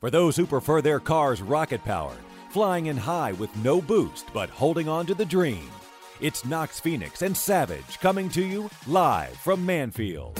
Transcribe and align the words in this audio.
For 0.00 0.10
those 0.10 0.34
who 0.34 0.46
prefer 0.46 0.80
their 0.80 0.98
cars 0.98 1.42
rocket 1.42 1.84
powered, 1.84 2.16
flying 2.48 2.86
in 2.86 2.96
high 2.96 3.32
with 3.32 3.54
no 3.62 3.82
boost 3.82 4.32
but 4.32 4.48
holding 4.48 4.88
on 4.88 5.04
to 5.04 5.14
the 5.14 5.26
dream. 5.26 5.68
It's 6.22 6.46
Knox 6.46 6.80
Phoenix 6.80 7.20
and 7.20 7.36
Savage 7.36 8.00
coming 8.00 8.30
to 8.30 8.42
you 8.42 8.70
live 8.86 9.36
from 9.36 9.66
Mannfield. 9.66 10.38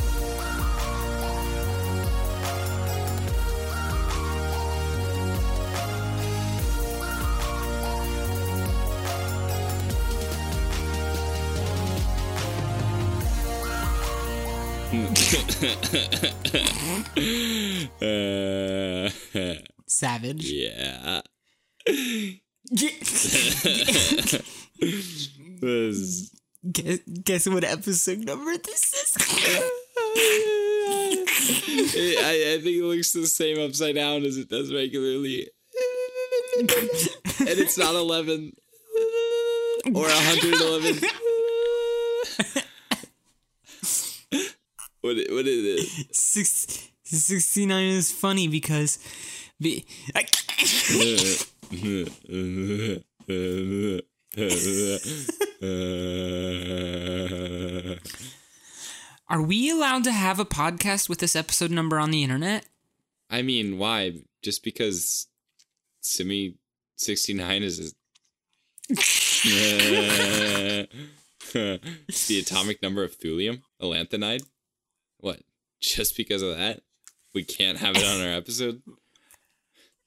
Uh, 18.03 18.30
Savage. 20.01 20.51
yeah. 20.51 21.21
Guess, 25.83 26.31
guess 27.23 27.47
what 27.47 27.65
episode 27.65 28.21
number 28.21 28.57
this 28.57 28.95
is? 28.95 29.17
I, 32.19 32.55
I 32.55 32.61
think 32.63 32.77
it 32.79 32.83
looks 32.85 33.13
the 33.13 33.27
same 33.27 33.61
upside 33.61 33.97
down 33.97 34.25
as 34.25 34.39
it 34.39 34.49
does 34.49 34.73
regularly. 34.73 35.49
and 36.59 36.71
it's 37.39 37.77
not 37.77 37.95
11 37.95 38.53
or 39.95 40.03
111. 40.05 41.01
what, 45.03 45.17
it- 45.19 45.31
what 45.33 45.47
is 45.47 45.65
it? 45.85 46.15
Six, 46.15 46.89
69 47.05 47.85
is 47.85 48.11
funny 48.11 48.49
because. 48.49 48.99
Be, 49.61 49.85
are 59.29 59.43
we 59.43 59.71
allowed 59.71 60.05
to 60.05 60.13
have 60.13 60.41
a 60.41 60.47
podcast 60.47 61.11
with 61.11 61.19
this 61.19 61.37
episode 61.37 61.71
number 61.71 61.99
on 61.99 62.11
the 62.11 62.23
internet? 62.23 62.65
I 63.29 63.43
mean, 63.43 63.77
why? 63.77 64.23
Just 64.41 64.65
because 64.65 65.27
Simi 66.01 66.55
69 66.97 67.63
is 67.63 67.81
a... 67.81 67.91
it's 68.89 69.45
the 72.29 72.39
atomic 72.39 72.83
number 72.83 73.05
of 73.05 73.19
thulium, 73.19 73.61
a 73.79 73.85
lanthanide. 73.85 74.47
What? 75.19 75.41
Just 75.83 76.17
because 76.17 76.41
of 76.41 76.57
that? 76.57 76.81
We 77.35 77.45
can't 77.45 77.77
have 77.77 77.95
it 77.97 78.07
on 78.07 78.23
our 78.27 78.33
episode? 78.33 78.81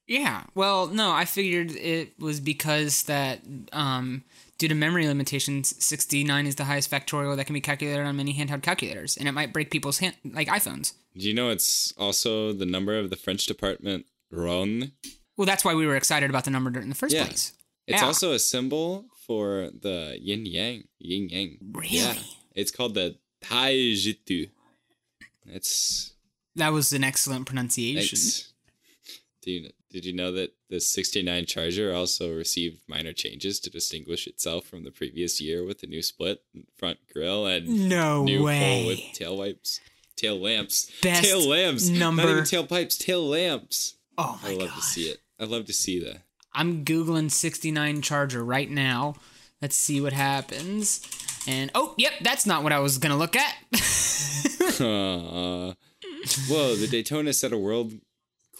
Yeah. 0.07 0.43
Well, 0.53 0.87
no, 0.87 1.11
I 1.11 1.25
figured 1.25 1.71
it 1.71 2.19
was 2.19 2.39
because 2.39 3.03
that 3.03 3.39
um, 3.71 4.23
due 4.57 4.67
to 4.67 4.75
memory 4.75 5.07
limitations, 5.07 5.73
69 5.83 6.45
is 6.45 6.55
the 6.55 6.65
highest 6.65 6.91
factorial 6.91 7.35
that 7.37 7.45
can 7.45 7.53
be 7.53 7.61
calculated 7.61 8.03
on 8.05 8.17
many 8.17 8.33
handheld 8.33 8.63
calculators, 8.63 9.15
and 9.17 9.27
it 9.27 9.31
might 9.31 9.53
break 9.53 9.71
people's 9.71 9.99
hand 9.99 10.15
like 10.25 10.47
iPhones. 10.49 10.93
Do 11.17 11.27
you 11.27 11.33
know 11.33 11.49
it's 11.49 11.93
also 11.97 12.51
the 12.53 12.65
number 12.65 12.97
of 12.99 13.09
the 13.09 13.15
French 13.15 13.45
department 13.45 14.05
Rhône? 14.31 14.91
Well, 15.37 15.45
that's 15.45 15.63
why 15.63 15.73
we 15.73 15.87
were 15.87 15.95
excited 15.95 16.29
about 16.29 16.43
the 16.45 16.51
number 16.51 16.79
in 16.79 16.89
the 16.89 16.95
first 16.95 17.15
Yeah. 17.15 17.25
place. 17.25 17.53
It's 17.87 18.01
Yeah. 18.01 18.05
also 18.07 18.31
a 18.33 18.39
symbol 18.39 19.05
for 19.25 19.69
the 19.73 20.17
yin 20.21 20.45
yang. 20.45 20.87
Yin 20.99 21.29
yang. 21.29 21.57
Really? 21.71 21.97
Yeah. 21.97 22.15
It's 22.55 22.71
called 22.71 22.93
the 22.93 23.17
Taijitu. 23.41 24.49
It's 25.47 26.13
That 26.55 26.71
was 26.71 26.93
an 26.93 27.03
excellent 27.03 27.45
pronunciation. 27.45 28.17
Thanks. 28.17 28.53
Do 29.41 29.51
you, 29.51 29.69
did 29.93 30.03
you 30.05 30.11
know 30.13 30.31
that 30.33 30.53
the 30.69 30.79
69 30.81 31.45
Charger 31.45 31.93
also 31.93 32.33
received 32.35 32.81
minor 32.87 33.13
changes 33.13 33.59
to 33.61 33.69
distinguish 33.69 34.27
itself 34.27 34.65
from 34.65 34.83
the 34.83 34.91
previous 34.91 35.39
year 35.39 35.63
with 35.63 35.83
a 35.83 35.87
new 35.87 36.01
split 36.01 36.41
front 36.75 36.97
grille 37.13 37.45
and 37.45 37.87
No 37.87 38.23
new 38.23 38.43
way. 38.43 38.85
with 38.87 38.99
tail 39.17 39.37
wipes, 39.37 39.79
tail 40.17 40.39
lamps, 40.41 40.91
Best 41.01 41.23
tail 41.23 41.47
lamps, 41.47 41.87
number- 41.89 42.23
not 42.23 42.31
even 42.31 42.43
tail 42.43 42.65
pipes, 42.67 42.97
tail 42.97 43.25
lamps. 43.25 43.95
Oh 44.17 44.39
my 44.43 44.49
I 44.49 44.53
love 44.55 44.69
god. 44.69 44.75
to 44.75 44.81
see 44.81 45.03
it. 45.03 45.19
I 45.39 45.45
love 45.45 45.65
to 45.65 45.73
see 45.73 45.99
that. 46.03 46.23
I'm 46.53 46.83
googling 46.83 47.31
69 47.31 48.01
Charger 48.01 48.43
right 48.43 48.69
now. 48.69 49.15
Let's 49.61 49.75
see 49.77 50.01
what 50.01 50.13
happens. 50.13 51.01
And 51.47 51.71
oh, 51.73 51.95
yep, 51.97 52.13
that's 52.21 52.45
not 52.45 52.63
what 52.63 52.71
I 52.73 52.79
was 52.79 52.97
gonna 52.97 53.17
look 53.17 53.35
at. 53.35 53.55
Uh, 54.79 55.73
whoa! 56.49 56.75
The 56.75 56.87
Daytona 56.89 57.31
set 57.33 57.51
a 57.53 57.57
world 57.57 57.93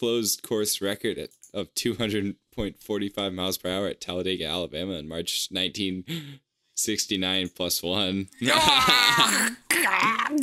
closed 0.03 0.43
course 0.43 0.81
record 0.81 1.17
at, 1.17 1.29
of 1.53 1.73
200.45 1.75 3.33
miles 3.33 3.57
per 3.57 3.69
hour 3.69 3.87
at 3.87 4.01
Talladega, 4.01 4.45
Alabama, 4.45 4.95
in 4.95 5.07
March 5.07 5.47
1969 5.49 7.49
plus 7.55 7.81
one. 7.81 8.27
Ah, 8.49 9.55
it 9.71 10.41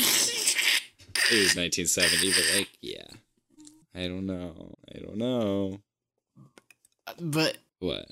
was 1.31 1.55
1970, 1.55 2.33
but 2.33 2.53
like, 2.57 2.71
yeah. 2.81 3.05
I 3.95 4.09
don't 4.09 4.25
know. 4.25 4.77
I 4.95 4.99
don't 5.01 5.19
know. 5.19 5.81
but 7.21 7.59
What? 7.81 8.07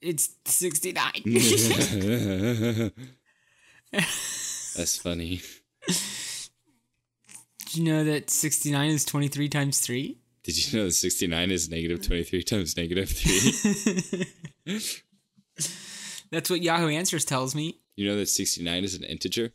it's 0.00 0.30
69. 0.46 1.12
That's 3.92 4.96
funny. 4.96 5.42
Did 5.86 5.98
you 7.74 7.84
know 7.84 8.02
that 8.04 8.30
69 8.30 8.90
is 8.90 9.04
23 9.04 9.48
times 9.50 9.80
3? 9.80 10.16
Did 10.42 10.56
you 10.72 10.78
know 10.78 10.86
that 10.86 10.92
69 10.92 11.50
is 11.50 11.68
negative 11.68 12.06
23 12.06 12.42
times 12.42 12.76
negative 12.76 13.08
3? 14.66 14.80
That's 16.30 16.48
what 16.48 16.62
Yahoo 16.62 16.88
Answers 16.88 17.24
tells 17.24 17.54
me. 17.54 17.78
you 17.96 18.06
know 18.08 18.16
that 18.16 18.28
69 18.28 18.84
is 18.84 18.94
an 18.94 19.04
integer? 19.04 19.52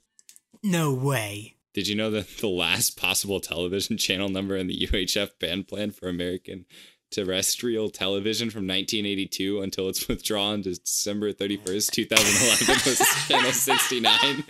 No 0.63 0.93
way. 0.93 1.55
Did 1.73 1.87
you 1.87 1.95
know 1.95 2.11
that 2.11 2.27
the 2.37 2.47
last 2.47 2.97
possible 2.97 3.39
television 3.39 3.97
channel 3.97 4.29
number 4.29 4.55
in 4.55 4.67
the 4.67 4.87
UHF 4.87 5.39
band 5.39 5.67
plan 5.67 5.91
for 5.91 6.07
American 6.07 6.65
terrestrial 7.11 7.89
television 7.89 8.49
from 8.49 8.61
1982 8.67 9.61
until 9.61 9.89
its 9.89 10.07
withdrawal 10.07 10.47
on 10.47 10.61
December 10.61 11.33
31st, 11.33 11.91
2011 11.91 12.75
was 12.85 12.99
channel 13.27 13.51
69? 13.51 14.43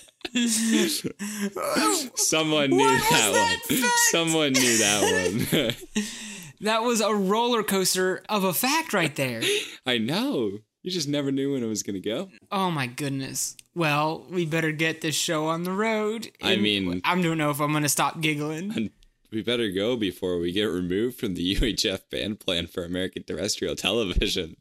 Someone 2.16 2.70
knew 2.70 2.78
that, 2.78 3.08
that 3.10 3.32
one. 3.32 3.78
fact? 3.80 3.98
Someone 4.10 4.52
knew 4.52 4.78
that 4.78 5.46
one. 5.54 6.04
That 6.60 6.82
was 6.82 7.00
a 7.00 7.14
roller 7.14 7.62
coaster 7.62 8.22
of 8.28 8.42
a 8.42 8.52
fact 8.52 8.92
right 8.92 9.14
there. 9.14 9.42
I 9.86 9.98
know. 9.98 10.58
You 10.82 10.90
just 10.90 11.08
never 11.08 11.30
knew 11.30 11.52
when 11.52 11.62
it 11.62 11.66
was 11.66 11.82
going 11.84 11.94
to 11.94 12.00
go. 12.00 12.30
Oh 12.50 12.70
my 12.70 12.86
goodness. 12.86 13.56
Well, 13.74 14.26
we 14.28 14.44
better 14.44 14.72
get 14.72 15.00
this 15.00 15.14
show 15.14 15.46
on 15.46 15.62
the 15.62 15.70
road. 15.70 16.30
I 16.42 16.56
mean- 16.56 17.00
I 17.04 17.20
don't 17.20 17.38
know 17.38 17.50
if 17.50 17.60
I'm 17.60 17.70
going 17.70 17.84
to 17.84 17.88
stop 17.88 18.20
giggling. 18.20 18.90
We 19.30 19.42
better 19.42 19.70
go 19.70 19.94
before 19.96 20.38
we 20.38 20.50
get 20.52 20.64
removed 20.64 21.18
from 21.18 21.34
the 21.34 21.54
UHF 21.56 22.10
band 22.10 22.40
plan 22.40 22.66
for 22.66 22.84
American 22.84 23.22
terrestrial 23.22 23.76
television. 23.76 24.56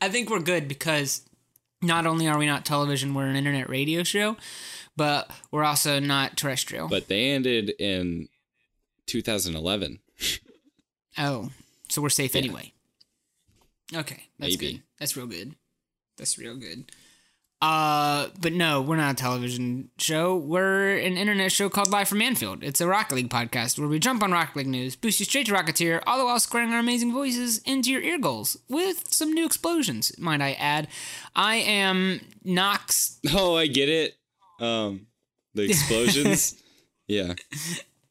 I 0.00 0.08
think 0.08 0.28
we're 0.30 0.40
good 0.40 0.68
because 0.68 1.22
not 1.84 2.06
only 2.06 2.26
are 2.28 2.38
we 2.38 2.46
not 2.46 2.64
television, 2.64 3.14
we're 3.14 3.26
an 3.26 3.36
internet 3.36 3.68
radio 3.68 4.02
show, 4.02 4.36
but 4.96 5.30
we're 5.50 5.64
also 5.64 6.00
not 6.00 6.36
terrestrial. 6.36 6.88
but 6.88 7.08
they 7.08 7.30
ended 7.30 7.70
in 7.78 8.28
2011. 9.06 10.00
oh, 11.18 11.50
so 11.88 12.02
we're 12.02 12.08
safe 12.08 12.34
Yeah. 12.34 12.40
anyway. 12.40 12.72
Okay, 13.94 14.24
that's 14.38 14.56
Maybe. 14.58 14.72
good. 14.74 14.82
That's 14.98 15.16
real 15.16 15.26
good. 15.26 15.54
That's 16.16 16.38
real 16.38 16.56
good. 16.56 16.90
Uh, 17.64 18.28
but 18.42 18.52
no, 18.52 18.82
we're 18.82 18.94
not 18.96 19.12
a 19.12 19.16
television 19.16 19.88
show. 19.96 20.36
We're 20.36 20.98
an 20.98 21.16
internet 21.16 21.50
show 21.50 21.70
called 21.70 21.90
Live 21.90 22.08
from 22.08 22.18
Mannfield. 22.18 22.62
It's 22.62 22.78
a 22.82 22.86
Rocket 22.86 23.14
League 23.14 23.30
podcast 23.30 23.78
where 23.78 23.88
we 23.88 23.98
jump 23.98 24.22
on 24.22 24.32
Rocket 24.32 24.54
League 24.56 24.66
news, 24.66 24.96
boost 24.96 25.18
you 25.18 25.24
straight 25.24 25.46
to 25.46 25.52
Rocketeer, 25.54 26.02
all 26.06 26.18
the 26.18 26.26
while 26.26 26.38
squaring 26.38 26.74
our 26.74 26.78
amazing 26.78 27.10
voices 27.10 27.62
into 27.64 27.90
your 27.90 28.02
ear 28.02 28.18
goals 28.18 28.58
with 28.68 29.10
some 29.10 29.32
new 29.32 29.46
explosions, 29.46 30.12
might 30.18 30.42
I 30.42 30.52
add. 30.52 30.88
I 31.34 31.56
am 31.56 32.20
Knox. 32.44 33.18
Oh, 33.32 33.56
I 33.56 33.66
get 33.66 33.88
it. 33.88 34.12
Um, 34.60 35.06
the 35.54 35.62
explosions. 35.70 36.62
yeah, 37.08 37.32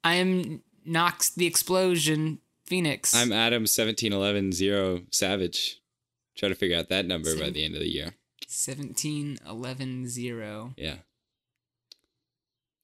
I 0.04 0.16
am 0.16 0.64
Knox 0.84 1.30
the 1.30 1.46
Explosion 1.46 2.40
Phoenix. 2.66 3.16
I'm 3.16 3.32
Adam 3.32 3.68
seventeen 3.68 4.14
eleven 4.14 4.52
zero 4.52 5.02
Savage. 5.12 5.80
Try 6.36 6.50
to 6.50 6.56
figure 6.56 6.76
out 6.76 6.90
that 6.90 7.06
number 7.06 7.38
by 7.38 7.52
the 7.52 7.64
end 7.64 7.76
of 7.76 7.82
the 7.82 7.92
year. 7.92 8.16
17 8.54 9.38
11 9.48 10.08
0. 10.08 10.74
Yeah. 10.78 10.96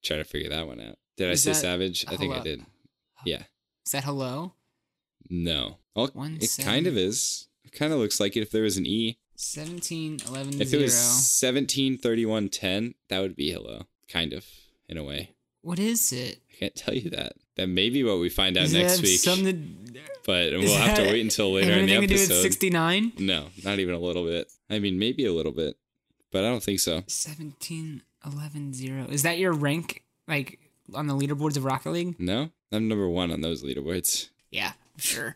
Try 0.04 0.18
to 0.18 0.24
figure 0.24 0.50
that 0.50 0.68
one 0.68 0.80
out. 0.80 0.98
Did 1.18 1.30
I 1.30 1.36
say 1.36 1.54
Savage? 1.54 2.06
I 2.08 2.16
think 2.16 2.34
I 2.34 2.40
did. 2.40 2.66
Yeah. 3.26 3.44
Is 3.86 3.92
that 3.92 4.04
hello? 4.06 4.54
No. 5.30 5.78
Oh, 5.96 6.04
well, 6.04 6.12
One 6.14 6.38
it 6.42 6.50
seven. 6.50 6.72
kind 6.72 6.88
of 6.88 6.98
is. 6.98 7.48
It 7.66 7.72
kind 7.74 7.92
of 7.92 8.00
looks 8.00 8.20
like 8.20 8.38
it 8.38 8.42
if 8.42 8.52
there 8.52 8.64
was 8.64 8.78
an 8.78 8.86
E. 8.86 9.18
17 9.36 10.20
11 10.28 10.62
If 10.62 10.70
0. 10.70 10.80
it 10.82 10.84
was 10.86 10.94
17 10.96 11.98
31 11.98 12.50
10, 12.50 12.96
that 13.10 13.20
would 13.20 13.36
be 13.36 13.52
hello. 13.52 13.84
Kind 14.10 14.34
of, 14.34 14.46
in 14.88 14.98
a 14.98 15.04
way. 15.04 15.36
What 15.62 15.80
is 15.80 16.12
it? 16.14 16.40
I 16.54 16.56
can't 16.60 16.76
tell 16.76 16.94
you 16.94 17.10
that. 17.12 17.34
That 17.58 17.68
may 17.68 17.90
be 17.90 18.04
what 18.04 18.20
we 18.20 18.30
find 18.30 18.58
out 18.58 18.62
Does 18.62 18.74
next 18.74 19.02
week. 19.02 19.20
something 19.20 19.46
to- 19.94 20.00
but 20.26 20.54
we'll 20.54 20.76
have 20.78 20.96
to 20.98 21.04
wait 21.04 21.22
until 21.22 21.54
later 21.54 21.72
in 21.74 21.88
the 21.88 21.94
anything 21.96 22.02
to 22.10 22.16
do 22.16 22.22
episode. 22.24 22.42
69? 22.44 23.14
No, 23.20 23.48
not 23.64 23.80
even 23.80 23.96
a 23.96 24.00
little 24.00 24.24
bit. 24.26 24.50
I 24.70 24.80
mean, 24.80 25.00
maybe 25.00 25.26
a 25.26 25.34
little 25.34 25.52
bit, 25.52 25.76
but 26.32 26.44
I 26.46 26.50
don't 26.50 26.64
think 26.64 26.80
so. 26.80 27.04
17, 27.08 28.04
11, 28.26 28.74
0. 28.74 29.08
Is 29.10 29.24
that 29.24 29.40
your 29.40 29.52
rank, 29.54 30.04
like, 30.28 30.60
on 30.94 31.08
the 31.08 31.16
leaderboards 31.16 31.58
of 31.58 31.66
Rocket 31.66 31.92
League? 31.92 32.16
No, 32.20 32.52
I'm 32.72 32.88
number 32.88 33.10
one 33.10 33.32
on 33.32 33.42
those 33.42 33.64
leaderboards. 33.64 34.30
Yeah, 34.52 34.74
sure. 34.98 35.36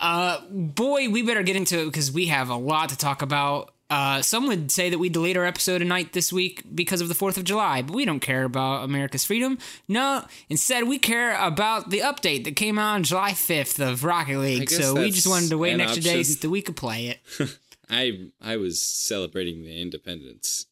Uh, 0.00 0.40
boy, 0.48 1.10
we 1.10 1.22
better 1.22 1.42
get 1.42 1.56
into 1.56 1.80
it 1.82 1.84
because 1.86 2.10
we 2.10 2.26
have 2.26 2.48
a 2.48 2.56
lot 2.56 2.88
to 2.88 2.96
talk 2.96 3.20
about. 3.22 3.74
Uh, 3.90 4.22
some 4.22 4.46
would 4.46 4.70
say 4.70 4.88
that 4.88 4.98
we 4.98 5.08
delayed 5.08 5.36
our 5.36 5.44
episode 5.44 5.78
tonight 5.78 6.12
this 6.12 6.32
week 6.32 6.62
because 6.72 7.00
of 7.00 7.08
the 7.08 7.14
4th 7.14 7.36
of 7.36 7.44
July, 7.44 7.82
but 7.82 7.94
we 7.94 8.04
don't 8.04 8.20
care 8.20 8.44
about 8.44 8.84
America's 8.84 9.24
freedom. 9.24 9.58
No, 9.88 10.24
instead, 10.48 10.86
we 10.86 10.98
care 10.98 11.36
about 11.36 11.90
the 11.90 11.98
update 11.98 12.44
that 12.44 12.54
came 12.54 12.78
out 12.78 12.94
on 12.94 13.02
July 13.02 13.32
5th 13.32 13.84
of 13.84 14.04
Rocket 14.04 14.38
League. 14.38 14.70
So 14.70 14.94
we 14.94 15.10
just 15.10 15.26
wanted 15.26 15.50
to 15.50 15.58
wait 15.58 15.72
an 15.74 15.80
extra 15.80 16.02
day 16.02 16.22
so 16.22 16.38
that 16.40 16.50
we 16.50 16.62
could 16.62 16.76
play 16.76 17.08
it. 17.08 17.58
I 17.90 18.28
I 18.40 18.56
was 18.56 18.80
celebrating 18.80 19.64
the 19.64 19.82
independence 19.82 20.66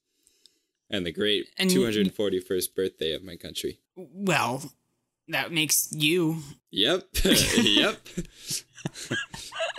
and 0.89 1.05
the 1.05 1.11
great 1.11 1.49
And 1.59 1.69
241st 1.69 2.75
birthday 2.77 3.13
of 3.13 3.25
my 3.25 3.35
country. 3.35 3.81
Well, 3.97 4.71
that 5.29 5.53
makes 5.53 5.89
you. 5.93 6.39
Yep, 6.71 7.09
yep. 7.57 7.99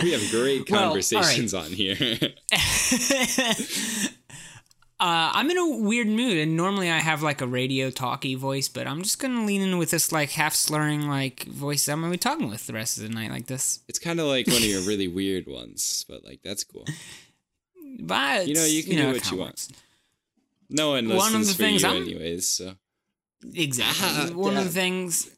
We 0.01 0.12
have 0.12 0.22
great 0.31 0.69
Well, 0.69 0.80
all 0.80 0.86
right. 0.96 1.04
conversations 1.04 1.54
on 1.54 1.72
here. 1.72 1.96
Uh, 5.01 5.31
I'm 5.34 5.50
in 5.50 5.57
a 5.57 5.78
weird 5.78 6.07
mood, 6.07 6.36
and 6.40 6.57
normally 6.57 6.92
I 6.92 6.98
have 6.98 7.24
like 7.24 7.40
a 7.40 7.48
radio 7.48 7.90
talky 7.90 8.36
voice, 8.36 8.68
but 8.68 8.86
I'm 8.86 9.01
just 9.01 9.18
gonna 9.18 9.46
lean 9.46 9.62
in 9.62 9.78
with 9.78 9.92
this 9.92 10.12
like 10.12 10.31
half 10.31 10.54
slurring 10.54 11.07
like 11.07 11.46
voice 11.46 11.88
I'm 11.88 12.01
gonna 12.01 12.12
be 12.12 12.18
talking 12.18 12.50
with 12.50 12.68
the 12.68 12.74
rest 12.74 12.98
of 12.98 13.04
the 13.04 13.10
night 13.10 13.31
like 13.31 13.46
this. 13.48 13.80
it's 13.88 13.98
kind 13.98 14.19
of 14.19 14.25
like 14.28 14.48
one 14.48 14.57
of 14.57 14.66
your 14.66 14.81
really 14.81 15.07
weird 15.07 15.48
ones, 15.48 16.04
but 16.10 16.25
like 16.25 16.42
that's 16.44 16.66
cool. 16.66 16.86
But 18.01 18.48
You 18.50 18.56
know, 18.56 18.66
you 18.66 18.84
can 18.84 18.98
do 18.98 19.04
know, 19.04 19.12
what 19.13 19.31
you 19.31 19.38
it 19.38 19.40
want. 19.40 19.50
works. 19.51 19.69
No 20.69 20.90
one 20.90 21.07
One 21.07 21.18
of 21.18 21.24
listens 21.24 21.48
the 21.48 21.54
for 21.54 21.57
things 21.60 21.81
you 21.84 21.88
I'm- 21.88 22.01
anyways, 22.04 22.50
so 22.50 22.74
Exactly. 23.54 24.06
Ah, 24.06 24.30
One 24.36 24.57
of 24.57 24.66
the 24.66 24.69
things 24.69 25.31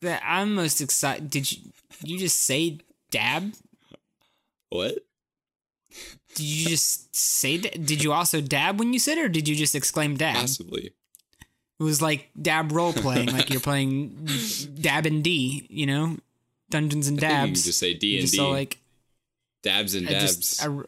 that 0.00 0.22
I'm 0.24 0.54
most 0.54 0.80
excited. 0.80 1.28
Did 1.28 1.50
you 1.50 1.58
you 2.04 2.18
just 2.20 2.38
say 2.38 2.78
dab? 3.12 3.52
what? 4.70 4.98
Did 6.34 6.44
you 6.46 6.68
just 6.70 7.14
say? 7.14 7.58
da- 7.58 7.70
Did 7.78 8.02
you 8.02 8.12
also 8.12 8.40
dab 8.40 8.78
when 8.78 8.92
you 8.92 8.98
said, 8.98 9.18
it, 9.18 9.24
or 9.26 9.28
did 9.28 9.46
you 9.46 9.54
just 9.54 9.74
exclaim 9.74 10.16
dab? 10.16 10.34
Possibly. 10.36 10.92
It 11.78 11.82
was 11.84 12.00
like 12.00 12.30
dab 12.40 12.72
role 12.72 12.92
playing, 12.92 13.32
like 13.32 13.50
you're 13.50 13.60
playing 13.60 14.26
dab 14.80 15.04
and 15.06 15.22
D. 15.22 15.66
You 15.68 15.86
know, 15.86 16.16
Dungeons 16.70 17.08
and 17.08 17.22
I 17.22 17.42
you 17.42 17.46
Dabs. 17.48 17.64
just 17.64 17.78
say 17.78 17.92
D 17.94 18.18
and 18.18 18.30
D. 18.30 18.40
like 18.40 18.78
Dabs 19.62 19.94
and 19.94 20.08
I 20.08 20.12
dabs. 20.12 20.36
just, 20.36 20.62
I, 20.64 20.68
I 20.72 20.82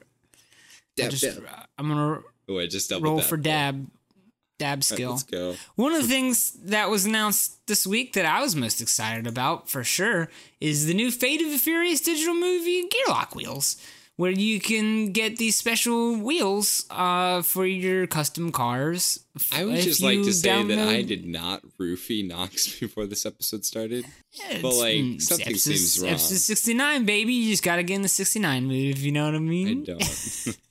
dab, 0.97 1.11
just 1.11 1.23
dab. 1.25 1.45
I'm 1.79 1.89
gonna 1.89 2.21
Oh, 2.49 2.59
I 2.59 2.67
just 2.67 2.91
doubled 2.91 3.05
roll 3.05 3.21
for 3.21 3.37
dab, 3.37 3.87
dab 4.59 4.85
skill. 4.85 5.11
let's 5.13 5.23
go. 5.25 5.55
One 5.77 5.93
of 5.93 6.03
the 6.03 6.09
things 6.09 6.53
that 6.65 6.89
was 6.91 7.05
announced 7.07 7.67
this 7.67 7.87
week 7.87 8.13
that 8.15 8.25
I 8.27 8.41
was 8.41 8.55
most 8.55 8.81
excited 8.81 9.27
about 9.27 9.69
for 9.69 9.83
sure 9.85 10.29
is 10.61 10.87
the 10.87 10.95
new 10.95 11.11
Fate 11.11 11.43
of 11.43 11.51
the 11.51 11.59
Furious 11.59 12.01
digital 12.01 12.35
movie 12.35 12.89
Gearlock 12.89 13.35
wheels, 13.35 13.77
where 14.17 14.31
you 14.31 14.61
can 14.61 15.11
get 15.11 15.39
these 15.39 15.57
special 15.57 16.17
wheels 16.17 16.87
uh, 16.91 17.43
for 17.43 17.67
your 17.67 18.07
custom 18.07 18.53
cars. 18.53 19.19
I 19.53 19.65
would 19.65 19.75
If 19.75 19.85
just 19.85 20.01
like 20.03 20.23
to 20.23 20.33
say 20.33 20.63
that 20.63 20.79
I 20.89 21.03
did 21.03 21.27
not 21.27 21.63
roofie 21.81 22.25
Knox 22.27 22.79
before 22.81 23.07
this 23.07 23.27
episode 23.27 23.65
started. 23.65 24.05
Yeah, 24.31 24.59
but, 24.63 24.75
like, 24.75 24.95
mm, 24.95 25.21
something 25.21 25.49
episode- 25.49 25.71
seems 25.75 26.01
wrong. 26.01 26.11
Episode 26.13 26.37
69, 26.37 27.05
baby. 27.05 27.33
You 27.33 27.51
just 27.51 27.65
gotta 27.65 27.83
get 27.83 27.97
in 27.97 28.03
the 28.03 28.09
69 28.09 28.67
move, 28.67 28.99
you 28.99 29.11
know 29.11 29.25
what 29.27 29.35
I 29.35 29.39
mean? 29.41 29.83
I 29.83 29.85
don't. 29.85 30.57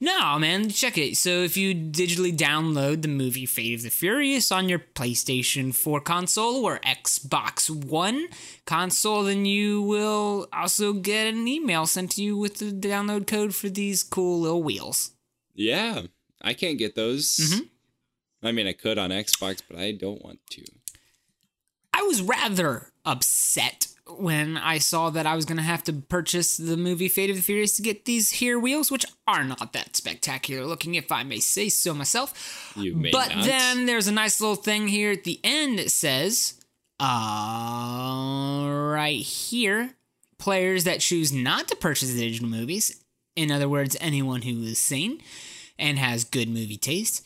No, 0.00 0.38
man, 0.38 0.68
check 0.68 0.96
it. 0.96 1.16
So 1.16 1.30
if 1.42 1.56
you 1.56 1.74
digitally 1.74 2.36
download 2.36 3.02
the 3.02 3.08
movie 3.08 3.46
Fate 3.46 3.74
of 3.74 3.82
the 3.82 3.90
Furious 3.90 4.52
on 4.52 4.68
your 4.68 4.78
PlayStation 4.78 5.74
4 5.74 6.00
console 6.00 6.64
or 6.64 6.78
Xbox 6.80 7.68
One 7.68 8.28
console, 8.64 9.24
then 9.24 9.44
you 9.44 9.82
will 9.82 10.46
also 10.52 10.92
get 10.92 11.26
an 11.26 11.48
email 11.48 11.84
sent 11.84 12.12
to 12.12 12.22
you 12.22 12.36
with 12.36 12.58
the 12.58 12.70
download 12.70 13.26
code 13.26 13.56
for 13.56 13.68
these 13.68 14.04
cool 14.04 14.40
little 14.40 14.62
wheels. 14.62 15.10
yeah, 15.54 16.02
I 16.40 16.54
can't 16.54 16.78
get 16.78 16.94
those. 16.94 17.36
Mm-hmm. 17.36 17.64
I 18.46 18.52
mean, 18.52 18.68
I 18.68 18.72
could 18.74 18.98
on 18.98 19.10
Xbox, 19.10 19.60
but 19.68 19.76
I 19.80 19.90
don't 19.90 20.22
want 20.22 20.38
to. 20.50 20.64
I 21.92 22.02
was 22.02 22.22
rather 22.22 22.92
upset 23.04 23.87
when 24.10 24.56
I 24.56 24.78
saw 24.78 25.10
that 25.10 25.26
I 25.26 25.34
was 25.34 25.44
going 25.44 25.58
to 25.58 25.62
have 25.62 25.84
to 25.84 25.92
purchase 25.92 26.56
the 26.56 26.76
movie 26.76 27.08
Fate 27.08 27.30
of 27.30 27.36
the 27.36 27.42
Furious 27.42 27.76
to 27.76 27.82
get 27.82 28.04
these 28.04 28.30
here 28.32 28.58
wheels, 28.58 28.90
which 28.90 29.04
are 29.26 29.44
not 29.44 29.72
that 29.72 29.96
spectacular 29.96 30.64
looking, 30.64 30.94
if 30.94 31.12
I 31.12 31.22
may 31.22 31.38
say 31.38 31.68
so 31.68 31.94
myself. 31.94 32.72
You 32.76 32.94
may 32.96 33.10
but 33.10 33.34
not. 33.34 33.44
then 33.44 33.86
there's 33.86 34.08
a 34.08 34.12
nice 34.12 34.40
little 34.40 34.56
thing 34.56 34.88
here 34.88 35.12
at 35.12 35.24
the 35.24 35.40
end 35.44 35.78
that 35.78 35.90
says, 35.90 36.54
uh, 37.00 38.66
right 38.68 39.20
here, 39.20 39.94
players 40.38 40.84
that 40.84 41.00
choose 41.00 41.32
not 41.32 41.68
to 41.68 41.76
purchase 41.76 42.12
the 42.12 42.20
digital 42.20 42.48
movies, 42.48 43.04
in 43.36 43.50
other 43.50 43.68
words, 43.68 43.96
anyone 44.00 44.42
who 44.42 44.62
is 44.62 44.78
sane 44.78 45.20
and 45.78 45.98
has 45.98 46.24
good 46.24 46.48
movie 46.48 46.76
taste, 46.76 47.24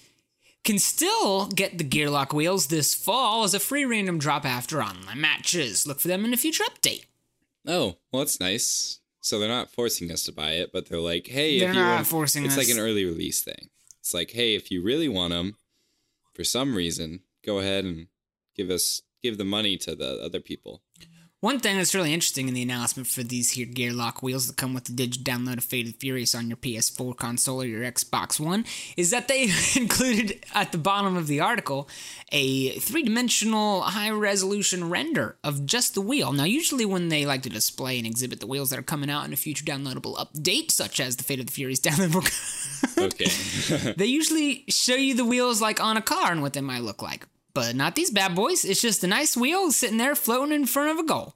can 0.64 0.79
still 0.79 1.47
get 1.49 1.79
the 1.79 1.85
Gearlock 1.85 2.32
wheels 2.32 2.69
this 2.69 2.94
fall 2.94 3.44
as 3.44 3.55
a 3.55 3.61
free 3.61 3.85
random 3.85 4.19
drop 4.19 4.44
after 4.44 4.82
online 4.82 5.20
matches. 5.20 5.87
Look 5.87 6.00
for 6.00 6.09
them 6.09 6.25
in 6.25 6.32
a 6.32 6.37
future 6.37 6.64
update. 6.64 7.05
Oh, 7.67 7.97
well, 8.12 8.23
that's 8.23 8.41
nice. 8.41 9.00
So 9.20 9.38
they're 9.38 9.49
not 9.49 9.70
forcing 9.70 10.11
us 10.11 10.25
to 10.25 10.32
buy 10.32 10.53
it, 10.53 10.70
but 10.73 10.88
they're 10.88 10.99
like, 10.99 11.29
hey, 11.29 11.61
They're 11.61 11.70
if 11.70 11.75
you 11.76 11.81
not 11.81 11.94
want, 11.94 12.06
forcing 12.06 12.44
it's 12.44 12.56
us. 12.56 12.59
like 12.69 12.76
an 12.76 12.82
early 12.82 13.05
release 13.05 13.43
thing. 13.43 13.70
It's 14.00 14.12
like, 14.14 14.31
hey, 14.32 14.55
if 14.56 14.70
you 14.70 14.82
really 14.82 15.09
want 15.09 15.31
them, 15.32 15.56
for 16.35 16.43
some 16.43 16.75
reason, 16.75 17.20
go 17.47 17.59
ahead 17.59 17.85
and 17.85 18.09
give 18.56 18.69
us 18.70 19.03
give 19.23 19.38
the 19.38 19.44
money 19.44 19.76
to 19.76 19.94
the 19.94 20.20
other 20.20 20.41
people. 20.41 20.82
One 21.42 21.58
thing 21.58 21.76
that's 21.76 21.92
really 21.92 22.14
interesting 22.14 22.46
in 22.46 22.54
the 22.54 22.62
announcement 22.62 23.08
for 23.08 23.24
these 23.24 23.50
here 23.50 23.66
Gearlock 23.66 24.22
wheels 24.22 24.46
that 24.46 24.56
come 24.56 24.74
with 24.74 24.84
the 24.84 24.92
digital 24.92 25.24
download 25.24 25.58
of 25.58 25.64
Fate 25.64 25.86
of 25.88 25.94
the 25.94 25.98
Furious 25.98 26.36
on 26.36 26.46
your 26.46 26.56
PS4 26.56 27.16
console 27.16 27.62
or 27.62 27.64
your 27.64 27.82
Xbox 27.82 28.38
One 28.38 28.64
is 28.96 29.10
that 29.10 29.26
they 29.26 29.50
included 29.74 30.46
at 30.54 30.70
the 30.70 30.78
bottom 30.78 31.16
of 31.16 31.26
the 31.26 31.40
article 31.40 31.88
a 32.30 32.78
three 32.78 33.02
dimensional 33.02 33.80
high 33.80 34.10
resolution 34.10 34.88
render 34.88 35.36
of 35.42 35.66
just 35.66 35.94
the 35.94 36.00
wheel. 36.00 36.32
Now, 36.32 36.44
usually 36.44 36.84
when 36.84 37.08
they 37.08 37.26
like 37.26 37.42
to 37.42 37.50
display 37.50 37.99
and 37.99 38.06
exhibit 38.06 38.38
the 38.38 38.46
wheels 38.46 38.70
that 38.70 38.78
are 38.78 38.82
coming 38.82 39.11
out 39.11 39.26
in 39.26 39.32
a 39.32 39.37
future 39.37 39.64
downloadable 39.64 40.14
update, 40.14 40.70
such 40.70 41.00
as 41.00 41.16
the 41.16 41.25
Fate 41.25 41.40
of 41.40 41.46
the 41.46 41.52
Furious 41.52 41.80
downloadable, 41.80 42.22
Okay. 42.96 43.92
they 43.96 44.06
usually 44.06 44.64
show 44.68 44.94
you 44.94 45.14
the 45.14 45.25
wheels 45.25 45.61
like 45.61 45.82
on 45.82 45.96
a 45.96 46.02
car 46.02 46.30
and 46.30 46.40
what 46.40 46.52
they 46.52 46.61
might 46.61 46.82
look 46.82 47.02
like. 47.02 47.26
But 47.54 47.76
not 47.76 47.94
these 47.94 48.11
bad 48.11 48.35
boys. 48.35 48.64
It's 48.64 48.80
just 48.80 49.04
a 49.04 49.06
nice 49.06 49.37
wheel 49.37 49.71
sitting 49.73 49.99
there 49.99 50.14
floating 50.14 50.54
in 50.54 50.66
front 50.66 50.90
of 50.90 50.99
a 50.99 51.06
goal. 51.06 51.35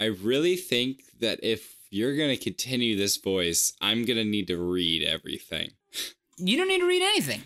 I 0.00 0.06
really 0.06 0.56
think 0.56 1.02
that 1.20 1.40
if 1.42 1.76
you're 1.90 2.16
going 2.16 2.30
to 2.30 2.42
continue 2.42 2.96
this 2.96 3.16
voice, 3.16 3.72
I'm 3.80 4.04
going 4.04 4.16
to 4.16 4.24
need 4.24 4.46
to 4.48 4.56
read 4.56 5.02
everything. 5.02 5.70
You 6.36 6.56
don't 6.56 6.68
need 6.68 6.80
to 6.80 6.86
read 6.86 7.02
anything. 7.02 7.42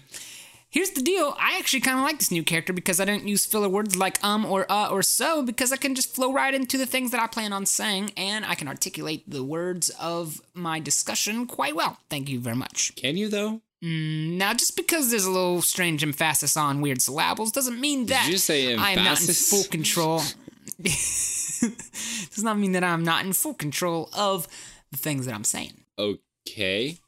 Here's 0.73 0.91
the 0.91 1.03
deal. 1.03 1.35
I 1.39 1.59
actually 1.59 1.81
kind 1.81 1.99
of 1.99 2.05
like 2.05 2.19
this 2.19 2.31
new 2.31 2.43
character 2.43 2.73
because 2.73 2.99
I 2.99 3.05
don't 3.05 3.29
use 3.29 3.45
filler 3.45 3.69
words 3.69 3.95
like 3.95 4.23
um 4.25 4.47
or 4.47 4.65
uh 4.73 4.89
or 4.89 5.03
so 5.03 5.43
because 5.43 5.71
I 5.71 5.77
can 5.77 5.95
just 5.95 6.15
flow 6.15 6.33
right 6.33 6.55
into 6.55 6.79
the 6.79 6.87
things 6.87 7.11
that 7.11 7.21
I 7.21 7.27
plan 7.27 7.53
on 7.53 7.67
saying 7.67 8.13
and 8.17 8.43
I 8.43 8.55
can 8.55 8.69
articulate 8.69 9.29
the 9.29 9.45
words 9.45 9.91
of 10.01 10.41
my 10.55 10.81
discussion 10.81 11.47
quite 11.47 11.77
well. 11.77 11.99
Thank 12.09 12.31
you 12.31 12.41
very 12.41 12.57
much. 12.57 12.95
Can 12.97 13.19
you, 13.19 13.29
though? 13.29 13.61
Now, 13.85 14.55
just 14.55 14.77
because 14.77 15.11
there's 15.11 15.25
a 15.25 15.31
little 15.31 15.61
strange 15.61 16.05
emphasis 16.05 16.57
on 16.57 16.81
weird 16.81 17.03
syllables 17.03 17.51
doesn't 17.51 17.81
mean 17.81 18.07
that 18.07 18.29
you 18.31 18.39
say 18.39 18.77
I 18.77 18.93
am 18.93 19.05
not 19.05 19.21
in 19.21 19.35
full 19.35 19.65
control. 19.65 20.23
Does 20.83 22.43
not 22.45 22.59
mean 22.59 22.73
that 22.73 22.85
I'm 22.85 23.03
not 23.05 23.25
in 23.25 23.33
full 23.33 23.55
control 23.55 24.09
of 24.17 24.47
the 24.93 24.99
things 24.99 25.27
that 25.27 25.35
I'm 25.35 25.45
saying. 25.45 25.73
Okay. 25.99 26.99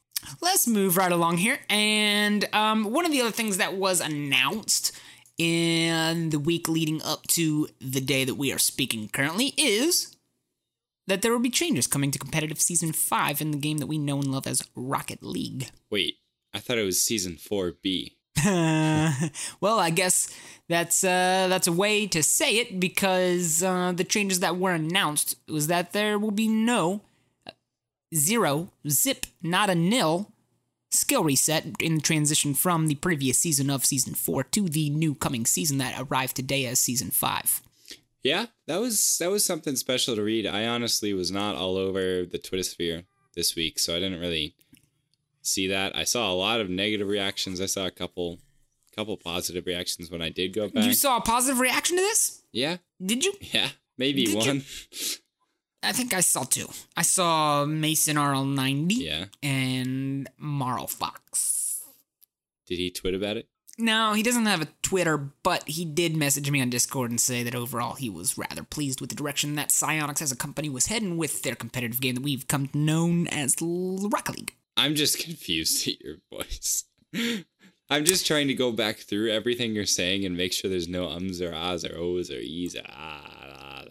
let's 0.40 0.66
move 0.66 0.96
right 0.96 1.12
along 1.12 1.36
here. 1.36 1.58
And 1.70 2.48
um, 2.52 2.92
one 2.92 3.06
of 3.06 3.12
the 3.12 3.20
other 3.20 3.30
things 3.30 3.58
that 3.58 3.74
was 3.74 4.00
announced 4.00 4.90
in 5.38 6.30
the 6.30 6.38
week 6.38 6.68
leading 6.68 7.02
up 7.02 7.26
to 7.28 7.68
the 7.80 8.00
day 8.00 8.24
that 8.24 8.34
we 8.34 8.52
are 8.52 8.58
speaking 8.58 9.08
currently 9.08 9.52
is 9.56 10.16
that 11.06 11.22
there 11.22 11.32
will 11.32 11.38
be 11.40 11.50
changes 11.50 11.86
coming 11.86 12.10
to 12.10 12.18
competitive 12.18 12.60
season 12.60 12.92
5 12.92 13.40
in 13.40 13.50
the 13.50 13.58
game 13.58 13.78
that 13.78 13.86
we 13.86 13.98
know 13.98 14.16
and 14.16 14.28
love 14.28 14.46
as 14.46 14.66
Rocket 14.74 15.22
League. 15.22 15.70
Wait, 15.90 16.16
I 16.54 16.60
thought 16.60 16.78
it 16.78 16.84
was 16.84 17.02
season 17.02 17.34
4B. 17.34 18.12
well, 19.60 19.78
I 19.78 19.90
guess 19.90 20.28
that's 20.68 21.04
uh, 21.04 21.46
that's 21.48 21.66
a 21.66 21.72
way 21.72 22.06
to 22.06 22.22
say 22.22 22.56
it 22.56 22.80
because 22.80 23.62
uh, 23.62 23.92
the 23.92 24.04
changes 24.04 24.40
that 24.40 24.56
were 24.56 24.72
announced 24.72 25.36
was 25.48 25.68
that 25.68 25.92
there 25.92 26.18
will 26.18 26.32
be 26.32 26.48
no 26.48 27.02
uh, 27.46 27.52
zero 28.14 28.70
zip, 28.88 29.26
not 29.42 29.70
a 29.70 29.74
nil 29.74 30.32
skill 30.90 31.24
reset 31.24 31.66
in 31.80 31.96
the 31.96 32.00
transition 32.00 32.54
from 32.54 32.86
the 32.86 32.94
previous 32.96 33.38
season 33.38 33.68
of 33.68 33.84
season 33.84 34.14
four 34.14 34.44
to 34.44 34.68
the 34.68 34.90
new 34.90 35.14
coming 35.14 35.44
season 35.44 35.78
that 35.78 36.00
arrived 36.00 36.36
today 36.36 36.66
as 36.66 36.78
season 36.78 37.10
five. 37.10 37.62
Yeah, 38.22 38.46
that 38.66 38.80
was 38.80 39.18
that 39.18 39.30
was 39.30 39.44
something 39.44 39.76
special 39.76 40.16
to 40.16 40.22
read. 40.22 40.46
I 40.46 40.66
honestly 40.66 41.12
was 41.12 41.30
not 41.30 41.56
all 41.56 41.76
over 41.76 42.24
the 42.24 42.38
Twitter 42.38 42.62
sphere 42.62 43.04
this 43.34 43.54
week, 43.54 43.78
so 43.78 43.94
I 43.94 44.00
didn't 44.00 44.20
really 44.20 44.54
see 45.44 45.68
that. 45.68 45.96
I 45.96 46.04
saw 46.04 46.30
a 46.30 46.34
lot 46.34 46.60
of 46.60 46.68
negative 46.68 47.08
reactions. 47.08 47.60
I 47.60 47.66
saw 47.66 47.86
a 47.86 47.90
couple 47.90 48.38
couple 48.94 49.16
positive 49.16 49.66
reactions 49.66 50.10
when 50.10 50.22
I 50.22 50.28
did 50.30 50.52
go 50.52 50.68
back. 50.68 50.84
You 50.84 50.94
saw 50.94 51.16
a 51.16 51.20
positive 51.20 51.58
reaction 51.58 51.96
to 51.96 52.02
this? 52.02 52.42
yeah, 52.52 52.76
Did 53.04 53.24
you? 53.24 53.34
yeah, 53.40 53.68
maybe 53.98 54.24
Did 54.24 54.44
you? 54.44 54.52
one. 54.52 54.64
I 55.82 55.92
think 55.92 56.14
I 56.14 56.20
saw 56.20 56.44
two. 56.44 56.68
I 56.96 57.02
saw 57.02 57.66
Mason 57.66 58.16
RL90 58.16 58.92
yeah. 58.96 59.24
and 59.42 60.28
Marl 60.38 60.86
Fox. 60.86 61.82
Did 62.66 62.78
he 62.78 62.90
tweet 62.90 63.14
about 63.14 63.36
it? 63.36 63.48
No, 63.76 64.12
he 64.12 64.22
doesn't 64.22 64.46
have 64.46 64.62
a 64.62 64.68
Twitter, 64.82 65.18
but 65.42 65.68
he 65.68 65.84
did 65.84 66.16
message 66.16 66.50
me 66.50 66.62
on 66.62 66.70
Discord 66.70 67.10
and 67.10 67.20
say 67.20 67.42
that 67.42 67.56
overall 67.56 67.94
he 67.94 68.08
was 68.08 68.38
rather 68.38 68.62
pleased 68.62 69.00
with 69.00 69.10
the 69.10 69.16
direction 69.16 69.56
that 69.56 69.70
Psyonix 69.70 70.22
as 70.22 70.30
a 70.30 70.36
company 70.36 70.68
was 70.68 70.86
heading 70.86 71.16
with 71.16 71.42
their 71.42 71.56
competitive 71.56 72.00
game 72.00 72.14
that 72.14 72.22
we've 72.22 72.46
come 72.46 72.68
to 72.68 72.78
know 72.78 73.26
as 73.30 73.56
Rocket 73.60 74.36
League. 74.36 74.54
I'm 74.76 74.94
just 74.94 75.18
confused 75.24 75.86
at 75.88 76.00
your 76.00 76.16
voice. 76.30 76.84
I'm 77.90 78.04
just 78.04 78.26
trying 78.26 78.48
to 78.48 78.54
go 78.54 78.72
back 78.72 78.98
through 78.98 79.30
everything 79.30 79.74
you're 79.74 79.86
saying 79.86 80.24
and 80.24 80.36
make 80.36 80.52
sure 80.52 80.70
there's 80.70 80.88
no 80.88 81.08
ums 81.08 81.40
or 81.40 81.54
ahs 81.54 81.84
or 81.84 81.96
ohs 81.96 82.30
or 82.30 82.38
e's 82.38 82.74
or 82.74 82.82
ah. 82.88 83.34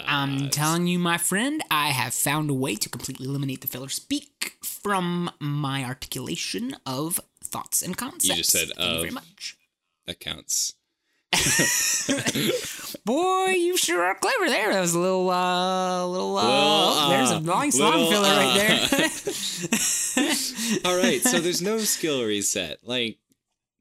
I'm 0.05 0.49
telling 0.49 0.87
you, 0.87 0.99
my 0.99 1.17
friend, 1.17 1.61
I 1.71 1.89
have 1.89 2.13
found 2.13 2.49
a 2.49 2.53
way 2.53 2.75
to 2.75 2.89
completely 2.89 3.25
eliminate 3.27 3.61
the 3.61 3.67
filler 3.67 3.89
speak 3.89 4.57
from 4.63 5.31
my 5.39 5.83
articulation 5.83 6.75
of 6.85 7.19
thoughts 7.43 7.81
and 7.81 7.97
concepts. 7.97 8.27
You 8.27 8.35
just 8.35 8.51
said 8.51 8.69
Thank 8.75 8.89
you 8.89 8.99
very 8.99 9.11
much. 9.11 9.57
that 10.05 10.19
counts. 10.19 10.73
Boy, 13.05 13.47
you 13.51 13.75
sure 13.75 14.03
are 14.03 14.15
clever 14.15 14.49
there. 14.49 14.71
That 14.71 14.81
was 14.81 14.93
a 14.93 14.99
little, 14.99 15.29
uh, 15.29 16.05
little, 16.05 16.37
uh, 16.37 16.93
Little, 16.93 17.09
there's 17.09 17.31
a 17.31 17.35
uh, 17.35 17.39
long 17.39 17.71
song 17.71 17.91
little, 17.91 18.11
filler 18.11 18.29
right 18.29 18.55
uh, 18.55 18.97
there. 18.97 19.09
All 20.85 20.97
right, 20.97 21.21
so 21.21 21.39
there's 21.39 21.61
no 21.61 21.77
skill 21.79 22.23
reset. 22.23 22.79
Like 22.83 23.17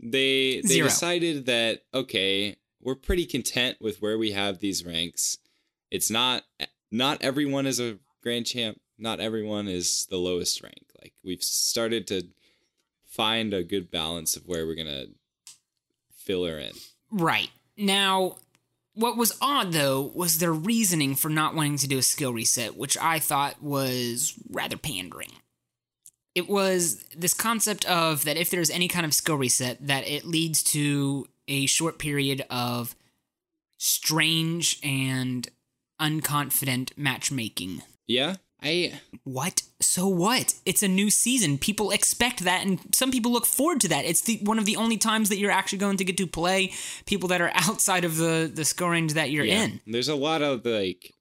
they 0.01 0.61
they 0.63 0.75
Zero. 0.75 0.89
decided 0.89 1.47
that 1.47 1.83
okay, 1.95 2.57
we're 2.81 2.95
pretty 2.95 3.27
content 3.27 3.79
with 3.81 4.01
where 4.03 4.19
we 4.19 4.33
have 4.33 4.59
these 4.59 4.85
ranks. 4.85 5.39
It's 5.91 6.11
not 6.11 6.45
not 6.91 7.23
everyone 7.23 7.67
is 7.67 7.81
a 7.81 7.99
grand 8.23 8.47
champ. 8.47 8.81
Not 8.99 9.21
everyone 9.21 9.69
is 9.69 10.07
the 10.11 10.17
lowest 10.17 10.63
rank. 10.63 10.85
Like 11.01 11.13
we've 11.25 11.43
started 11.43 12.07
to 12.09 12.29
find 13.05 13.53
a 13.53 13.63
good 13.63 13.91
balance 13.91 14.37
of 14.37 14.47
where 14.47 14.67
we're 14.67 14.77
gonna 14.77 15.07
fill 16.15 16.45
her 16.45 16.59
in. 16.59 16.73
Right. 17.11 17.51
Now, 17.77 18.37
what 18.95 19.17
was 19.17 19.37
odd 19.41 19.73
though 19.73 20.13
was 20.15 20.39
their 20.39 20.53
reasoning 20.53 21.15
for 21.15 21.29
not 21.29 21.55
wanting 21.55 21.79
to 21.79 21.89
do 21.89 21.99
a 21.99 22.03
skill 22.03 22.33
reset, 22.33 22.77
which 22.77 22.97
I 22.99 23.19
thought 23.19 23.63
was 23.63 24.35
rather 24.51 24.77
pandering. 24.77 25.33
It 26.35 26.49
was 26.49 27.05
this 27.17 27.35
concept 27.35 27.85
of 27.85 28.25
that 28.25 28.37
if 28.37 28.51
there's 28.51 28.71
any 28.71 28.89
kind 28.89 29.05
of 29.05 29.13
skill 29.13 29.37
reset, 29.37 29.87
that 29.87 30.07
it 30.09 30.25
leads 30.25 30.63
to 30.65 31.27
a 31.49 31.67
short 31.67 31.99
period 31.99 32.45
of 32.49 32.95
strange 33.77 34.79
and 34.83 35.49
unconfident 36.01 36.93
matchmaking. 36.97 37.83
Yeah, 38.07 38.37
I 38.63 39.01
What? 39.25 39.63
So 39.81 40.07
what? 40.07 40.55
It's 40.65 40.83
a 40.83 40.89
new 40.89 41.11
season. 41.11 41.59
People 41.59 41.91
expect 41.91 42.41
that, 42.41 42.65
and 42.65 42.81
some 42.95 43.11
people 43.11 43.33
look 43.33 43.47
forward 43.47 43.81
to 43.83 43.89
that. 43.89 44.05
It's 44.05 44.21
the 44.23 44.39
one 44.43 44.59
of 44.59 44.65
the 44.65 44.77
only 44.77 44.97
times 44.97 45.29
that 45.29 45.39
you're 45.39 45.51
actually 45.51 45.79
going 45.79 45.97
to 45.97 46.05
get 46.05 46.17
to 46.19 46.27
play 46.27 46.73
people 47.07 47.29
that 47.29 47.41
are 47.41 47.51
outside 47.55 48.05
of 48.05 48.17
the 48.17 48.51
the 48.53 48.65
skill 48.65 48.89
range 48.89 49.15
that 49.15 49.31
you're 49.31 49.45
yeah. 49.45 49.65
in. 49.65 49.81
There's 49.87 50.09
a 50.09 50.15
lot 50.15 50.43
of 50.43 50.65
like, 50.65 51.13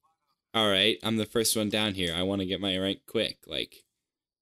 all 0.53 0.69
right, 0.69 0.97
I'm 1.03 1.17
the 1.17 1.25
first 1.25 1.55
one 1.55 1.69
down 1.69 1.95
here. 1.95 2.13
I 2.15 2.21
want 2.23 2.41
to 2.41 2.45
get 2.45 2.61
my 2.61 2.77
rank 2.77 2.99
quick. 3.07 3.37
Like, 3.47 3.75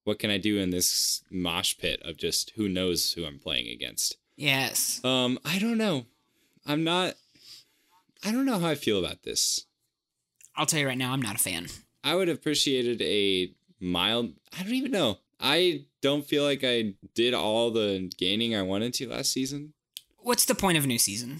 what 0.03 0.19
can 0.19 0.29
I 0.29 0.37
do 0.37 0.57
in 0.57 0.69
this 0.69 1.23
mosh 1.29 1.77
pit 1.77 2.01
of 2.03 2.17
just 2.17 2.51
who 2.55 2.67
knows 2.67 3.13
who 3.13 3.25
I'm 3.25 3.39
playing 3.39 3.67
against? 3.67 4.17
Yes. 4.35 5.03
Um, 5.03 5.39
I 5.43 5.59
don't 5.59 5.77
know. 5.77 6.05
I'm 6.65 6.83
not. 6.83 7.15
I 8.23 8.31
don't 8.31 8.45
know 8.45 8.59
how 8.59 8.67
I 8.67 8.75
feel 8.75 9.03
about 9.03 9.23
this. 9.23 9.65
I'll 10.55 10.65
tell 10.65 10.79
you 10.79 10.87
right 10.87 10.97
now, 10.97 11.13
I'm 11.13 11.21
not 11.21 11.35
a 11.35 11.39
fan. 11.39 11.67
I 12.03 12.15
would 12.15 12.27
have 12.27 12.37
appreciated 12.37 13.01
a 13.01 13.53
mild. 13.79 14.33
I 14.57 14.63
don't 14.63 14.73
even 14.73 14.91
know. 14.91 15.19
I 15.39 15.85
don't 16.01 16.25
feel 16.25 16.43
like 16.43 16.61
I 16.63 16.95
did 17.15 17.33
all 17.33 17.71
the 17.71 18.11
gaining 18.17 18.55
I 18.55 18.61
wanted 18.61 18.93
to 18.95 19.09
last 19.09 19.31
season. 19.31 19.73
What's 20.17 20.45
the 20.45 20.55
point 20.55 20.77
of 20.77 20.83
a 20.83 20.87
new 20.87 20.99
season? 20.99 21.39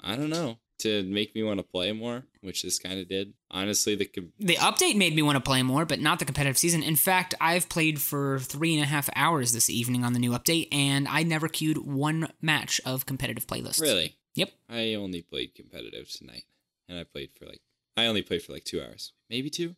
I 0.00 0.16
don't 0.16 0.30
know. 0.30 0.58
To 0.82 1.02
make 1.04 1.34
me 1.34 1.42
want 1.42 1.58
to 1.58 1.62
play 1.64 1.92
more, 1.92 2.24
which 2.40 2.62
this 2.62 2.78
kind 2.78 2.98
of 2.98 3.08
did. 3.08 3.34
Honestly, 3.50 3.94
the 3.94 4.04
com- 4.06 4.32
The 4.40 4.56
update 4.56 4.96
made 4.96 5.14
me 5.14 5.22
want 5.22 5.36
to 5.36 5.40
play 5.40 5.62
more, 5.62 5.84
but 5.84 6.00
not 6.00 6.18
the 6.18 6.24
competitive 6.24 6.58
season. 6.58 6.82
In 6.82 6.96
fact, 6.96 7.34
I've 7.40 7.68
played 7.68 8.00
for 8.00 8.38
three 8.40 8.74
and 8.74 8.82
a 8.82 8.86
half 8.86 9.08
hours 9.14 9.52
this 9.52 9.70
evening 9.70 10.02
on 10.04 10.12
the 10.12 10.18
new 10.18 10.32
update, 10.32 10.66
and 10.72 11.06
I 11.06 11.22
never 11.22 11.46
queued 11.48 11.78
one 11.78 12.32
match 12.40 12.80
of 12.84 13.06
competitive 13.06 13.46
playlists. 13.46 13.80
really, 13.80 14.16
Yep. 14.34 14.50
I 14.68 14.94
only 14.94 15.22
played 15.22 15.54
competitive 15.54 16.10
tonight, 16.10 16.44
and 16.88 16.98
I 16.98 17.04
played 17.04 17.30
for 17.38 17.46
like 17.46 17.60
I 17.96 18.06
only 18.06 18.22
played 18.22 18.42
for 18.42 18.52
like 18.52 18.64
two 18.64 18.80
hours, 18.82 19.12
maybe 19.30 19.50
two. 19.50 19.76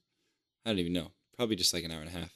I 0.65 0.71
don't 0.71 0.79
even 0.79 0.93
know. 0.93 1.11
Probably 1.37 1.57
just 1.57 1.75
like 1.75 1.85
an 1.85 1.91
hour 1.91 2.01
and 2.01 2.09
a 2.09 2.13
half. 2.19 2.31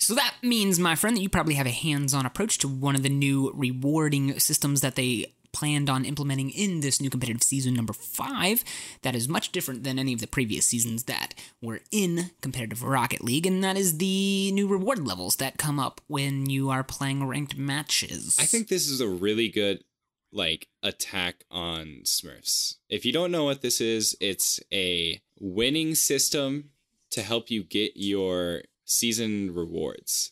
So 0.00 0.14
that 0.14 0.34
means, 0.42 0.78
my 0.78 0.94
friend, 0.94 1.16
that 1.16 1.22
you 1.22 1.28
probably 1.28 1.54
have 1.54 1.66
a 1.66 1.70
hands 1.70 2.14
on 2.14 2.24
approach 2.24 2.58
to 2.58 2.68
one 2.68 2.94
of 2.94 3.02
the 3.02 3.08
new 3.08 3.50
rewarding 3.54 4.38
systems 4.38 4.80
that 4.80 4.94
they 4.94 5.34
planned 5.52 5.90
on 5.90 6.04
implementing 6.04 6.50
in 6.50 6.80
this 6.80 7.00
new 7.00 7.10
competitive 7.10 7.42
season 7.42 7.74
number 7.74 7.92
five. 7.92 8.64
That 9.02 9.14
is 9.14 9.28
much 9.28 9.52
different 9.52 9.84
than 9.84 9.98
any 9.98 10.12
of 10.12 10.20
the 10.20 10.26
previous 10.26 10.66
seasons 10.66 11.04
that 11.04 11.34
were 11.62 11.80
in 11.90 12.30
competitive 12.40 12.82
Rocket 12.82 13.22
League, 13.22 13.46
and 13.46 13.62
that 13.64 13.76
is 13.76 13.98
the 13.98 14.50
new 14.52 14.66
reward 14.68 15.06
levels 15.06 15.36
that 15.36 15.58
come 15.58 15.78
up 15.78 16.00
when 16.06 16.48
you 16.48 16.70
are 16.70 16.84
playing 16.84 17.26
ranked 17.26 17.56
matches. 17.56 18.36
I 18.38 18.44
think 18.44 18.68
this 18.68 18.88
is 18.88 19.00
a 19.00 19.08
really 19.08 19.48
good 19.48 19.84
like 20.32 20.68
attack 20.82 21.44
on 21.50 22.02
Smurfs. 22.04 22.76
If 22.88 23.04
you 23.04 23.12
don't 23.12 23.30
know 23.30 23.44
what 23.44 23.62
this 23.62 23.80
is, 23.80 24.16
it's 24.20 24.60
a 24.72 25.20
winning 25.40 25.94
system 25.94 26.70
to 27.10 27.22
help 27.22 27.50
you 27.50 27.62
get 27.64 27.92
your 27.94 28.62
season 28.84 29.54
rewards. 29.54 30.30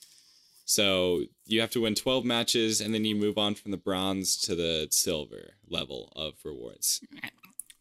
So 0.68 1.22
you 1.46 1.60
have 1.60 1.70
to 1.70 1.80
win 1.82 1.94
12 1.94 2.24
matches 2.24 2.80
and 2.80 2.92
then 2.92 3.04
you 3.04 3.14
move 3.14 3.38
on 3.38 3.54
from 3.54 3.70
the 3.70 3.76
bronze 3.76 4.36
to 4.42 4.54
the 4.56 4.88
silver 4.90 5.54
level 5.68 6.12
of 6.16 6.34
rewards. 6.44 7.00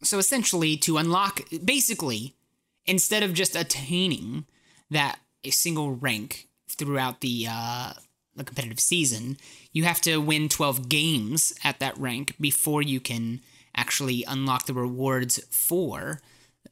So 0.04 0.18
essentially, 0.18 0.76
to 0.78 0.96
unlock, 0.96 1.40
basically, 1.64 2.36
instead 2.86 3.22
of 3.24 3.34
just 3.34 3.56
attaining 3.56 4.46
that 4.90 5.18
a 5.42 5.50
single 5.50 5.92
rank 5.96 6.48
throughout 6.68 7.20
the 7.22 7.46
uh, 7.50 7.92
the 8.36 8.44
competitive 8.44 8.78
season, 8.78 9.36
you 9.72 9.82
have 9.84 10.00
to 10.02 10.18
win 10.18 10.48
twelve 10.48 10.88
games 10.88 11.52
at 11.64 11.80
that 11.80 11.98
rank 11.98 12.36
before 12.40 12.82
you 12.82 13.00
can 13.00 13.40
actually 13.74 14.24
unlock 14.28 14.66
the 14.66 14.74
rewards 14.74 15.38
for 15.50 16.20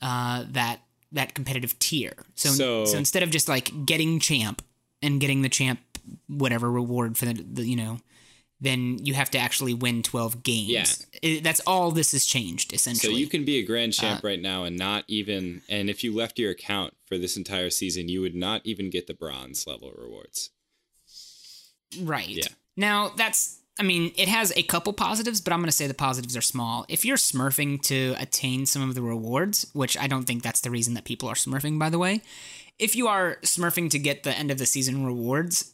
uh, 0.01 0.45
that 0.49 0.81
that 1.11 1.35
competitive 1.35 1.77
tier. 1.81 2.13
So, 2.37 2.51
So- 2.51 2.85
so 2.85 2.99
instead 2.99 3.23
of 3.25 3.31
just 3.31 3.49
like 3.49 3.85
getting 3.87 4.21
champ 4.21 4.63
and 5.03 5.21
getting 5.21 5.43
the 5.43 5.49
champ 5.49 5.81
whatever 6.29 6.71
reward 6.71 7.17
for 7.19 7.27
the, 7.27 7.35
the 7.35 7.65
you 7.65 7.77
know 7.77 7.99
then 8.61 8.99
you 9.05 9.13
have 9.13 9.31
to 9.31 9.37
actually 9.37 9.75
win 9.75 10.03
12 10.03 10.43
games. 10.43 11.07
Yeah. 11.23 11.37
I- 11.37 11.41
that's 11.43 11.61
all 11.67 11.91
this 11.91 12.13
has 12.13 12.25
changed 12.25 12.73
essentially. 12.73 13.13
So 13.13 13.19
you 13.19 13.27
can 13.27 13.45
be 13.45 13.59
a 13.59 13.63
grand 13.63 13.93
uh, 13.93 14.01
champ 14.01 14.25
right 14.25 14.41
now 14.41 14.65
and 14.65 14.79
not 14.79 15.05
even 15.07 15.61
and 15.69 15.91
if 15.91 16.03
you 16.03 16.15
left 16.15 16.39
your 16.39 16.51
account 16.53 16.95
for 17.07 17.19
this 17.19 17.37
entire 17.37 17.69
season, 17.69 18.09
you 18.09 18.21
would 18.23 18.35
not 18.35 18.63
even 18.65 18.89
get 18.91 19.07
the 19.07 19.13
bronze 19.13 19.67
level 19.67 19.93
rewards. 19.97 20.51
Right. 22.01 22.29
Yeah. 22.29 22.45
Now, 22.77 23.11
that's, 23.17 23.61
I 23.79 23.83
mean, 23.83 24.13
it 24.17 24.29
has 24.29 24.53
a 24.57 24.63
couple 24.63 24.93
positives, 24.93 25.41
but 25.41 25.53
I'm 25.53 25.61
going 25.61 25.67
to 25.67 25.73
say 25.73 25.87
the 25.87 25.95
positives 25.95 26.37
are 26.37 26.41
small. 26.43 26.85
If 26.89 27.05
you're 27.05 27.17
smurfing 27.17 27.83
to 27.83 28.15
attain 28.19 28.67
some 28.67 28.89
of 28.89 28.95
the 28.95 29.03
rewards, 29.03 29.67
which 29.75 29.97
I 29.99 30.07
don't 30.07 30.25
think 30.25 30.43
that's 30.43 30.61
the 30.61 30.71
reason 30.71 30.95
that 30.95 31.05
people 31.05 31.29
are 31.29 31.35
smurfing, 31.35 31.79
by 31.79 31.91
the 31.91 31.99
way, 31.99 32.23
if 32.79 32.97
you 32.97 33.07
are 33.09 33.37
smurfing 33.43 33.91
to 33.91 33.99
get 33.99 34.23
the 34.23 34.37
end 34.37 34.51
of 34.51 34.59
the 34.59 34.67
season 34.67 35.05
rewards, 35.05 35.74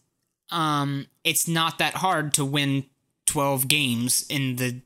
um, 0.50 1.06
it's 1.24 1.46
not 1.48 1.78
that 1.78 1.94
hard 1.94 2.34
to 2.34 2.44
win 2.44 2.86
12 3.26 3.68
games 3.68 4.26
in 4.28 4.56
the 4.56 4.80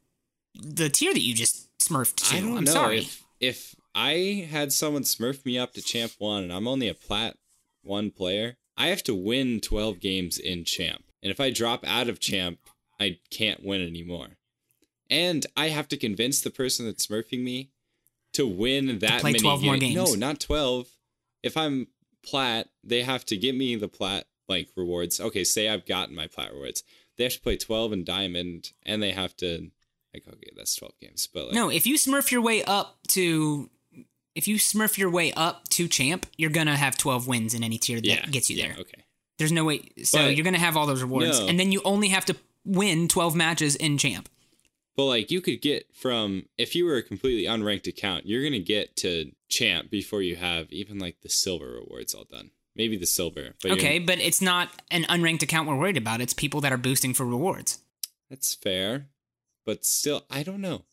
the 0.54 0.88
tier 0.88 1.12
that 1.12 1.20
you 1.20 1.34
just 1.34 1.68
smurfed 1.78 2.16
to. 2.30 2.36
I 2.36 2.40
don't 2.40 2.58
am 2.58 2.64
know 2.64 2.72
sorry. 2.72 2.98
if 2.98 3.24
if 3.40 3.74
I 3.94 4.46
had 4.50 4.72
someone 4.72 5.02
smurf 5.02 5.44
me 5.44 5.58
up 5.58 5.72
to 5.74 5.82
champ 5.82 6.12
one 6.18 6.44
and 6.44 6.52
I'm 6.52 6.68
only 6.68 6.88
a 6.88 6.94
plat 6.94 7.36
one 7.82 8.10
player, 8.10 8.56
I 8.76 8.88
have 8.88 9.02
to 9.04 9.14
win 9.14 9.60
12 9.60 10.00
games 10.00 10.38
in 10.38 10.64
champ. 10.64 11.04
And 11.22 11.30
if 11.30 11.40
I 11.40 11.50
drop 11.50 11.84
out 11.86 12.08
of 12.08 12.20
champ, 12.20 12.58
I 13.00 13.18
can't 13.30 13.64
win 13.64 13.80
anymore. 13.80 14.28
And 15.10 15.46
I 15.56 15.68
have 15.68 15.88
to 15.88 15.96
convince 15.96 16.40
the 16.40 16.50
person 16.50 16.86
that's 16.86 17.06
smurfing 17.06 17.42
me 17.42 17.70
to 18.32 18.46
win 18.46 18.98
that 18.98 19.20
play 19.20 19.32
many 19.32 19.40
12 19.40 19.62
more 19.62 19.76
games. 19.76 19.94
No, 19.94 20.14
not 20.14 20.40
12. 20.40 20.88
If 21.42 21.56
I'm 21.56 21.88
plat, 22.22 22.68
they 22.82 23.02
have 23.02 23.24
to 23.26 23.36
get 23.36 23.54
me 23.54 23.76
the 23.76 23.88
plat 23.88 24.26
like 24.48 24.68
rewards. 24.76 25.20
Okay, 25.20 25.44
say 25.44 25.68
I've 25.68 25.86
gotten 25.86 26.14
my 26.14 26.26
plat 26.26 26.52
rewards. 26.52 26.82
They 27.16 27.24
have 27.24 27.34
to 27.34 27.40
play 27.40 27.56
12 27.56 27.92
in 27.92 28.04
diamond 28.04 28.72
and 28.84 29.02
they 29.02 29.12
have 29.12 29.36
to 29.38 29.70
like 30.12 30.24
okay, 30.28 30.50
that's 30.56 30.74
12 30.76 30.94
games. 31.00 31.28
But 31.32 31.46
like 31.46 31.54
No, 31.54 31.68
if 31.70 31.86
you 31.86 31.96
smurf 31.96 32.30
your 32.30 32.42
way 32.42 32.62
up 32.64 32.98
to 33.08 33.70
if 34.34 34.48
you 34.48 34.56
smurf 34.56 34.98
your 34.98 35.10
way 35.10 35.32
up 35.32 35.68
to 35.70 35.86
champ, 35.88 36.26
you're 36.36 36.50
gonna 36.50 36.76
have 36.76 36.96
12 36.96 37.26
wins 37.28 37.54
in 37.54 37.62
any 37.62 37.78
tier 37.78 37.98
that 37.98 38.06
yeah, 38.06 38.26
gets 38.26 38.50
you 38.50 38.56
yeah, 38.56 38.68
there. 38.68 38.76
Okay. 38.80 39.04
There's 39.38 39.52
no 39.52 39.64
way. 39.64 39.90
So 40.02 40.18
But- 40.18 40.36
you're 40.36 40.44
gonna 40.44 40.58
have 40.58 40.76
all 40.76 40.86
those 40.86 41.02
rewards, 41.02 41.40
No. 41.40 41.46
and 41.48 41.58
then 41.58 41.72
you 41.72 41.82
only 41.84 42.08
have 42.08 42.24
to 42.26 42.36
win 42.64 43.08
12 43.08 43.34
matches 43.34 43.76
in 43.76 43.98
champ. 43.98 44.28
But 44.96 45.06
like 45.06 45.30
you 45.30 45.40
could 45.40 45.60
get 45.60 45.92
from 45.94 46.46
if 46.56 46.74
you 46.74 46.84
were 46.84 46.96
a 46.96 47.02
completely 47.02 47.44
unranked 47.44 47.86
account, 47.88 48.26
you're 48.26 48.42
gonna 48.44 48.60
get 48.60 48.96
to 48.98 49.32
champ 49.48 49.90
before 49.90 50.22
you 50.22 50.36
have 50.36 50.72
even 50.72 50.98
like 50.98 51.20
the 51.22 51.28
silver 51.28 51.72
rewards 51.72 52.14
all 52.14 52.24
done. 52.24 52.50
Maybe 52.76 52.96
the 52.96 53.06
silver. 53.06 53.54
But 53.62 53.72
Okay, 53.72 53.98
but 53.98 54.18
it's 54.18 54.40
not 54.42 54.68
an 54.90 55.04
unranked 55.04 55.42
account 55.42 55.68
we're 55.68 55.76
worried 55.76 55.96
about. 55.96 56.20
It's 56.20 56.34
people 56.34 56.60
that 56.62 56.72
are 56.72 56.76
boosting 56.78 57.14
for 57.14 57.24
rewards. 57.24 57.78
that's 58.28 58.54
fair. 58.54 59.06
But 59.64 59.84
still, 59.84 60.24
I 60.30 60.42
don't 60.42 60.60
know. 60.60 60.84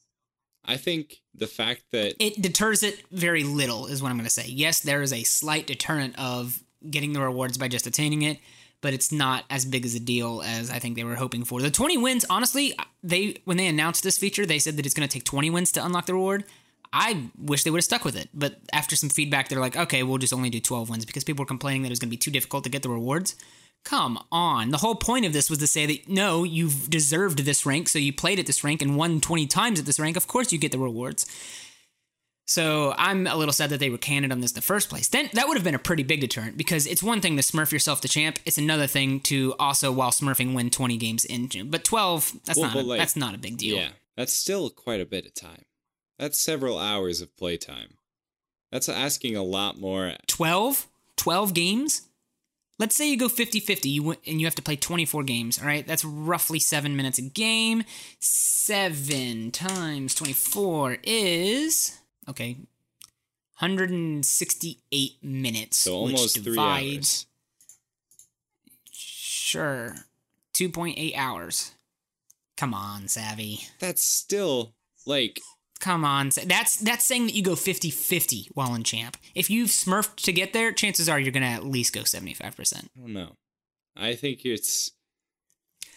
I 0.63 0.77
think 0.77 1.21
the 1.33 1.47
fact 1.47 1.85
that 1.91 2.15
It 2.19 2.41
deters 2.41 2.83
it 2.83 3.03
very 3.11 3.43
little, 3.43 3.87
is 3.87 4.01
what 4.01 4.09
I'm 4.09 4.15
going 4.17 4.25
to 4.25 4.29
say. 4.29 4.45
Yes, 4.47 4.79
there 4.79 5.01
is 5.01 5.11
a 5.11 5.23
slight 5.23 5.65
deterrent 5.67 6.17
of 6.19 6.63
getting 6.89 7.13
the 7.13 7.21
rewards 7.21 7.57
by 7.57 7.67
just 7.67 7.87
attaining 7.87 8.21
it, 8.21 8.39
but 8.79 8.93
it's 8.93 9.11
not 9.11 9.43
as 9.49 9.65
big 9.65 9.85
as 9.85 9.95
a 9.95 9.99
deal 9.99 10.41
as 10.45 10.69
I 10.69 10.77
think 10.79 10.95
they 10.95 11.03
were 11.03 11.15
hoping 11.15 11.43
for. 11.43 11.61
The 11.61 11.71
20 11.71 11.97
wins, 11.97 12.25
honestly, 12.29 12.73
they 13.03 13.37
when 13.45 13.57
they 13.57 13.67
announced 13.67 14.03
this 14.03 14.17
feature, 14.17 14.45
they 14.45 14.59
said 14.59 14.77
that 14.77 14.85
it's 14.85 14.93
going 14.95 15.07
to 15.07 15.11
take 15.11 15.23
20 15.25 15.49
wins 15.49 15.71
to 15.73 15.83
unlock 15.85 16.05
the 16.05 16.13
reward. 16.13 16.45
I 16.93 17.29
wish 17.37 17.63
they 17.63 17.69
would 17.71 17.77
have 17.79 17.85
stuck 17.85 18.03
with 18.03 18.17
it, 18.17 18.29
but 18.33 18.59
after 18.73 18.95
some 18.95 19.09
feedback, 19.09 19.47
they're 19.47 19.59
like, 19.61 19.77
okay, 19.77 20.03
we'll 20.03 20.17
just 20.17 20.33
only 20.33 20.49
do 20.49 20.59
12 20.59 20.89
wins 20.89 21.05
because 21.05 21.23
people 21.23 21.43
were 21.43 21.47
complaining 21.47 21.83
that 21.83 21.87
it 21.87 21.91
was 21.91 21.99
going 21.99 22.09
to 22.09 22.11
be 22.11 22.17
too 22.17 22.31
difficult 22.31 22.63
to 22.65 22.69
get 22.69 22.83
the 22.83 22.89
rewards. 22.89 23.35
Come 23.83 24.19
on. 24.31 24.69
The 24.71 24.77
whole 24.77 24.95
point 24.95 25.25
of 25.25 25.33
this 25.33 25.49
was 25.49 25.59
to 25.59 25.67
say 25.67 25.85
that 25.85 26.07
no, 26.09 26.43
you've 26.43 26.89
deserved 26.89 27.39
this 27.39 27.65
rank, 27.65 27.87
so 27.89 27.97
you 27.97 28.13
played 28.13 28.39
at 28.39 28.45
this 28.45 28.63
rank 28.63 28.81
and 28.81 28.95
won 28.97 29.21
20 29.21 29.47
times 29.47 29.79
at 29.79 29.85
this 29.85 29.99
rank. 29.99 30.17
Of 30.17 30.27
course, 30.27 30.51
you 30.51 30.59
get 30.59 30.71
the 30.71 30.79
rewards. 30.79 31.25
So 32.45 32.93
I'm 32.97 33.27
a 33.27 33.37
little 33.37 33.53
sad 33.53 33.69
that 33.69 33.79
they 33.79 33.89
were 33.89 33.97
candid 33.97 34.31
on 34.31 34.41
this 34.41 34.51
in 34.51 34.55
the 34.55 34.61
first 34.61 34.89
place. 34.89 35.07
Then 35.07 35.29
that 35.33 35.47
would 35.47 35.55
have 35.55 35.63
been 35.63 35.75
a 35.75 35.79
pretty 35.79 36.03
big 36.03 36.19
deterrent 36.19 36.57
because 36.57 36.85
it's 36.85 37.01
one 37.01 37.21
thing 37.21 37.37
to 37.37 37.41
smurf 37.43 37.71
yourself 37.71 38.01
to 38.01 38.09
champ. 38.09 38.39
It's 38.45 38.57
another 38.57 38.87
thing 38.87 39.21
to 39.21 39.55
also 39.57 39.91
while 39.91 40.11
smurfing 40.11 40.53
win 40.53 40.69
20 40.69 40.97
games 40.97 41.23
in. 41.23 41.47
June. 41.47 41.69
But 41.69 41.85
12, 41.85 42.41
that's 42.45 42.59
Well, 42.59 42.67
not 42.67 42.73
but, 42.73 42.85
like, 42.85 42.99
that's 42.99 43.15
not 43.15 43.33
a 43.33 43.37
big 43.37 43.57
deal. 43.57 43.77
yeah, 43.77 43.89
that's 44.17 44.33
still 44.33 44.69
quite 44.69 44.99
a 44.99 45.05
bit 45.05 45.25
of 45.25 45.33
time. 45.33 45.63
That's 46.21 46.37
several 46.37 46.77
hours 46.77 47.19
of 47.19 47.35
playtime. 47.35 47.95
That's 48.71 48.87
asking 48.87 49.35
a 49.35 49.41
lot 49.43 49.79
more. 49.79 50.13
12 50.27 50.87
12 51.17 51.53
games 51.55 52.03
let's 52.79 52.95
say 52.95 53.09
you 53.09 53.17
go 53.17 53.27
50-50 53.27 53.85
you 53.85 54.11
and 54.25 54.39
you 54.39 54.45
have 54.47 54.55
to 54.55 54.61
play 54.61 54.75
24 54.75 55.23
games 55.23 55.59
all 55.59 55.65
right 55.67 55.85
that's 55.85 56.03
roughly 56.05 56.57
seven 56.57 56.95
minutes 56.95 57.19
a 57.19 57.21
game 57.21 57.83
seven 58.19 59.51
times 59.51 60.15
24 60.15 60.97
is 61.03 61.99
okay 62.27 62.53
168 63.59 65.11
minutes 65.23 65.77
So 65.77 66.03
which 66.03 66.15
almost 66.15 66.35
three 66.35 66.43
divides- 66.53 67.25
hours. 67.25 67.25
sure 68.91 69.95
2.8 70.55 71.15
hours 71.15 71.71
come 72.57 72.73
on 72.73 73.07
savvy 73.07 73.59
That's 73.79 74.01
still 74.03 74.73
like 75.05 75.39
Come 75.81 76.05
on. 76.05 76.29
That's 76.45 76.77
that's 76.77 77.05
saying 77.05 77.25
that 77.25 77.35
you 77.35 77.43
go 77.43 77.53
50-50 77.53 78.49
while 78.53 78.75
in 78.75 78.83
champ. 78.83 79.17
If 79.35 79.49
you've 79.49 79.69
smurfed 79.69 80.17
to 80.23 80.31
get 80.31 80.53
there, 80.53 80.71
chances 80.71 81.09
are 81.09 81.19
you're 81.19 81.31
going 81.31 81.43
to 81.43 81.49
at 81.49 81.65
least 81.65 81.93
go 81.93 82.01
75%. 82.01 82.73
I 82.75 82.99
don't 82.99 83.13
know. 83.13 83.35
I 83.97 84.15
think 84.15 84.45
it's 84.45 84.91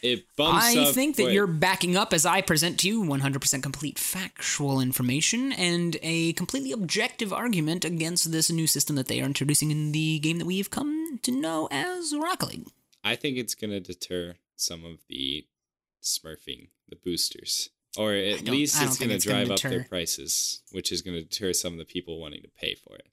it 0.03 0.27
bumps 0.37 0.65
I 0.65 0.93
think 0.93 1.17
that 1.17 1.33
you're 1.33 1.47
backing 1.47 1.97
up 1.97 2.13
as 2.13 2.27
I 2.27 2.43
present 2.43 2.81
to 2.81 2.89
you 2.89 3.03
100% 3.03 3.63
complete 3.63 3.99
factual 3.99 4.81
information 4.81 5.53
and 5.53 5.97
a 6.03 6.35
completely 6.35 6.73
objective 6.73 7.33
argument 7.33 7.85
against 7.85 8.31
this 8.31 8.51
new 8.51 8.67
system 8.67 8.97
that 8.97 9.07
they 9.07 9.21
are 9.23 9.27
introducing 9.27 9.71
in 9.71 9.93
the 9.93 10.19
game 10.19 10.39
that 10.39 10.47
we've 10.47 10.71
come 10.71 11.19
to 11.23 11.31
know 11.31 11.69
as 11.71 12.15
Rocket 12.15 12.49
League. 12.49 12.69
I 13.03 13.17
think 13.17 13.39
it's 13.39 13.55
gonna 13.55 13.81
deter 13.81 14.35
some 14.57 14.85
of 14.85 14.99
the 15.09 15.47
smurfing, 16.03 16.69
the 16.89 16.97
boosters. 16.97 17.71
Or 17.97 18.13
at 18.13 18.45
least 18.45 18.81
it's 18.83 18.93
it's 18.93 18.99
gonna 18.99 19.19
drive 19.19 19.51
up 19.51 19.61
their 19.61 19.85
prices, 19.85 20.61
which 20.73 20.91
is 20.91 21.03
gonna 21.03 21.23
deter 21.23 21.53
some 21.53 21.73
of 21.73 21.79
the 21.79 21.85
people 21.85 22.21
wanting 22.21 22.43
to 22.43 22.49
pay 22.61 22.75
for 22.75 22.97
it. 22.97 23.07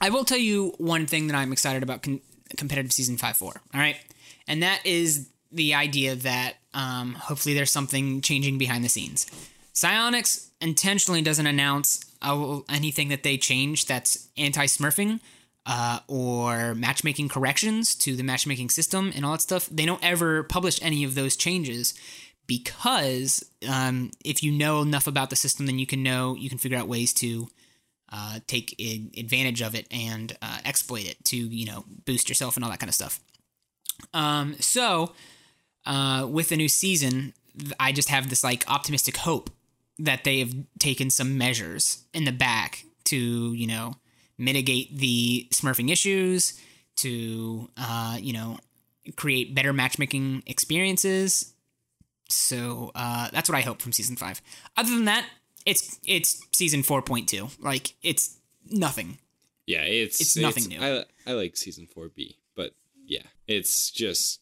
I 0.00 0.10
will 0.10 0.24
tell 0.24 0.38
you 0.38 0.74
one 0.78 1.06
thing 1.06 1.26
that 1.26 1.36
I'm 1.36 1.52
excited 1.52 1.82
about 1.82 2.02
con- 2.02 2.20
competitive 2.56 2.92
season 2.92 3.16
five 3.16 3.36
four. 3.36 3.60
All 3.74 3.80
right. 3.80 3.96
And 4.46 4.62
that 4.62 4.80
is 4.84 5.28
the 5.50 5.74
idea 5.74 6.14
that 6.14 6.54
um, 6.74 7.14
hopefully 7.14 7.54
there's 7.54 7.70
something 7.70 8.20
changing 8.20 8.58
behind 8.58 8.84
the 8.84 8.88
scenes. 8.88 9.26
Psyonix 9.74 10.48
intentionally 10.60 11.22
doesn't 11.22 11.46
announce 11.46 12.04
uh, 12.22 12.60
anything 12.68 13.08
that 13.08 13.22
they 13.22 13.36
change 13.36 13.86
that's 13.86 14.28
anti 14.36 14.66
smurfing 14.66 15.20
uh, 15.66 16.00
or 16.08 16.74
matchmaking 16.74 17.28
corrections 17.28 17.94
to 17.94 18.16
the 18.16 18.22
matchmaking 18.22 18.70
system 18.70 19.12
and 19.14 19.24
all 19.24 19.32
that 19.32 19.42
stuff. 19.42 19.68
They 19.70 19.86
don't 19.86 20.02
ever 20.02 20.42
publish 20.42 20.80
any 20.82 21.04
of 21.04 21.14
those 21.14 21.36
changes 21.36 21.94
because 22.48 23.44
um, 23.68 24.10
if 24.24 24.42
you 24.42 24.50
know 24.50 24.82
enough 24.82 25.06
about 25.06 25.30
the 25.30 25.36
system, 25.36 25.66
then 25.66 25.78
you 25.78 25.86
can 25.86 26.02
know, 26.02 26.34
you 26.34 26.48
can 26.48 26.58
figure 26.58 26.76
out 26.78 26.88
ways 26.88 27.14
to 27.14 27.48
uh, 28.10 28.40
take 28.48 28.74
advantage 29.16 29.60
of 29.62 29.76
it 29.76 29.86
and 29.92 30.36
uh, 30.42 30.58
exploit 30.64 31.06
it 31.06 31.22
to 31.26 31.36
you 31.36 31.66
know 31.66 31.84
boost 32.06 32.28
yourself 32.28 32.56
and 32.56 32.64
all 32.64 32.70
that 32.70 32.80
kind 32.80 32.88
of 32.88 32.94
stuff. 32.94 33.20
Um, 34.14 34.56
so 34.58 35.12
uh, 35.86 36.26
with 36.28 36.48
the 36.48 36.56
new 36.56 36.68
season, 36.68 37.34
I 37.78 37.92
just 37.92 38.08
have 38.08 38.30
this 38.30 38.42
like 38.42 38.64
optimistic 38.68 39.18
hope 39.18 39.50
that 39.98 40.24
they 40.24 40.38
have 40.38 40.54
taken 40.78 41.10
some 41.10 41.36
measures 41.36 42.04
in 42.14 42.24
the 42.24 42.32
back 42.32 42.84
to 43.04 43.52
you 43.52 43.66
know 43.66 43.94
mitigate 44.38 44.96
the 44.96 45.46
smurfing 45.52 45.90
issues, 45.90 46.58
to 46.96 47.68
uh, 47.76 48.16
you 48.18 48.32
know 48.32 48.58
create 49.16 49.54
better 49.54 49.74
matchmaking 49.74 50.42
experiences. 50.46 51.52
So 52.28 52.90
uh, 52.94 53.28
that's 53.32 53.48
what 53.48 53.56
I 53.56 53.62
hope 53.62 53.80
from 53.80 53.92
season 53.92 54.16
five. 54.16 54.40
Other 54.76 54.90
than 54.90 55.06
that, 55.06 55.26
it's 55.66 55.98
it's 56.06 56.40
season 56.52 56.82
four 56.82 57.02
point 57.02 57.28
two. 57.28 57.48
Like 57.60 57.94
it's 58.02 58.36
nothing. 58.70 59.18
Yeah, 59.66 59.82
it's 59.82 60.20
It's 60.20 60.36
nothing 60.36 60.64
new. 60.64 60.80
I 60.80 61.04
I 61.26 61.32
like 61.34 61.56
season 61.56 61.86
four 61.86 62.08
B, 62.08 62.36
but 62.54 62.74
yeah, 63.06 63.22
it's 63.46 63.90
just 63.90 64.40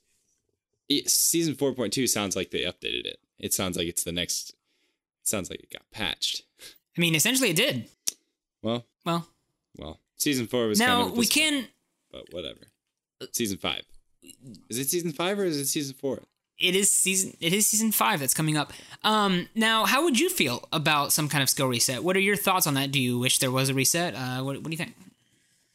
it, 0.89 1.09
season 1.11 1.55
four 1.55 1.73
point 1.75 1.93
two 1.93 2.07
sounds 2.07 2.37
like 2.37 2.51
they 2.51 2.61
updated 2.61 3.07
it. 3.07 3.19
It 3.39 3.53
sounds 3.55 3.77
like 3.77 3.87
it's 3.89 4.05
the 4.05 4.13
next. 4.13 4.51
It 5.23 5.29
sounds 5.29 5.51
like 5.51 5.61
it 5.61 5.71
got 5.71 5.89
patched. 5.91 6.43
I 6.97 7.01
mean, 7.01 7.15
essentially, 7.15 7.51
it 7.51 7.57
did. 7.57 7.89
Well, 8.63 8.85
Well, 9.05 9.27
well, 9.77 10.01
season 10.17 10.47
four 10.47 10.67
was 10.67 10.79
now 10.79 11.03
kind 11.03 11.11
of 11.13 11.19
we 11.19 11.27
can. 11.27 11.67
but 12.11 12.33
whatever. 12.33 12.61
Season 13.33 13.59
five. 13.59 13.83
Is 14.69 14.79
it 14.79 14.89
season 14.89 15.13
five 15.13 15.39
or 15.39 15.45
is 15.45 15.57
it 15.59 15.67
season 15.67 15.95
four? 15.95 16.23
It 16.59 16.75
is 16.75 16.91
season. 16.91 17.37
It 17.41 17.53
is 17.53 17.67
season 17.67 17.93
five 17.93 18.21
that's 18.21 18.33
coming 18.35 18.57
up. 18.57 18.73
Um, 19.05 19.49
now, 19.55 19.85
how 19.85 20.03
would 20.05 20.19
you 20.19 20.31
feel 20.31 20.67
about 20.73 21.13
some 21.13 21.29
kind 21.29 21.43
of 21.43 21.51
skill 21.51 21.67
reset? 21.69 22.03
What 22.03 22.17
are 22.17 22.21
your 22.21 22.37
thoughts 22.37 22.67
on 22.67 22.75
that? 22.75 22.91
Do 22.93 23.01
you 23.01 23.19
wish 23.19 23.39
there 23.41 23.51
was 23.51 23.69
a 23.69 23.75
reset? 23.75 24.15
Uh, 24.15 24.43
what, 24.43 24.57
what 24.57 24.65
do 24.65 24.71
you 24.71 24.77
think? 24.79 24.95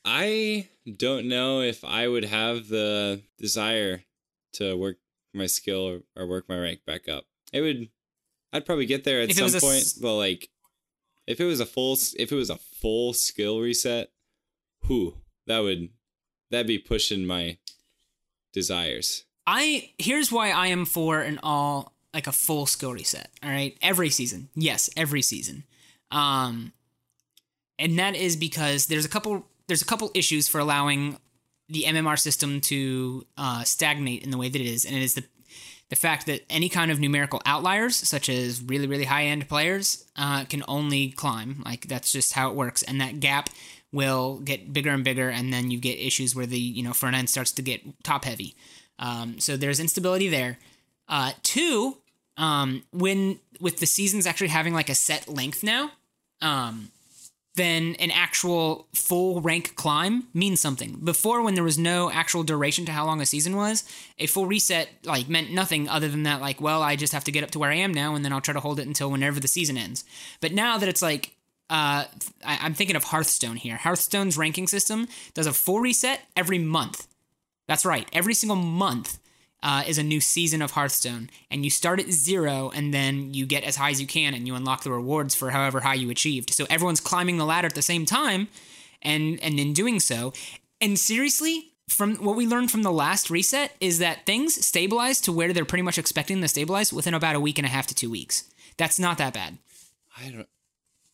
I 0.03 0.67
don't 0.97 1.27
know 1.27 1.61
if 1.61 1.83
I 1.83 2.07
would 2.07 2.25
have 2.25 2.67
the 2.69 3.21
desire 3.37 4.03
to 4.53 4.75
work 4.75 4.97
my 5.33 5.45
skill 5.45 5.87
or, 5.87 6.01
or 6.15 6.25
work 6.27 6.49
my 6.49 6.57
rank 6.57 6.79
back 6.85 7.07
up. 7.07 7.25
It 7.53 7.61
would. 7.61 7.89
I'd 8.51 8.65
probably 8.65 8.85
get 8.87 9.03
there 9.03 9.21
at 9.21 9.29
If 9.29 9.37
some 9.37 9.51
point. 9.61 9.77
s- 9.81 9.93
but 9.93 10.15
like, 10.15 10.49
if 11.27 11.39
it 11.39 11.45
was 11.45 11.59
a 11.59 11.65
full, 11.65 11.93
if 12.17 12.31
it 12.31 12.35
was 12.35 12.49
a 12.49 12.57
full 12.57 13.13
skill 13.13 13.59
reset, 13.61 14.09
who 14.85 15.13
that 15.45 15.59
would, 15.59 15.89
that'd 16.49 16.65
be 16.67 16.79
pushing 16.79 17.25
my 17.25 17.57
desires. 18.51 19.23
I 19.53 19.89
here's 19.97 20.31
why 20.31 20.51
I 20.51 20.67
am 20.67 20.85
for 20.85 21.19
an 21.19 21.37
all 21.43 21.91
like 22.13 22.25
a 22.25 22.31
full 22.31 22.65
skill 22.65 22.93
reset. 22.93 23.29
All 23.43 23.49
right, 23.49 23.77
every 23.81 24.09
season, 24.09 24.47
yes, 24.55 24.89
every 24.95 25.21
season, 25.21 25.65
um, 26.09 26.71
and 27.77 27.99
that 27.99 28.15
is 28.15 28.37
because 28.37 28.85
there's 28.85 29.03
a 29.03 29.09
couple 29.09 29.45
there's 29.67 29.81
a 29.81 29.85
couple 29.85 30.09
issues 30.13 30.47
for 30.47 30.59
allowing 30.59 31.17
the 31.67 31.83
MMR 31.83 32.17
system 32.17 32.61
to 32.61 33.25
uh, 33.37 33.63
stagnate 33.63 34.23
in 34.23 34.31
the 34.31 34.37
way 34.37 34.47
that 34.47 34.61
it 34.61 34.67
is, 34.67 34.85
and 34.85 34.95
it 34.95 35.03
is 35.03 35.15
the 35.15 35.25
the 35.89 35.97
fact 35.97 36.27
that 36.27 36.45
any 36.49 36.69
kind 36.69 36.89
of 36.89 37.01
numerical 37.01 37.41
outliers, 37.45 37.97
such 37.97 38.29
as 38.29 38.61
really 38.61 38.87
really 38.87 39.03
high 39.03 39.25
end 39.25 39.49
players, 39.49 40.05
uh, 40.15 40.45
can 40.45 40.63
only 40.69 41.09
climb. 41.09 41.61
Like 41.65 41.89
that's 41.89 42.13
just 42.13 42.31
how 42.31 42.49
it 42.49 42.55
works, 42.55 42.83
and 42.83 43.01
that 43.01 43.19
gap 43.19 43.49
will 43.91 44.39
get 44.39 44.71
bigger 44.71 44.91
and 44.91 45.03
bigger, 45.03 45.27
and 45.29 45.51
then 45.51 45.71
you 45.71 45.77
get 45.77 45.99
issues 45.99 46.33
where 46.33 46.45
the 46.45 46.57
you 46.57 46.83
know 46.83 46.93
front 46.93 47.17
end 47.17 47.29
starts 47.29 47.51
to 47.51 47.61
get 47.61 47.81
top 48.05 48.23
heavy. 48.23 48.55
Um, 49.01 49.39
so 49.39 49.57
there's 49.57 49.79
instability 49.79 50.29
there. 50.29 50.57
Uh, 51.09 51.33
two, 51.43 51.97
um, 52.37 52.83
when 52.93 53.39
with 53.59 53.79
the 53.79 53.85
seasons 53.85 54.25
actually 54.25 54.47
having 54.47 54.73
like 54.73 54.89
a 54.89 54.95
set 54.95 55.27
length 55.27 55.63
now, 55.63 55.91
um, 56.41 56.91
then 57.55 57.95
an 57.99 58.11
actual 58.11 58.87
full 58.93 59.41
rank 59.41 59.75
climb 59.75 60.27
means 60.33 60.61
something. 60.61 60.99
Before, 61.03 61.41
when 61.41 61.55
there 61.55 61.65
was 61.65 61.77
no 61.77 62.09
actual 62.09 62.43
duration 62.43 62.85
to 62.85 62.93
how 62.93 63.05
long 63.05 63.19
a 63.19 63.25
season 63.25 63.57
was, 63.57 63.83
a 64.17 64.27
full 64.27 64.45
reset 64.45 64.89
like 65.03 65.27
meant 65.27 65.51
nothing 65.51 65.89
other 65.89 66.07
than 66.07 66.23
that, 66.23 66.39
like, 66.39 66.61
well, 66.61 66.81
I 66.81 66.95
just 66.95 67.11
have 67.11 67.25
to 67.25 67.31
get 67.31 67.43
up 67.43 67.51
to 67.51 67.59
where 67.59 67.71
I 67.71 67.75
am 67.75 67.93
now, 67.93 68.15
and 68.15 68.23
then 68.23 68.31
I'll 68.31 68.39
try 68.39 68.53
to 68.53 68.61
hold 68.61 68.79
it 68.79 68.87
until 68.87 69.11
whenever 69.11 69.39
the 69.39 69.49
season 69.49 69.77
ends. 69.77 70.05
But 70.39 70.53
now 70.53 70.77
that 70.77 70.87
it's 70.87 71.01
like, 71.01 71.35
uh, 71.69 72.05
I, 72.45 72.59
I'm 72.61 72.73
thinking 72.73 72.95
of 72.95 73.05
Hearthstone 73.05 73.57
here. 73.57 73.75
Hearthstone's 73.75 74.37
ranking 74.37 74.67
system 74.67 75.07
does 75.33 75.47
a 75.47 75.53
full 75.53 75.81
reset 75.81 76.21
every 76.37 76.59
month. 76.59 77.07
That's 77.71 77.85
right, 77.85 78.05
every 78.11 78.33
single 78.33 78.57
month 78.57 79.17
uh, 79.63 79.83
is 79.87 79.97
a 79.97 80.03
new 80.03 80.19
season 80.19 80.61
of 80.61 80.71
Hearthstone, 80.71 81.29
and 81.49 81.63
you 81.63 81.69
start 81.69 82.01
at 82.01 82.11
zero, 82.11 82.69
and 82.75 82.93
then 82.93 83.33
you 83.33 83.45
get 83.45 83.63
as 83.63 83.77
high 83.77 83.91
as 83.91 84.01
you 84.01 84.07
can, 84.07 84.33
and 84.33 84.45
you 84.45 84.55
unlock 84.55 84.83
the 84.83 84.91
rewards 84.91 85.35
for 85.35 85.51
however 85.51 85.79
high 85.79 85.93
you 85.93 86.09
achieved. 86.09 86.49
So 86.49 86.65
everyone's 86.69 86.99
climbing 86.99 87.37
the 87.37 87.45
ladder 87.45 87.67
at 87.67 87.73
the 87.73 87.81
same 87.81 88.05
time, 88.05 88.49
and 89.01 89.39
and 89.41 89.57
in 89.57 89.71
doing 89.71 90.01
so, 90.01 90.33
and 90.81 90.99
seriously, 90.99 91.71
from 91.87 92.17
what 92.17 92.35
we 92.35 92.45
learned 92.45 92.71
from 92.71 92.83
the 92.83 92.91
last 92.91 93.29
reset 93.29 93.73
is 93.79 93.99
that 93.99 94.25
things 94.25 94.65
stabilize 94.65 95.21
to 95.21 95.31
where 95.31 95.53
they're 95.53 95.63
pretty 95.63 95.83
much 95.83 95.97
expecting 95.97 96.41
to 96.41 96.49
stabilize 96.49 96.91
within 96.91 97.13
about 97.13 97.37
a 97.37 97.39
week 97.39 97.57
and 97.57 97.65
a 97.65 97.69
half 97.69 97.87
to 97.87 97.95
two 97.95 98.11
weeks. 98.11 98.51
That's 98.75 98.99
not 98.99 99.17
that 99.19 99.33
bad. 99.33 99.59
I 100.17 100.29
don't. 100.29 100.49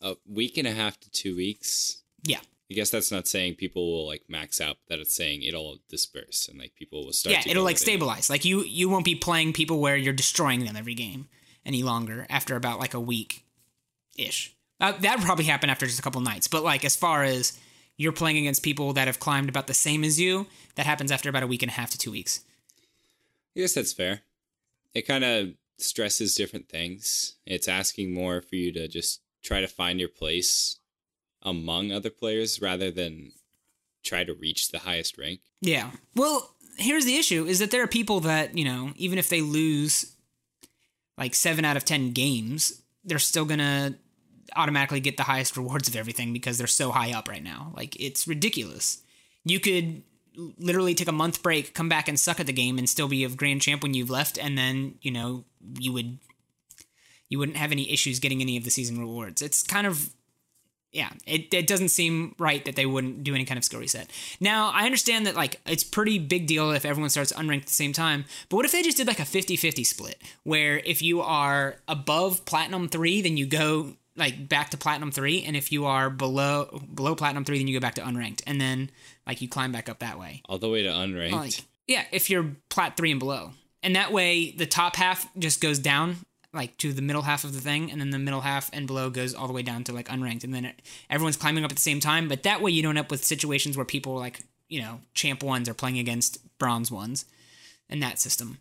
A 0.02 0.15
week 0.28 0.58
and 0.58 0.67
a 0.67 0.74
half 0.74 1.00
to 1.02 1.12
two 1.12 1.36
weeks. 1.36 2.02
Yeah. 2.24 2.39
I 2.69 2.73
guess 2.73 2.89
that's 2.89 3.12
not 3.12 3.27
saying 3.27 3.56
people 3.56 3.91
will 3.91 4.08
like 4.08 4.23
max 4.27 4.60
out. 4.60 4.77
That 4.89 4.99
it's 4.99 5.15
saying 5.15 5.43
it'll 5.43 5.77
disperse 5.89 6.47
and 6.49 6.60
like 6.60 6.75
people 6.75 7.06
will 7.06 7.13
start. 7.13 7.34
yeah, 7.34 7.51
it'll 7.51 7.63
like 7.63 7.77
stabilize. 7.77 8.30
Like 8.30 8.43
you 8.43 8.63
you 8.63 8.89
won't 8.89 9.06
be 9.06 9.15
playing 9.15 9.53
people 9.53 9.80
where 9.80 9.95
you're 9.95 10.13
destroying 10.13 10.65
them 10.65 10.75
every 10.75 10.93
game 10.93 11.27
any 11.65 11.84
longer 11.84 12.25
after 12.30 12.56
about 12.56 12.80
like 12.80 12.93
a 12.93 12.99
week 12.99 13.45
ish. 14.17 14.53
Uh, 14.80 14.93
that 14.99 15.21
probably 15.21 15.45
happen 15.45 15.69
after 15.69 15.86
just 15.86 15.99
a 15.99 16.01
couple 16.01 16.21
nights. 16.21 16.47
But 16.47 16.63
like 16.63 16.84
as 16.84 16.95
far 16.95 17.23
as 17.23 17.58
you're 17.95 18.12
playing 18.12 18.38
against 18.38 18.63
people 18.63 18.93
that 18.93 19.08
have 19.08 19.19
climbed 19.19 19.49
about 19.49 19.67
the 19.67 19.73
same 19.73 20.03
as 20.03 20.19
you, 20.19 20.47
that 20.75 20.86
happens 20.86 21.12
after 21.12 21.30
about 21.30 21.43
a 21.43 21.47
week 21.47 21.63
and 21.63 21.71
a 21.71 21.73
half 21.73 21.89
to 21.91 21.97
two 21.97 22.12
weeks. 22.12 22.41
I 23.56 23.62
guess 23.62 23.73
that's 23.73 23.93
fair. 23.93 24.21
It 24.93 25.08
kind 25.08 25.23
of 25.23 25.53
stresses 25.77 26.36
different 26.36 26.69
things. 26.69 27.36
It's 27.45 27.67
asking 27.67 28.13
more 28.13 28.41
for 28.41 28.56
you 28.56 28.71
to 28.73 28.88
just 28.88 29.21
try 29.43 29.62
to 29.62 29.67
find 29.67 29.99
your 29.99 30.10
place 30.10 30.77
among 31.43 31.91
other 31.91 32.10
players 32.10 32.62
rather 32.62 32.91
than 32.91 33.32
try 34.04 34.23
to 34.23 34.34
reach 34.34 34.69
the 34.69 34.80
highest 34.80 35.17
rank. 35.17 35.41
Yeah. 35.62 35.91
Well, 36.15 36.56
here's 36.78 37.06
the 37.06 37.17
issue 37.17 37.45
is 37.45 37.60
that 37.60 37.71
there 37.71 37.84
are 37.84 37.88
people 37.88 38.19
that, 38.21 38.58
you 38.58 38.65
know, 38.65 38.91
even 38.95 39.17
if 39.19 39.30
they 39.30 39.41
lose 39.41 40.15
like 41.17 41.36
7 41.36 41.65
out 41.65 41.78
of 41.78 41.86
10 41.86 42.12
games, 42.12 42.82
they're 43.04 43.19
still 43.19 43.45
going 43.45 43.60
to 43.60 43.95
automatically 44.56 45.00
get 45.00 45.17
the 45.17 45.23
highest 45.23 45.58
rewards 45.58 45.88
of 45.88 45.95
everything 45.95 46.32
because 46.32 46.58
they're 46.58 46.67
so 46.67 46.91
high 46.91 47.12
up 47.12 47.28
right 47.28 47.43
now. 47.43 47.73
Like 47.76 48.00
it's 48.00 48.28
ridiculous. 48.28 49.02
You 49.43 49.60
could 49.60 50.04
literally 50.58 50.93
take 50.93 51.08
a 51.08 51.13
month 51.13 51.41
break, 51.41 51.73
come 51.73 51.89
back 51.89 52.08
and 52.08 52.19
suck 52.19 52.39
at 52.39 52.45
the 52.45 52.54
game 52.54 52.78
and 52.78 52.88
still 52.88 53.08
be 53.08 53.23
a 53.23 53.30
grand 53.30 53.62
champ 53.62 53.82
when 53.82 53.93
you've 53.93 54.10
left 54.10 54.38
and 54.38 54.58
then, 54.58 54.95
you 55.02 55.12
know, 55.12 55.45
you 55.80 55.91
would 55.93 56.19
you 57.30 57.39
wouldn't 57.39 57.58
have 57.58 57.71
any 57.71 57.91
issues 57.91 58.19
getting 58.19 58.41
any 58.41 58.58
of 58.58 58.63
the 58.63 58.69
season 58.69 59.00
rewards. 59.00 59.41
It's 59.41 59.63
kind 59.63 59.86
of 59.86 60.13
yeah, 60.91 61.10
it, 61.26 61.54
it 61.54 61.67
doesn't 61.67 61.89
seem 61.89 62.34
right 62.39 62.63
that 62.65 62.76
they 62.76 62.86
wouldn't 62.86 63.23
do 63.23 63.36
any 63.36 63.45
kind 63.45 63.58
of 63.58 63.63
skill 63.63 63.80
reset. 63.80 64.10
Now, 64.39 64.71
I 64.73 64.86
understand 64.86 65.26
that 65.26 65.36
like 65.36 65.60
it's 65.65 65.84
pretty 65.84 66.17
big 66.17 66.47
deal 66.47 66.71
if 66.71 66.86
everyone 66.86 67.10
starts 67.10 67.34
unranked 67.34 67.62
at 67.62 67.67
the 67.67 67.73
same 67.73 67.93
time, 67.93 68.26
but 68.50 68.58
what 68.58 68.65
if 68.65 68.71
they 68.71 68.82
just 68.82 68.97
did 68.97 69.08
like 69.08 69.19
a 69.19 69.23
50-50 69.23 69.86
split 69.86 70.21
where 70.43 70.80
if 70.80 71.02
you 71.02 71.21
are 71.21 71.78
above 71.88 72.45
platinum 72.45 72.88
3, 72.88 73.21
then 73.21 73.38
you 73.38 73.45
go 73.45 73.93
like 74.15 74.50
back 74.50 74.71
to 74.71 74.78
platinum 74.78 75.12
3 75.12 75.43
and 75.43 75.56
if 75.56 75.71
you 75.71 75.86
are 75.86 76.10
below 76.10 76.82
below 76.93 77.13
platinum 77.13 77.45
3 77.45 77.60
then 77.60 77.67
you 77.67 77.80
go 77.80 77.80
back 77.80 77.93
to 77.93 78.02
unranked 78.02 78.41
and 78.47 78.60
then 78.60 78.89
like 79.28 79.41
you 79.43 79.47
climb 79.47 79.71
back 79.71 79.88
up 79.89 80.00
that 80.00 80.17
way. 80.19 80.41
All 80.50 80.58
the 80.58 80.69
way 80.69 80.82
to 80.82 80.89
unranked. 80.89 81.32
Like 81.34 81.63
yeah, 81.86 82.06
if 82.12 82.30
you're 82.30 82.56
plat 82.69 82.97
3 82.97 83.12
and 83.12 83.19
below. 83.19 83.52
And 83.84 83.95
that 83.95 84.12
way 84.12 84.52
the 84.52 84.65
top 84.65 84.95
half 84.95 85.30
just 85.38 85.62
goes 85.62 85.78
down 85.78 86.17
like 86.54 86.78
to 86.78 86.94
the 86.94 87.02
middle 87.02 87.24
half 87.24 87.44
of 87.44 87.54
the 87.54 87.60
thing 87.62 87.92
and 87.92 88.00
then 88.00 88.10
the 88.10 88.18
middle 88.20 88.42
half 88.42 88.70
and 88.74 88.88
below 88.88 89.10
goes 89.10 89.34
all 89.34 89.48
the 89.48 89.54
way 89.54 89.62
down 89.62 89.84
to 89.84 89.92
like 89.92 90.08
unranked 90.08 90.44
and 90.44 90.54
then 90.54 90.66
it, 90.66 90.82
everyone's 91.10 91.36
climbing 91.38 91.64
up 91.64 91.72
at 91.72 91.76
the 91.78 91.82
same 91.82 92.00
time 92.00 92.28
but 92.28 92.44
that 92.44 92.62
way 92.62 92.72
you 92.72 92.82
don't 92.82 92.92
end 92.98 93.06
up 93.06 93.12
with 93.12 93.24
situations 93.24 93.76
where 93.78 93.86
people 93.86 94.16
like 94.16 94.40
you 94.70 94.82
know 94.82 95.02
champ 95.14 95.44
ones 95.44 95.68
are 95.70 95.74
playing 95.74 96.00
against 96.00 96.40
bronze 96.58 96.90
ones 96.92 97.26
in 97.90 98.00
that 98.00 98.18
system 98.20 98.58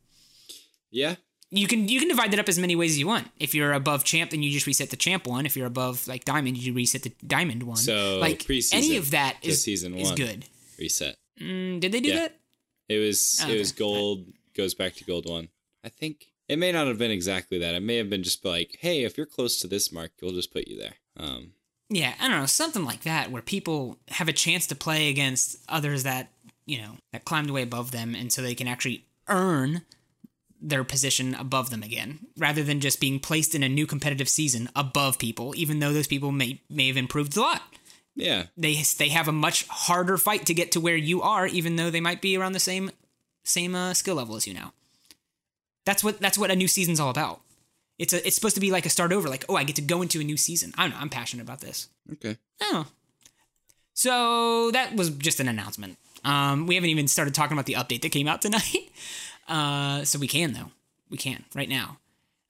yeah. 0.90 1.14
you 1.50 1.66
can 1.66 1.88
you 1.88 1.98
can 2.00 2.08
divide 2.08 2.30
that 2.32 2.40
up 2.40 2.48
as 2.48 2.58
many 2.58 2.74
ways 2.76 2.92
as 2.92 2.98
you 2.98 3.06
want 3.06 3.28
if 3.38 3.54
you're 3.54 3.72
above 3.72 4.04
champ 4.04 4.30
then 4.30 4.42
you 4.42 4.50
just 4.50 4.66
reset 4.66 4.90
the 4.90 4.96
champ 4.96 5.26
one 5.26 5.46
if 5.46 5.56
you're 5.56 5.66
above 5.66 6.06
like 6.08 6.24
diamond 6.24 6.56
you 6.56 6.72
reset 6.74 7.02
the 7.02 7.12
diamond 7.26 7.62
one 7.62 7.76
So, 7.76 8.18
like 8.20 8.44
any 8.72 8.96
of 8.96 9.10
that 9.12 9.36
is 9.42 9.54
is 9.54 9.62
season 9.62 9.94
is 9.94 10.08
one. 10.08 10.16
good 10.16 10.44
Reset. 10.78 11.16
mm, 11.40 11.80
did 11.80 11.92
they 11.92 12.00
do 12.00 12.08
Yeah. 12.10 12.16
that 12.16 12.40
It 12.88 12.98
was 12.98 13.40
Okay. 13.42 13.54
it 13.54 13.58
was 13.58 13.72
gold 13.72 14.26
goes 14.56 14.74
back 14.74 14.94
to 14.96 15.04
gold 15.04 15.28
one. 15.28 15.48
I 15.84 15.88
think 15.88 16.26
it 16.48 16.58
may 16.58 16.72
not 16.72 16.86
have 16.86 16.98
been 16.98 17.10
exactly 17.10 17.58
that. 17.58 17.74
It 17.74 17.82
may 17.82 17.96
have 17.96 18.10
been 18.10 18.22
just 18.22 18.44
like, 18.44 18.78
hey, 18.80 19.04
if 19.04 19.16
you're 19.16 19.26
close 19.26 19.60
to 19.60 19.66
this 19.66 19.90
mark, 19.92 20.12
we'll 20.22 20.32
just 20.32 20.52
put 20.52 20.68
you 20.68 20.78
there. 20.78 20.94
Um, 21.16 21.52
Yeah, 21.88 22.14
I 22.20 22.28
don't 22.28 22.40
know, 22.40 22.46
something 22.46 22.84
like 22.84 23.02
that 23.02 23.30
where 23.30 23.42
people 23.42 23.98
have 24.08 24.28
a 24.28 24.32
chance 24.32 24.66
to 24.68 24.74
play 24.74 25.08
against 25.08 25.58
others 25.68 26.02
that, 26.02 26.28
you 26.66 26.78
know, 26.78 26.92
that 27.12 27.24
climbed 27.24 27.50
way 27.50 27.62
above 27.62 27.90
them 27.90 28.14
and 28.14 28.32
so 28.32 28.42
they 28.42 28.54
can 28.54 28.68
actually 28.68 29.04
earn 29.28 29.82
their 30.60 30.84
position 30.84 31.34
above 31.34 31.70
them 31.70 31.82
again 31.82 32.18
rather 32.38 32.62
than 32.62 32.80
just 32.80 32.98
being 33.00 33.20
placed 33.20 33.54
in 33.54 33.62
a 33.62 33.68
new 33.68 33.86
competitive 33.86 34.28
season 34.28 34.68
above 34.74 35.18
people 35.18 35.52
even 35.54 35.80
though 35.80 35.92
those 35.92 36.06
people 36.06 36.32
may 36.32 36.60
may 36.70 36.88
have 36.88 36.96
improved 36.96 37.36
a 37.36 37.40
lot. 37.40 37.62
yeah, 38.14 38.44
They 38.56 38.82
they 38.98 39.10
have 39.10 39.28
a 39.28 39.32
much 39.32 39.66
harder 39.68 40.16
fight 40.16 40.46
to 40.46 40.54
get 40.54 40.72
to 40.72 40.80
where 40.80 40.96
you 40.96 41.20
are 41.22 41.46
even 41.46 41.76
though 41.76 41.90
they 41.90 42.00
might 42.00 42.22
be 42.22 42.36
around 42.36 42.52
the 42.52 42.58
same 42.58 42.90
same 43.44 43.74
uh, 43.74 43.92
skill 43.94 44.16
level 44.16 44.34
as 44.34 44.46
you 44.46 44.54
now. 44.54 44.72
That's 45.86 46.04
what 46.04 46.20
that's 46.20 46.36
what 46.36 46.50
a 46.50 46.56
new 46.56 46.68
season's 46.68 47.00
all 47.00 47.08
about. 47.08 47.40
It's 47.98 48.12
a 48.12 48.24
it's 48.26 48.36
supposed 48.36 48.56
to 48.56 48.60
be 48.60 48.70
like 48.70 48.84
a 48.84 48.90
start 48.90 49.12
over 49.12 49.28
like, 49.28 49.46
"Oh, 49.48 49.56
I 49.56 49.64
get 49.64 49.76
to 49.76 49.82
go 49.82 50.02
into 50.02 50.20
a 50.20 50.24
new 50.24 50.36
season." 50.36 50.74
I 50.76 50.82
don't 50.82 50.90
know, 50.90 50.98
I'm 51.00 51.08
passionate 51.08 51.42
about 51.44 51.60
this. 51.62 51.88
okay. 52.12 52.36
Oh. 52.60 52.86
So 53.94 54.70
that 54.72 54.94
was 54.94 55.08
just 55.08 55.40
an 55.40 55.48
announcement. 55.48 55.96
Um, 56.22 56.66
we 56.66 56.74
haven't 56.74 56.90
even 56.90 57.08
started 57.08 57.34
talking 57.34 57.54
about 57.54 57.64
the 57.64 57.74
update 57.74 58.02
that 58.02 58.12
came 58.12 58.28
out 58.28 58.42
tonight. 58.42 58.62
Uh, 59.48 60.04
so 60.04 60.18
we 60.18 60.26
can 60.26 60.54
though. 60.54 60.72
We 61.08 61.16
can 61.18 61.44
right 61.54 61.68
now. 61.68 61.98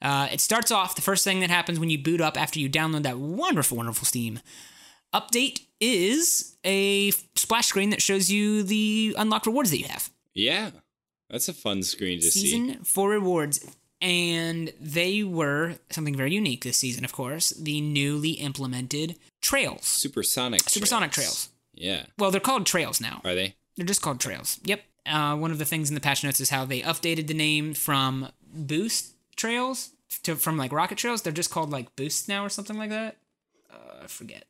Uh, 0.01 0.29
it 0.33 0.41
starts 0.41 0.71
off 0.71 0.95
the 0.95 1.03
first 1.03 1.25
thing 1.25 1.41
that 1.41 1.51
happens 1.51 1.79
when 1.79 1.91
you 1.91 1.99
boot 2.03 2.23
up 2.23 2.41
after 2.41 2.59
you 2.59 2.71
download 2.71 3.03
that 3.03 3.19
wonderful, 3.19 3.77
wonderful 3.77 4.07
Steam 4.07 4.41
update 5.13 5.61
is 5.79 6.57
a 6.65 7.11
splash 7.35 7.67
screen 7.67 7.91
that 7.91 8.01
shows 8.01 8.31
you 8.31 8.63
the 8.63 9.15
unlocked 9.19 9.45
rewards 9.45 9.71
that 9.73 9.79
you 9.79 9.89
have. 9.89 10.11
Yeah, 10.33 10.71
that's 11.31 11.49
a 11.49 11.53
fun 11.53 11.83
screen 11.83 12.21
to 12.21 12.31
see. 12.31 12.41
season 12.41 12.85
four 12.85 13.11
rewards. 13.11 13.65
And 14.03 14.73
they 14.79 15.23
were 15.23 15.77
something 15.91 16.15
very 16.15 16.35
unique 16.35 16.65
this 16.65 16.77
season, 16.77 17.03
of 17.05 17.13
course, 17.13 17.51
the 17.51 17.81
newly 17.81 18.33
implemented 18.33 19.17
trails. 19.41 19.87
Supersonic. 19.87 20.69
Supersonic 20.69 21.13
trails. 21.13 21.49
Yeah. 21.75 22.05
Well, 22.19 22.31
they're 22.31 22.41
called 22.41 22.67
trails 22.67 23.01
now. 23.01 23.23
Are 23.25 23.35
they? 23.35 23.57
They're 23.77 23.87
just 23.87 24.03
called 24.03 24.21
trails. 24.21 24.61
Yep. 24.65 24.83
Uh, 25.07 25.37
one 25.37 25.51
of 25.51 25.59
the 25.59 25.65
things 25.65 25.89
in 25.89 25.95
the 25.95 26.01
patch 26.01 26.23
notes 26.23 26.41
is 26.41 26.51
how 26.51 26.65
they 26.67 26.83
updated 26.83 27.27
the 27.27 27.35
name 27.35 27.73
from 27.73 28.29
Boost 28.53 29.15
Trails 29.35 29.91
to 30.25 30.37
from 30.37 30.59
like 30.59 30.73
Rocket 30.73 30.99
Trails. 30.99 31.23
They're 31.23 31.33
just 31.33 31.51
called 31.51 31.71
like 31.71 31.95
Boost 31.97 32.29
now 32.29 32.45
or 32.45 32.49
something 32.51 32.77
like 32.77 32.91
that. 32.91 33.17
Uh, 33.73 34.05
I 34.05 34.07
forget. 34.09 34.45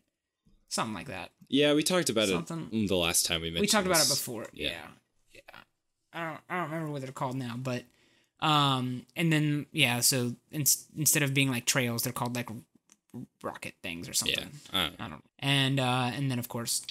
Something 0.68 0.94
like 0.94 1.06
that. 1.06 1.30
Yeah, 1.48 1.74
we 1.74 1.82
talked 1.84 2.08
about 2.10 2.28
Something- 2.28 2.68
it 2.72 2.88
the 2.88 2.96
last 2.96 3.26
time 3.26 3.42
we 3.42 3.48
mentioned. 3.50 3.60
we 3.60 3.66
talked 3.68 3.86
about 3.86 4.02
it 4.04 4.08
before. 4.08 4.46
Yeah. 4.52 4.70
yeah. 4.70 4.86
I 6.16 6.30
don't. 6.30 6.40
I 6.48 6.56
don't 6.56 6.70
remember 6.70 6.92
what 6.92 7.02
they're 7.02 7.12
called 7.12 7.36
now, 7.36 7.54
but 7.56 7.84
um, 8.40 9.04
and 9.14 9.32
then 9.32 9.66
yeah. 9.70 10.00
So 10.00 10.34
in, 10.50 10.64
instead 10.96 11.22
of 11.22 11.34
being 11.34 11.50
like 11.50 11.66
trails, 11.66 12.02
they're 12.02 12.12
called 12.12 12.34
like 12.34 12.48
rocket 13.42 13.74
things 13.82 14.08
or 14.08 14.14
something. 14.14 14.48
Yeah. 14.72 14.78
I 14.78 14.82
don't 14.82 14.98
know. 14.98 15.04
I 15.04 15.08
don't. 15.08 15.24
And 15.38 15.80
uh, 15.80 16.10
and 16.14 16.30
then 16.30 16.38
of 16.38 16.48
course, 16.48 16.82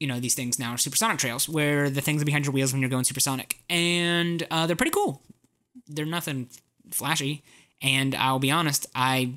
you 0.00 0.06
know 0.06 0.20
these 0.20 0.34
things 0.34 0.58
now 0.58 0.72
are 0.72 0.78
supersonic 0.78 1.18
trails, 1.18 1.48
where 1.48 1.90
the 1.90 2.00
things 2.00 2.22
are 2.22 2.24
behind 2.24 2.46
your 2.46 2.52
wheels 2.52 2.72
when 2.72 2.80
you're 2.80 2.90
going 2.90 3.04
supersonic, 3.04 3.58
and 3.68 4.46
uh, 4.50 4.66
they're 4.66 4.76
pretty 4.76 4.90
cool. 4.90 5.22
They're 5.86 6.06
nothing 6.06 6.48
flashy, 6.90 7.42
and 7.82 8.14
I'll 8.14 8.38
be 8.38 8.50
honest, 8.50 8.86
I 8.94 9.34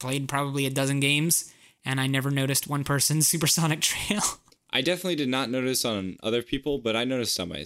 played 0.00 0.28
probably 0.28 0.66
a 0.66 0.70
dozen 0.70 0.98
games, 0.98 1.52
and 1.84 2.00
I 2.00 2.08
never 2.08 2.30
noticed 2.30 2.66
one 2.66 2.82
person's 2.82 3.28
supersonic 3.34 3.80
trail. 3.80 4.22
I 4.70 4.80
definitely 4.80 5.16
did 5.16 5.28
not 5.28 5.50
notice 5.50 5.84
on 5.84 6.16
other 6.22 6.42
people, 6.42 6.78
but 6.78 6.96
I 6.96 7.04
noticed 7.04 7.38
on 7.38 7.50
my 7.50 7.64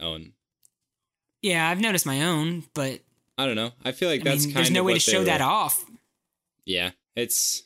own. 0.00 0.32
Yeah, 1.42 1.68
I've 1.68 1.80
noticed 1.80 2.06
my 2.06 2.24
own, 2.24 2.64
but 2.74 3.00
I 3.36 3.46
don't 3.46 3.56
know. 3.56 3.72
I 3.84 3.92
feel 3.92 4.08
like 4.08 4.20
I 4.22 4.24
that's 4.24 4.44
mean, 4.46 4.54
there's 4.54 4.70
no 4.70 4.82
way 4.84 4.94
to 4.94 5.00
show 5.00 5.24
that 5.24 5.40
off. 5.40 5.84
Yeah, 6.64 6.90
it's 7.16 7.62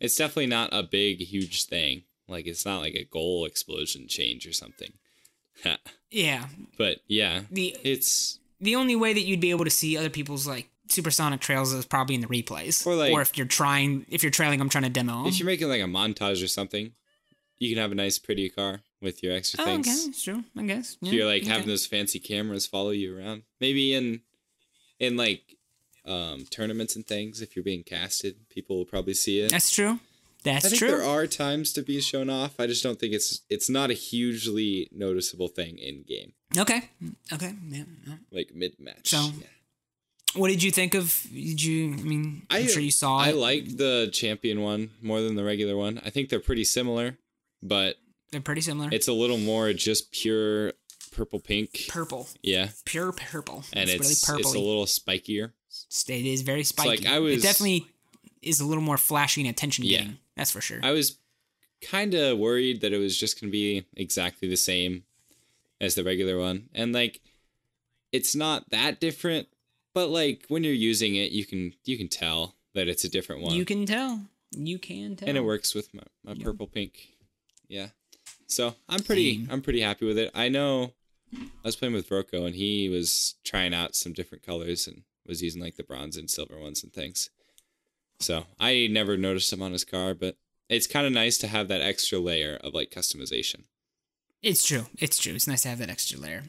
it's 0.00 0.16
definitely 0.16 0.46
not 0.46 0.70
a 0.72 0.82
big, 0.82 1.20
huge 1.20 1.64
thing. 1.64 2.02
Like 2.28 2.46
it's 2.46 2.64
not 2.66 2.80
like 2.80 2.94
a 2.94 3.04
goal 3.04 3.44
explosion 3.44 4.06
change 4.08 4.46
or 4.46 4.52
something. 4.52 4.92
Yeah, 6.10 6.46
but 6.78 6.98
yeah, 7.08 7.42
the 7.50 7.76
it's 7.82 8.38
the 8.60 8.76
only 8.76 8.94
way 8.94 9.12
that 9.12 9.22
you'd 9.26 9.40
be 9.40 9.50
able 9.50 9.64
to 9.64 9.70
see 9.70 9.96
other 9.98 10.08
people's 10.08 10.46
like 10.46 10.68
supersonic 10.88 11.40
trails 11.40 11.72
is 11.72 11.84
probably 11.84 12.14
in 12.14 12.20
the 12.20 12.28
replays, 12.28 12.86
Or, 12.86 12.94
like- 12.94 13.12
or 13.12 13.20
if 13.20 13.36
you're 13.36 13.46
trying, 13.46 14.06
if 14.08 14.22
you're 14.22 14.30
trailing 14.30 14.60
I'm 14.60 14.68
trying 14.68 14.84
to 14.84 14.88
demo 14.90 15.22
'em. 15.22 15.26
if 15.26 15.38
you're 15.38 15.46
making 15.46 15.68
like 15.68 15.80
a 15.80 15.84
montage 15.84 16.42
or 16.42 16.46
something, 16.46 16.92
you 17.58 17.68
can 17.74 17.80
have 17.82 17.92
a 17.92 17.94
nice, 17.94 18.18
pretty 18.18 18.48
car 18.48 18.80
with 19.00 19.22
your 19.22 19.32
extra 19.34 19.60
Oh, 19.60 19.64
okay, 19.64 19.82
things. 19.82 20.06
that's 20.06 20.22
true. 20.22 20.44
I 20.56 20.62
guess. 20.64 20.96
Yeah, 21.00 21.12
you're 21.12 21.26
like 21.26 21.42
okay. 21.42 21.52
having 21.52 21.66
those 21.68 21.86
fancy 21.86 22.18
cameras 22.18 22.66
follow 22.66 22.90
you 22.90 23.16
around. 23.16 23.42
Maybe 23.60 23.94
in 23.94 24.20
in 24.98 25.16
like 25.16 25.56
um 26.04 26.44
tournaments 26.50 26.96
and 26.96 27.06
things, 27.06 27.40
if 27.40 27.56
you're 27.56 27.62
being 27.64 27.82
casted, 27.82 28.48
people 28.48 28.76
will 28.76 28.84
probably 28.84 29.14
see 29.14 29.40
it. 29.40 29.50
That's 29.50 29.70
true. 29.70 30.00
That's 30.44 30.64
I 30.64 30.68
think 30.68 30.78
true. 30.78 30.88
there 30.88 31.02
are 31.02 31.26
times 31.26 31.72
to 31.72 31.82
be 31.82 32.00
shown 32.00 32.30
off. 32.30 32.60
I 32.60 32.66
just 32.68 32.82
don't 32.82 33.00
think 33.00 33.12
it's 33.14 33.40
it's 33.50 33.68
not 33.68 33.90
a 33.90 33.94
hugely 33.94 34.88
noticeable 34.92 35.48
thing 35.48 35.78
in 35.78 36.02
game, 36.04 36.32
Okay. 36.56 36.88
Okay. 37.32 37.52
Yeah. 37.68 37.82
yeah. 38.06 38.14
like 38.30 38.54
mid 38.54 38.78
match. 38.78 39.08
So, 39.08 39.30
What 40.36 40.48
did 40.48 40.62
you 40.62 40.70
think 40.70 40.94
of? 40.94 41.26
Did 41.32 41.60
you? 41.62 41.94
I 41.94 42.02
mean, 42.02 42.42
I'm 42.50 42.64
I 42.64 42.66
sure 42.66 42.82
you 42.82 42.90
saw 42.92 43.16
I 43.18 43.30
it. 43.30 43.36
like 43.36 43.76
the 43.76 44.08
champion 44.12 44.60
one 44.60 44.90
more 45.02 45.20
than 45.20 45.34
the 45.34 45.42
regular 45.44 45.76
one. 45.76 46.00
I 46.04 46.10
think 46.10 46.28
they're 46.28 46.38
pretty 46.38 46.64
similar, 46.64 47.16
but 47.62 47.96
They're 48.30 48.40
pretty 48.40 48.60
similar. 48.60 48.88
it's 48.92 49.08
a 49.08 49.12
little 49.12 49.38
more 49.38 49.72
just 49.72 50.12
pure 50.12 50.72
purple 51.12 51.40
pink. 51.40 51.86
purple, 51.88 52.28
Yeah, 52.42 52.68
pure 52.84 53.12
purple. 53.12 53.64
and 53.72 53.88
it's 53.88 54.00
really 54.00 54.14
purple. 54.38 54.50
it's 54.50 54.54
a 54.58 54.60
little 54.60 54.84
spikier. 54.86 55.52
It 56.08 56.26
is 56.26 56.42
very 56.42 56.64
spiky. 56.64 56.88
like 56.88 57.06
I 57.06 57.18
was- 57.18 57.38
It 57.38 57.42
definitely 57.42 57.86
is 58.42 58.60
a 58.60 58.64
little 58.66 58.82
more 58.82 58.98
flashy 58.98 59.40
and 59.42 59.50
attention 59.50 59.84
Yeah. 59.84 59.98
getting. 59.98 60.18
That's 60.36 60.50
for 60.50 60.60
sure. 60.60 60.80
I 60.82 60.92
was 60.92 61.18
kind 61.82 62.14
of 62.14 62.38
worried 62.38 62.80
that 62.80 62.92
it 62.92 62.98
was 62.98 63.16
just 63.16 63.40
going 63.40 63.48
to 63.50 63.52
be 63.52 63.84
exactly 63.96 64.48
the 64.48 64.56
same 64.56 65.04
as 65.80 65.94
the 65.94 66.04
regular 66.04 66.38
one. 66.38 66.68
And 66.74 66.92
like 66.92 67.20
it's 68.12 68.34
not 68.34 68.70
that 68.70 69.00
different, 69.00 69.48
but 69.94 70.08
like 70.08 70.44
when 70.48 70.64
you're 70.64 70.72
using 70.72 71.16
it, 71.16 71.32
you 71.32 71.44
can 71.44 71.74
you 71.84 71.96
can 71.98 72.08
tell 72.08 72.54
that 72.74 72.88
it's 72.88 73.04
a 73.04 73.08
different 73.08 73.42
one. 73.42 73.54
You 73.54 73.64
can 73.64 73.84
tell. 73.86 74.22
You 74.56 74.78
can 74.78 75.16
tell. 75.16 75.28
and 75.28 75.36
it 75.36 75.42
works 75.44 75.74
with 75.74 75.92
my, 75.92 76.02
my 76.24 76.34
purple 76.34 76.66
pink. 76.66 77.08
Yeah. 77.68 77.88
So, 78.46 78.74
I'm 78.88 79.00
pretty 79.00 79.36
Same. 79.38 79.48
I'm 79.50 79.62
pretty 79.62 79.80
happy 79.80 80.06
with 80.06 80.18
it. 80.18 80.30
I 80.34 80.48
know 80.48 80.92
I 81.34 81.64
was 81.64 81.76
playing 81.76 81.94
with 81.94 82.10
Rocco 82.10 82.46
and 82.46 82.54
he 82.54 82.88
was 82.88 83.34
trying 83.44 83.74
out 83.74 83.96
some 83.96 84.12
different 84.12 84.44
colors 84.44 84.86
and 84.86 85.02
was 85.26 85.42
using 85.42 85.60
like 85.60 85.76
the 85.76 85.82
bronze 85.82 86.16
and 86.16 86.30
silver 86.30 86.58
ones 86.58 86.82
and 86.82 86.92
things. 86.92 87.30
So, 88.20 88.44
I 88.60 88.88
never 88.90 89.16
noticed 89.16 89.50
them 89.50 89.62
on 89.62 89.72
his 89.72 89.84
car, 89.84 90.14
but 90.14 90.36
it's 90.68 90.86
kind 90.86 91.06
of 91.06 91.12
nice 91.12 91.38
to 91.38 91.48
have 91.48 91.68
that 91.68 91.80
extra 91.80 92.18
layer 92.18 92.58
of 92.62 92.74
like 92.74 92.90
customization. 92.90 93.64
It's 94.42 94.64
true. 94.64 94.86
It's 94.98 95.18
true. 95.18 95.34
It's 95.34 95.48
nice 95.48 95.62
to 95.62 95.68
have 95.68 95.78
that 95.78 95.90
extra 95.90 96.18
layer. 96.18 96.44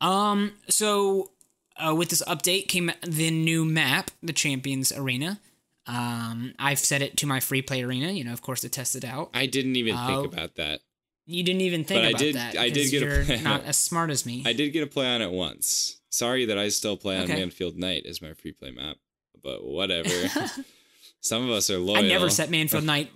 Um. 0.00 0.52
So, 0.68 1.30
uh, 1.76 1.94
with 1.94 2.10
this 2.10 2.22
update 2.26 2.68
came 2.68 2.92
the 3.06 3.30
new 3.30 3.64
map, 3.64 4.10
the 4.22 4.32
Champions 4.32 4.92
Arena. 4.92 5.40
Um, 5.88 6.54
I've 6.58 6.78
set 6.78 7.02
it 7.02 7.16
to 7.16 7.26
my 7.26 7.40
free 7.40 7.62
play 7.62 7.82
arena. 7.82 8.12
You 8.12 8.22
know, 8.24 8.32
of 8.32 8.42
course, 8.42 8.60
to 8.60 8.68
test 8.68 8.94
it 8.94 9.04
out. 9.04 9.30
I 9.34 9.46
didn't 9.46 9.74
even 9.76 9.96
Oh. 9.96 10.06
think 10.22 10.32
about 10.32 10.54
that. 10.56 10.80
You 11.26 11.42
didn't 11.42 11.62
even 11.62 11.84
think 11.84 11.98
But 12.02 12.04
I 12.04 12.08
about 12.10 12.18
did- 12.20 12.34
that. 12.36 12.56
I 12.56 12.68
did 12.70 12.90
get 12.90 13.02
a 13.02 13.06
you're 13.06 13.24
play- 13.24 13.42
not 13.42 13.64
as 13.64 13.76
smart 13.78 14.10
as 14.10 14.24
me. 14.24 14.42
I 14.46 14.52
did 14.52 14.70
get 14.70 14.82
a 14.82 14.86
play 14.86 15.06
on 15.06 15.20
it 15.22 15.30
once. 15.30 16.00
Sorry 16.10 16.44
that 16.46 16.56
I 16.58 16.68
still 16.68 16.96
play 16.96 17.16
on 17.18 17.24
Okay. 17.24 17.42
Mannfield 17.42 17.76
Night 17.76 18.06
as 18.06 18.22
my 18.22 18.32
free 18.34 18.52
play 18.52 18.70
map, 18.70 18.96
but 19.42 19.62
whatever. 19.64 20.08
Some 21.20 21.44
of 21.44 21.50
us 21.50 21.68
are 21.70 21.78
loyal. 21.78 21.98
I 21.98 22.02
never 22.08 22.30
set 22.30 22.48
Mannfield 22.50 22.84
Night. 22.94 23.10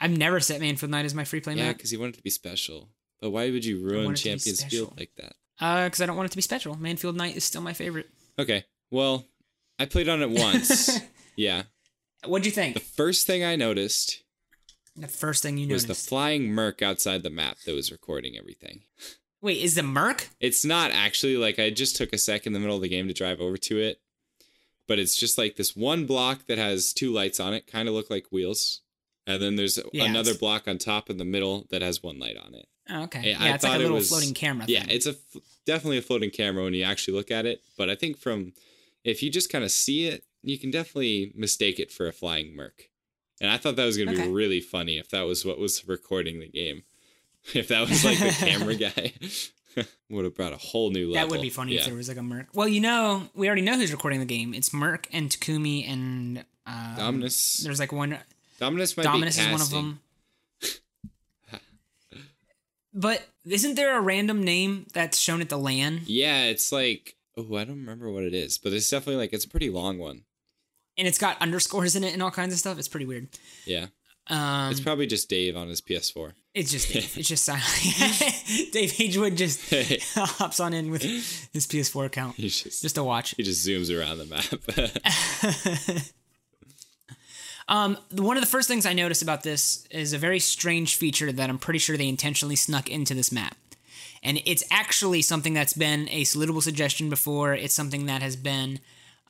I've 0.00 0.10
never 0.16 0.40
set 0.40 0.60
Mannfield 0.60 0.88
Night 0.88 1.04
as 1.04 1.14
my 1.14 1.24
free 1.24 1.40
play 1.40 1.54
Yeah, 1.54 1.64
map. 1.64 1.66
Yeah, 1.66 1.72
because 1.74 1.92
you 1.92 2.00
want 2.00 2.14
it 2.14 2.18
to 2.18 2.22
be 2.24 2.30
special. 2.30 2.88
But 3.20 3.30
why 3.30 3.50
would 3.50 3.64
you 3.64 3.78
ruin 3.84 4.06
want 4.06 4.18
it 4.18 4.22
to 4.22 4.24
be 4.24 4.30
Champions. 4.30 4.64
Field 4.64 4.94
like 4.98 5.12
that? 5.16 5.34
Uh, 5.60 5.84
because 5.84 6.00
I 6.00 6.06
don't 6.06 6.16
want 6.16 6.26
it 6.26 6.30
to 6.30 6.36
be 6.36 6.42
special. 6.42 6.74
Mannfield 6.76 7.14
Night 7.14 7.36
is 7.36 7.44
still 7.44 7.60
my 7.62 7.72
favorite. 7.72 8.08
Okay, 8.38 8.64
well, 8.90 9.28
I 9.78 9.84
played 9.86 10.08
on 10.08 10.22
it 10.22 10.30
once. 10.30 10.98
yeah. 11.36 11.62
What'd 12.26 12.46
you 12.46 12.52
think? 12.52 12.74
The 12.74 12.80
first 12.80 13.26
thing 13.26 13.42
I 13.44 13.56
noticed 13.56 14.22
The 14.96 15.08
first 15.08 15.42
thing 15.42 15.58
you 15.58 15.66
noticed 15.66 15.88
was 15.88 15.98
the 16.02 16.08
flying 16.08 16.48
Merc 16.52 16.82
outside 16.82 17.22
the 17.22 17.30
map 17.30 17.58
that 17.66 17.74
was 17.74 17.90
recording 17.90 18.36
everything. 18.38 18.82
Wait, 19.40 19.60
is 19.60 19.74
the 19.74 19.82
Merc? 19.82 20.28
It's 20.40 20.64
not 20.64 20.92
actually 20.92 21.36
like 21.36 21.58
I 21.58 21.70
just 21.70 21.96
took 21.96 22.12
a 22.12 22.18
sec 22.18 22.46
in 22.46 22.52
the 22.52 22.60
middle 22.60 22.76
of 22.76 22.82
the 22.82 22.88
game 22.88 23.08
to 23.08 23.14
drive 23.14 23.40
over 23.40 23.56
to 23.56 23.78
it, 23.78 24.00
but 24.86 24.98
it's 25.00 25.16
just 25.16 25.36
like 25.36 25.56
this 25.56 25.74
one 25.74 26.06
block 26.06 26.46
that 26.46 26.58
has 26.58 26.92
two 26.92 27.12
lights 27.12 27.40
on 27.40 27.54
it, 27.54 27.66
kind 27.66 27.88
of 27.88 27.94
look 27.94 28.08
like 28.10 28.26
wheels. 28.30 28.82
And 29.26 29.40
then 29.42 29.56
there's 29.56 29.78
Yeah, 29.92 30.04
another 30.04 30.34
block 30.34 30.66
on 30.68 30.78
top 30.78 31.08
in 31.10 31.16
the 31.16 31.24
middle 31.24 31.66
that 31.70 31.80
has 31.82 32.02
one 32.02 32.18
light 32.18 32.36
on 32.36 32.54
it. 32.54 32.66
Oh, 32.90 33.02
okay. 33.04 33.30
Yeah, 33.30 33.36
I 33.40 33.54
it's 33.54 33.62
like 33.64 33.76
a 33.76 33.78
little 33.78 33.96
was- 33.96 34.08
floating 34.08 34.34
camera. 34.34 34.66
Yeah, 34.68 34.84
it's 34.88 35.06
a 35.06 35.10
f- 35.10 35.42
definitely 35.64 35.98
a 35.98 36.02
floating 36.02 36.30
camera 36.30 36.64
when 36.64 36.74
you 36.74 36.82
actually 36.84 37.14
look 37.16 37.30
at 37.30 37.46
it. 37.46 37.62
But 37.78 37.88
I 37.90 37.94
think 37.94 38.18
from 38.18 38.52
if 39.04 39.22
you 39.22 39.30
just 39.30 39.50
kind 39.50 39.62
of 39.64 39.70
see 39.70 40.06
it, 40.06 40.24
you 40.42 40.58
can 40.58 40.70
definitely 40.70 41.32
mistake 41.34 41.78
it 41.78 41.90
for 41.92 42.06
a 42.08 42.12
flying 42.12 42.54
Merc. 42.56 42.88
And 43.40 43.50
I 43.50 43.56
thought 43.58 43.76
that 43.76 43.84
was 43.84 43.96
gonna 43.98 44.12
Okay. 44.12 44.26
be 44.26 44.30
really 44.32 44.60
funny 44.60 44.98
if 44.98 45.08
that 45.10 45.22
was 45.22 45.44
what 45.44 45.58
was 45.58 45.86
recording 45.88 46.40
the 46.40 46.48
game. 46.48 46.82
If 47.54 47.68
that 47.68 47.88
was 47.88 48.04
like 48.04 48.18
the 48.20 48.30
camera 48.30 48.74
guy, 48.86 49.12
would 50.10 50.24
have 50.24 50.34
brought 50.36 50.52
a 50.52 50.56
whole 50.58 50.90
new 50.90 51.10
level. 51.10 51.14
That 51.14 51.28
would 51.32 51.42
be 51.42 51.50
funny 51.50 51.72
Yeah. 51.74 51.80
if 51.80 51.86
there 51.86 51.94
was 51.96 52.06
like 52.08 52.18
a 52.18 52.22
Merc. 52.22 52.46
Well, 52.54 52.68
you 52.68 52.80
know, 52.80 53.28
we 53.34 53.48
already 53.48 53.62
know 53.62 53.76
who's 53.76 53.90
recording 53.90 54.20
the 54.20 54.26
game. 54.26 54.54
It's 54.54 54.72
Merc 54.72 55.08
and 55.12 55.28
Takumi 55.28 55.88
and 55.88 56.44
um, 56.66 56.94
Dominus. 56.96 57.56
There's 57.64 57.80
like 57.80 57.90
one. 57.90 58.16
Dominus 58.60 58.96
might 58.96 59.02
Dominus 59.02 59.38
is 59.38 59.48
one 59.50 59.60
of 59.60 59.70
them. 59.70 60.00
but 62.94 63.26
isn't 63.44 63.74
there 63.74 63.96
a 63.96 64.00
random 64.00 64.42
name 64.44 64.86
that's 64.92 65.18
shown 65.18 65.40
at 65.40 65.48
the 65.48 65.58
LAN? 65.58 66.02
Yeah, 66.06 66.44
it's 66.44 66.70
like 66.72 67.16
oh, 67.36 67.56
I 67.56 67.64
don't 67.64 67.78
remember 67.80 68.10
what 68.10 68.24
it 68.24 68.34
is, 68.34 68.58
but 68.58 68.72
it's 68.72 68.88
definitely 68.88 69.16
like 69.16 69.32
it's 69.32 69.44
a 69.46 69.48
pretty 69.48 69.70
long 69.70 69.98
one. 69.98 70.22
And 70.98 71.08
it's 71.08 71.18
got 71.18 71.40
underscores 71.40 71.96
in 71.96 72.04
it 72.04 72.12
and 72.12 72.22
all 72.22 72.30
kinds 72.30 72.52
of 72.52 72.58
stuff. 72.58 72.78
It's 72.78 72.88
pretty 72.88 73.06
weird. 73.06 73.28
Yeah, 73.64 73.86
Um, 74.28 74.70
it's 74.70 74.80
probably 74.80 75.06
just 75.06 75.28
Dave 75.28 75.56
on 75.56 75.68
his 75.68 75.80
PS4. 75.80 76.32
It's 76.54 76.70
just 76.70 76.92
Dave. 76.92 77.16
It's 77.18 77.28
just 77.28 77.44
silent. 77.46 77.64
Dave 78.72 78.92
Hagewood 78.92 79.36
just 79.36 79.60
hops 80.14 80.60
on 80.60 80.74
in 80.74 80.90
with 80.90 81.02
his 81.02 81.66
PS4 81.66 82.06
account 82.06 82.36
just 82.36 82.82
just 82.82 82.94
to 82.96 83.04
watch. 83.04 83.34
he 83.36 83.42
just 83.42 83.66
zooms 83.66 83.88
around 83.90 84.18
the 84.18 84.26
map. 84.26 86.02
Um, 87.68 87.96
one 88.10 88.36
of 88.36 88.42
the 88.42 88.48
first 88.50 88.68
things 88.68 88.84
I 88.84 88.92
noticed 88.92 89.22
about 89.22 89.44
this 89.44 89.86
is 89.90 90.12
a 90.12 90.18
very 90.18 90.40
strange 90.40 90.96
feature 90.96 91.30
that 91.32 91.48
I'm 91.48 91.58
pretty 91.58 91.78
sure 91.78 91.96
they 91.96 92.08
intentionally 92.08 92.56
snuck 92.56 92.90
into 92.90 93.14
this 93.14 93.30
map. 93.32 93.56
And 94.22 94.42
it's 94.44 94.64
actually 94.70 95.22
something 95.22 95.54
that's 95.54 95.72
been 95.72 96.08
a 96.10 96.22
salutable 96.24 96.62
suggestion 96.62 97.08
before. 97.08 97.54
It's 97.54 97.74
something 97.74 98.06
that 98.06 98.20
has 98.20 98.36
been 98.36 98.80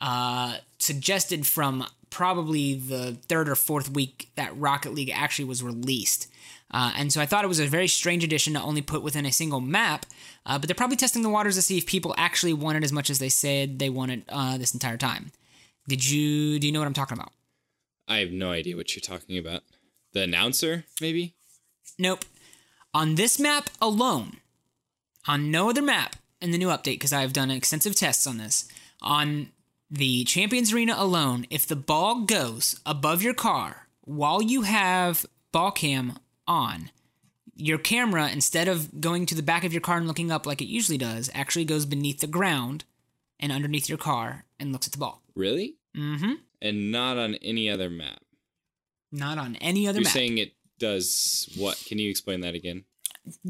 uh, 0.01 0.57
suggested 0.83 1.47
from 1.47 1.87
probably 2.11 2.75
the 2.75 3.16
third 3.29 3.49
or 3.49 3.55
fourth 3.55 3.90
week 3.90 4.31
that 4.37 4.57
Rocket 4.57 4.92
League 4.92 5.11
actually 5.11 5.47
was 5.47 5.62
released. 5.62 6.31
Uh, 6.71 6.92
and 6.97 7.12
so 7.12 7.21
I 7.21 7.27
thought 7.27 7.45
it 7.45 7.49
was 7.49 7.61
a 7.61 7.66
very 7.66 7.88
strange 7.88 8.25
addition 8.25 8.55
to 8.55 8.62
only 8.62 8.83
put 8.83 9.03
within 9.03 9.27
a 9.27 9.33
single 9.33 9.61
map, 9.61 10.07
uh, 10.47 10.59
but 10.59 10.68
they're 10.68 10.75
probably 10.75 10.97
testing 10.97 11.23
the 11.23 11.29
waters 11.29 11.57
to 11.57 11.62
see 11.62 11.79
if 11.79 11.87
people 11.87 12.14
actually 12.16 12.55
want 12.55 12.79
it 12.79 12.85
as 12.85 12.92
much 12.92 13.11
as 13.11 13.18
they 13.18 13.29
said 13.29 13.79
they 13.79 13.90
wanted 13.90 14.25
uh, 14.29 14.57
this 14.59 14.75
entire 14.75 14.97
time. 14.97 15.33
Did 15.87 16.09
you 16.09 16.59
do 16.59 16.66
you 16.66 16.73
know 16.73 16.81
what 16.81 16.87
I'm 16.87 16.95
talking 16.95 17.18
about? 17.18 17.33
I 18.09 18.18
have 18.18 18.31
no 18.31 18.51
idea 18.51 18.77
what 18.77 18.95
you're 18.95 19.01
talking 19.01 19.38
about. 19.38 19.62
The 20.12 20.23
announcer, 20.23 20.85
maybe? 21.01 21.35
Nope. 21.99 22.25
On 22.95 23.14
this 23.14 23.38
map 23.38 23.71
alone, 23.81 24.38
on 25.27 25.51
no 25.51 25.71
other 25.71 25.83
map 25.83 26.16
in 26.40 26.51
the 26.51 26.59
new 26.59 26.68
update, 26.68 26.97
because 26.97 27.12
I've 27.12 27.33
done 27.33 27.51
extensive 27.51 27.95
tests 27.95 28.27
on 28.27 28.38
this, 28.38 28.68
on 29.01 29.49
the 29.92 30.24
Champions 30.24 30.72
Arena 30.72 30.94
alone, 30.96 31.46
if 31.50 31.66
the 31.66 31.76
ball 31.76 32.22
goes 32.22 32.81
above 32.87 33.22
your 33.22 33.35
car 33.35 33.88
while 34.00 34.42
you 34.42 34.62
have 34.62 35.26
ball 35.52 35.70
cam 35.70 36.18
on, 36.46 36.90
your 37.55 37.76
camera, 37.76 38.31
instead 38.31 38.68
of 38.68 39.02
going 39.02 39.26
to 39.26 39.35
the 39.35 39.42
back 39.42 39.64
of 39.64 39.72
your 39.72 39.83
car 39.83 39.98
and 39.98 40.09
looking 40.09 40.33
up 40.33 40.46
like 40.46 40.62
it 40.62 40.66
usually 40.66 40.96
does, 40.96 41.31
actually 41.35 41.66
goes 41.66 41.85
beneath 41.85 42.20
the 42.20 42.26
ground 42.26 42.85
and 43.38 43.52
underneath 43.52 43.87
your 43.87 43.98
car 43.98 44.46
and 44.59 44.72
looks 44.72 44.87
at 44.87 44.92
the 44.92 44.98
ball. 44.98 45.20
Really? 45.37 45.74
Mm-hmm. 45.94 46.33
And 46.62 46.90
not 46.90 47.18
on 47.18 47.35
any 47.37 47.68
other 47.68 47.90
map. 47.90 48.22
Not 49.12 49.37
on 49.37 49.57
any 49.57 49.87
other 49.87 49.98
You're 49.98 50.05
map. 50.05 50.12
saying 50.14 50.38
it 50.38 50.55
does 50.78 51.52
what? 51.59 51.76
Can 51.87 51.98
you 51.98 52.09
explain 52.09 52.40
that 52.40 52.55
again? 52.55 52.85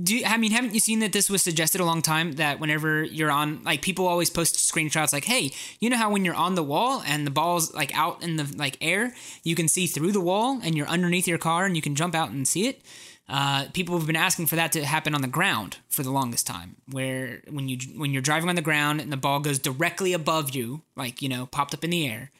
Do 0.02 0.20
I 0.26 0.36
mean, 0.36 0.50
haven't 0.50 0.74
you 0.74 0.80
seen 0.80 0.98
that 0.98 1.12
this 1.12 1.30
was 1.30 1.42
suggested 1.42 1.80
a 1.80 1.84
long 1.84 2.02
time 2.02 2.32
that 2.32 2.60
whenever 2.60 3.02
you're 3.02 3.30
on, 3.30 3.64
like 3.64 3.80
people 3.80 4.06
always 4.06 4.28
post 4.28 4.56
screenshots 4.56 5.14
like, 5.14 5.24
hey, 5.24 5.52
you 5.80 5.88
know 5.88 5.96
how 5.96 6.10
when 6.10 6.26
you're 6.26 6.34
on 6.34 6.56
the 6.56 6.62
wall 6.62 7.02
and 7.06 7.26
the 7.26 7.30
ball's 7.30 7.72
like 7.72 7.96
out 7.96 8.22
in 8.22 8.36
the 8.36 8.54
like 8.56 8.76
air, 8.82 9.14
you 9.44 9.54
can 9.54 9.68
see 9.68 9.86
through 9.86 10.12
the 10.12 10.20
wall 10.20 10.60
and 10.62 10.76
you're 10.76 10.88
underneath 10.88 11.26
your 11.26 11.38
car 11.38 11.64
and 11.64 11.74
you 11.74 11.80
can 11.80 11.94
jump 11.94 12.14
out 12.14 12.30
and 12.30 12.46
see 12.46 12.68
it. 12.68 12.82
Uh, 13.28 13.66
people 13.72 13.96
have 13.96 14.06
been 14.06 14.14
asking 14.14 14.46
for 14.46 14.56
that 14.56 14.72
to 14.72 14.84
happen 14.84 15.14
on 15.14 15.22
the 15.22 15.28
ground 15.28 15.78
for 15.88 16.02
the 16.02 16.10
longest 16.10 16.46
time, 16.46 16.76
where 16.90 17.40
when 17.48 17.66
you 17.66 17.78
when 17.96 18.12
you're 18.12 18.20
driving 18.20 18.50
on 18.50 18.56
the 18.56 18.62
ground 18.62 19.00
and 19.00 19.10
the 19.10 19.16
ball 19.16 19.40
goes 19.40 19.58
directly 19.58 20.12
above 20.12 20.50
you, 20.50 20.82
like 20.96 21.22
you 21.22 21.30
know, 21.30 21.46
popped 21.46 21.72
up 21.72 21.82
in 21.82 21.90
the 21.90 22.06
air, 22.06 22.30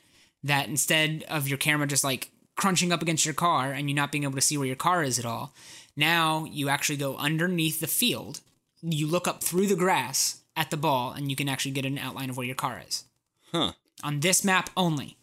that 0.44 0.68
instead 0.68 1.24
of 1.30 1.48
your 1.48 1.56
camera 1.56 1.86
just 1.86 2.04
like 2.04 2.30
crunching 2.56 2.92
up 2.92 3.00
against 3.00 3.24
your 3.24 3.32
car 3.32 3.72
and 3.72 3.88
you 3.88 3.94
not 3.96 4.12
being 4.12 4.24
able 4.24 4.34
to 4.34 4.40
see 4.42 4.58
where 4.58 4.66
your 4.66 4.76
car 4.76 5.02
is 5.02 5.18
at 5.18 5.24
all, 5.24 5.54
now 5.96 6.44
you 6.44 6.68
actually 6.68 6.96
go 6.98 7.16
underneath 7.16 7.80
the 7.80 7.86
field. 7.86 8.40
You 8.80 9.06
look 9.06 9.28
up 9.28 9.42
through 9.42 9.66
the 9.68 9.76
grass 9.76 10.40
at 10.56 10.70
the 10.70 10.76
ball 10.76 11.12
and 11.12 11.30
you 11.30 11.36
can 11.36 11.48
actually 11.48 11.72
get 11.72 11.84
an 11.86 11.98
outline 11.98 12.30
of 12.30 12.36
where 12.36 12.46
your 12.46 12.54
car 12.56 12.82
is. 12.86 13.04
Huh. 13.52 13.72
On 14.02 14.20
this 14.20 14.44
map 14.44 14.70
only. 14.76 15.16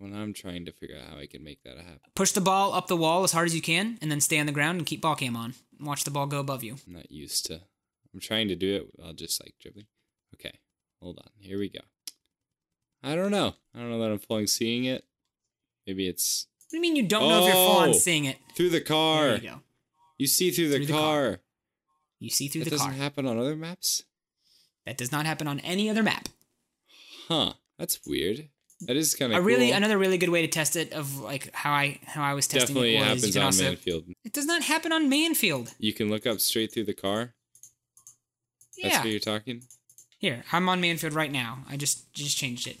Well, 0.00 0.14
I'm 0.14 0.32
trying 0.32 0.64
to 0.64 0.72
figure 0.72 0.96
out 0.96 1.12
how 1.14 1.18
I 1.18 1.26
can 1.26 1.42
make 1.44 1.62
that 1.64 1.76
happen. 1.76 1.98
Push 2.14 2.32
the 2.32 2.40
ball 2.40 2.72
up 2.72 2.86
the 2.86 2.96
wall 2.96 3.24
as 3.24 3.32
hard 3.32 3.46
as 3.46 3.54
you 3.54 3.60
can, 3.62 3.98
and 4.00 4.10
then 4.12 4.20
stay 4.20 4.38
on 4.38 4.46
the 4.46 4.52
ground 4.52 4.78
and 4.78 4.86
keep 4.86 5.00
ball 5.00 5.16
cam 5.16 5.36
on. 5.36 5.54
Watch 5.80 6.04
the 6.04 6.10
ball 6.12 6.26
go 6.26 6.38
above 6.38 6.62
you. 6.62 6.76
I'm 6.86 6.94
not 6.94 7.10
used 7.10 7.46
to. 7.46 7.60
I'm 8.14 8.20
trying 8.20 8.46
to 8.48 8.54
do 8.56 8.76
it. 8.76 8.88
I'll 9.04 9.12
just 9.12 9.42
like 9.42 9.54
dribbling. 9.60 9.86
Okay, 10.34 10.52
hold 11.02 11.18
on. 11.18 11.30
Here 11.40 11.58
we 11.58 11.68
go. 11.68 11.80
I 13.02 13.14
don't 13.16 13.30
know. 13.32 13.54
I 13.74 13.78
don't 13.80 13.90
know 13.90 13.98
that 14.00 14.10
I'm 14.10 14.18
fully 14.20 14.46
seeing 14.46 14.84
it. 14.84 15.04
Maybe 15.86 16.06
it's 16.08 16.46
What 16.66 16.70
do 16.70 16.76
you 16.76 16.80
mean 16.82 16.96
you 16.96 17.02
don't 17.08 17.28
know 17.28 17.40
if 17.40 17.44
you're 17.46 17.54
full 17.54 17.76
on 17.78 17.88
Oh. 17.90 17.92
seeing 17.92 18.24
it? 18.24 18.38
through 18.54 18.70
the 18.70 18.80
car. 18.80 19.24
There 19.30 19.36
you 19.36 19.48
go. 19.50 19.60
You 20.18 20.26
see 20.26 20.50
through 20.50 20.68
the 20.70 20.76
Through 20.76 20.86
the 20.86 20.92
car. 20.92 21.28
car. 21.30 21.40
You 22.20 22.30
see 22.30 22.48
through 22.48 22.64
That 22.64 22.70
the 22.70 22.76
car. 22.76 22.86
That 22.86 22.92
doesn't 22.92 23.02
happen 23.02 23.26
on 23.26 23.38
other 23.38 23.56
maps. 23.56 24.02
that 24.86 24.96
does 24.98 25.12
not 25.12 25.26
happen 25.26 25.46
on 25.46 25.60
any 25.60 25.88
other 25.88 26.02
map. 26.02 26.28
Huh? 27.28 27.52
That's 27.78 28.00
weird. 28.06 28.48
That 28.82 28.96
is 28.96 29.14
kind 29.14 29.32
of 29.32 29.38
a 29.38 29.42
really 29.42 29.68
cool. 29.68 29.76
another 29.76 29.98
really 29.98 30.18
good 30.18 30.28
way 30.28 30.42
to 30.42 30.48
test 30.48 30.76
it 30.76 30.92
of 30.92 31.18
like 31.18 31.52
how 31.52 31.72
I 31.72 31.98
how 32.04 32.22
I 32.22 32.34
was 32.34 32.46
testing 32.46 32.74
Definitely 32.74 32.96
it 32.96 33.00
was 33.00 33.08
happens 33.08 33.36
on 33.36 33.42
also 33.44 33.64
Mannfield. 33.74 34.14
it 34.24 34.32
does 34.32 34.46
not 34.46 34.62
happen 34.62 34.92
on 34.92 35.10
Mannfield. 35.10 35.74
You 35.78 35.92
can 35.92 36.08
look 36.08 36.26
up 36.26 36.40
straight 36.40 36.72
through 36.72 36.84
the 36.84 36.94
car. 36.94 37.34
Yeah. 38.76 38.88
That's 38.90 39.00
what 39.04 39.10
you're 39.10 39.18
talking. 39.20 39.62
Here, 40.18 40.44
I'm 40.52 40.68
on 40.68 40.80
Mannfield 40.80 41.14
right 41.14 41.30
now. 41.30 41.64
I 41.68 41.76
just 41.76 42.12
just 42.12 42.36
changed 42.36 42.66
it. 42.68 42.78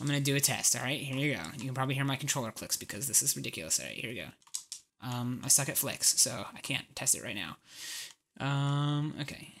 I'm 0.00 0.06
gonna 0.06 0.20
do 0.20 0.34
a 0.34 0.40
test. 0.40 0.74
All 0.76 0.82
right, 0.82 0.98
here 1.00 1.16
you 1.16 1.34
go. 1.34 1.42
You 1.58 1.64
can 1.66 1.74
probably 1.74 1.94
hear 1.94 2.04
my 2.04 2.16
controller 2.16 2.50
clicks 2.50 2.76
because 2.78 3.06
this 3.06 3.22
is 3.22 3.36
ridiculous. 3.36 3.78
All 3.80 3.86
right, 3.86 3.96
here 3.96 4.10
we 4.10 4.16
go. 4.16 4.26
Um, 5.02 5.40
I 5.44 5.48
suck 5.48 5.68
at 5.68 5.76
flicks, 5.78 6.20
so 6.20 6.44
I 6.54 6.60
can't 6.60 6.84
test 6.96 7.14
it 7.14 7.22
right 7.22 7.36
now. 7.36 7.56
Um, 8.44 9.14
okay. 9.20 9.54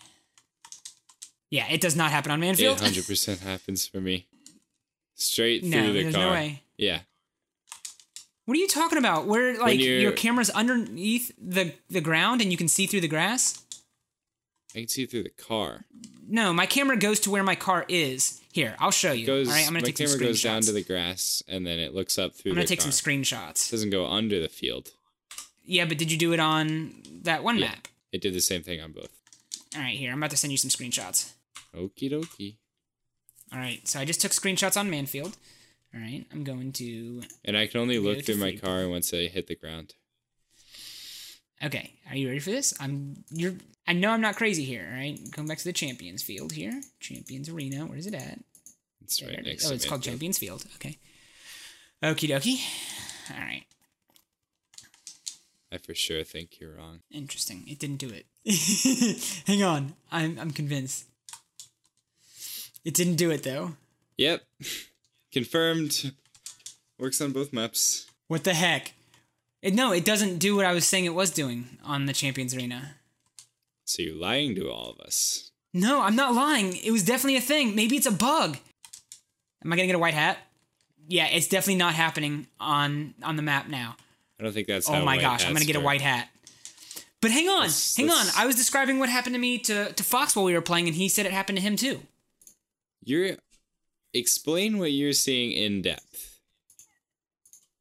Yeah, 1.50 1.66
it 1.70 1.80
does 1.80 1.96
not 1.96 2.10
happen 2.10 2.30
on 2.30 2.42
It 2.42 2.56
Mannfield. 2.58 2.78
100% 2.78 3.40
happens 3.40 3.86
for 3.86 4.00
me. 4.00 4.26
Straight 5.14 5.62
through 5.62 5.70
no, 5.70 5.92
the 5.92 6.02
there's 6.02 6.14
car. 6.14 6.24
no 6.26 6.32
way. 6.32 6.62
Yeah. 6.76 7.00
What 8.44 8.56
are 8.56 8.60
you 8.60 8.68
talking 8.68 8.98
about? 8.98 9.26
Where 9.26 9.58
like 9.58 9.78
your 9.80 10.12
camera's 10.12 10.48
underneath 10.50 11.32
the 11.38 11.74
the 11.90 12.00
ground 12.00 12.40
and 12.40 12.50
you 12.50 12.56
can 12.56 12.68
see 12.68 12.86
through 12.86 13.02
the 13.02 13.08
grass? 13.08 13.62
I 14.74 14.78
can 14.80 14.88
see 14.88 15.06
through 15.06 15.24
the 15.24 15.28
car. 15.30 15.84
No, 16.26 16.52
my 16.52 16.64
camera 16.66 16.96
goes 16.96 17.20
to 17.20 17.30
where 17.30 17.42
my 17.42 17.54
car 17.56 17.84
is. 17.88 18.40
Here, 18.52 18.74
I'll 18.78 18.90
show 18.90 19.12
you. 19.12 19.26
Goes, 19.26 19.48
All 19.48 19.54
right, 19.54 19.66
I'm 19.66 19.72
gonna 19.74 19.80
my 19.80 19.86
take 19.90 19.98
some 19.98 20.06
camera 20.18 20.26
goes 20.28 20.42
down 20.42 20.62
screenshots. 20.62 20.66
to 20.66 20.72
the 20.72 20.82
grass 20.84 21.42
and 21.48 21.66
then 21.66 21.78
it 21.78 21.94
looks 21.94 22.18
up 22.18 22.34
through 22.34 22.52
I'm 22.52 22.56
gonna 22.56 22.66
take 22.66 22.80
car. 22.80 22.90
some 22.90 23.12
screenshots. 23.12 23.70
doesn't 23.70 23.90
go 23.90 24.06
under 24.06 24.40
the 24.40 24.48
field. 24.48 24.92
Yeah, 25.68 25.84
but 25.84 25.98
did 25.98 26.10
you 26.10 26.16
do 26.16 26.32
it 26.32 26.40
on 26.40 26.94
that 27.22 27.44
one 27.44 27.58
Yeah. 27.58 27.66
map? 27.68 27.88
It 28.10 28.22
did 28.22 28.32
the 28.32 28.40
same 28.40 28.62
thing 28.62 28.80
on 28.80 28.92
both. 28.92 29.10
All 29.76 29.82
right, 29.82 29.98
here 29.98 30.10
I'm 30.10 30.18
about 30.18 30.30
to 30.30 30.36
send 30.36 30.50
you 30.50 30.56
some 30.56 30.70
screenshots. 30.70 31.32
Okie 31.74 32.10
dokie. 32.10 32.56
All 33.52 33.58
right, 33.58 33.86
so 33.86 34.00
I 34.00 34.06
just 34.06 34.20
took 34.20 34.32
screenshots 34.32 34.78
on 34.78 34.90
Mannfield. 34.90 35.36
All 35.94 36.00
right, 36.00 36.24
I'm 36.32 36.42
going 36.42 36.72
to. 36.74 37.22
And 37.44 37.56
I 37.56 37.66
can 37.66 37.80
only 37.80 37.98
look 37.98 38.24
through 38.24 38.36
my 38.38 38.56
car 38.56 38.88
once 38.88 39.12
I 39.12 39.26
hit 39.26 39.46
the 39.46 39.54
ground. 39.56 39.94
Okay, 41.62 41.94
are 42.08 42.16
you 42.16 42.28
ready 42.28 42.40
for 42.40 42.50
this? 42.50 42.72
I'm. 42.80 43.24
You're. 43.30 43.54
I 43.86 43.92
know 43.92 44.10
I'm 44.10 44.20
not 44.20 44.36
crazy 44.36 44.64
here. 44.64 44.86
All 44.90 44.96
right, 44.98 45.18
going 45.32 45.48
back 45.48 45.58
to 45.58 45.64
the 45.64 45.72
Champions 45.72 46.22
Field 46.22 46.52
here. 46.52 46.80
Champions 47.00 47.48
Arena. 47.48 47.84
Where 47.86 47.98
is 47.98 48.06
it 48.06 48.14
at? 48.14 48.38
It's 49.02 49.18
There 49.18 49.28
right 49.30 49.44
next 49.44 49.66
Oh, 49.70 49.74
it's 49.74 49.84
called 49.86 50.02
Mannfield. 50.02 50.04
Champions 50.04 50.38
Field. 50.38 50.64
Okay. 50.76 50.98
Okie 52.02 52.28
dokie. 52.28 52.60
All 53.34 53.40
right. 53.44 53.64
I 55.70 55.78
for 55.78 55.94
sure 55.94 56.24
think 56.24 56.60
you're 56.60 56.74
wrong. 56.76 57.00
Interesting. 57.10 57.64
It 57.66 57.78
didn't 57.78 57.96
do 57.98 58.10
it. 58.10 58.26
Hang 59.46 59.62
on. 59.62 59.94
I'm 60.10 60.38
I'm 60.38 60.50
convinced. 60.50 61.04
It 62.84 62.94
didn't 62.94 63.16
do 63.16 63.30
it 63.30 63.42
though. 63.42 63.72
Yep. 64.16 64.42
Confirmed. 65.32 66.12
Works 66.98 67.20
on 67.20 67.32
both 67.32 67.52
maps. 67.52 68.06
What 68.28 68.44
the 68.44 68.54
heck? 68.54 68.92
It, 69.62 69.74
no, 69.74 69.92
it 69.92 70.04
doesn't 70.04 70.38
do 70.38 70.56
what 70.56 70.66
I 70.66 70.72
was 70.72 70.86
saying 70.86 71.04
it 71.04 71.14
was 71.14 71.30
doing 71.30 71.78
on 71.84 72.06
the 72.06 72.12
Champions 72.12 72.54
Arena. 72.54 72.94
So 73.84 74.02
you're 74.02 74.14
lying 74.14 74.54
to 74.54 74.70
all 74.70 74.90
of 74.90 75.00
us. 75.00 75.50
No, 75.74 76.02
I'm 76.02 76.16
not 76.16 76.34
lying. 76.34 76.76
It 76.76 76.90
was 76.90 77.04
definitely 77.04 77.36
a 77.36 77.42
thing. 77.42 77.74
Maybe 77.74 77.96
it's 77.96 78.06
a 78.06 78.12
bug. 78.12 78.58
Am 79.64 79.72
I 79.72 79.76
gonna 79.76 79.86
get 79.86 79.96
a 79.96 79.98
white 79.98 80.14
hat? 80.14 80.38
Yeah, 81.08 81.26
it's 81.26 81.48
definitely 81.48 81.76
not 81.76 81.94
happening 81.94 82.46
on 82.60 83.14
on 83.22 83.36
the 83.36 83.42
map 83.42 83.68
now. 83.68 83.96
I 84.38 84.44
don't 84.44 84.52
think 84.52 84.66
that's 84.68 84.88
Oh 84.88 85.04
my 85.04 85.18
gosh, 85.18 85.44
I'm 85.46 85.52
gonna 85.52 85.64
get 85.64 85.76
a 85.76 85.80
white 85.80 86.00
hat. 86.00 86.28
But 87.20 87.32
hang 87.32 87.48
on, 87.48 87.62
Let's- 87.62 87.96
hang 87.96 88.06
let's- 88.06 88.36
on. 88.36 88.42
I 88.42 88.46
was 88.46 88.54
describing 88.54 88.98
what 89.00 89.08
happened 89.08 89.34
to 89.34 89.40
me 89.40 89.58
to 89.58 89.92
to 89.92 90.02
Fox 90.04 90.36
while 90.36 90.44
we 90.44 90.54
were 90.54 90.60
playing, 90.60 90.86
and 90.86 90.94
he 90.96 91.08
said 91.08 91.26
it 91.26 91.32
happened 91.32 91.58
to 91.58 91.62
him 91.62 91.76
too. 91.76 92.02
You're 93.02 93.36
explain 94.14 94.78
what 94.78 94.92
you're 94.92 95.12
seeing 95.12 95.52
in 95.52 95.82
depth. 95.82 96.38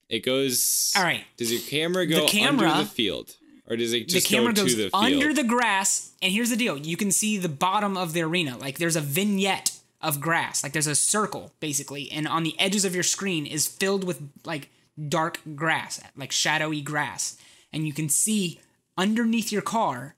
It 0.10 0.20
goes. 0.24 0.94
All 0.96 1.04
right. 1.04 1.26
Does 1.38 1.52
your 1.52 1.62
camera 1.62 2.06
go 2.06 2.28
camera- 2.28 2.70
under 2.70 2.84
the 2.84 2.90
field, 2.90 3.36
or 3.68 3.76
does 3.76 3.94
it 3.94 4.08
just 4.08 4.28
the 4.28 4.36
camera 4.36 4.54
go 4.54 4.64
goes 4.64 4.72
to 4.72 4.78
the 4.84 4.90
field? 4.90 5.04
under 5.04 5.34
the 5.34 5.44
grass, 5.44 6.12
and 6.22 6.32
here's 6.32 6.50
the 6.50 6.56
deal: 6.56 6.78
you 6.78 6.96
can 6.98 7.12
see 7.12 7.38
the 7.38 7.50
bottom 7.50 7.98
of 7.98 8.14
the 8.14 8.22
arena. 8.22 8.58
Like 8.58 8.78
there's 8.78 8.96
a 8.96 9.02
vignette 9.02 9.72
of 10.02 10.20
grass, 10.22 10.64
like 10.64 10.72
there's 10.74 10.88
a 10.88 10.96
circle 10.96 11.52
basically, 11.60 12.10
and 12.12 12.28
on 12.28 12.44
the 12.44 12.58
edges 12.60 12.86
of 12.86 12.94
your 12.96 13.04
screen 13.04 13.46
is 13.46 13.68
filled 13.68 14.04
with 14.06 14.22
like 14.46 14.70
dark 15.08 15.40
grass, 15.56 16.00
like 16.16 16.32
shadowy 16.32 16.82
grass, 16.82 17.38
and 17.72 17.86
you 17.86 17.94
can 17.94 18.10
see 18.10 18.60
underneath 18.98 19.52
your 19.52 19.62
car 19.62 20.16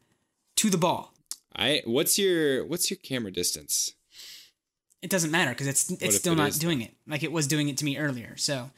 to 0.57 0.69
the 0.69 0.77
ball. 0.77 1.13
I. 1.55 1.81
What's 1.85 2.17
your 2.17 2.65
What's 2.65 2.89
your 2.89 2.97
camera 2.97 3.31
distance? 3.31 3.93
It 5.01 5.09
doesn't 5.09 5.31
matter 5.31 5.51
because 5.51 5.67
it's 5.67 5.89
it's 6.01 6.17
still 6.17 6.33
it 6.33 6.37
not 6.37 6.49
is, 6.49 6.59
doing 6.59 6.81
it 6.81 6.93
like 7.07 7.23
it 7.23 7.31
was 7.31 7.47
doing 7.47 7.69
it 7.69 7.77
to 7.77 7.85
me 7.85 7.97
earlier. 7.97 8.35
So, 8.37 8.69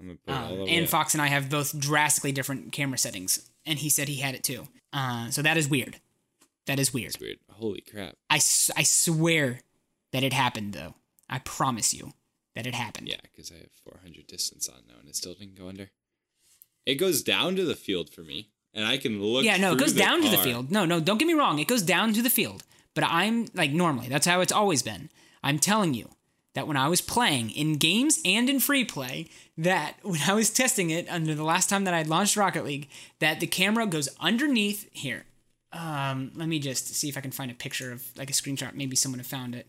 I'm 0.00 0.06
gonna 0.06 0.18
put 0.26 0.32
it 0.32 0.36
all 0.36 0.62
um, 0.62 0.68
and. 0.68 0.88
Fox 0.88 1.14
and 1.14 1.22
I 1.22 1.26
have 1.26 1.50
both 1.50 1.78
drastically 1.78 2.32
different 2.32 2.72
camera 2.72 2.96
settings, 2.98 3.50
and 3.66 3.78
he 3.78 3.88
said 3.90 4.08
he 4.08 4.16
had 4.20 4.34
it 4.34 4.42
too. 4.44 4.66
Uh, 4.92 5.28
so 5.30 5.42
that 5.42 5.56
is 5.56 5.68
weird. 5.68 6.00
That 6.66 6.78
is 6.78 6.94
weird. 6.94 7.08
It's 7.14 7.20
weird. 7.20 7.38
Holy 7.50 7.82
crap! 7.82 8.14
I, 8.30 8.36
s- 8.36 8.70
I 8.76 8.82
swear 8.82 9.60
that 10.12 10.22
it 10.22 10.32
happened 10.32 10.72
though. 10.72 10.94
I 11.28 11.38
promise 11.38 11.92
you 11.92 12.12
that 12.54 12.66
it 12.66 12.74
happened. 12.74 13.08
Yeah, 13.08 13.16
because 13.22 13.50
I 13.50 13.56
have 13.56 13.72
400 13.84 14.26
distance 14.26 14.68
on 14.68 14.82
now, 14.88 14.94
and 15.00 15.08
it 15.08 15.16
still 15.16 15.34
didn't 15.34 15.58
go 15.58 15.68
under. 15.68 15.90
It 16.84 16.96
goes 16.96 17.22
down 17.22 17.56
to 17.56 17.64
the 17.64 17.76
field 17.76 18.10
for 18.10 18.22
me, 18.22 18.50
and 18.74 18.86
I 18.86 18.98
can 18.98 19.22
look. 19.22 19.44
Yeah, 19.44 19.56
no, 19.56 19.72
it 19.72 19.78
goes 19.78 19.92
down 19.92 20.22
to 20.22 20.28
the 20.28 20.38
field. 20.38 20.70
No, 20.70 20.84
no, 20.84 21.00
don't 21.00 21.18
get 21.18 21.26
me 21.26 21.34
wrong. 21.34 21.58
It 21.58 21.68
goes 21.68 21.82
down 21.82 22.12
to 22.14 22.22
the 22.22 22.30
field. 22.30 22.64
But 22.94 23.04
I'm 23.04 23.48
like 23.54 23.70
normally, 23.70 24.08
that's 24.08 24.26
how 24.26 24.40
it's 24.40 24.52
always 24.52 24.82
been. 24.82 25.08
I'm 25.42 25.58
telling 25.58 25.94
you 25.94 26.10
that 26.54 26.66
when 26.66 26.76
I 26.76 26.88
was 26.88 27.00
playing 27.00 27.50
in 27.50 27.76
games 27.76 28.20
and 28.24 28.50
in 28.50 28.60
free 28.60 28.84
play, 28.84 29.28
that 29.56 29.94
when 30.02 30.20
I 30.26 30.34
was 30.34 30.50
testing 30.50 30.90
it 30.90 31.08
under 31.08 31.34
the 31.34 31.44
last 31.44 31.68
time 31.68 31.84
that 31.84 31.94
I 31.94 32.02
launched 32.02 32.36
Rocket 32.36 32.64
League, 32.64 32.88
that 33.20 33.40
the 33.40 33.46
camera 33.46 33.86
goes 33.86 34.08
underneath 34.20 34.88
here. 34.92 35.24
Um, 35.72 36.32
let 36.34 36.48
me 36.48 36.58
just 36.58 36.94
see 36.94 37.08
if 37.08 37.16
I 37.16 37.22
can 37.22 37.30
find 37.30 37.50
a 37.50 37.54
picture 37.54 37.92
of 37.92 38.04
like 38.16 38.28
a 38.28 38.34
screenshot. 38.34 38.74
Maybe 38.74 38.94
someone 38.94 39.18
have 39.20 39.26
found 39.26 39.54
it. 39.54 39.66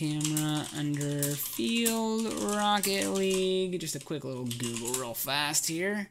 Camera 0.00 0.66
under 0.76 1.22
field 1.22 2.30
Rocket 2.54 3.08
League. 3.14 3.80
Just 3.80 3.96
a 3.96 3.98
quick 3.98 4.24
little 4.24 4.44
Google 4.44 4.92
real 5.00 5.14
fast 5.14 5.66
here. 5.68 6.10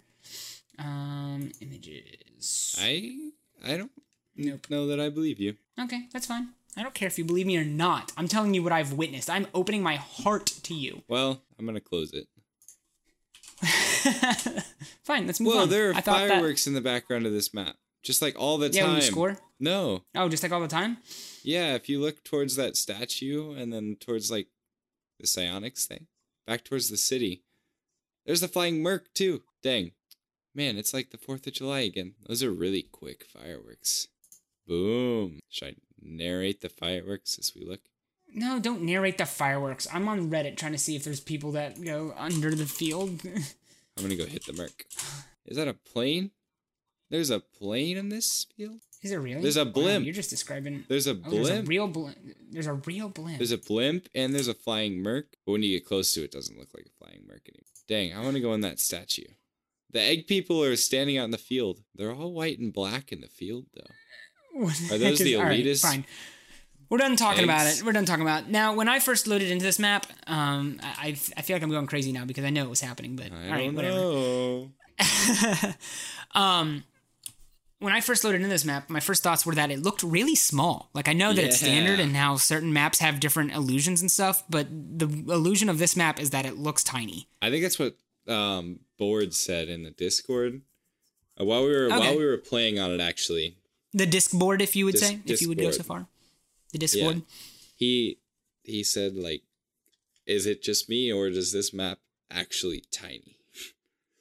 Um, 0.80 1.52
images. 1.62 2.76
I 2.82 3.16
I 3.64 3.78
don't 3.78 3.92
Nope. 4.36 4.66
know 4.72 4.88
that 4.88 5.00
I 5.00 5.10
believe 5.10 5.40
you. 5.40 5.54
Okay, 5.80 6.08
that's 6.12 6.26
fine. 6.26 6.50
I 6.76 6.82
don't 6.82 6.96
care 6.96 7.08
if 7.08 7.20
you 7.20 7.26
believe 7.26 7.46
me 7.46 7.58
or 7.58 7.64
not. 7.64 8.12
I'm 8.18 8.28
telling 8.28 8.56
you 8.56 8.64
what 8.64 8.72
I've 8.74 8.94
witnessed. 8.94 9.30
I'm 9.30 9.46
opening 9.54 9.84
my 9.84 9.98
heart 9.98 10.48
to 10.64 10.74
you. 10.74 11.04
Well, 11.08 11.44
I'm 11.60 11.68
gonna 11.68 11.80
close 11.80 12.12
it. 12.12 12.26
fine, 15.04 15.28
let's 15.28 15.40
move 15.40 15.54
Well, 15.54 15.64
on. 15.64 15.70
there 15.70 15.92
are 15.92 15.94
I 15.94 16.02
thought 16.02 16.18
that- 16.22 16.30
fireworks 16.30 16.66
in 16.66 16.74
the 16.74 16.82
background 16.82 17.28
of 17.28 17.34
this 17.34 17.54
map, 17.54 17.76
just 18.02 18.20
like 18.22 18.36
all 18.36 18.58
the 18.58 18.72
Yeah, 18.72 18.88
time. 18.88 19.02
score. 19.02 19.38
No, 19.60 20.04
Oh, 20.14 20.28
just 20.30 20.44
like 20.44 20.52
all 20.52 20.62
the 20.62 20.68
time. 20.68 20.98
yeah. 21.44 21.76
If 21.76 21.88
you 21.90 22.02
look 22.02 22.24
towards 22.24 22.56
that 22.58 22.76
statue 22.76 23.54
and 23.54 23.72
then 23.72 23.96
towards 24.00 24.30
like 24.30 24.48
the 25.20 25.26
Psyonix 25.28 25.86
thing, 25.86 26.08
back 26.46 26.64
towards 26.66 26.90
the 26.90 26.98
city, 26.98 27.44
there's 28.26 28.42
the 28.42 28.48
flying 28.50 28.82
Merc 28.84 29.14
too. 29.14 29.44
Dang, 29.64 29.92
man, 30.54 30.78
it's 30.78 30.94
like 30.94 31.12
the 31.12 31.18
Fourth 31.18 31.48
of 31.48 31.54
July 31.54 31.80
again. 31.82 32.16
Those 32.28 32.44
are 32.44 32.52
really 32.52 32.82
quick 32.84 33.24
fireworks. 33.26 34.08
Boom. 34.68 35.40
Should 35.50 35.68
I 35.70 35.76
narrate 36.02 36.62
the 36.62 36.70
fireworks 36.70 37.38
as 37.40 37.54
we 37.56 37.64
look? 37.66 37.82
No, 38.34 38.60
don't 38.60 38.82
narrate 38.82 39.18
the 39.18 39.26
fireworks. 39.26 39.88
I'm 39.94 40.10
on 40.10 40.30
Reddit 40.30 40.58
trying 40.58 40.74
to 40.74 40.78
see 40.78 40.96
if 40.98 41.04
there's 41.06 41.22
people 41.22 41.54
that 41.54 41.82
go 41.82 42.14
under 42.18 42.54
the 42.54 42.66
field. 42.66 43.22
I'm 43.98 44.04
gonna 44.04 44.16
go 44.18 44.26
hit 44.26 44.46
the 44.46 44.52
Merc. 44.54 44.86
Is 45.46 45.56
that 45.56 45.70
a 45.70 45.74
plane? 45.74 46.32
There's 47.10 47.30
a 47.30 47.40
plane 47.40 47.96
in 47.96 48.10
this 48.10 48.46
field. 48.58 48.82
Is 49.06 49.12
it 49.12 49.18
really? 49.18 49.42
There's 49.42 49.56
a 49.58 49.66
Wow, 49.66 49.72
blimp. 49.72 50.04
you're 50.06 50.14
just 50.14 50.30
describing. 50.32 50.84
There's 50.90 51.06
a 51.08 51.12
Oh, 51.12 51.30
there's 51.30 51.48
a 51.50 51.54
blimp. 51.54 51.68
real 51.70 51.88
blimp. 51.88 52.18
There's 52.50 52.66
a 52.68 52.74
real 52.74 53.08
blimp. 53.10 53.38
There's 53.38 53.52
a 53.52 53.58
blimp 53.58 54.08
and 54.16 54.34
there's 54.34 54.48
a 54.48 54.54
flying 54.56 55.02
merc. 55.04 55.28
But 55.46 55.52
when 55.54 55.62
you 55.64 55.70
get 55.78 55.86
close 55.86 56.12
to 56.14 56.22
it, 56.22 56.26
it 56.26 56.32
doesn't 56.32 56.58
look 56.58 56.70
like 56.76 56.88
a 56.88 57.06
flying 57.06 57.24
merc 57.28 57.48
anymore. 57.48 57.66
Dang, 57.88 58.18
I 58.18 58.24
want 58.24 58.36
to 58.36 58.42
go 58.42 58.54
in 58.54 58.62
that 58.62 58.80
statue. 58.80 59.26
The 59.92 60.02
egg 60.02 60.26
people 60.28 60.64
are 60.64 60.76
standing 60.76 61.18
out 61.20 61.26
in 61.26 61.32
the 61.32 61.38
field. 61.38 61.82
They're 61.94 62.12
all 62.14 62.34
white 62.34 62.58
and 62.60 62.74
black 62.74 63.12
in 63.12 63.22
the 63.22 63.28
field, 63.28 63.68
though. 63.76 64.62
Are 64.66 64.98
those 64.98 65.20
the 65.20 65.34
is- 65.34 65.38
all 65.40 65.44
right, 65.46 65.64
elitists? 65.64 65.82
fine. 65.84 66.06
We're 66.90 66.98
done 67.00 67.16
talking 67.16 67.44
about 67.44 67.66
it. 67.68 67.82
We're 67.84 67.92
done 67.94 68.06
talking 68.06 68.22
about 68.24 68.44
it. 68.44 68.50
Now, 68.50 68.74
when 68.76 68.88
I 68.88 69.00
first 69.00 69.26
loaded 69.28 69.50
into 69.52 69.64
this 69.66 69.80
map, 69.80 70.06
um, 70.28 70.80
I, 70.84 71.18
I 71.38 71.42
feel 71.42 71.56
like 71.56 71.64
I'm 71.64 71.70
going 71.72 71.88
crazy 71.88 72.12
now 72.12 72.26
because 72.26 72.44
I 72.46 72.50
know 72.52 72.64
it 72.64 72.70
was 72.70 72.82
happening. 72.82 73.16
But 73.16 73.32
I 73.32 73.46
all 73.48 73.52
right, 73.52 73.66
don't 73.66 73.76
whatever. 73.76 73.96
know. 73.98 74.72
when 77.86 77.94
I 77.94 78.02
first 78.02 78.24
loaded 78.24 78.38
into 78.38 78.50
this 78.50 78.66
map, 78.66 78.90
my 78.90 79.00
first 79.00 79.22
thoughts 79.24 79.46
were 79.46 79.54
that 79.56 79.70
it 79.72 79.82
looked 79.84 80.02
really 80.04 80.36
small. 80.36 80.90
Like 80.94 81.08
I 81.08 81.14
know 81.14 81.32
that 81.34 81.44
it's 81.46 81.58
standard 81.60 82.00
and 82.00 82.16
how 82.16 82.36
certain 82.38 82.74
maps 82.74 83.00
have 83.00 83.20
different 83.20 83.54
illusions 83.54 84.02
and 84.02 84.10
stuff, 84.10 84.44
but 84.50 84.68
the 84.70 85.08
illusion 85.08 85.70
of 85.70 85.78
this 85.78 85.96
map 85.96 86.20
is 86.20 86.32
that 86.32 86.46
it 86.46 86.58
looks 86.58 86.84
tiny. 86.84 87.28
I 87.42 87.50
think 87.52 87.64
that's 87.64 87.78
what 87.80 87.96
um, 88.28 88.80
Board 88.98 89.34
said 89.36 89.70
in 89.70 89.84
the 89.84 89.92
Discord 89.92 90.62
uh, 91.40 91.46
while 91.46 91.64
we 91.64 91.70
were 91.70 91.86
Okay. 91.86 92.00
while 92.00 92.18
we 92.18 92.26
were 92.26 92.38
playing 92.38 92.80
on 92.80 92.90
it. 92.92 93.00
Actually, 93.00 93.56
The 93.94 94.08
disc 94.08 94.32
board, 94.32 94.62
if 94.62 94.76
you 94.76 94.86
would 94.86 94.94
Disc- 94.96 95.06
say, 95.06 95.20
if 95.26 95.42
you 95.42 95.48
would 95.50 95.60
go 95.60 95.70
so 95.72 95.84
far. 95.84 96.08
The 96.74 96.80
disc 96.80 96.98
Yeah. 96.98 97.04
board. 97.04 97.22
he 97.76 98.18
he 98.64 98.84
said 98.84 99.16
like, 99.16 99.44
"Is 100.26 100.46
it 100.48 100.64
just 100.64 100.90
me 100.90 101.12
or 101.14 101.30
does 101.30 101.52
this 101.54 101.72
map 101.72 102.00
actually 102.32 102.84
tiny?" 102.92 103.38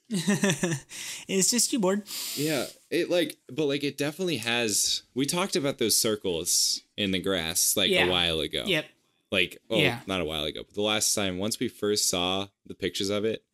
it's 0.11 1.51
just 1.51 1.73
you 1.73 1.79
board. 1.79 2.03
Yeah, 2.37 2.67
it 2.95 3.11
like, 3.11 3.37
but 3.51 3.67
like 3.67 3.85
it 3.85 3.99
definitely 3.99 4.39
has. 4.39 5.03
We 5.15 5.27
talked 5.27 5.57
about 5.57 5.79
those 5.79 5.97
circles 5.97 6.83
in 6.97 7.11
the 7.11 7.19
grass 7.21 7.77
like 7.77 7.91
Yeah. 7.91 8.07
a 8.07 8.11
while 8.11 8.41
ago. 8.41 8.65
Yep. 8.67 8.87
Like, 9.31 9.61
oh, 9.69 9.79
Yeah. 9.79 10.01
not 10.07 10.21
a 10.21 10.25
while 10.25 10.45
ago, 10.45 10.63
but 10.65 10.75
the 10.75 10.83
last 10.83 11.13
time, 11.15 11.39
once 11.39 11.59
we 11.59 11.69
first 11.69 12.09
saw 12.09 12.49
the 12.67 12.75
pictures 12.75 13.11
of 13.11 13.25
it, 13.25 13.45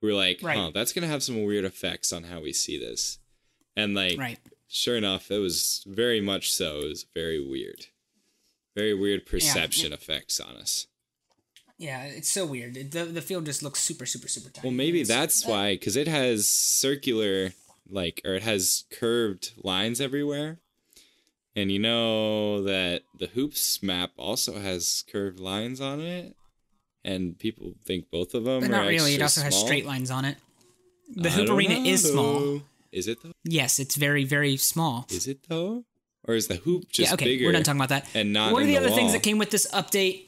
we 0.00 0.08
were 0.08 0.14
like, 0.16 0.42
Right. 0.42 0.56
huh, 0.56 0.70
that's 0.72 0.92
gonna 0.92 1.06
have 1.08 1.22
some 1.22 1.42
weird 1.44 1.64
effects 1.64 2.12
on 2.12 2.24
how 2.24 2.40
we 2.40 2.52
see 2.52 2.78
this. 2.78 3.18
And 3.76 3.94
like, 3.94 4.18
Right. 4.18 4.38
sure 4.68 4.96
enough, 4.96 5.30
it 5.30 5.38
was 5.38 5.82
very 5.86 6.20
much 6.20 6.50
so. 6.52 6.80
It 6.80 6.88
was 6.88 7.06
very 7.14 7.40
weird, 7.44 7.86
very 8.74 8.94
weird 8.94 9.26
perception 9.26 9.92
effects 9.92 10.40
on 10.40 10.56
us. 10.56 10.86
Yeah, 11.80 12.04
it's 12.06 12.28
so 12.30 12.44
weird. 12.44 12.74
The 12.90 13.04
the 13.04 13.22
field 13.22 13.44
just 13.46 13.62
looks 13.62 13.80
super 13.80 14.04
super 14.06 14.26
super 14.28 14.50
tiny. 14.50 14.66
Well, 14.66 14.74
maybe 14.74 15.00
It's- 15.02 15.08
that's 15.16 15.44
why, 15.44 15.74
because 15.74 15.94
it 15.96 16.08
has 16.08 16.48
circular, 16.48 17.52
like, 17.88 18.20
or 18.24 18.34
it 18.34 18.42
has 18.42 18.84
curved 18.90 19.52
lines 19.62 20.00
everywhere. 20.00 20.58
And 21.56 21.72
you 21.72 21.78
know 21.78 22.62
that 22.62 23.02
the 23.18 23.26
hoops 23.26 23.82
map 23.82 24.12
also 24.16 24.60
has 24.60 25.04
curved 25.10 25.40
lines 25.40 25.80
on 25.80 26.00
it, 26.00 26.36
and 27.04 27.36
people 27.38 27.72
think 27.84 28.10
both 28.12 28.34
of 28.34 28.44
them 28.44 28.60
But 28.60 28.70
are 28.70 28.82
not 28.82 28.86
really. 28.86 29.14
It 29.14 29.22
also 29.22 29.40
has 29.40 29.58
straight 29.58 29.84
lines 29.84 30.10
on 30.10 30.24
it. 30.24 30.36
The 31.16 31.30
I 31.30 31.32
hoop 31.32 31.50
arena 31.50 31.74
is 31.74 32.04
small. 32.08 32.62
Is 32.92 33.08
it 33.08 33.22
though? 33.22 33.32
Yes, 33.44 33.78
it's 33.80 33.96
very 33.96 34.24
very 34.24 34.56
small. 34.56 35.06
Is 35.10 35.26
it 35.26 35.48
though? 35.48 35.84
Or 36.26 36.34
is 36.34 36.46
the 36.48 36.56
hoop 36.56 36.90
just 36.90 37.10
yeah, 37.10 37.14
okay, 37.14 37.24
bigger? 37.24 37.46
we're 37.46 37.52
done 37.52 37.62
talking 37.62 37.80
about 37.80 37.88
that. 37.88 38.06
and 38.14 38.32
not 38.32 38.52
One 38.52 38.62
of 38.62 38.68
the 38.68 38.74
the 38.74 38.80
other 38.80 38.90
things 38.90 39.12
that 39.12 39.22
came 39.22 39.38
with 39.38 39.50
this 39.50 39.66
update 39.72 40.26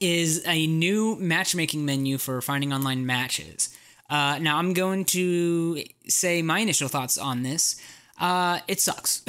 is 0.00 0.42
a 0.46 0.66
new 0.66 1.16
matchmaking 1.16 1.84
menu 1.84 2.16
for 2.16 2.40
finding 2.40 2.72
online 2.72 3.06
matches. 3.06 3.76
Uh, 4.10 4.38
now, 4.40 4.58
I'm 4.58 4.72
going 4.72 5.04
to 5.06 5.84
say 6.08 6.42
my 6.42 6.58
initial 6.58 6.88
thoughts 6.88 7.16
on 7.16 7.42
this. 7.42 7.80
Uh, 8.18 8.58
it 8.68 8.80
sucks 8.80 9.22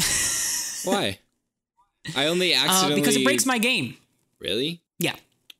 Why? 0.85 1.19
I 2.15 2.25
only 2.25 2.55
uh, 2.55 2.95
because 2.95 3.15
it 3.15 3.23
breaks 3.23 3.45
my 3.45 3.59
game. 3.59 3.95
Really? 4.39 4.81
Yeah. 4.97 5.15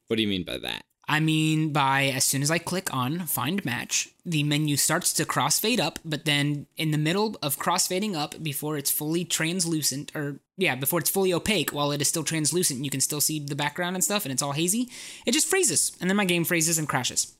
What 0.07 0.15
do 0.15 0.23
you 0.23 0.27
mean 0.27 0.43
by 0.43 0.57
that? 0.57 0.83
I 1.07 1.19
mean, 1.19 1.73
by 1.73 2.05
as 2.05 2.23
soon 2.23 2.41
as 2.41 2.49
I 2.49 2.57
click 2.57 2.93
on 2.93 3.19
find 3.25 3.63
match, 3.65 4.09
the 4.25 4.43
menu 4.43 4.77
starts 4.77 5.11
to 5.13 5.25
crossfade 5.25 5.79
up, 5.79 5.99
but 6.05 6.25
then 6.25 6.67
in 6.77 6.91
the 6.91 6.97
middle 6.97 7.37
of 7.41 7.59
crossfading 7.59 8.15
up, 8.15 8.41
before 8.41 8.77
it's 8.77 8.89
fully 8.89 9.25
translucent, 9.25 10.15
or 10.15 10.39
yeah, 10.57 10.75
before 10.75 10.99
it's 10.99 11.09
fully 11.09 11.33
opaque, 11.33 11.71
while 11.71 11.91
it 11.91 12.01
is 12.01 12.07
still 12.07 12.23
translucent, 12.23 12.83
you 12.83 12.89
can 12.89 13.01
still 13.01 13.21
see 13.21 13.39
the 13.39 13.55
background 13.55 13.95
and 13.95 14.03
stuff, 14.03 14.25
and 14.25 14.31
it's 14.31 14.41
all 14.41 14.53
hazy, 14.53 14.89
it 15.25 15.33
just 15.33 15.47
freezes. 15.47 15.91
And 15.99 16.09
then 16.09 16.17
my 16.17 16.25
game 16.25 16.45
freezes 16.45 16.77
and 16.77 16.87
crashes. 16.87 17.35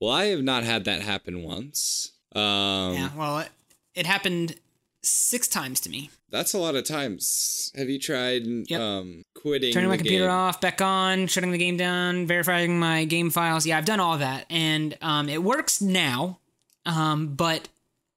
Well, 0.00 0.12
I 0.12 0.26
have 0.26 0.42
not 0.42 0.64
had 0.64 0.84
that 0.84 1.02
happen 1.02 1.42
once. 1.42 2.12
Um, 2.34 2.94
yeah, 2.94 3.10
well, 3.16 3.38
it, 3.40 3.48
it 3.94 4.06
happened 4.06 4.54
six 5.02 5.48
times 5.48 5.80
to 5.80 5.90
me. 5.90 6.10
That's 6.30 6.52
a 6.54 6.58
lot 6.58 6.74
of 6.76 6.84
times. 6.84 7.72
Have 7.74 7.88
you 7.88 7.98
tried 7.98 8.44
Yep. 8.68 8.80
um, 8.80 9.22
quitting? 9.34 9.72
Turning 9.72 9.88
my 9.88 9.96
computer 9.96 10.24
game? 10.26 10.30
off, 10.30 10.60
back 10.60 10.80
on, 10.82 11.26
shutting 11.26 11.52
the 11.52 11.58
game 11.58 11.76
down, 11.76 12.26
verifying 12.26 12.78
my 12.78 13.04
game 13.06 13.30
files. 13.30 13.66
Yeah, 13.66 13.78
I've 13.78 13.86
done 13.86 14.00
all 14.00 14.18
that, 14.18 14.44
and 14.50 14.96
um, 15.00 15.28
it 15.28 15.42
works 15.42 15.80
now. 15.80 16.38
Um, 16.86 17.34
but 17.34 17.68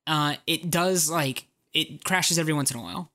uh, 0.08 0.36
it 0.46 0.70
does 0.70 1.10
like 1.10 1.46
it 1.74 2.04
crashes 2.04 2.38
every 2.38 2.54
once 2.54 2.72
in 2.72 2.80
a 2.80 2.84
while. 2.84 3.12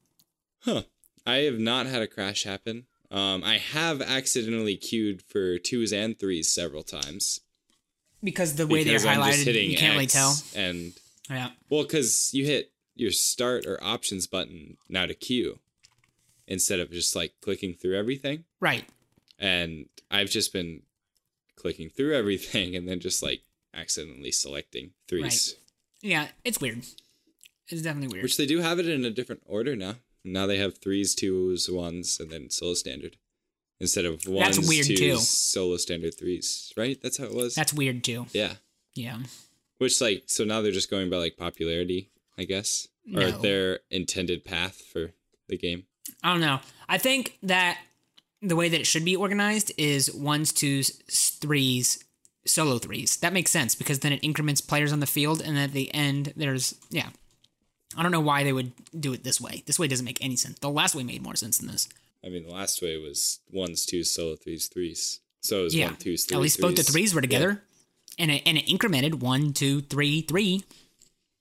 Huh. 0.60 0.82
I 1.26 1.38
have 1.38 1.58
not 1.58 1.86
had 1.86 2.02
a 2.02 2.06
crash 2.06 2.44
happen. 2.44 2.86
Um, 3.10 3.42
I 3.44 3.58
have 3.58 4.00
accidentally 4.02 4.76
queued 4.76 5.22
for 5.22 5.58
twos 5.58 5.92
and 5.92 6.18
threes 6.18 6.50
several 6.50 6.82
times. 6.82 7.40
Because 8.22 8.54
the 8.54 8.66
way 8.66 8.84
because 8.84 9.02
they're 9.02 9.12
I'm 9.12 9.20
highlighted, 9.20 9.68
you 9.68 9.76
can't 9.76 9.94
really 9.94 10.06
tell. 10.06 10.34
And 10.54 10.92
Yeah, 11.30 11.50
well, 11.68 11.82
because 11.82 12.30
you 12.32 12.44
hit 12.44 12.72
your 12.94 13.10
start 13.10 13.66
or 13.66 13.82
options 13.82 14.26
button 14.26 14.76
now 14.88 15.06
to 15.06 15.14
queue 15.14 15.58
instead 16.46 16.80
of 16.80 16.90
just 16.90 17.14
like 17.16 17.34
clicking 17.40 17.74
through 17.74 17.96
everything. 17.96 18.44
right. 18.60 18.84
And 19.38 19.86
I've 20.10 20.30
just 20.30 20.50
been 20.52 20.82
clicking 21.56 21.90
through 21.90 22.14
everything 22.16 22.74
and 22.74 22.88
then 22.88 23.00
just 23.00 23.22
like 23.22 23.42
accidentally 23.74 24.30
selecting 24.32 24.92
threes. 25.08 25.56
Yeah, 26.00 26.28
it's 26.44 26.58
weird. 26.60 26.84
It's 27.68 27.82
definitely 27.82 28.14
weird. 28.14 28.22
Which 28.22 28.36
they 28.38 28.46
do 28.46 28.60
have 28.60 28.78
it 28.78 28.88
in 28.88 29.04
a 29.04 29.10
different 29.10 29.42
order 29.44 29.76
now. 29.76 29.96
Now 30.24 30.46
they 30.46 30.56
have 30.58 30.78
threes, 30.78 31.14
twos, 31.14 31.68
ones, 31.70 32.18
and 32.18 32.30
then 32.30 32.48
solo 32.48 32.74
standard. 32.74 33.16
Instead 33.80 34.06
of 34.06 34.26
ones, 34.26 34.56
That's 34.56 34.68
weird, 34.68 34.86
twos, 34.86 34.98
too. 34.98 35.16
solo 35.18 35.76
standard 35.76 36.18
threes, 36.18 36.72
right? 36.76 36.98
That's 37.02 37.18
how 37.18 37.24
it 37.24 37.34
was. 37.34 37.54
That's 37.54 37.74
weird 37.74 38.02
too. 38.04 38.26
yeah. 38.32 38.54
Yeah. 38.94 39.18
Which 39.78 40.00
like 40.00 40.22
so 40.26 40.44
now 40.44 40.62
they're 40.62 40.72
just 40.72 40.90
going 40.90 41.10
by 41.10 41.16
like 41.18 41.36
popularity, 41.36 42.08
I 42.38 42.44
guess, 42.44 42.88
or 43.14 43.20
No. 43.20 43.30
their 43.32 43.80
intended 43.90 44.44
path 44.44 44.80
for 44.92 45.12
the 45.48 45.58
game. 45.58 45.84
I 46.22 46.32
don't 46.32 46.40
know. 46.40 46.60
I 46.88 46.96
think 46.96 47.38
that 47.42 47.78
the 48.40 48.56
way 48.56 48.68
that 48.70 48.80
it 48.80 48.86
should 48.86 49.04
be 49.04 49.14
organized 49.16 49.72
is 49.76 50.10
ones, 50.14 50.52
twos, 50.52 50.90
threes, 51.40 52.02
solo 52.46 52.78
threes. 52.78 53.16
That 53.18 53.32
makes 53.34 53.50
sense 53.50 53.74
because 53.74 53.98
then 53.98 54.12
it 54.12 54.20
increments 54.22 54.60
players 54.62 54.92
on 54.92 55.00
the 55.00 55.06
field, 55.06 55.42
and 55.42 55.58
at 55.58 55.72
the 55.72 55.92
end, 55.92 56.32
there's 56.36 56.74
yeah. 56.90 57.10
I 57.96 58.02
don't 58.02 58.12
know 58.12 58.20
why 58.20 58.42
they 58.44 58.52
would 58.54 58.72
do 58.98 59.12
it 59.12 59.24
this 59.24 59.40
way. 59.40 59.62
This 59.66 59.78
way 59.78 59.88
doesn't 59.88 60.04
make 60.04 60.24
any 60.24 60.36
sense. 60.36 60.58
The 60.60 60.70
last 60.70 60.94
way 60.94 61.02
made 61.04 61.22
more 61.22 61.36
sense 61.36 61.58
than 61.58 61.68
this. 61.68 61.88
I 62.26 62.28
mean, 62.28 62.42
the 62.42 62.52
last 62.52 62.82
way 62.82 62.96
was 62.96 63.38
ones, 63.52 63.86
twos, 63.86 64.10
solo 64.10 64.34
threes, 64.34 64.66
threes. 64.66 65.20
So 65.42 65.60
it 65.60 65.64
was 65.64 65.74
Yeah, 65.76 65.86
one, 65.86 65.96
twos, 65.96 66.24
three, 66.24 66.36
at 66.36 66.42
least 66.42 66.60
both 66.60 66.74
the 66.74 66.82
threes. 66.82 66.92
threes 66.92 67.14
were 67.14 67.20
together, 67.20 67.62
and 68.18 68.30
it 68.32 68.42
and 68.44 68.58
it 68.58 68.66
incremented 68.66 69.14
one, 69.20 69.52
two, 69.52 69.80
three, 69.82 70.22
three. 70.22 70.64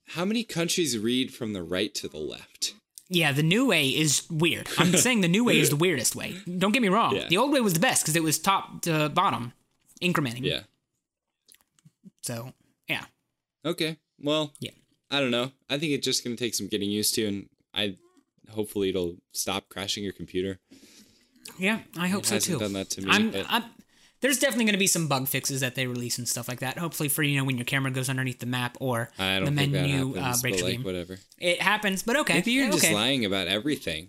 How 0.09 0.23
many 0.25 0.43
countries 0.43 0.95
read 0.97 1.33
from 1.33 1.53
the 1.53 1.63
right 1.63 1.93
to 1.95 2.07
the 2.07 2.19
left? 2.19 2.75
Yeah, 3.09 3.31
the 3.31 3.41
new 3.43 3.65
way 3.67 3.87
is 3.89 4.23
weird. 4.29 4.67
I'm 4.77 4.95
saying 5.05 5.21
the 5.21 5.27
new 5.27 5.43
way 5.43 5.59
is 5.59 5.69
the 5.71 5.75
weirdest 5.75 6.15
way. 6.15 6.35
Don't 6.57 6.71
get 6.71 6.81
me 6.83 6.89
wrong. 6.89 7.15
Yeah. 7.15 7.27
The 7.27 7.37
old 7.37 7.51
way 7.51 7.61
was 7.61 7.73
the 7.73 7.79
best 7.79 8.03
because 8.03 8.15
it 8.15 8.23
was 8.23 8.37
top 8.37 8.81
to 8.83 9.09
bottom, 9.09 9.53
incrementing. 10.01 10.43
Yeah. 10.43 10.61
So 12.21 12.53
yeah, 12.87 13.05
Okay. 13.65 13.97
Well, 14.21 14.53
Yeah. 14.59 14.71
I 15.11 15.19
don't 15.19 15.31
know. 15.31 15.51
I 15.69 15.77
think 15.77 15.93
it's 15.93 16.05
just 16.05 16.23
gonna 16.23 16.35
take 16.35 16.55
some 16.55 16.67
getting 16.67 16.89
used 16.89 17.13
to, 17.15 17.25
and 17.27 17.49
I 17.73 17.95
hopefully 18.49 18.89
it'll 18.89 19.17
stop 19.31 19.69
crashing 19.69 20.03
your 20.03 20.13
computer. 20.13 20.59
yeah, 21.57 21.79
I 21.97 22.07
hope 22.07 22.23
It 22.23 22.27
so 22.27 22.35
hasn't 22.35 22.59
too. 22.59 22.63
done 22.63 22.73
that 22.73 22.89
to 22.91 23.01
me, 23.01 23.09
I'm, 23.11 23.33
I'm, 23.49 23.63
there's 24.21 24.39
definitely 24.39 24.65
going 24.65 24.73
to 24.73 24.79
be 24.79 24.87
some 24.87 25.07
bug 25.07 25.27
fixes 25.27 25.61
that 25.61 25.75
they 25.75 25.85
release 25.87 26.17
and 26.17 26.27
stuff 26.27 26.47
like 26.47 26.59
that. 26.61 26.77
Hopefully, 26.77 27.09
for 27.09 27.21
you 27.21 27.37
know 27.37 27.43
when 27.45 27.57
your 27.57 27.65
camera 27.65 27.91
goes 27.91 28.09
underneath 28.09 28.39
the 28.39 28.45
map 28.45 28.77
or 28.79 29.09
the 29.17 29.23
don't 29.23 29.55
think 29.55 29.71
that 29.73 29.81
menu 29.81 30.13
happens, 30.13 30.39
uh, 30.39 30.41
breaks 30.41 30.63
like 30.63 30.79
whatever. 30.81 31.19
It 31.37 31.61
happens, 31.61 32.03
but 32.03 32.15
okay. 32.17 32.35
Maybe 32.35 32.51
you're 32.51 32.69
okay. 32.69 32.79
just 32.79 32.91
lying 32.91 33.25
about 33.25 33.47
everything. 33.47 34.07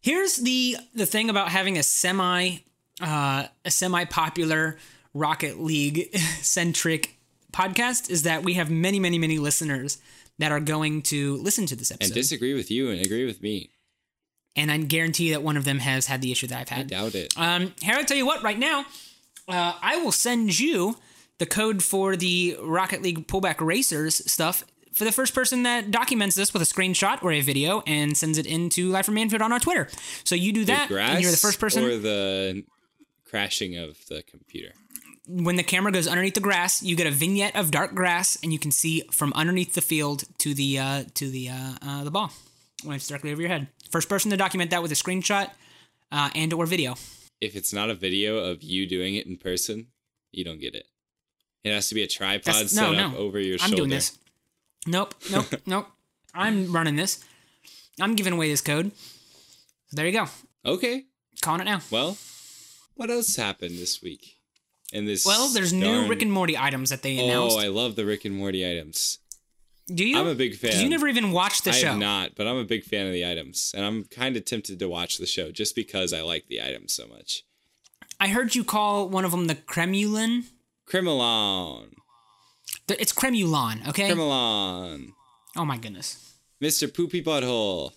Here's 0.00 0.36
the 0.36 0.76
the 0.94 1.06
thing 1.06 1.30
about 1.30 1.48
having 1.48 1.78
a 1.78 1.82
semi 1.82 2.58
uh, 3.00 3.46
a 3.64 3.70
semi 3.70 4.04
popular 4.04 4.76
Rocket 5.14 5.58
League 5.60 6.14
centric 6.42 7.18
podcast 7.52 8.10
is 8.10 8.24
that 8.24 8.42
we 8.44 8.54
have 8.54 8.70
many 8.70 9.00
many 9.00 9.18
many 9.18 9.38
listeners 9.38 9.98
that 10.38 10.52
are 10.52 10.60
going 10.60 11.02
to 11.02 11.36
listen 11.38 11.66
to 11.66 11.76
this 11.76 11.90
episode 11.90 12.06
And 12.06 12.14
disagree 12.14 12.54
with 12.54 12.70
you 12.70 12.90
and 12.90 13.04
agree 13.04 13.24
with 13.26 13.42
me. 13.42 13.70
and 14.56 14.70
I 14.70 14.78
guarantee 14.78 15.30
that 15.30 15.42
one 15.42 15.56
of 15.56 15.64
them 15.64 15.78
has 15.80 16.06
had 16.06 16.20
the 16.22 16.32
issue 16.32 16.46
that 16.48 16.58
I've 16.60 16.68
had. 16.68 16.80
I 16.80 16.82
doubt 16.84 17.14
it. 17.14 17.32
Um, 17.36 17.74
here 17.80 17.94
I'll 17.96 18.04
tell 18.04 18.16
you 18.16 18.26
what. 18.26 18.42
Right 18.42 18.58
now, 18.58 18.80
uh, 19.48 19.74
I 19.82 19.96
will 20.02 20.12
send 20.12 20.58
you 20.58 20.96
the 21.38 21.46
code 21.46 21.82
for 21.82 22.16
the 22.16 22.56
Rocket 22.62 23.02
League 23.02 23.26
pullback 23.28 23.60
racers 23.64 24.20
stuff 24.30 24.64
for 24.92 25.04
the 25.04 25.12
first 25.12 25.32
person 25.34 25.62
that 25.62 25.90
documents 25.92 26.34
this 26.34 26.52
with 26.52 26.60
a 26.62 26.64
screenshot 26.64 27.22
or 27.22 27.30
a 27.30 27.40
video 27.40 27.82
and 27.86 28.16
sends 28.16 28.36
it 28.38 28.46
into 28.46 28.90
Live 28.90 29.06
from 29.06 29.14
Mannfield 29.14 29.42
on 29.42 29.52
our 29.52 29.60
Twitter. 29.60 29.86
So 30.24 30.34
you 30.34 30.52
do 30.52 30.64
that, 30.64 30.90
and 30.90 31.20
you're 31.22 31.30
the 31.30 31.36
first 31.36 31.60
person. 31.60 31.84
or 31.84 31.96
the 31.98 32.64
crashing 33.24 33.76
of 33.76 33.96
the 34.08 34.22
computer. 34.24 34.72
When 35.28 35.56
the 35.56 35.62
camera 35.62 35.92
goes 35.92 36.08
underneath 36.08 36.34
the 36.34 36.40
grass, 36.40 36.82
you 36.82 36.96
get 36.96 37.06
a 37.06 37.10
vignette 37.10 37.54
of 37.54 37.70
dark 37.70 37.94
grass, 37.94 38.38
and 38.42 38.52
you 38.52 38.58
can 38.58 38.70
see 38.70 39.02
from 39.12 39.32
underneath 39.34 39.74
the 39.74 39.80
field 39.82 40.24
to 40.38 40.54
the 40.54 40.78
uh, 40.78 41.04
to 41.14 41.28
the 41.30 41.50
uh, 41.50 41.72
uh, 41.86 42.04
the 42.04 42.10
ball 42.10 42.32
when 42.82 42.96
it's 42.96 43.06
directly 43.06 43.30
over 43.32 43.40
your 43.40 43.50
head. 43.50 43.68
First 43.90 44.08
person 44.08 44.30
to 44.30 44.36
document 44.36 44.70
that 44.70 44.82
with 44.82 44.90
a 44.92 44.94
screenshot 44.94 45.50
uh, 46.10 46.30
and 46.34 46.52
or 46.52 46.66
video. 46.66 46.94
If 47.40 47.54
it's 47.54 47.72
not 47.72 47.90
a 47.90 47.94
video 47.94 48.38
of 48.38 48.62
you 48.62 48.86
doing 48.86 49.14
it 49.14 49.26
in 49.26 49.36
person, 49.36 49.88
you 50.32 50.44
don't 50.44 50.60
get 50.60 50.74
it. 50.74 50.86
It 51.64 51.72
has 51.72 51.88
to 51.90 51.94
be 51.94 52.02
a 52.02 52.06
tripod 52.08 52.44
That's- 52.44 52.72
set 52.72 52.92
no, 52.92 52.98
up 52.98 53.12
no. 53.12 53.18
over 53.18 53.38
your 53.38 53.54
I'm 53.54 53.68
shoulder. 53.68 53.76
doing 53.76 53.90
this. 53.90 54.16
Nope, 54.86 55.14
nope, 55.30 55.46
nope. 55.66 55.86
I'm 56.34 56.72
running 56.72 56.96
this. 56.96 57.24
I'm 58.00 58.14
giving 58.14 58.32
away 58.32 58.48
this 58.48 58.60
code. 58.60 58.92
So 59.88 59.96
there 59.96 60.06
you 60.06 60.12
go. 60.12 60.26
Okay. 60.64 61.04
Calling 61.40 61.60
it 61.62 61.64
now. 61.64 61.80
Well, 61.90 62.16
what 62.94 63.10
else 63.10 63.36
happened 63.36 63.78
this 63.78 64.00
week? 64.02 64.37
In 64.92 65.04
this 65.04 65.26
Well, 65.26 65.48
there's 65.48 65.72
new 65.72 66.08
Rick 66.08 66.22
and 66.22 66.32
Morty 66.32 66.56
items 66.56 66.90
that 66.90 67.02
they 67.02 67.18
oh, 67.20 67.24
announced. 67.24 67.56
Oh, 67.58 67.60
I 67.60 67.68
love 67.68 67.96
the 67.96 68.06
Rick 68.06 68.24
and 68.24 68.34
Morty 68.34 68.68
items. 68.68 69.18
Do 69.86 70.04
you? 70.04 70.18
I'm 70.18 70.26
a 70.26 70.34
big 70.34 70.54
fan. 70.56 70.80
You 70.82 70.88
never 70.88 71.08
even 71.08 71.32
watched 71.32 71.64
the 71.64 71.70
I 71.70 71.74
show. 71.74 71.88
have 71.88 71.98
not, 71.98 72.34
but 72.36 72.46
I'm 72.46 72.56
a 72.56 72.64
big 72.64 72.84
fan 72.84 73.06
of 73.06 73.12
the 73.12 73.26
items, 73.26 73.72
and 73.74 73.84
I'm 73.84 74.04
kind 74.04 74.36
of 74.36 74.44
tempted 74.44 74.78
to 74.78 74.88
watch 74.88 75.16
the 75.18 75.26
show 75.26 75.50
just 75.50 75.74
because 75.74 76.12
I 76.12 76.20
like 76.22 76.46
the 76.48 76.62
items 76.62 76.92
so 76.92 77.06
much. 77.06 77.44
I 78.20 78.28
heard 78.28 78.54
you 78.54 78.64
call 78.64 79.08
one 79.08 79.24
of 79.24 79.30
them 79.30 79.46
the 79.46 79.54
Cremulin. 79.54 80.44
Cremolon, 80.86 81.94
The- 82.86 83.00
It's 83.00 83.12
Cremulon, 83.12 83.86
okay? 83.88 84.10
Cremolon, 84.10 85.12
oh 85.56 85.64
my 85.64 85.76
goodness. 85.76 86.34
Mr. 86.62 86.92
Poopy 86.92 87.22
Butthole. 87.22 87.92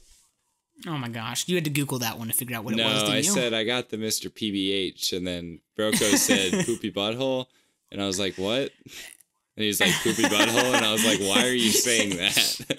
Oh 0.88 0.98
my 0.98 1.10
gosh. 1.10 1.48
You 1.48 1.56
had 1.56 1.66
to 1.66 1.70
Google 1.70 2.00
that 2.00 2.18
one 2.18 2.28
to 2.28 2.34
figure 2.34 2.56
out 2.58 2.64
what 2.64 2.76
no, 2.76 2.84
it 2.84 2.94
was, 2.94 3.02
didn't 3.04 3.14
I 3.14 3.18
you? 3.18 3.24
said 3.24 3.54
I 3.54 3.64
got 3.64 3.90
the 3.90 3.98
Mr. 3.98 4.30
PBH, 4.30 5.16
and 5.16 5.26
then 5.28 5.60
Broco 5.78 6.16
said 6.16 6.52
Poopy 6.66 6.92
Butthole, 6.92 7.46
and 7.92 8.02
I 8.02 8.08
was 8.08 8.20
like, 8.20 8.36
what? 8.36 8.72
And 9.58 9.64
he's 9.66 9.80
like 9.80 9.94
Poopy 10.02 10.24
Butthole, 10.24 10.74
and 10.76 10.86
I 10.86 10.92
was 10.92 11.06
like, 11.06 11.20
why 11.20 11.46
are 11.48 11.54
you 11.54 11.70
saying 11.72 12.18
that? 12.18 12.78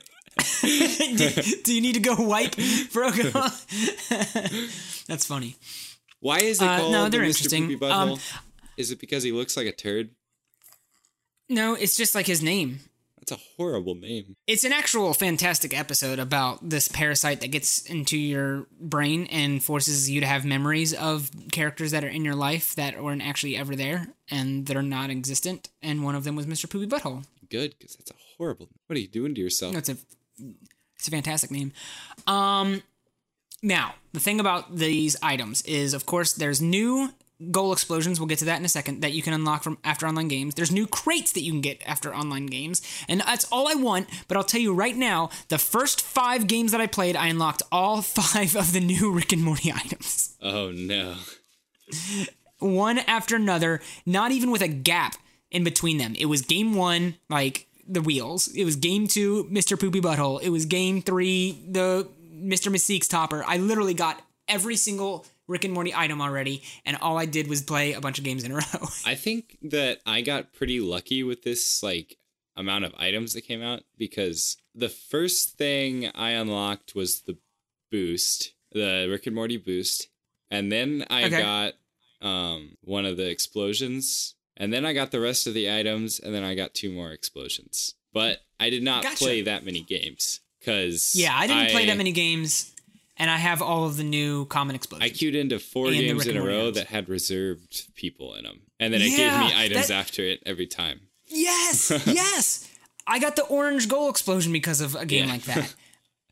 do, 0.62 1.62
do 1.62 1.74
you 1.74 1.80
need 1.80 1.94
to 1.94 2.00
go 2.00 2.14
wipe, 2.16 2.52
Broco? 2.92 3.32
That's 5.06 5.26
funny. 5.26 5.56
Why 6.20 6.38
is 6.38 6.60
it 6.60 6.66
Uh, 6.66 6.78
called 6.78 6.92
no, 6.92 7.04
the 7.04 7.10
they're 7.10 7.20
Mr. 7.22 7.26
interesting. 7.26 7.68
Poopy 7.68 7.84
Um, 7.86 8.18
is 8.76 8.90
it 8.90 8.98
because 9.00 9.22
he 9.22 9.32
looks 9.32 9.56
like 9.56 9.66
a 9.66 9.72
turd? 9.72 10.10
No, 11.48 11.74
it's 11.74 11.96
just 11.96 12.14
like 12.14 12.26
his 12.26 12.42
name. 12.42 12.80
That's 13.22 13.40
a 13.40 13.44
horrible 13.56 13.94
name. 13.94 14.34
It's 14.48 14.64
an 14.64 14.72
actual 14.72 15.14
fantastic 15.14 15.78
episode 15.78 16.18
about 16.18 16.68
this 16.68 16.88
parasite 16.88 17.40
that 17.40 17.52
gets 17.52 17.78
into 17.82 18.18
your 18.18 18.66
brain 18.80 19.28
and 19.30 19.62
forces 19.62 20.10
you 20.10 20.20
to 20.20 20.26
have 20.26 20.44
memories 20.44 20.92
of 20.92 21.30
characters 21.52 21.92
that 21.92 22.02
are 22.02 22.08
in 22.08 22.24
your 22.24 22.34
life 22.34 22.74
that 22.74 23.00
weren't 23.00 23.22
actually 23.22 23.56
ever 23.56 23.76
there 23.76 24.08
and 24.28 24.66
that 24.66 24.76
are 24.76 24.82
not 24.82 25.08
existent. 25.08 25.68
And 25.80 26.02
one 26.02 26.16
of 26.16 26.24
them 26.24 26.34
was 26.34 26.46
Mr. 26.46 26.68
Poopy 26.68 26.88
Butthole. 26.88 27.24
Good, 27.48 27.76
because 27.78 27.94
that's 27.94 28.10
a 28.10 28.14
horrible. 28.38 28.68
What 28.88 28.96
are 28.96 29.00
you 29.00 29.06
doing 29.06 29.36
to 29.36 29.40
yourself? 29.40 29.72
That's 29.72 29.88
a 29.88 29.96
it's 30.96 31.06
a 31.06 31.10
fantastic 31.12 31.52
name. 31.52 31.72
Um 32.26 32.82
now, 33.62 33.94
the 34.12 34.18
thing 34.18 34.40
about 34.40 34.74
these 34.74 35.14
items 35.22 35.62
is 35.62 35.94
of 35.94 36.06
course 36.06 36.32
there's 36.32 36.60
new 36.60 37.10
goal 37.50 37.72
explosions, 37.72 38.20
we'll 38.20 38.26
get 38.28 38.38
to 38.38 38.44
that 38.46 38.58
in 38.58 38.64
a 38.64 38.68
second, 38.68 39.00
that 39.00 39.12
you 39.12 39.22
can 39.22 39.32
unlock 39.32 39.62
from 39.62 39.78
after 39.84 40.06
online 40.06 40.28
games. 40.28 40.54
There's 40.54 40.70
new 40.70 40.86
crates 40.86 41.32
that 41.32 41.42
you 41.42 41.52
can 41.52 41.60
get 41.60 41.82
after 41.86 42.14
online 42.14 42.46
games. 42.46 42.82
And 43.08 43.20
that's 43.20 43.50
all 43.50 43.68
I 43.68 43.74
want, 43.74 44.08
but 44.28 44.36
I'll 44.36 44.44
tell 44.44 44.60
you 44.60 44.74
right 44.74 44.96
now, 44.96 45.30
the 45.48 45.58
first 45.58 46.00
5 46.02 46.46
games 46.46 46.72
that 46.72 46.80
I 46.80 46.86
played, 46.86 47.16
I 47.16 47.28
unlocked 47.28 47.62
all 47.72 48.02
5 48.02 48.56
of 48.56 48.72
the 48.72 48.80
new 48.80 49.10
Rick 49.12 49.32
and 49.32 49.42
Morty 49.42 49.72
items. 49.72 50.36
Oh 50.40 50.70
no. 50.72 51.16
one 52.58 52.98
after 52.98 53.36
another, 53.36 53.80
not 54.06 54.32
even 54.32 54.50
with 54.50 54.62
a 54.62 54.68
gap 54.68 55.16
in 55.50 55.64
between 55.64 55.98
them. 55.98 56.14
It 56.18 56.26
was 56.26 56.42
game 56.42 56.74
one, 56.74 57.16
like 57.28 57.66
the 57.86 58.00
wheels. 58.00 58.48
It 58.48 58.64
was 58.64 58.76
game 58.76 59.06
two, 59.06 59.44
Mr. 59.44 59.78
Poopy 59.78 60.00
Butthole. 60.00 60.40
It 60.42 60.50
was 60.50 60.64
game 60.66 61.02
three, 61.02 61.62
the 61.68 62.08
Mr. 62.34 62.72
Meeseeks 62.72 63.08
topper. 63.08 63.44
I 63.46 63.58
literally 63.58 63.94
got 63.94 64.20
every 64.48 64.76
single 64.76 65.26
Rick 65.52 65.64
and 65.64 65.72
Morty 65.74 65.94
item 65.94 66.20
already, 66.20 66.62
and 66.84 66.96
all 66.96 67.18
I 67.18 67.26
did 67.26 67.46
was 67.46 67.62
play 67.62 67.92
a 67.92 68.00
bunch 68.00 68.18
of 68.18 68.24
games 68.24 68.42
in 68.44 68.50
a 68.52 68.54
row. 68.56 68.88
I 69.06 69.14
think 69.14 69.58
that 69.62 70.00
I 70.04 70.22
got 70.22 70.52
pretty 70.52 70.80
lucky 70.80 71.22
with 71.22 71.42
this 71.42 71.82
like 71.82 72.16
amount 72.56 72.84
of 72.84 72.94
items 72.98 73.32
that 73.34 73.42
came 73.42 73.62
out 73.62 73.82
because 73.96 74.56
the 74.74 74.88
first 74.88 75.56
thing 75.56 76.10
I 76.14 76.30
unlocked 76.30 76.94
was 76.94 77.20
the 77.22 77.38
boost, 77.90 78.52
the 78.72 79.06
Rick 79.10 79.26
and 79.26 79.34
Morty 79.34 79.56
boost, 79.56 80.08
and 80.50 80.72
then 80.72 81.04
I 81.10 81.24
Okay. 81.24 81.38
got 81.38 81.74
um 82.20 82.76
one 82.82 83.04
of 83.04 83.16
the 83.16 83.28
explosions, 83.28 84.34
and 84.56 84.72
then 84.72 84.84
I 84.84 84.92
got 84.92 85.10
the 85.10 85.20
rest 85.20 85.46
of 85.46 85.54
the 85.54 85.70
items, 85.72 86.18
and 86.20 86.34
then 86.34 86.44
I 86.44 86.54
got 86.54 86.74
two 86.74 86.90
more 86.92 87.10
explosions. 87.12 87.94
But 88.12 88.40
I 88.60 88.70
did 88.70 88.82
not 88.82 89.02
Gotcha. 89.02 89.16
play 89.16 89.42
that 89.42 89.64
many 89.64 89.80
games 89.82 90.40
because 90.60 91.14
yeah, 91.14 91.34
I 91.34 91.46
didn't 91.46 91.70
play 91.70 91.86
that 91.86 91.96
many 91.96 92.12
games, 92.12 92.71
and 93.16 93.30
I 93.30 93.36
have 93.36 93.60
all 93.62 93.84
of 93.84 93.96
the 93.96 94.04
new 94.04 94.46
common 94.46 94.74
explosions. 94.76 95.10
I 95.10 95.14
queued 95.14 95.34
into 95.34 95.58
four 95.58 95.90
games 95.90 96.26
in 96.26 96.36
a 96.36 96.42
row 96.42 96.60
items. 96.68 96.76
that 96.78 96.86
had 96.88 97.08
reserved 97.08 97.94
people 97.94 98.34
in 98.34 98.44
them, 98.44 98.60
and 98.80 98.92
then 98.92 99.00
it 99.02 99.10
gave 99.16 99.32
me 99.38 99.52
items 99.54 99.88
that- 99.88 99.94
after 99.94 100.22
it 100.24 100.42
every 100.46 100.66
time. 100.66 101.00
Yes, 101.28 101.90
yes. 102.06 102.68
I 103.06 103.18
got 103.18 103.36
the 103.36 103.44
orange 103.44 103.88
goal 103.88 104.08
explosion 104.10 104.52
because 104.52 104.80
of 104.80 104.94
a 104.94 105.04
game 105.06 105.26
Yeah. 105.26 105.32
like 105.32 105.42
that. 105.44 105.74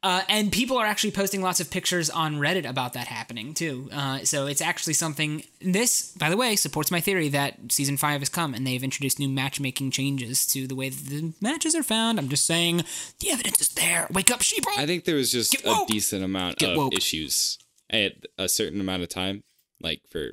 Uh, 0.03 0.23
and 0.31 0.51
people 0.51 0.79
are 0.79 0.87
actually 0.87 1.11
posting 1.11 1.43
lots 1.43 1.61
of 1.61 1.71
pictures 1.71 2.09
on 2.09 2.37
Reddit 2.37 2.67
about 2.67 2.95
that 2.95 3.07
happening 3.07 3.53
too. 3.53 3.91
Uh, 3.93 4.21
so 4.21 4.47
it's 4.47 4.63
actually 4.63 4.95
something. 4.95 5.43
This, 5.61 6.13
by 6.13 6.31
the 6.31 6.39
way, 6.39 6.57
supports 6.57 6.91
my 6.91 7.01
theory 7.03 7.29
that 7.29 7.71
season 7.71 7.99
five 7.99 8.23
has 8.23 8.31
come 8.31 8.55
and 8.55 8.67
they've 8.67 8.83
introduced 8.83 9.19
new 9.19 9.29
matchmaking 9.29 9.91
changes 9.91 10.47
to 10.53 10.67
the 10.67 10.75
way 10.75 10.89
that 10.89 11.11
the 11.11 11.35
matches 11.43 11.75
are 11.75 11.83
found. 11.83 12.19
I'm 12.19 12.31
just 12.31 12.47
saying 12.47 12.83
the 13.19 13.31
evidence 13.31 13.61
is 13.61 13.69
there. 13.69 14.07
Wake 14.11 14.31
up, 14.31 14.41
sheeple. 14.41 14.73
I 14.79 14.87
think 14.87 15.05
there 15.05 15.17
was 15.17 15.31
just 15.31 15.53
Get 15.53 15.67
a 15.67 15.69
woke. 15.69 15.89
decent 15.89 16.25
amount 16.25 16.57
Get 16.57 16.71
of 16.71 16.77
woke. 16.79 16.95
issues 16.97 17.59
at 17.91 18.13
a 18.39 18.49
certain 18.49 18.81
amount 18.81 19.03
of 19.03 19.11
time, 19.11 19.43
like 19.83 20.01
for 20.09 20.31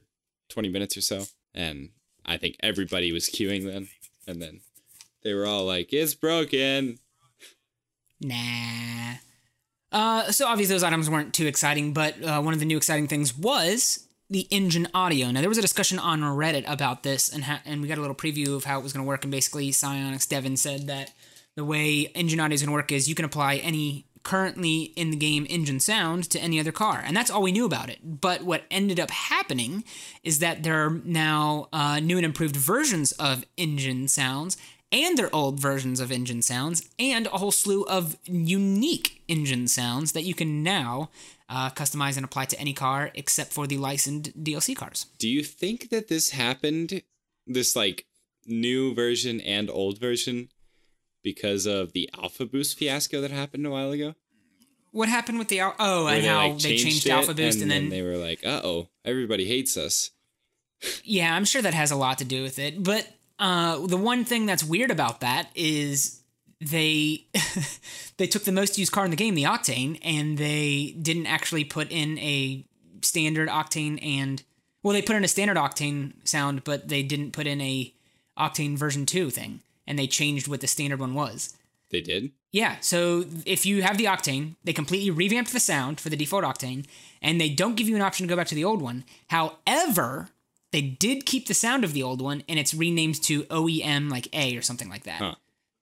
20 0.50 0.70
minutes 0.70 0.96
or 0.96 1.02
so. 1.02 1.26
And 1.54 1.90
I 2.26 2.38
think 2.38 2.56
everybody 2.64 3.12
was 3.12 3.26
queuing 3.30 3.66
then. 3.66 3.90
And 4.26 4.42
then 4.42 4.62
they 5.24 5.34
were 5.34 5.46
all 5.46 5.66
like, 5.66 5.92
it's 5.92 6.14
broken. 6.16 7.00
Nah. 8.22 9.16
Uh, 9.92 10.32
so 10.32 10.48
obviously 10.48 10.76
those 10.76 10.84
items 10.84 11.10
weren't 11.10 11.34
too 11.34 11.48
exciting, 11.48 11.94
but 11.94 12.22
uh, 12.24 12.42
one 12.42 12.54
of 12.54 12.60
the 12.60 12.66
new 12.66 12.78
exciting 12.78 13.08
things 13.08 13.38
was 13.38 14.08
the 14.30 14.48
engine 14.52 14.88
audio. 14.94 15.32
Now 15.32 15.40
there 15.40 15.50
was 15.50 15.58
a 15.58 15.62
discussion 15.62 16.00
on 16.00 16.22
Reddit 16.22 16.66
about 16.68 17.04
this, 17.04 17.30
and 17.30 17.46
ha- 17.46 17.62
and 17.66 17.82
we 17.82 17.88
got 17.88 17.98
a 17.98 18.02
little 18.02 18.16
preview 18.16 18.56
of 18.56 18.66
how 18.66 18.80
it 18.80 18.84
was 18.84 18.94
going 18.94 19.06
to 19.06 19.08
work. 19.08 19.24
And 19.24 19.32
basically, 19.32 19.70
Psyonix 19.72 20.28
Devin 20.28 20.58
said 20.58 20.88
that 20.88 21.14
the 21.56 21.64
way 21.64 22.12
engine 22.14 22.40
audio 22.40 22.54
is 22.56 22.62
going 22.62 22.70
to 22.70 22.74
work 22.74 22.92
is 22.92 23.08
you 23.08 23.16
can 23.16 23.26
apply 23.26 23.56
any 23.58 24.06
currently 24.24 24.92
in 24.98 25.10
the 25.10 25.16
game 25.16 25.48
engine 25.50 25.80
sound 25.80 26.30
to 26.30 26.40
any 26.40 26.60
other 26.60 26.74
car, 26.74 27.02
and 27.06 27.16
that's 27.16 27.32
all 27.32 27.42
we 27.42 27.54
knew 27.54 27.66
about 27.66 27.90
it. 27.90 28.00
But 28.04 28.44
what 28.44 28.64
ended 28.70 29.00
up 29.00 29.10
happening 29.10 29.86
is 30.22 30.40
that 30.40 30.64
there 30.64 30.86
are 30.86 31.02
now 31.06 31.70
uh, 31.72 32.02
new 32.02 32.18
and 32.18 32.26
improved 32.26 32.58
versions 32.58 33.14
of 33.14 33.46
engine 33.56 34.10
sounds 34.10 34.58
and 34.92 35.18
their 35.18 35.34
old 35.36 35.60
versions 35.60 36.00
of 36.00 36.12
engine 36.12 36.42
sounds, 36.42 36.88
and 36.98 37.28
a 37.28 37.32
whole 37.38 37.52
slew 37.52 37.84
of 37.84 38.18
unique 38.26 39.22
engine 39.28 39.68
sounds 39.68 40.14
that 40.14 40.24
you 40.24 40.34
can 40.34 40.64
now 40.64 41.10
uh, 41.50 41.70
customize 41.72 42.16
and 42.16 42.26
apply 42.26 42.46
to 42.46 42.60
any 42.60 42.74
car 42.74 43.12
except 43.14 43.54
for 43.54 43.68
the 43.68 43.78
licensed 43.78 44.44
DLC 44.44 44.76
cars. 44.76 45.08
Do 45.18 45.30
you 45.30 45.44
think 45.44 45.90
that 45.90 46.08
this 46.08 46.32
happened, 46.32 47.02
this 47.46 47.76
like 47.76 48.06
new 48.46 48.94
version 48.94 49.42
and 49.42 49.70
old 49.70 50.00
version, 50.00 50.50
because 51.24 51.66
of 51.66 51.92
the 51.92 52.10
Alpha 52.18 52.46
Boost 52.46 52.78
fiasco 52.78 53.20
that 53.22 53.32
happened 53.32 53.66
a 53.66 53.70
while 53.70 53.92
ago? 53.92 54.16
What 54.92 55.10
happened 55.10 55.38
with 55.38 55.50
the 55.50 55.60
al- 55.60 55.76
oh, 55.78 56.06
Where 56.06 56.16
and 56.16 56.24
they, 56.24 56.28
how 56.28 56.48
like, 56.48 56.60
they 56.60 56.78
changed 56.78 57.06
it, 57.06 57.12
Alpha 57.12 57.34
Boost, 57.34 57.62
and, 57.62 57.70
then, 57.70 57.90
they 57.90 58.02
were 58.02 58.18
like, 58.18 58.46
uh 58.46 58.62
oh, 58.64 58.90
everybody 59.04 59.46
hates 59.46 59.76
us. 59.76 60.12
yeah, 61.04 61.36
I'm 61.36 61.46
sure 61.46 61.62
that 61.62 61.74
has 61.74 61.92
a 61.92 61.96
lot 61.96 62.20
to 62.20 62.26
do 62.26 62.42
with 62.44 62.58
it. 62.60 62.82
But 62.84 63.08
uh, 63.40 63.86
the 63.86 63.98
one 63.98 64.26
thing 64.26 64.46
that's 64.46 64.64
weird 64.64 64.92
about 64.92 65.22
that 65.22 65.50
is 65.56 66.22
they 66.60 67.26
they 68.18 68.28
took 68.28 68.44
the 68.44 68.52
most 68.52 68.78
used 68.78 68.92
car 68.92 69.06
in 69.06 69.12
the 69.12 69.18
game, 69.18 69.36
the 69.36 69.44
Octane, 69.44 70.00
and 70.04 70.38
they 70.38 70.96
didn't 71.02 71.28
actually 71.28 71.64
put 71.64 71.92
in 71.92 72.18
a 72.20 72.66
standard 73.02 73.50
Octane 73.50 74.00
and 74.04 74.44
well, 74.84 74.94
they 74.94 75.02
put 75.02 75.16
in 75.16 75.24
a 75.24 75.28
standard 75.28 75.58
Octane 75.58 76.14
sound, 76.26 76.64
but 76.64 76.88
they 76.88 77.04
didn't 77.04 77.34
put 77.34 77.48
in 77.48 77.60
a 77.60 77.94
Octane 78.38 78.78
version 78.78 79.06
two 79.06 79.30
thing, 79.30 79.62
and 79.86 79.98
they 79.98 80.08
changed 80.08 80.48
what 80.48 80.62
the 80.62 80.68
standard 80.68 81.00
one 81.00 81.14
was. 81.14 81.56
They 81.90 82.02
did? 82.02 82.32
Yeah, 82.52 82.78
so 82.82 83.26
if 83.46 83.66
you 83.66 83.82
have 83.82 83.98
the 83.98 84.06
Octane, 84.06 84.56
they 84.64 84.74
completely 84.74 85.10
revamped 85.10 85.52
the 85.52 85.60
sound 85.60 86.00
for 86.00 86.10
the 86.10 86.16
default 86.16 86.44
Octane, 86.44 86.86
and 87.22 87.40
they 87.40 87.50
don't 87.50 87.76
give 87.76 87.90
you 87.90 87.96
an 87.96 88.02
option 88.02 88.26
to 88.26 88.30
go 88.30 88.38
back 88.38 88.48
to 88.48 88.56
the 88.56 88.64
old 88.64 88.82
one. 88.82 89.04
However, 89.30 90.30
they 90.82 90.88
did 90.88 91.26
keep 91.26 91.48
the 91.48 91.54
sound 91.54 91.84
of 91.84 91.94
the 91.94 92.04
old 92.04 92.22
one, 92.22 92.44
and 92.48 92.60
it's 92.60 92.74
renamed 92.74 93.22
to 93.24 93.44
OEM 93.46 94.12
like 94.12 94.28
A 94.34 94.56
or 94.58 94.62
something 94.62 94.90
like 94.90 95.04
that. 95.04 95.20
Huh. 95.22 95.36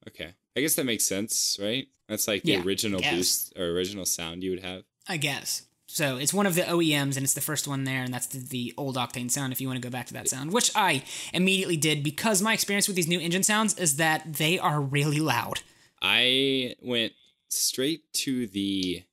Okay. 0.07 0.33
I 0.55 0.61
guess 0.61 0.75
that 0.75 0.85
makes 0.85 1.03
sense, 1.03 1.57
right? 1.61 1.87
That's 2.07 2.27
like 2.27 2.43
the 2.43 2.53
Yeah, 2.53 2.63
original 2.63 3.01
boost 3.01 3.53
or 3.57 3.65
original 3.65 4.05
sound 4.05 4.43
you 4.43 4.51
would 4.51 4.63
have. 4.63 4.83
I 5.07 5.17
guess. 5.17 5.63
So 5.87 6.17
it's 6.17 6.33
one 6.33 6.45
of 6.47 6.55
the 6.55 6.61
OEMs, 6.63 7.15
and 7.15 7.23
it's 7.23 7.33
the 7.33 7.41
first 7.41 7.67
one 7.67 7.83
there, 7.83 8.03
and 8.03 8.13
that's 8.13 8.27
the, 8.27 8.39
the 8.39 8.73
old 8.77 8.95
Octane 8.95 9.29
sound. 9.29 9.51
If 9.53 9.59
you 9.61 9.67
want 9.67 9.81
to 9.81 9.85
go 9.87 9.91
back 9.91 10.05
to 10.07 10.13
that 10.13 10.27
sound, 10.29 10.51
which 10.53 10.71
I 10.75 11.03
immediately 11.33 11.77
did 11.77 12.03
because 12.03 12.41
my 12.41 12.53
experience 12.53 12.87
with 12.87 12.95
these 12.95 13.07
new 13.07 13.19
engine 13.19 13.43
sounds 13.43 13.77
is 13.77 13.97
that 13.97 14.21
they 14.35 14.57
are 14.59 14.79
really 14.81 15.19
loud. 15.19 15.59
I 16.01 16.75
went 16.81 17.13
straight 17.49 18.11
to 18.13 18.47
the 18.47 19.03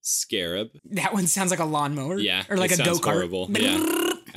Scarab. 0.00 0.70
That 0.84 1.12
one 1.12 1.26
sounds 1.26 1.50
like 1.50 1.60
a 1.60 1.64
lawnmower. 1.64 2.18
Yeah, 2.18 2.44
Or 2.48 2.56
like 2.56 2.72
a 2.72 2.76
go 2.76 2.94
kart. 2.94 3.04
horrible. 3.12 3.48
Yeah, 3.50 3.78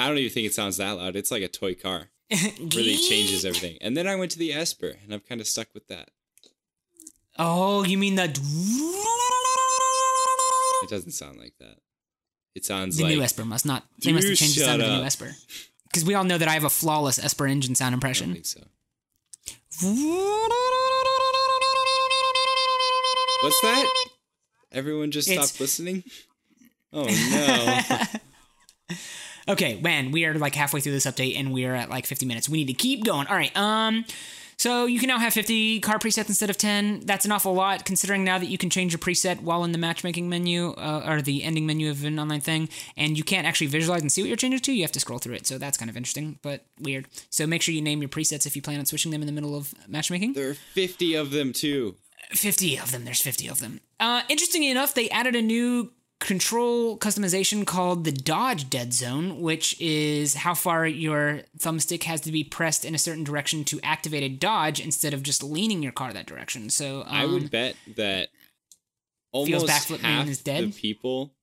I 0.01 0.07
don't 0.07 0.17
even 0.17 0.31
think 0.31 0.47
it 0.47 0.53
sounds 0.53 0.77
that 0.77 0.91
loud. 0.97 1.15
It's 1.15 1.31
like 1.31 1.43
a 1.43 1.47
toy 1.47 1.75
car. 1.75 2.09
Really 2.59 2.95
changes 2.97 3.43
everything. 3.45 3.77
And 3.81 3.95
then 3.97 4.07
I 4.07 4.15
went 4.15 4.31
to 4.31 4.39
the 4.39 4.53
Esper, 4.53 4.95
and 5.03 5.13
I'm 5.13 5.19
kind 5.19 5.41
of 5.41 5.47
stuck 5.47 5.67
with 5.73 5.87
that. 5.89 6.09
Oh, 7.37 7.83
you 7.83 7.97
mean 7.97 8.15
that? 8.15 8.37
It 10.83 10.89
doesn't 10.89 11.11
sound 11.11 11.37
like 11.39 11.53
that. 11.59 11.77
It 12.55 12.65
sounds 12.65 12.97
the 12.97 13.03
like 13.03 13.13
new 13.15 13.21
Esper 13.21 13.45
must 13.45 13.65
not. 13.65 13.83
They 14.03 14.11
must 14.13 14.27
have 14.27 14.37
changed 14.37 14.57
the 14.57 14.63
sound 14.65 14.81
of 14.81 14.89
the 14.89 14.97
new. 14.97 15.03
Esper. 15.03 15.35
Because 15.87 16.05
we 16.05 16.13
all 16.15 16.23
know 16.23 16.37
that 16.37 16.47
I 16.47 16.53
have 16.53 16.63
a 16.63 16.69
flawless 16.69 17.19
Esper 17.19 17.47
engine 17.47 17.75
sound 17.75 17.87
I 17.87 17.91
don't 17.91 17.97
impression. 17.97 18.33
think 18.33 18.45
so. 18.45 18.61
What's 23.41 23.61
that? 23.61 23.87
Everyone 24.71 25.11
just 25.11 25.27
It's- 25.29 25.47
stopped 25.49 25.59
listening. 25.61 26.03
Oh 26.93 27.05
no! 27.05 28.97
Okay, 29.51 29.77
man, 29.81 30.11
we 30.11 30.23
are 30.23 30.33
like 30.33 30.55
halfway 30.55 30.79
through 30.79 30.93
this 30.93 31.05
update 31.05 31.37
and 31.37 31.51
we 31.51 31.65
are 31.65 31.75
at 31.75 31.89
like 31.89 32.05
50 32.05 32.25
minutes. 32.25 32.47
We 32.47 32.59
need 32.59 32.67
to 32.67 32.73
keep 32.73 33.03
going. 33.03 33.27
All 33.27 33.35
right. 33.35 33.55
Um 33.57 34.05
so 34.55 34.85
you 34.85 34.99
can 34.99 35.07
now 35.07 35.17
have 35.17 35.33
50 35.33 35.79
car 35.79 35.97
presets 35.97 36.29
instead 36.29 36.51
of 36.51 36.57
10. 36.57 37.01
That's 37.01 37.25
an 37.25 37.31
awful 37.31 37.53
lot 37.53 37.83
considering 37.83 38.23
now 38.23 38.37
that 38.37 38.45
you 38.45 38.57
can 38.59 38.69
change 38.69 38.93
your 38.93 38.99
preset 38.99 39.41
while 39.41 39.63
in 39.63 39.71
the 39.71 39.77
matchmaking 39.77 40.29
menu 40.29 40.69
uh, 40.73 41.03
or 41.05 41.21
the 41.21 41.43
ending 41.43 41.65
menu 41.65 41.89
of 41.89 42.05
an 42.05 42.17
online 42.17 42.41
thing 42.41 42.69
and 42.95 43.17
you 43.17 43.23
can't 43.25 43.45
actually 43.45 43.67
visualize 43.67 44.01
and 44.01 44.11
see 44.11 44.21
what 44.21 44.27
you're 44.29 44.37
changing 44.37 44.61
to. 44.61 44.71
You 44.71 44.83
have 44.83 44.91
to 44.93 44.99
scroll 45.01 45.19
through 45.19 45.33
it. 45.33 45.47
So 45.47 45.57
that's 45.57 45.77
kind 45.77 45.89
of 45.89 45.97
interesting, 45.97 46.39
but 46.43 46.63
weird. 46.79 47.07
So 47.29 47.45
make 47.45 47.61
sure 47.61 47.73
you 47.73 47.81
name 47.81 48.01
your 48.01 48.09
presets 48.09 48.45
if 48.45 48.55
you 48.55 48.61
plan 48.61 48.79
on 48.79 48.85
switching 48.85 49.11
them 49.11 49.21
in 49.21 49.25
the 49.25 49.33
middle 49.33 49.55
of 49.55 49.73
matchmaking. 49.87 50.33
there 50.33 50.51
are 50.51 50.53
fifty 50.53 51.13
of 51.15 51.31
them 51.31 51.51
too. 51.51 51.95
50 52.29 52.77
of 52.77 52.91
them. 52.91 53.03
There's 53.03 53.21
50 53.21 53.47
of 53.47 53.59
them. 53.59 53.81
Uh, 53.99 54.21
interestingly 54.29 54.69
enough, 54.69 54.93
they 54.93 55.09
added 55.09 55.35
a 55.35 55.41
new 55.41 55.91
control 56.21 56.97
customization 56.97 57.65
called 57.65 58.03
the 58.03 58.11
dodge 58.11 58.69
dead 58.69 58.93
zone, 58.93 59.41
which 59.41 59.79
is 59.81 60.35
how 60.35 60.53
far 60.53 60.85
your 60.85 61.41
thumbstick 61.57 62.03
has 62.03 62.21
to 62.21 62.31
be 62.31 62.43
pressed 62.43 62.85
in 62.85 62.93
a 62.95 62.97
certain 62.97 63.23
direction 63.23 63.63
to 63.65 63.79
activate 63.81 64.23
a 64.23 64.29
dodge 64.29 64.79
instead 64.79 65.13
of 65.13 65.23
just 65.23 65.43
leaning 65.43 65.81
your 65.83 65.91
car 65.91 66.13
that 66.13 66.27
direction. 66.27 66.69
So 66.69 67.01
um, 67.01 67.07
I 67.09 67.25
would 67.25 67.49
bet 67.51 67.75
that 67.97 68.29
almost 69.31 69.67
half 69.67 69.87
the 69.87 70.71
people 70.77 71.33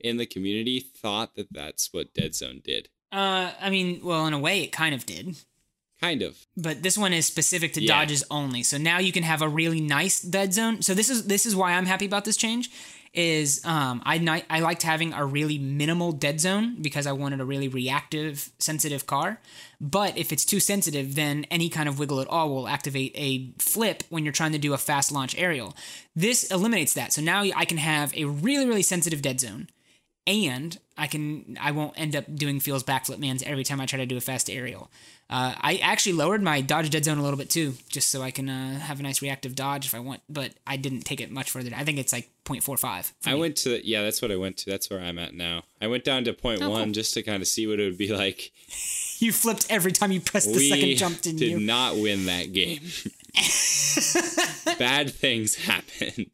in 0.00 0.16
the 0.16 0.26
community 0.26 0.80
thought 0.80 1.34
that 1.34 1.48
that's 1.52 1.92
what 1.92 2.14
Dead 2.14 2.34
Zone 2.34 2.60
did. 2.64 2.88
Uh, 3.10 3.50
I 3.60 3.70
mean, 3.70 4.00
well, 4.04 4.26
in 4.26 4.34
a 4.34 4.38
way, 4.38 4.62
it 4.62 4.68
kind 4.70 4.94
of 4.94 5.04
did. 5.04 5.36
Kind 6.00 6.22
of. 6.22 6.38
but 6.56 6.84
this 6.84 6.96
one 6.96 7.12
is 7.12 7.26
specific 7.26 7.72
to 7.72 7.82
Yeah. 7.82 7.88
dodges 7.88 8.22
only. 8.30 8.62
So 8.62 8.78
now 8.78 8.98
you 9.00 9.10
can 9.10 9.24
have 9.24 9.42
a 9.42 9.48
really 9.48 9.80
nice 9.80 10.20
dead 10.20 10.54
zone. 10.54 10.80
So 10.80 10.94
this 10.94 11.10
is 11.10 11.26
this 11.26 11.44
is 11.44 11.56
why 11.56 11.72
I'm 11.72 11.86
happy 11.86 12.06
about 12.06 12.24
this 12.24 12.36
change. 12.36 12.70
Is 13.14 13.64
um 13.64 14.02
I 14.04 14.18
ni- 14.18 14.44
I 14.50 14.60
liked 14.60 14.82
having 14.82 15.12
a 15.12 15.24
really 15.24 15.58
minimal 15.58 16.12
dead 16.12 16.40
zone 16.40 16.76
because 16.80 17.06
I 17.06 17.12
wanted 17.12 17.40
a 17.40 17.44
really 17.44 17.68
reactive, 17.68 18.50
sensitive 18.58 19.06
car. 19.06 19.40
But 19.80 20.18
if 20.18 20.32
it's 20.32 20.44
too 20.44 20.60
sensitive, 20.60 21.14
then 21.14 21.46
any 21.50 21.68
kind 21.68 21.88
of 21.88 21.98
wiggle 21.98 22.20
at 22.20 22.28
all 22.28 22.50
will 22.50 22.68
activate 22.68 23.12
a 23.14 23.52
flip 23.58 24.02
when 24.08 24.24
you're 24.24 24.32
trying 24.32 24.52
to 24.52 24.58
do 24.58 24.72
a 24.72 24.78
fast 24.78 25.10
launch 25.12 25.34
aerial. 25.38 25.74
This 26.14 26.50
eliminates 26.50 26.94
that. 26.94 27.12
So 27.12 27.22
now 27.22 27.42
I 27.42 27.64
can 27.64 27.78
have 27.78 28.14
a 28.14 28.24
really 28.24 28.66
really 28.66 28.82
sensitive 28.82 29.22
dead 29.22 29.40
zone 29.40 29.68
and 30.28 30.78
I 30.96 31.06
can 31.06 31.56
I 31.60 31.70
won't 31.72 31.98
end 31.98 32.14
up 32.14 32.24
doing 32.34 32.60
feels 32.60 32.82
backflip 32.84 33.18
mans 33.18 33.42
every 33.42 33.64
time 33.64 33.80
I 33.80 33.86
try 33.86 33.98
to 33.98 34.06
do 34.06 34.16
a 34.16 34.20
fast 34.20 34.48
aerial. 34.50 34.90
Uh, 35.30 35.54
I 35.60 35.76
actually 35.82 36.14
lowered 36.14 36.42
my 36.42 36.60
dodge 36.62 36.88
dead 36.90 37.04
zone 37.04 37.18
a 37.18 37.22
little 37.22 37.36
bit 37.38 37.50
too, 37.50 37.74
just 37.90 38.08
so 38.08 38.22
I 38.22 38.30
can 38.30 38.48
uh, 38.48 38.78
have 38.78 38.98
a 38.98 39.02
nice 39.02 39.20
reactive 39.20 39.54
dodge 39.54 39.84
if 39.86 39.94
I 39.94 39.98
want. 40.00 40.22
But 40.28 40.52
I 40.66 40.76
didn't 40.76 41.02
take 41.02 41.20
it 41.20 41.30
much 41.30 41.50
further. 41.50 41.70
I 41.76 41.84
think 41.84 41.98
it's 41.98 42.12
like 42.14 42.30
0.45. 42.46 43.12
I 43.26 43.34
me. 43.34 43.40
went 43.40 43.56
to 43.58 43.86
yeah, 43.86 44.02
that's 44.02 44.22
what 44.22 44.30
I 44.32 44.36
went 44.36 44.56
to. 44.58 44.70
That's 44.70 44.88
where 44.90 45.00
I'm 45.00 45.18
at 45.18 45.34
now. 45.34 45.64
I 45.82 45.86
went 45.86 46.04
down 46.04 46.24
to 46.24 46.32
point 46.32 46.62
Oh, 46.62 46.70
one 46.70 46.84
cool. 46.84 46.92
just 46.92 47.12
to 47.14 47.22
kind 47.22 47.42
of 47.42 47.48
see 47.48 47.66
what 47.66 47.78
it 47.80 47.84
would 47.84 47.98
be 47.98 48.12
like. 48.14 48.52
You 49.20 49.32
flipped 49.32 49.66
every 49.68 49.90
time 49.90 50.12
you 50.12 50.20
pressed 50.20 50.46
the 50.46 50.54
we 50.58 50.68
second 50.68 50.94
jump, 50.96 51.20
didn't 51.22 51.40
did 51.40 51.50
you? 51.50 51.58
not 51.58 51.96
win 51.96 52.26
that 52.26 52.52
game. 52.52 52.82
Bad 54.78 55.10
things 55.12 55.56
happened. 55.56 56.30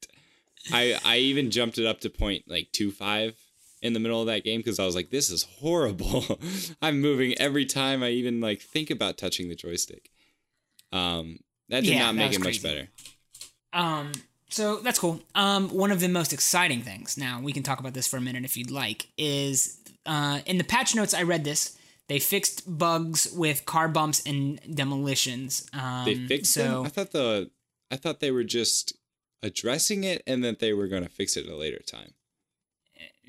I 0.70 0.98
I 1.04 1.16
even 1.18 1.50
jumped 1.50 1.78
it 1.78 1.86
up 1.86 2.00
to 2.00 2.10
point 2.10 2.44
like 2.46 2.68
two 2.72 2.90
five 2.92 3.36
in 3.84 3.92
the 3.92 4.00
middle 4.00 4.20
of 4.20 4.26
that 4.26 4.42
game 4.42 4.60
because 4.60 4.80
I 4.80 4.86
was 4.86 4.94
like, 4.94 5.10
this 5.10 5.30
is 5.30 5.44
horrible. 5.44 6.40
I'm 6.82 7.00
moving 7.00 7.38
every 7.38 7.66
time 7.66 8.02
I 8.02 8.08
even 8.08 8.40
like 8.40 8.62
think 8.62 8.90
about 8.90 9.18
touching 9.18 9.48
the 9.48 9.54
joystick. 9.54 10.10
Um, 10.90 11.38
that 11.68 11.84
did 11.84 11.92
Yeah, 11.92 12.06
not 12.06 12.14
make 12.14 12.32
it 12.32 12.42
much 12.42 12.62
better. 12.62 12.88
Um, 13.74 14.12
so 14.48 14.76
that's 14.76 14.98
cool. 14.98 15.20
Um, 15.34 15.68
one 15.68 15.92
of 15.92 16.00
the 16.00 16.08
most 16.08 16.32
exciting 16.32 16.80
things, 16.80 17.18
now 17.18 17.40
we 17.42 17.52
can 17.52 17.62
talk 17.62 17.78
about 17.78 17.92
this 17.92 18.06
for 18.06 18.16
a 18.16 18.20
minute 18.22 18.44
if 18.44 18.56
you'd 18.56 18.70
like, 18.70 19.08
is 19.18 19.78
uh, 20.06 20.40
in 20.46 20.56
the 20.56 20.64
patch 20.64 20.94
notes, 20.94 21.12
I 21.12 21.22
read 21.22 21.44
this. 21.44 21.76
They 22.08 22.18
fixed 22.18 22.78
bugs 22.78 23.30
with 23.32 23.66
car 23.66 23.88
bumps 23.88 24.22
and 24.26 24.60
demolitions. 24.74 25.68
Um, 25.72 26.04
They 26.06 26.14
fixed 26.14 26.54
so, 26.54 26.62
them. 26.62 26.86
I 26.86 26.88
thought 26.88 27.12
the 27.12 27.50
I 27.90 27.96
thought 27.96 28.20
they 28.20 28.30
were 28.30 28.44
just 28.44 28.94
addressing 29.42 30.04
it 30.04 30.22
and 30.26 30.42
that 30.42 30.58
they 30.58 30.72
were 30.72 30.88
going 30.88 31.02
to 31.02 31.08
fix 31.08 31.36
it 31.36 31.46
at 31.46 31.52
a 31.52 31.56
later 31.56 31.80
time. 31.86 32.12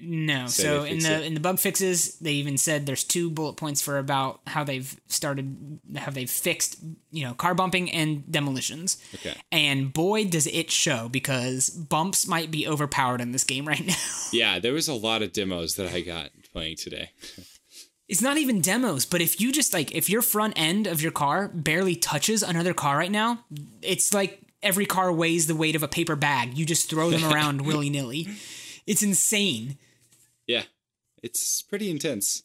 No. 0.02 0.48
So 0.48 0.64
So 0.64 0.84
in 0.84 1.00
the 1.00 1.14
it. 1.22 1.26
in 1.26 1.34
the 1.34 1.40
bug 1.40 1.60
fixes, 1.60 2.18
they 2.20 2.34
even 2.34 2.58
said 2.58 2.86
there's 2.86 3.04
two 3.04 3.30
bullet 3.30 3.54
points 3.54 3.82
for 3.82 3.98
about 3.98 4.42
how 4.48 4.64
they've 4.64 5.00
started 5.08 5.80
how 5.96 6.12
they've 6.12 6.30
fixed, 6.30 6.78
you 7.12 7.24
know, 7.24 7.34
car 7.34 7.56
bumping 7.56 7.90
and 7.92 8.30
demolitions. 8.32 8.98
Okay. 9.16 9.36
And 9.52 9.94
boy 9.94 10.26
does 10.26 10.48
it 10.48 10.70
show 10.72 11.08
because 11.10 11.70
bumps 11.70 12.28
might 12.28 12.52
be 12.52 12.68
overpowered 12.68 13.22
in 13.22 13.32
this 13.32 13.44
game 13.44 13.66
right 13.68 13.86
now. 13.88 13.96
Yeah, 14.34 14.60
there 14.60 14.74
was 14.74 14.88
a 14.88 14.94
lot 14.94 15.22
of 15.22 15.32
demos 15.32 15.76
that 15.76 15.94
I 15.94 16.02
got 16.02 16.30
playing 16.52 16.76
today. 16.76 17.12
it's 18.08 18.22
not 18.22 18.38
even 18.38 18.62
demos, 18.62 19.06
but 19.06 19.22
if 19.22 19.40
you 19.40 19.52
just 19.52 19.74
like 19.74 19.94
if 19.96 20.10
your 20.10 20.22
front 20.22 20.54
end 20.58 20.88
of 20.88 21.02
your 21.02 21.12
car 21.12 21.48
barely 21.48 21.96
touches 21.96 22.44
another 22.44 22.74
car 22.74 22.98
right 22.98 23.12
now, 23.12 23.40
it's 23.82 24.14
like 24.14 24.42
every 24.62 24.86
car 24.86 25.12
weighs 25.14 25.48
the 25.48 25.56
weight 25.56 25.76
of 25.76 25.84
a 25.84 25.88
paper 25.88 26.16
bag. 26.16 26.58
You 26.58 26.66
just 26.66 26.90
throw 26.90 27.10
them 27.12 27.24
around 27.34 27.62
willy-nilly. 27.62 28.28
It's 28.88 29.02
insane. 29.04 29.78
Yeah, 30.48 30.64
it's 31.24 31.62
pretty 31.62 31.90
intense. 31.90 32.44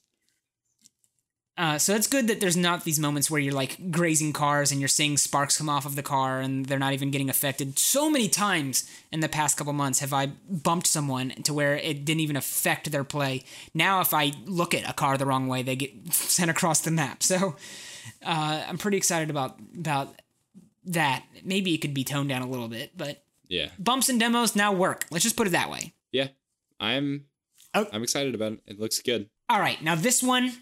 Uh, 1.56 1.76
so 1.76 1.94
it's 1.94 2.06
good 2.06 2.26
that 2.28 2.40
there's 2.40 2.56
not 2.56 2.84
these 2.84 2.98
moments 2.98 3.30
where 3.30 3.38
you're 3.40 3.52
like 3.52 3.90
grazing 3.90 4.32
cars 4.32 4.72
and 4.72 4.80
you're 4.80 4.88
seeing 4.88 5.18
sparks 5.18 5.58
come 5.58 5.68
off 5.68 5.84
of 5.84 5.94
the 5.94 6.02
car 6.02 6.40
and 6.40 6.64
they're 6.64 6.78
not 6.78 6.94
even 6.94 7.10
getting 7.10 7.28
affected. 7.28 7.78
So 7.78 8.08
many 8.08 8.30
times 8.30 8.88
in 9.12 9.20
the 9.20 9.28
past 9.28 9.58
couple 9.58 9.74
months 9.74 9.98
have 9.98 10.14
I 10.14 10.26
bumped 10.48 10.86
someone 10.86 11.30
to 11.42 11.52
where 11.52 11.76
it 11.76 12.06
didn't 12.06 12.20
even 12.20 12.36
affect 12.36 12.90
their 12.90 13.04
play. 13.04 13.44
Now, 13.74 14.00
if 14.00 14.14
I 14.14 14.32
look 14.46 14.72
at 14.72 14.88
a 14.88 14.94
car 14.94 15.18
the 15.18 15.26
wrong 15.26 15.48
way, 15.48 15.62
they 15.62 15.76
get 15.76 15.92
sent 16.14 16.50
across 16.50 16.80
the 16.80 16.90
map. 16.92 17.22
So 17.22 17.56
uh, 18.24 18.64
I'm 18.66 18.78
pretty 18.78 18.96
excited 18.96 19.28
about 19.28 19.58
about 19.78 20.14
that. 20.86 21.24
Maybe 21.44 21.74
it 21.74 21.78
could 21.82 21.92
be 21.92 22.04
toned 22.04 22.30
down 22.30 22.40
a 22.40 22.48
little 22.48 22.68
bit, 22.68 22.96
but 22.96 23.22
Yeah, 23.48 23.68
bumps 23.78 24.08
and 24.08 24.18
demos 24.18 24.56
now 24.56 24.72
work. 24.72 25.04
Let's 25.10 25.24
just 25.24 25.36
put 25.36 25.46
it 25.46 25.50
that 25.50 25.68
way. 25.70 25.92
yeah. 26.10 26.28
I'm 26.82 27.26
Oh. 27.74 27.86
I'm 27.92 28.02
excited 28.02 28.34
about 28.34 28.52
it. 28.52 28.60
It 28.66 28.80
looks 28.80 29.00
good. 29.00 29.28
All 29.48 29.60
right, 29.60 29.82
now 29.82 29.94
this 29.94 30.22
one, 30.22 30.52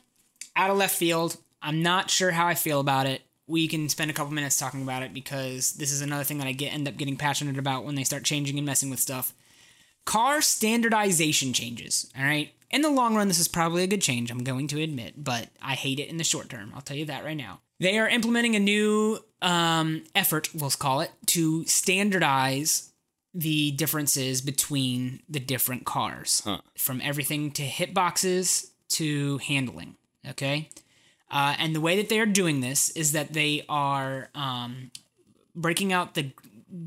out 0.56 0.70
of 0.70 0.76
left 0.76 0.96
field. 0.96 1.36
I'm 1.62 1.82
not 1.82 2.10
sure 2.10 2.30
how 2.30 2.46
I 2.46 2.54
feel 2.54 2.80
about 2.80 3.06
it. 3.06 3.22
We 3.46 3.66
can 3.66 3.88
spend 3.88 4.10
a 4.10 4.14
couple 4.14 4.32
minutes 4.32 4.58
talking 4.58 4.82
about 4.82 5.02
it 5.02 5.14
because 5.14 5.72
this 5.72 5.90
is 5.90 6.02
another 6.02 6.24
thing 6.24 6.38
that 6.38 6.46
I 6.46 6.52
get 6.52 6.72
end 6.72 6.86
up 6.86 6.96
getting 6.96 7.16
passionate 7.16 7.58
about 7.58 7.84
when 7.84 7.94
they 7.94 8.04
start 8.04 8.24
changing 8.24 8.58
and 8.58 8.66
messing 8.66 8.90
with 8.90 9.00
stuff. 9.00 9.34
Car 10.04 10.40
standardization 10.40 11.52
changes. 11.52 12.10
All 12.16 12.24
right. 12.24 12.52
In 12.70 12.82
the 12.82 12.90
long 12.90 13.14
run, 13.14 13.28
this 13.28 13.38
is 13.38 13.48
probably 13.48 13.82
a 13.82 13.86
good 13.86 14.02
change. 14.02 14.30
I'm 14.30 14.44
going 14.44 14.68
to 14.68 14.82
admit, 14.82 15.14
but 15.24 15.48
I 15.62 15.74
hate 15.74 15.98
it 15.98 16.08
in 16.08 16.18
the 16.18 16.24
short 16.24 16.50
term. 16.50 16.72
I'll 16.74 16.82
tell 16.82 16.96
you 16.96 17.06
that 17.06 17.24
right 17.24 17.36
now. 17.36 17.60
They 17.80 17.98
are 17.98 18.08
implementing 18.08 18.56
a 18.56 18.60
new 18.60 19.18
um, 19.40 20.02
effort, 20.14 20.50
we'll 20.54 20.70
call 20.70 21.00
it, 21.00 21.10
to 21.26 21.64
standardize 21.64 22.87
the 23.38 23.70
differences 23.72 24.40
between 24.40 25.22
the 25.28 25.38
different 25.38 25.84
cars 25.84 26.42
Huh. 26.44 26.58
from 26.76 27.00
everything 27.00 27.52
to 27.52 27.62
hitboxes 27.64 28.70
to 28.88 29.38
handling. 29.38 29.94
Okay. 30.28 30.68
Uh, 31.30 31.54
and 31.58 31.72
the 31.74 31.80
way 31.80 31.96
that 31.96 32.08
they 32.08 32.18
are 32.18 32.26
doing 32.26 32.60
this 32.60 32.90
is 32.96 33.12
that 33.12 33.32
they 33.34 33.64
are 33.68 34.28
um, 34.34 34.90
breaking 35.54 35.92
out 35.92 36.14
the 36.14 36.32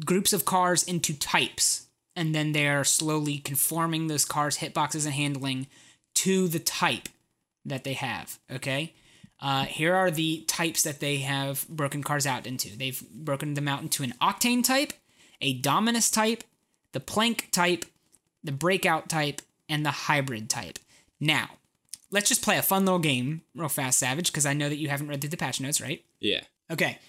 groups 0.04 0.34
of 0.34 0.44
cars 0.44 0.84
into 0.84 1.14
types, 1.18 1.88
and 2.16 2.36
then 2.36 2.52
they 2.52 2.68
are 2.68 2.84
slowly 2.84 3.38
conforming 3.38 4.08
those 4.08 4.26
cars' 4.26 4.58
hitboxes 4.58 5.06
and 5.06 5.14
handling 5.14 5.68
to 6.16 6.48
the 6.50 6.60
type 6.60 7.08
that 7.64 7.84
they 7.86 7.94
have. 7.94 8.40
Okay. 8.52 8.94
Uh, 9.40 9.66
here 9.66 9.96
are 9.96 10.12
the 10.12 10.44
types 10.48 10.84
that 10.84 11.00
they 11.00 11.18
have 11.18 11.68
broken 11.70 12.04
cars 12.04 12.28
out 12.28 12.46
into. 12.46 12.76
They've 12.78 13.02
broken 13.10 13.54
them 13.54 13.68
out 13.68 13.82
into 13.82 14.04
an 14.04 14.14
octane 14.22 14.64
type, 14.64 14.94
a 15.42 15.54
dominus 15.54 16.10
type, 16.12 16.44
the 16.92 17.00
plank 17.00 17.50
type, 17.52 17.86
the 18.44 18.52
breakout 18.52 19.10
type, 19.10 19.42
and 19.68 19.86
the 19.86 19.92
hybrid 19.92 20.50
type. 20.50 20.80
Now, 21.20 21.50
let's 22.12 22.30
just 22.30 22.42
play 22.44 22.58
a 22.58 22.62
fun 22.62 22.86
little 22.86 23.00
game 23.00 23.42
real 23.56 23.70
fast, 23.70 24.00
Savage, 24.00 24.32
because 24.32 24.46
I 24.46 24.54
know 24.54 24.70
that 24.70 24.78
you 24.78 24.90
haven't 24.90 25.08
read 25.08 25.22
through 25.22 25.30
the 25.30 25.38
patch 25.38 25.62
notes, 25.62 25.82
right? 25.82 26.04
Yeah. 26.20 26.42
Okay. 26.72 27.00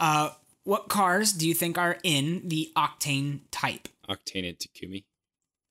Uh, 0.00 0.30
what 0.64 0.88
cars 0.88 1.32
do 1.32 1.48
you 1.48 1.54
think 1.54 1.78
are 1.78 1.98
in 2.02 2.48
the 2.48 2.70
octane 2.76 3.40
type? 3.50 3.88
Octane 4.08 4.48
and 4.48 4.58
Takumi. 4.58 5.04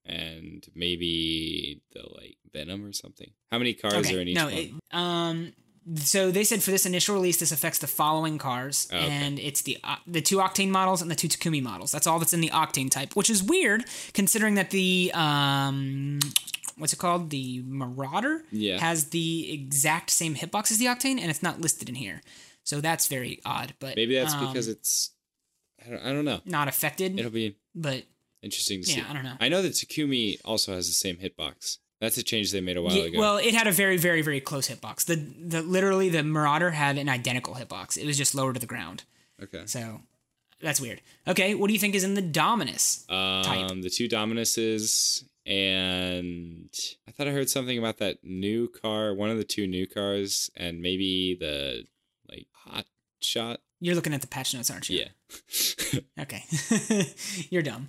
and 0.05 0.65
maybe 0.75 1.81
the 1.93 2.01
like 2.15 2.37
Venom 2.53 2.85
or 2.85 2.93
something. 2.93 3.29
How 3.51 3.57
many 3.57 3.73
cars 3.73 4.11
are 4.11 4.21
in 4.21 4.29
each 4.29 4.35
no, 4.35 4.45
one? 4.45 4.53
it, 4.53 4.71
um, 4.91 5.53
so 5.95 6.31
they 6.31 6.43
said 6.43 6.61
for 6.63 6.71
this 6.71 6.85
initial 6.85 7.15
release, 7.15 7.37
this 7.37 7.51
affects 7.51 7.79
the 7.79 7.87
following 7.87 8.37
cars, 8.37 8.87
Oh, 8.91 8.97
okay. 8.97 9.07
and 9.07 9.39
it's 9.39 9.61
the 9.61 9.77
uh, 9.83 9.95
the 10.05 10.21
two 10.21 10.37
octane 10.37 10.69
models 10.69 11.01
and 11.01 11.09
the 11.09 11.15
two 11.15 11.27
Takumi 11.27 11.61
models. 11.61 11.91
That's 11.91 12.07
all 12.07 12.19
that's 12.19 12.33
in 12.33 12.41
the 12.41 12.49
octane 12.49 12.89
type, 12.89 13.15
which 13.15 13.29
is 13.29 13.41
weird 13.43 13.85
considering 14.13 14.55
that 14.55 14.71
the 14.71 15.11
um, 15.13 16.19
what's 16.77 16.93
it 16.93 16.99
called, 16.99 17.29
the 17.29 17.61
Marauder, 17.65 18.43
Yeah. 18.51 18.79
has 18.79 19.05
the 19.05 19.51
exact 19.51 20.09
same 20.09 20.35
hitbox 20.35 20.71
as 20.71 20.77
the 20.77 20.85
octane, 20.85 21.19
and 21.19 21.29
it's 21.29 21.41
not 21.43 21.61
listed 21.61 21.89
in 21.89 21.95
here. 21.95 22.21
So 22.63 22.81
that's 22.81 23.07
very 23.07 23.39
odd, 23.45 23.73
but 23.79 23.95
maybe 23.95 24.15
that's 24.15 24.33
um, 24.33 24.47
because 24.47 24.67
it's. 24.67 25.11
I 25.85 25.89
don't, 25.89 26.01
I 26.05 26.11
don't 26.11 26.25
know. 26.25 26.41
not 26.45 26.67
affected. 26.67 27.17
It'll 27.17 27.31
be 27.31 27.55
but 27.73 28.03
interesting 28.41 28.81
to 28.81 28.87
see. 28.87 28.97
Yeah, 28.99 29.05
I 29.09 29.13
don't 29.13 29.23
know. 29.23 29.35
I 29.39 29.47
know 29.47 29.61
that 29.61 29.71
Takumi 29.73 30.37
also 30.43 30.73
has 30.73 30.87
the 30.87 30.93
same 30.93 31.15
hitbox. 31.17 31.77
That's 31.99 32.17
a 32.17 32.23
change 32.23 32.51
they 32.51 32.61
made 32.61 32.77
a 32.77 32.81
while 32.81 32.93
Yeah, 32.95 33.03
ago. 33.05 33.19
well, 33.19 33.37
it 33.37 33.53
had 33.55 33.65
a 33.67 33.71
very, 33.71 33.97
very, 33.97 34.21
very 34.21 34.39
close 34.39 34.67
hitbox. 34.69 35.05
The 35.05 35.15
the 35.15 35.61
literally 35.63 36.09
the 36.09 36.21
Marauder 36.23 36.71
had 36.71 36.97
an 36.97 37.09
identical 37.09 37.55
hitbox. 37.55 37.97
It 37.97 38.05
was 38.05 38.17
just 38.17 38.35
lower 38.35 38.53
to 38.53 38.59
the 38.59 38.67
ground. 38.67 39.03
okay. 39.43 39.63
So 39.65 40.01
that's 40.61 40.79
weird. 40.81 41.01
Okay, 41.27 41.55
what 41.55 41.67
do 41.67 41.73
you 41.73 41.79
think 41.79 41.95
is 41.95 42.03
in 42.03 42.13
the 42.13 42.21
Dominus? 42.21 43.05
Um, 43.09 43.81
the 43.81 43.89
two 43.89 44.07
Dominuses, 44.07 45.23
and 45.45 46.69
I 47.07 47.11
thought 47.11 47.27
I 47.27 47.31
heard 47.31 47.49
something 47.49 47.77
about 47.77 47.97
that 47.97 48.23
new 48.23 48.67
car, 48.67 49.13
one 49.13 49.29
of 49.29 49.37
the 49.37 49.43
two 49.43 49.65
new 49.67 49.87
cars, 49.87 50.49
and 50.55 50.81
maybe 50.81 51.35
the 51.39 51.85
like 52.29 52.47
hot 52.53 52.85
shot. 53.19 53.59
You're 53.79 53.95
looking 53.95 54.13
at 54.13 54.21
the 54.21 54.27
patch 54.27 54.53
notes, 54.53 54.69
aren't 54.71 54.89
you? 54.89 54.99
Yeah. 54.99 55.99
Okay. 56.19 56.43
You're 57.49 57.61
dumb. 57.61 57.87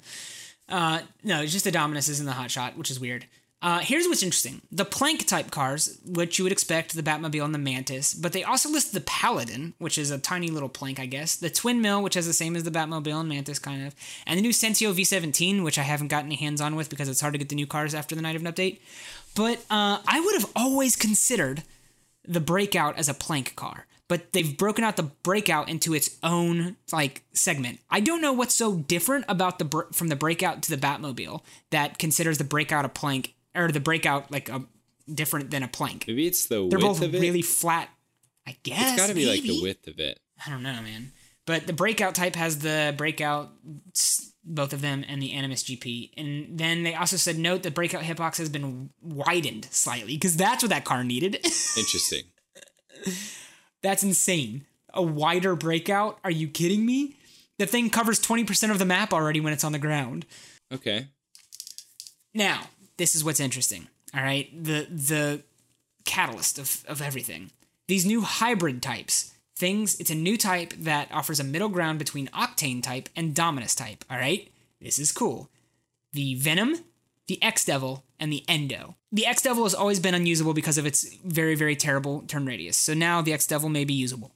Uh, 0.68 1.00
no, 1.24 1.40
it's 1.42 1.52
just 1.52 1.64
the 1.64 1.70
Dominus 1.70 2.08
is 2.08 2.20
in 2.20 2.26
the 2.26 2.32
hot 2.32 2.50
shot, 2.50 2.76
which 2.76 2.90
is 2.90 3.00
weird. 3.00 3.26
Uh, 3.60 3.80
here's 3.80 4.06
what's 4.06 4.22
interesting: 4.22 4.62
the 4.70 4.84
plank 4.84 5.26
type 5.26 5.50
cars, 5.50 5.98
which 6.04 6.38
you 6.38 6.44
would 6.44 6.52
expect, 6.52 6.94
the 6.94 7.02
Batmobile 7.02 7.44
and 7.44 7.54
the 7.54 7.58
Mantis, 7.58 8.14
but 8.14 8.32
they 8.32 8.44
also 8.44 8.68
list 8.68 8.92
the 8.92 9.00
Paladin, 9.00 9.74
which 9.78 9.98
is 9.98 10.10
a 10.10 10.18
tiny 10.18 10.48
little 10.48 10.68
plank, 10.68 11.00
I 11.00 11.06
guess. 11.06 11.34
The 11.34 11.50
Twin 11.50 11.82
Mill, 11.82 12.02
which 12.02 12.14
has 12.14 12.26
the 12.26 12.32
same 12.32 12.54
as 12.54 12.62
the 12.62 12.70
Batmobile 12.70 13.20
and 13.20 13.28
Mantis, 13.28 13.58
kind 13.58 13.84
of, 13.84 13.96
and 14.26 14.38
the 14.38 14.42
new 14.42 14.50
Centio 14.52 14.94
V17, 14.94 15.64
which 15.64 15.78
I 15.78 15.82
haven't 15.82 16.08
gotten 16.08 16.26
any 16.26 16.36
hands 16.36 16.60
on 16.60 16.76
with 16.76 16.88
because 16.88 17.08
it's 17.08 17.20
hard 17.20 17.34
to 17.34 17.38
get 17.38 17.48
the 17.48 17.56
new 17.56 17.66
cars 17.66 17.94
after 17.94 18.14
the 18.14 18.22
night 18.22 18.36
of 18.36 18.44
an 18.44 18.52
update. 18.52 18.78
But 19.34 19.58
uh, 19.70 19.98
I 20.06 20.20
would 20.20 20.34
have 20.40 20.50
always 20.54 20.94
considered 20.94 21.64
the 22.24 22.40
breakout 22.40 22.96
as 22.98 23.08
a 23.08 23.14
plank 23.14 23.56
car 23.56 23.86
but 24.08 24.32
they've 24.32 24.56
broken 24.56 24.82
out 24.84 24.96
the 24.96 25.02
breakout 25.02 25.68
into 25.68 25.94
its 25.94 26.16
own 26.22 26.76
like 26.92 27.22
segment 27.32 27.78
i 27.90 28.00
don't 28.00 28.20
know 28.20 28.32
what's 28.32 28.54
so 28.54 28.76
different 28.76 29.24
about 29.28 29.58
the 29.58 29.64
br- 29.64 29.82
from 29.92 30.08
the 30.08 30.16
breakout 30.16 30.62
to 30.62 30.70
the 30.70 30.76
batmobile 30.76 31.42
that 31.70 31.98
considers 31.98 32.38
the 32.38 32.44
breakout 32.44 32.84
a 32.84 32.88
plank 32.88 33.34
or 33.58 33.70
the 33.72 33.80
breakout 33.80 34.30
like 34.30 34.48
a 34.48 34.62
different 35.12 35.50
than 35.50 35.62
a 35.62 35.68
plank 35.68 36.04
Maybe 36.06 36.26
it's 36.26 36.46
the 36.46 36.56
they're 36.68 36.78
width 36.78 36.80
both 36.80 37.02
of 37.02 37.14
it. 37.14 37.20
really 37.20 37.42
flat 37.42 37.88
i 38.46 38.56
guess 38.62 38.92
it's 38.92 39.00
got 39.00 39.08
to 39.08 39.14
be 39.14 39.26
like 39.26 39.42
the 39.42 39.60
width 39.62 39.86
of 39.88 39.98
it. 39.98 40.18
i 40.46 40.50
don't 40.50 40.62
know 40.62 40.80
man 40.82 41.12
but 41.46 41.66
the 41.66 41.72
breakout 41.72 42.14
type 42.14 42.36
has 42.36 42.58
the 42.58 42.94
breakout 42.96 43.50
both 44.44 44.72
of 44.72 44.80
them 44.80 45.04
and 45.08 45.20
the 45.22 45.32
animus 45.32 45.64
gp 45.64 46.10
and 46.16 46.58
then 46.58 46.82
they 46.82 46.94
also 46.94 47.16
said 47.16 47.38
note 47.38 47.62
the 47.62 47.70
breakout 47.70 48.02
hitbox 48.02 48.36
has 48.38 48.48
been 48.48 48.90
widened 49.02 49.66
slightly 49.70 50.14
because 50.14 50.36
that's 50.36 50.62
what 50.62 50.70
that 50.70 50.84
car 50.84 51.02
needed 51.04 51.34
Interesting. 51.76 52.22
That's 53.82 54.02
insane. 54.02 54.64
A 54.92 55.02
wider 55.02 55.54
breakout? 55.54 56.18
Are 56.24 56.30
you 56.30 56.48
kidding 56.48 56.84
me? 56.84 57.14
The 57.58 57.66
thing 57.66 57.90
covers 57.90 58.20
20% 58.20 58.70
of 58.72 58.78
the 58.80 58.84
map 58.84 59.12
already 59.12 59.40
when 59.40 59.52
it's 59.52 59.62
on 59.64 59.70
the 59.72 59.78
ground. 59.78 60.26
Okay. 60.74 61.06
Now, 62.34 62.62
this 62.98 63.14
is 63.14 63.24
what's 63.24 63.40
interesting. 63.40 63.88
All 64.14 64.22
right, 64.22 64.50
the 64.52 64.86
the 64.90 65.42
catalyst 66.04 66.58
of 66.58 66.84
of 66.86 67.00
everything. 67.00 67.50
These 67.86 68.04
new 68.04 68.20
hybrid 68.20 68.82
types. 68.82 69.32
Things, 69.56 69.98
it's 69.98 70.10
a 70.10 70.14
new 70.14 70.36
type 70.36 70.72
that 70.74 71.08
offers 71.10 71.40
a 71.40 71.44
middle 71.44 71.68
ground 71.68 71.98
between 71.98 72.28
Octane 72.28 72.80
type 72.80 73.08
and 73.16 73.34
Dominus 73.34 73.74
type. 73.74 74.04
All 74.08 74.16
right, 74.16 74.52
this 74.80 75.00
is 75.00 75.10
cool. 75.10 75.50
The 76.12 76.36
Venom, 76.36 76.76
the 77.26 77.42
X 77.42 77.64
Devil, 77.64 78.04
and 78.20 78.32
the 78.32 78.44
Endo. 78.46 78.94
The 79.10 79.26
X 79.26 79.42
Devil 79.42 79.64
has 79.64 79.74
always 79.74 79.98
been 79.98 80.14
unusable 80.14 80.54
because 80.54 80.78
of 80.78 80.86
its 80.86 81.12
very, 81.24 81.56
very 81.56 81.74
terrible 81.74 82.22
turn 82.28 82.46
radius. 82.46 82.76
So 82.76 82.94
now 82.94 83.20
the 83.20 83.32
X 83.32 83.48
Devil 83.48 83.68
may 83.68 83.84
be 83.84 83.94
usable. 83.94 84.30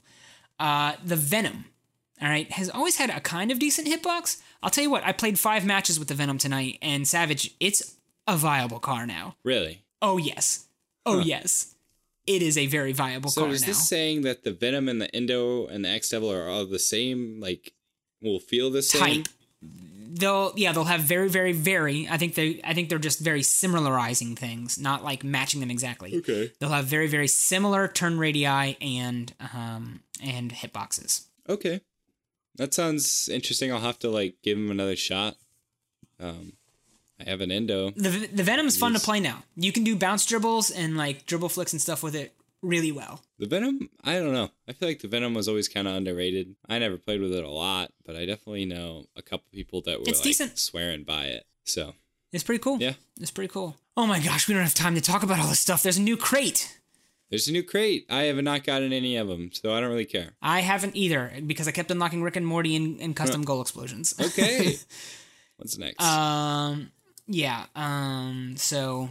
Uh, 0.59 0.95
the 1.05 1.15
Venom, 1.15 1.67
all 2.21 2.29
right, 2.29 2.51
has 2.51 2.69
always 2.69 2.97
had 2.97 3.11
a 3.11 3.21
kind 3.21 3.53
of 3.53 3.61
decent 3.61 3.87
hitbox. 3.87 4.41
I'll 4.61 4.71
tell 4.71 4.83
you 4.83 4.91
what, 4.91 5.05
I 5.05 5.13
played 5.13 5.39
five 5.39 5.65
matches 5.65 6.01
with 6.01 6.09
the 6.09 6.15
Venom 6.15 6.39
tonight, 6.39 6.79
and 6.83 7.07
Savage, 7.07 7.55
it's 7.61 7.95
a 8.27 8.37
viable 8.37 8.79
car 8.79 9.07
now. 9.07 9.37
Really? 9.45 9.85
Oh, 10.01 10.17
yes. 10.17 10.67
Oh, 11.05 11.21
yes. 11.21 11.75
It 12.27 12.43
is 12.43 12.57
a 12.57 12.67
very 12.67 12.93
viable 12.93 13.31
car. 13.31 13.45
So 13.45 13.51
is 13.51 13.65
this 13.65 13.89
saying 13.89 14.23
that 14.23 14.45
the 14.45 14.53
Venom 14.53 14.89
and 14.89 15.01
the 15.01 15.15
Endo 15.15 15.67
and 15.67 15.85
the 15.85 15.89
X 15.89 16.11
Devil 16.11 16.31
are 16.31 16.49
all 16.49 16.65
the 16.65 16.79
same? 16.79 17.41
Like, 17.41 17.73
will 18.23 18.39
feel 18.39 18.71
the 18.71 18.83
same? 18.83 19.25
type. 19.25 19.29
They'll 20.15 20.53
yeah 20.57 20.73
they'll 20.73 20.85
have 20.85 21.01
very 21.01 21.31
very 21.31 21.53
very 21.53 22.07
I 22.07 22.19
think 22.19 22.35
they 22.35 22.61
I 22.65 22.75
think 22.75 22.91
they're 22.91 22.99
just 22.99 23.21
very 23.21 23.43
similarizing 23.43 24.37
things 24.37 24.79
not 24.79 25.03
like 25.03 25.25
matching 25.25 25.61
them 25.61 25.71
exactly. 25.71 26.15
Okay. 26.17 26.53
They'll 26.61 26.69
have 26.69 26.85
very 26.85 27.09
very 27.09 27.29
similar 27.29 27.89
turn 27.89 28.19
radii 28.19 28.77
and 28.81 29.33
um 29.55 30.01
and 30.23 30.53
hitboxes. 30.53 31.27
Okay. 31.49 31.81
That 32.57 32.75
sounds 32.75 33.31
interesting. 33.31 33.73
I'll 33.73 33.81
have 33.81 33.99
to 34.01 34.11
like 34.11 34.37
give 34.43 34.59
him 34.59 34.71
another 34.71 34.97
shot. 34.97 35.37
Um, 36.21 36.53
I 37.27 37.31
have 37.31 37.41
an 37.41 37.51
Endo. 37.53 37.91
The 37.91 38.29
the 38.33 38.43
Venom's 38.43 38.77
fun 38.77 38.93
to 38.95 38.99
play 39.01 39.21
now. 39.21 39.43
You 39.57 39.73
can 39.73 39.85
do 39.85 39.97
bounce 39.97 40.27
dribbles 40.27 40.71
and 40.71 40.97
like 40.97 41.27
dribble 41.27 41.49
flicks 41.51 41.73
and 41.73 41.81
stuff 41.81 42.03
with 42.03 42.15
it 42.15 42.35
really 42.63 42.93
well. 42.93 43.21
The 43.39 43.47
Venom, 43.47 43.91
I 44.05 44.15
don't 44.21 44.33
know. 44.33 44.51
I 44.69 44.73
feel 44.73 44.89
like 44.89 45.01
the 45.01 45.09
Venom 45.09 45.35
was 45.35 45.49
always 45.49 45.69
kind 45.69 45.89
of 45.89 45.95
underrated. 45.95 46.55
I 46.69 46.79
never 46.79 46.97
played 46.97 47.21
with 47.21 47.33
it 47.33 47.43
a 47.45 47.51
lot, 47.51 47.91
but 48.07 48.15
I 48.17 48.25
definitely 48.25 48.65
know 48.67 49.07
a 49.17 49.23
couple 49.23 49.47
people 49.53 49.81
that 49.83 49.99
were 49.99 50.05
It's 50.07 50.21
like 50.21 50.25
decent. 50.25 50.59
swearing 50.59 51.03
by 51.05 51.25
it. 51.25 51.45
So 51.65 51.95
It's 52.33 52.45
pretty 52.45 52.61
cool. 52.63 52.79
Yeah. 52.79 52.95
It's 53.21 53.31
pretty 53.33 53.53
cool. 53.53 53.77
Oh 53.97 54.07
my 54.07 54.21
gosh, 54.21 54.47
we 54.49 54.55
don't 54.55 54.63
have 54.63 54.75
time 54.75 54.95
to 54.95 55.01
talk 55.01 55.23
about 55.23 55.39
all 55.41 55.49
this 55.49 55.61
stuff. 55.61 55.83
There's 55.83 55.99
a 55.99 56.03
new 56.03 56.17
crate. 56.17 56.79
there's 57.31 57.49
a 57.49 57.53
new 57.53 57.63
crate. 57.65 58.07
I 58.09 58.23
have 58.25 58.37
not 58.43 58.63
gotten 58.65 58.93
any 58.93 59.17
of 59.17 59.27
them, 59.29 59.51
so 59.53 59.75
I 59.75 59.81
don't 59.81 59.91
really 59.91 60.05
care. 60.07 60.31
I 60.41 60.61
haven't 60.61 60.95
either 60.97 61.33
because 61.47 61.67
I 61.67 61.73
kept 61.73 61.91
unlocking 61.91 62.23
Rick 62.23 62.37
and 62.37 62.47
Morty 62.47 62.77
and, 62.77 63.01
and 63.01 63.17
custom 63.17 63.43
goal 63.43 63.61
explosions. 63.61 64.15
Okay. 64.21 64.77
What's 65.57 65.77
next? 65.79 66.01
Um, 66.03 66.91
yeah. 67.27 67.67
Um, 67.75 68.55
so 68.57 69.09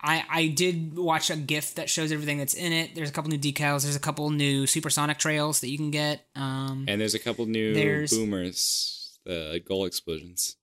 I 0.00 0.24
I 0.30 0.46
did 0.48 0.96
watch 0.96 1.30
a 1.30 1.36
GIF 1.36 1.74
that 1.76 1.88
shows 1.88 2.12
everything 2.12 2.38
that's 2.38 2.54
in 2.54 2.72
it. 2.72 2.94
There's 2.94 3.10
a 3.10 3.12
couple 3.12 3.30
new 3.30 3.38
decals. 3.38 3.82
There's 3.82 3.96
a 3.96 4.00
couple 4.00 4.28
new 4.30 4.66
supersonic 4.66 5.18
trails 5.18 5.60
that 5.60 5.68
you 5.68 5.78
can 5.78 5.90
get. 5.90 6.26
Um, 6.36 6.84
and 6.88 7.00
there's 7.00 7.14
a 7.14 7.18
couple 7.18 7.46
new 7.46 7.74
boomers, 8.08 9.18
the 9.24 9.62
goal 9.66 9.86
explosions. 9.86 10.56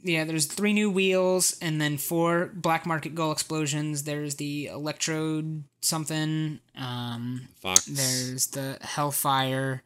yeah, 0.00 0.22
there's 0.24 0.46
three 0.46 0.72
new 0.72 0.90
wheels 0.90 1.58
and 1.60 1.80
then 1.80 1.98
four 1.98 2.52
black 2.54 2.86
market 2.86 3.14
goal 3.16 3.32
explosions. 3.32 4.04
There's 4.04 4.36
the 4.36 4.66
electrode 4.66 5.64
something. 5.80 6.60
Um, 6.76 7.48
Fox. 7.60 7.84
there's 7.86 8.46
the 8.48 8.78
hellfire, 8.80 9.82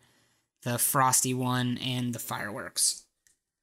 the 0.64 0.76
frosty 0.78 1.32
one, 1.32 1.78
and 1.78 2.12
the 2.14 2.18
fireworks. 2.18 3.06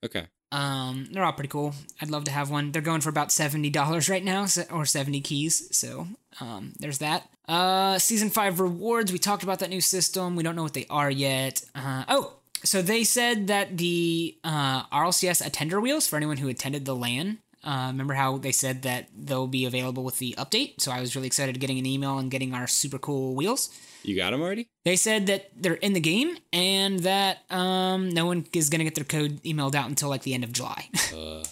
Okay. 0.04 0.26
Um, 0.52 1.08
they're 1.12 1.24
all 1.24 1.34
pretty 1.34 1.50
cool. 1.50 1.76
I'd 2.02 2.10
love 2.10 2.24
to 2.26 2.32
have 2.32 2.50
one. 2.50 2.72
They're 2.72 2.82
going 2.82 3.02
for 3.02 3.10
about 3.10 3.32
seventy 3.32 3.70
dollars 3.70 4.10
right 4.10 4.24
now, 4.24 4.46
so, 4.46 4.64
or 4.72 4.86
seventy 4.86 5.22
keys. 5.22 5.76
So, 5.76 6.08
um, 6.40 6.74
there's 6.80 7.00
that. 7.00 7.30
Uh, 7.48 8.00
season 8.00 8.30
five 8.30 8.60
rewards. 8.60 9.12
We 9.12 9.20
talked 9.20 9.44
about 9.44 9.60
that 9.60 9.70
new 9.70 9.82
system. 9.82 10.36
We 10.36 10.44
don't 10.44 10.56
know 10.56 10.64
what 10.64 10.74
they 10.74 10.86
are 10.90 11.10
yet. 11.10 11.62
Uh, 11.76 12.04
oh, 12.08 12.34
so 12.64 12.82
they 12.82 13.04
said 13.04 13.48
that 13.48 13.78
the 13.78 14.38
uh, 14.44 14.84
RLCS 14.86 15.46
attender 15.46 15.80
wheels 15.80 16.08
for 16.08 16.18
anyone 16.18 16.38
who 16.38 16.48
attended 16.48 16.86
the 16.86 16.96
LAN. 16.96 17.40
Uh, 17.64 17.88
remember 17.88 18.14
how 18.14 18.38
they 18.38 18.52
said 18.52 18.84
that 18.84 19.10
they'll 19.16 19.48
be 19.48 19.66
available 19.66 20.04
with 20.04 20.18
the 20.20 20.34
update? 20.38 20.80
So 20.80 20.92
I 20.92 21.02
was 21.02 21.16
really 21.16 21.28
excited 21.28 21.60
getting 21.60 21.78
an 21.78 21.86
email 21.86 22.18
and 22.18 22.32
getting 22.32 22.54
our 22.54 22.68
super 22.68 22.98
cool 22.98 23.36
wheels. 23.36 23.70
You 24.04 24.16
got 24.16 24.32
them 24.32 24.42
already? 24.42 24.70
They 24.86 24.96
said 24.96 25.28
that 25.28 25.50
they're 25.56 25.74
in 25.74 25.94
the 25.94 26.00
game 26.00 26.38
and 26.54 27.00
that 27.00 27.40
um, 27.52 28.10
no 28.10 28.26
one 28.26 28.46
is 28.54 28.70
going 28.70 28.80
to 28.80 28.86
get 28.86 28.96
their 28.96 29.04
code 29.04 29.44
emailed 29.44 29.76
out 29.76 29.90
until 29.90 30.08
like 30.10 30.24
the 30.24 30.34
end 30.34 30.44
of 30.44 30.54
July. 30.54 30.90
Uh, 31.14 31.44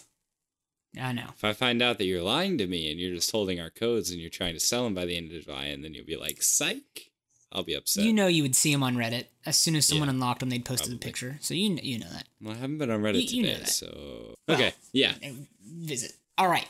I 0.99 1.11
know. 1.11 1.27
if 1.35 1.43
I 1.43 1.53
find 1.53 1.81
out 1.81 1.97
that 1.99 2.05
you're 2.05 2.23
lying 2.23 2.57
to 2.57 2.65
me 2.65 2.89
and 2.89 2.99
you're 2.99 3.13
just 3.13 3.31
holding 3.31 3.59
our 3.59 3.69
codes 3.69 4.09
and 4.09 4.19
you're 4.19 4.29
trying 4.31 4.53
to 4.53 4.59
sell 4.59 4.83
them 4.83 4.95
by 4.95 5.05
the 5.05 5.15
end 5.15 5.31
of 5.31 5.43
July, 5.43 5.65
and 5.65 5.83
then 5.83 5.93
you'll 5.93 6.05
be 6.05 6.15
like, 6.15 6.41
"Psych," 6.41 7.06
I'll 7.51 7.63
be 7.63 7.73
upset. 7.73 8.03
You 8.03 8.13
know, 8.13 8.27
you 8.27 8.43
would 8.43 8.55
see 8.55 8.71
them 8.71 8.83
on 8.83 8.95
Reddit 8.97 9.25
as 9.45 9.57
soon 9.57 9.75
as 9.75 9.87
someone 9.87 10.07
Yeah, 10.09 10.13
unlocked 10.15 10.41
them. 10.41 10.49
They'd 10.49 10.65
posted 10.65 10.87
a 10.87 10.91
probably. 10.91 11.05
picture, 11.07 11.37
so 11.41 11.53
you 11.53 11.77
you 11.81 11.99
know 11.99 12.09
that. 12.11 12.27
well, 12.41 12.53
I 12.53 12.57
haven't 12.57 12.77
been 12.77 12.91
on 12.91 13.01
Reddit 13.01 13.29
You- 13.31 13.37
you 13.41 13.43
know 13.47 13.57
that. 13.59 13.69
so 13.69 14.35
okay, 14.49 14.73
yeah. 14.93 15.13
Visit. 15.65 16.11
All 16.37 16.47
right. 16.49 16.67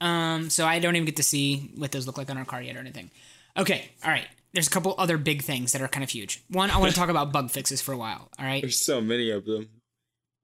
Um. 0.00 0.50
So 0.50 0.66
I 0.66 0.78
don't 0.80 0.96
even 0.96 1.06
get 1.06 1.16
to 1.16 1.22
see 1.22 1.70
what 1.76 1.92
those 1.92 2.06
look 2.06 2.18
like 2.18 2.30
on 2.30 2.36
our 2.38 2.44
car 2.44 2.60
yet 2.62 2.76
or 2.76 2.80
anything. 2.80 3.10
Okay. 3.56 3.88
All 4.04 4.10
right. 4.10 4.26
There's 4.52 4.66
a 4.66 4.70
couple 4.70 4.94
other 4.98 5.18
big 5.18 5.42
things 5.42 5.72
that 5.72 5.82
are 5.82 5.88
kind 5.88 6.04
of 6.04 6.10
huge. 6.10 6.42
One, 6.48 6.70
I 6.70 6.78
want 6.78 6.92
to 6.92 6.96
talk 6.98 7.08
about 7.08 7.32
bug 7.32 7.50
fixes 7.50 7.80
for 7.80 7.92
a 7.92 7.96
while. 7.96 8.28
All 8.38 8.44
right. 8.44 8.62
There's 8.62 8.76
so 8.80 9.00
many 9.00 9.30
of 9.30 9.44
them. 9.46 9.68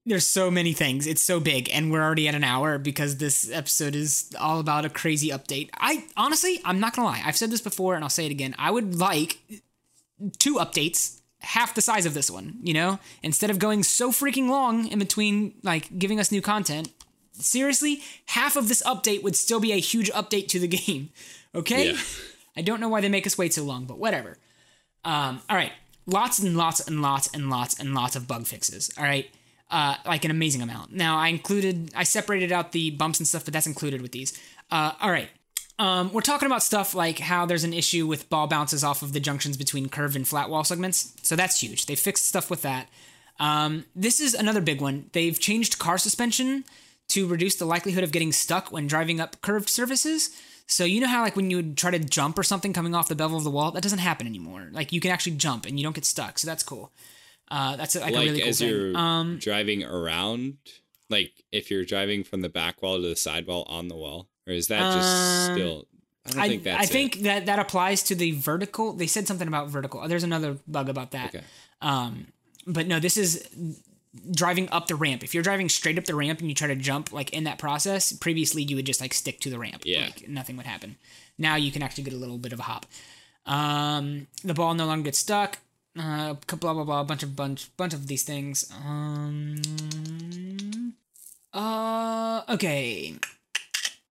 There's 0.06 0.26
so 0.26 0.50
many 0.50 0.72
things. 0.72 1.06
It's 1.06 1.22
so 1.22 1.40
big, 1.40 1.68
and 1.72 1.92
we're 1.92 2.02
already 2.02 2.26
at 2.28 2.34
an 2.34 2.44
hour 2.44 2.78
because 2.78 3.18
this 3.18 3.50
episode 3.50 3.94
is 3.94 4.34
all 4.40 4.58
about 4.60 4.84
a 4.84 4.88
crazy 4.88 5.28
update. 5.28 5.70
I 5.78 6.04
honestly, 6.16 6.60
I'm 6.64 6.80
not 6.80 6.94
gonna 6.96 7.08
lie. 7.08 7.22
I've 7.24 7.36
said 7.36 7.50
this 7.50 7.60
before, 7.60 7.94
and 7.94 8.02
I'll 8.04 8.10
say 8.10 8.26
it 8.26 8.30
again. 8.32 8.54
I 8.58 8.70
would 8.70 8.94
like 8.96 9.38
two 10.38 10.54
updates, 10.56 11.20
half 11.40 11.74
the 11.74 11.82
size 11.82 12.06
of 12.06 12.14
this 12.14 12.30
one. 12.30 12.58
You 12.62 12.74
know, 12.74 12.98
instead 13.22 13.50
of 13.50 13.58
going 13.58 13.82
so 13.82 14.10
freaking 14.10 14.48
long 14.48 14.86
in 14.88 14.98
between, 14.98 15.54
like 15.62 15.98
giving 15.98 16.18
us 16.18 16.32
new 16.32 16.42
content. 16.42 16.90
Seriously, 17.32 18.00
half 18.26 18.56
of 18.56 18.68
this 18.68 18.82
update 18.82 19.22
would 19.22 19.34
still 19.36 19.60
be 19.60 19.72
a 19.72 19.76
huge 19.76 20.10
update 20.12 20.48
to 20.48 20.58
the 20.58 20.68
game. 20.78 21.10
Okay, 21.54 21.92
Yeah. 21.92 22.00
I 22.56 22.62
don't 22.62 22.80
know 22.80 22.88
why 22.88 23.00
they 23.00 23.08
make 23.08 23.26
us 23.26 23.38
wait 23.38 23.54
so 23.54 23.62
long, 23.62 23.84
but 23.86 23.98
whatever. 23.98 24.36
Um, 25.04 25.40
all 25.48 25.56
right, 25.56 25.72
lots 26.06 26.38
and 26.38 26.56
lots 26.56 26.80
and 26.86 27.00
lots 27.00 27.28
and 27.32 27.48
lots 27.48 27.78
and 27.78 27.94
lots 27.94 28.16
of 28.16 28.26
bug 28.28 28.46
fixes. 28.46 28.90
All 28.98 29.04
right, 29.04 29.30
uh, 29.70 29.96
like 30.06 30.24
an 30.24 30.30
amazing 30.30 30.62
amount. 30.62 30.92
Now 30.92 31.18
I 31.18 31.28
included, 31.28 31.92
I 31.94 32.02
separated 32.02 32.52
out 32.52 32.72
the 32.72 32.90
bumps 32.90 33.20
and 33.20 33.26
stuff, 33.26 33.44
but 33.44 33.54
that's 33.54 33.66
included 33.66 34.02
with 34.02 34.12
these. 34.12 34.38
Uh, 34.70 34.92
all 35.00 35.10
right. 35.10 35.28
Um, 35.78 36.12
we're 36.12 36.20
talking 36.20 36.44
about 36.46 36.62
stuff 36.62 36.94
like 36.94 37.20
how 37.20 37.46
there's 37.46 37.64
an 37.64 37.72
issue 37.72 38.06
with 38.06 38.28
ball 38.28 38.46
bounces 38.46 38.84
off 38.84 39.00
of 39.02 39.14
the 39.14 39.20
junctions 39.20 39.56
between 39.56 39.88
curved 39.88 40.14
and 40.14 40.28
flat 40.28 40.50
wall 40.50 40.62
segments. 40.62 41.14
So 41.22 41.36
that's 41.36 41.62
huge. 41.62 41.86
They 41.86 41.94
fixed 41.94 42.28
stuff 42.28 42.50
with 42.50 42.62
that. 42.62 42.88
Um, 43.38 43.86
this 43.96 44.20
is 44.20 44.34
another 44.34 44.60
big 44.60 44.82
one. 44.82 45.08
They've 45.12 45.38
changed 45.38 45.78
car 45.78 45.96
suspension 45.96 46.64
to 47.08 47.26
reduce 47.26 47.56
the 47.56 47.64
likelihood 47.64 48.04
of 48.04 48.12
getting 48.12 48.30
stuck 48.30 48.70
when 48.70 48.86
driving 48.86 49.20
up 49.20 49.40
curved 49.40 49.70
surfaces. 49.70 50.30
So 50.66 50.84
you 50.84 51.00
know 51.00 51.08
how 51.08 51.22
like 51.22 51.34
when 51.34 51.50
you 51.50 51.56
would 51.56 51.76
try 51.78 51.90
to 51.90 51.98
jump 51.98 52.38
or 52.38 52.42
something 52.42 52.72
coming 52.72 52.94
off 52.94 53.08
the 53.08 53.16
bevel 53.16 53.38
of 53.38 53.44
the 53.44 53.50
wall, 53.50 53.70
that 53.72 53.82
doesn't 53.82 53.98
happen 53.98 54.26
anymore. 54.26 54.68
Like 54.70 54.92
you 54.92 55.00
can 55.00 55.10
actually 55.10 55.36
jump 55.36 55.64
and 55.64 55.78
you 55.78 55.82
don't 55.82 55.94
get 55.94 56.04
stuck. 56.04 56.38
So 56.38 56.46
that's 56.46 56.62
cool. 56.62 56.92
Uh, 57.50 57.76
that's 57.76 57.96
like, 57.96 58.12
a 58.12 58.16
like 58.16 58.26
really 58.26 58.40
cool 58.40 58.48
as 58.48 58.58
thing. 58.60 58.68
you're 58.68 58.96
Um, 58.96 59.38
driving 59.38 59.82
around, 59.84 60.58
like 61.08 61.32
if 61.50 61.70
you're 61.70 61.84
driving 61.84 62.22
from 62.24 62.42
the 62.42 62.48
back 62.48 62.80
wall 62.82 63.00
to 63.00 63.08
the 63.08 63.16
side 63.16 63.46
wall 63.46 63.64
on 63.68 63.88
the 63.88 63.96
wall, 63.96 64.28
or 64.46 64.52
is 64.52 64.68
that 64.68 64.94
just 64.94 65.50
Um, 65.50 65.56
still? 65.56 65.86
I 66.26 66.30
don't 66.30 66.40
I, 66.42 66.48
think 66.48 66.62
that's 66.64 66.94
I 66.94 66.98
it. 66.98 67.22
that 67.24 67.46
that 67.46 67.58
applies 67.58 68.02
to 68.04 68.14
the 68.14 68.32
vertical. 68.32 68.92
They 68.92 69.06
said 69.06 69.26
something 69.26 69.48
about 69.48 69.68
vertical. 69.68 70.06
There's 70.06 70.22
another 70.22 70.58
bug 70.68 70.88
about 70.88 71.10
that. 71.12 71.34
Okay. 71.34 71.44
Um, 71.80 72.28
but 72.66 72.86
no, 72.86 73.00
this 73.00 73.16
is 73.16 73.48
driving 74.30 74.68
up 74.70 74.86
the 74.86 74.94
ramp. 74.96 75.24
If 75.24 75.34
you're 75.34 75.42
driving 75.42 75.68
straight 75.68 75.96
up 75.98 76.04
the 76.04 76.14
ramp 76.14 76.40
and 76.40 76.48
you 76.48 76.54
try 76.54 76.68
to 76.68 76.76
jump, 76.76 77.12
like 77.12 77.30
in 77.30 77.44
that 77.44 77.58
process, 77.58 78.12
previously 78.12 78.62
you 78.62 78.76
would 78.76 78.86
just 78.86 79.00
like 79.00 79.14
stick 79.14 79.40
to 79.40 79.50
the 79.50 79.58
ramp. 79.58 79.82
Yeah. 79.84 80.04
Like 80.06 80.28
nothing 80.28 80.56
would 80.56 80.66
happen. 80.66 80.96
Now 81.38 81.56
you 81.56 81.72
can 81.72 81.82
actually 81.82 82.04
get 82.04 82.12
a 82.12 82.16
little 82.18 82.38
bit 82.38 82.52
of 82.52 82.60
a 82.60 82.64
hop. 82.64 82.86
Um, 83.46 84.26
the 84.44 84.54
ball 84.54 84.74
no 84.74 84.86
longer 84.86 85.04
gets 85.04 85.18
stuck. 85.18 85.58
Uh, 85.98 86.34
blah 86.56 86.72
blah 86.74 86.84
blah. 86.84 87.00
A 87.00 87.04
bunch 87.04 87.22
of 87.22 87.34
bunch 87.34 87.74
bunch 87.76 87.94
of 87.94 88.06
these 88.06 88.22
things. 88.22 88.70
Um. 88.84 89.60
Uh. 91.52 92.42
Okay. 92.48 93.14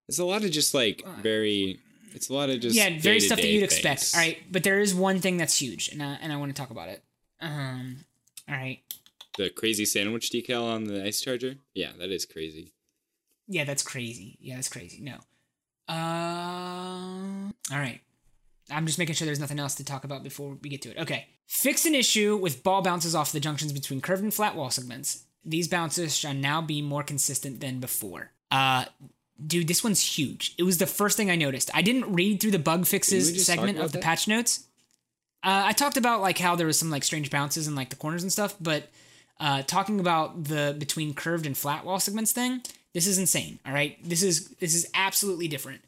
It's 0.08 0.20
a 0.20 0.26
lot 0.26 0.44
of 0.44 0.52
just 0.52 0.74
like 0.74 1.04
very. 1.22 1.80
It's 2.14 2.30
a 2.30 2.34
lot 2.34 2.50
of 2.50 2.60
just 2.60 2.76
yeah, 2.76 3.00
very 3.00 3.20
stuff 3.20 3.38
that 3.40 3.48
you'd 3.48 3.64
expect. 3.64 4.12
All 4.16 4.20
right, 4.20 4.40
but 4.52 4.64
there 4.64 4.80
is 4.80 4.96
one 4.96 5.20
thing 5.20 5.38
that's 5.38 5.62
huge, 5.62 5.90
and 5.90 6.02
I, 6.02 6.18
and 6.22 6.34
I 6.34 6.38
want 6.38 6.54
to 6.56 6.60
talk 6.60 6.72
about 6.72 6.90
it. 6.90 7.04
Um, 7.40 7.98
all 8.50 8.56
right, 8.56 8.80
The 9.38 9.52
crazy 9.52 9.86
sandwich 9.86 10.32
decal 10.32 10.64
on 10.64 10.86
the 10.86 11.06
ice 11.06 11.22
charger. 11.22 11.56
Yeah, 11.76 11.92
that 12.00 12.10
is 12.10 12.26
crazy. 12.26 12.74
yeah, 13.48 13.64
that's 13.64 13.84
crazy. 13.84 14.38
Yeah, 14.42 14.56
that's 14.56 14.70
crazy. 14.70 15.00
No, 15.02 15.18
uh, 15.88 17.52
all 17.72 17.80
right. 17.80 18.02
I'm 18.72 18.86
just 18.86 19.00
making 19.00 19.16
sure 19.16 19.26
there's 19.26 19.40
nothing 19.40 19.60
else 19.60 19.76
to 19.76 19.84
talk 19.84 20.04
about 20.04 20.24
before 20.24 20.58
we 20.62 20.70
get 20.70 20.82
to 20.84 20.90
it. 20.90 20.98
Okay, 20.98 21.28
fix 21.48 21.86
an 21.86 21.96
issue 21.96 22.38
with 22.38 22.64
ball 22.64 22.82
bounces 22.82 23.16
off 23.16 23.32
the 23.32 23.40
junctions 23.40 23.74
between 23.74 24.02
curved 24.02 24.24
and 24.24 24.34
flat 24.34 24.56
wall 24.56 24.70
segments. 24.70 25.26
These 25.46 25.68
bounces 25.68 26.16
shall 26.16 26.34
now 26.34 26.62
be 26.62 26.82
more 26.82 27.04
consistent 27.04 27.62
than 27.62 27.80
before. 27.80 28.32
Uh, 28.52 28.86
dude, 29.46 29.68
this 29.68 29.84
one's 29.84 30.02
huge. 30.18 30.54
It 30.58 30.64
was 30.64 30.78
the 30.78 30.88
first 30.88 31.18
thing 31.18 31.32
I 31.32 31.36
noticed. 31.36 31.72
I 31.74 31.82
didn't 31.82 32.14
read 32.14 32.42
through 32.42 32.52
the 32.52 32.60
bug 32.60 32.86
fixes 32.86 33.46
segment 33.46 33.80
of 33.80 33.92
the 33.92 33.98
that? 33.98 34.04
patch 34.04 34.28
notes. 34.28 34.66
Uh, 35.42 35.64
I 35.66 35.72
talked 35.72 35.98
about 35.98 36.22
like 36.22 36.38
how 36.38 36.56
there 36.56 36.68
was 36.68 36.78
some 36.78 36.90
like 36.90 37.04
strange 37.04 37.30
bounces 37.30 37.68
in 37.68 37.76
like 37.76 37.90
the 37.90 37.96
corners 37.96 38.24
and 38.24 38.32
stuff, 38.32 38.56
but 38.60 38.90
uh, 39.40 39.62
talking 39.64 40.00
about 40.00 40.44
the 40.44 40.76
between 40.78 41.14
curved 41.14 41.46
and 41.46 41.58
flat 41.58 41.86
wall 41.86 42.00
segments 42.00 42.34
thing, 42.34 42.62
this 42.94 43.08
is 43.08 43.18
insane. 43.18 43.60
All 43.66 43.74
right, 43.74 43.98
this 44.04 44.22
is 44.22 44.50
this 44.60 44.76
is 44.76 44.90
absolutely 44.94 45.48
different. 45.48 45.82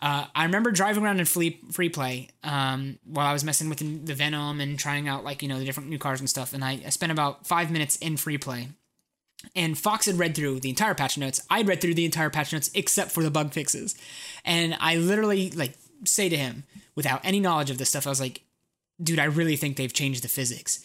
Uh, 0.00 0.26
I 0.34 0.44
remember 0.44 0.70
driving 0.70 1.04
around 1.04 1.20
in 1.20 1.26
free, 1.26 1.58
free 1.72 1.88
play 1.88 2.28
um, 2.44 2.98
while 3.04 3.26
I 3.26 3.32
was 3.32 3.44
messing 3.44 3.70
with 3.70 3.78
the, 3.78 4.14
Venom 4.14 4.60
and 4.60 4.78
trying 4.78 5.08
out 5.08 5.24
like 5.24 5.42
you 5.42 5.48
know 5.48 5.58
the 5.58 5.64
different 5.64 5.88
new 5.88 5.98
cars 5.98 6.20
and 6.20 6.28
stuff, 6.28 6.52
and 6.52 6.62
I, 6.62 6.80
I 6.84 6.90
spent 6.90 7.12
about 7.12 7.46
five 7.46 7.70
minutes 7.70 7.96
in 7.96 8.16
free 8.16 8.38
play. 8.38 8.68
And 9.54 9.78
Fox 9.78 10.06
had 10.06 10.18
read 10.18 10.34
through 10.34 10.60
the 10.60 10.70
entire 10.70 10.94
patch 10.94 11.16
notes. 11.16 11.40
I'd 11.50 11.68
read 11.68 11.80
through 11.80 11.94
the 11.94 12.04
entire 12.04 12.30
patch 12.30 12.52
notes 12.52 12.70
except 12.74 13.12
for 13.12 13.22
the 13.22 13.30
bug 13.30 13.52
fixes, 13.52 13.96
and 14.44 14.76
I 14.80 14.96
literally 14.96 15.50
like 15.50 15.74
say 16.04 16.28
to 16.28 16.36
him 16.36 16.64
without 16.94 17.20
any 17.24 17.40
knowledge 17.40 17.70
of 17.70 17.78
this 17.78 17.88
stuff, 17.88 18.06
I 18.06 18.10
was 18.10 18.20
like, 18.20 18.42
"Dude, 19.02 19.18
I 19.18 19.24
really 19.24 19.56
think 19.56 19.76
they've 19.76 19.92
changed 19.92 20.22
the 20.22 20.28
physics. 20.28 20.84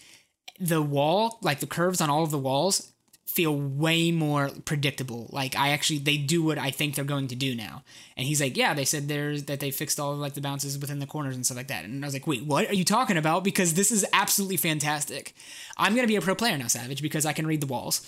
The 0.58 0.82
wall, 0.82 1.38
like 1.42 1.60
the 1.60 1.68
curves 1.68 2.00
on 2.00 2.10
all 2.10 2.24
of 2.24 2.32
the 2.32 2.38
walls, 2.38 2.92
feel 3.32 3.56
way 3.56 4.12
more 4.12 4.50
predictable. 4.66 5.28
Like 5.32 5.56
I 5.56 5.70
actually 5.70 6.00
they 6.00 6.18
do 6.18 6.44
what 6.44 6.58
I 6.58 6.72
think 6.72 6.96
they're 6.96 7.06
going 7.06 7.28
to 7.30 7.36
do 7.36 7.56
now. 7.56 7.84
And 8.16 8.28
he's 8.28 8.42
like, 8.42 8.58
yeah, 8.58 8.74
they 8.74 8.86
said 8.86 9.08
there's 9.08 9.44
that 9.44 9.60
they 9.60 9.72
fixed 9.72 10.00
all 10.00 10.14
of 10.14 10.20
like 10.20 10.34
the 10.34 10.42
bounces 10.42 10.78
within 10.78 11.00
the 11.00 11.08
corners 11.08 11.36
and 11.36 11.46
stuff 11.46 11.58
like 11.58 11.68
that. 11.68 11.86
And 11.86 12.04
I 12.04 12.08
was 12.08 12.14
like, 12.14 12.28
wait, 12.28 12.46
what 12.46 12.70
are 12.70 12.76
you 12.76 12.86
talking 12.86 13.18
about? 13.18 13.44
Because 13.44 13.74
this 13.74 13.92
is 13.92 14.06
absolutely 14.14 14.58
fantastic. 14.58 15.34
I'm 15.78 15.96
gonna 15.96 16.08
be 16.08 16.16
a 16.16 16.22
pro 16.22 16.36
player 16.36 16.58
now, 16.58 16.68
Savage, 16.68 17.02
because 17.02 17.26
I 17.26 17.34
can 17.34 17.48
read 17.48 17.62
the 17.62 17.68
walls. 17.68 18.02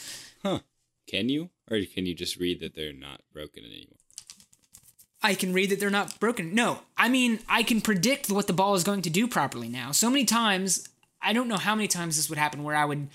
Huh? 0.44 0.60
Can 1.08 1.30
you, 1.30 1.50
or 1.70 1.80
can 1.94 2.06
you 2.06 2.16
just 2.16 2.38
read 2.38 2.60
that 2.62 2.76
they're 2.76 2.94
not 2.94 3.22
broken 3.34 3.64
anymore? 3.66 3.98
I 5.22 5.36
can 5.36 5.54
read 5.54 5.70
that 5.70 5.80
they're 5.80 5.90
not 5.90 6.20
broken. 6.20 6.54
No, 6.54 6.80
I 6.98 7.08
mean 7.08 7.40
I 7.48 7.64
can 7.64 7.82
predict 7.82 8.30
what 8.30 8.48
the 8.48 8.54
ball 8.54 8.76
is 8.76 8.84
going 8.84 9.02
to 9.04 9.10
do 9.10 9.28
properly 9.28 9.70
now. 9.70 9.92
So 9.92 10.10
many 10.10 10.26
times, 10.26 10.88
I 11.24 11.34
don't 11.34 11.48
know 11.48 11.58
how 11.58 11.76
many 11.76 11.88
times 11.88 12.16
this 12.18 12.30
would 12.30 12.38
happen 12.38 12.64
where 12.64 12.76
I 12.76 12.86
would 12.86 13.08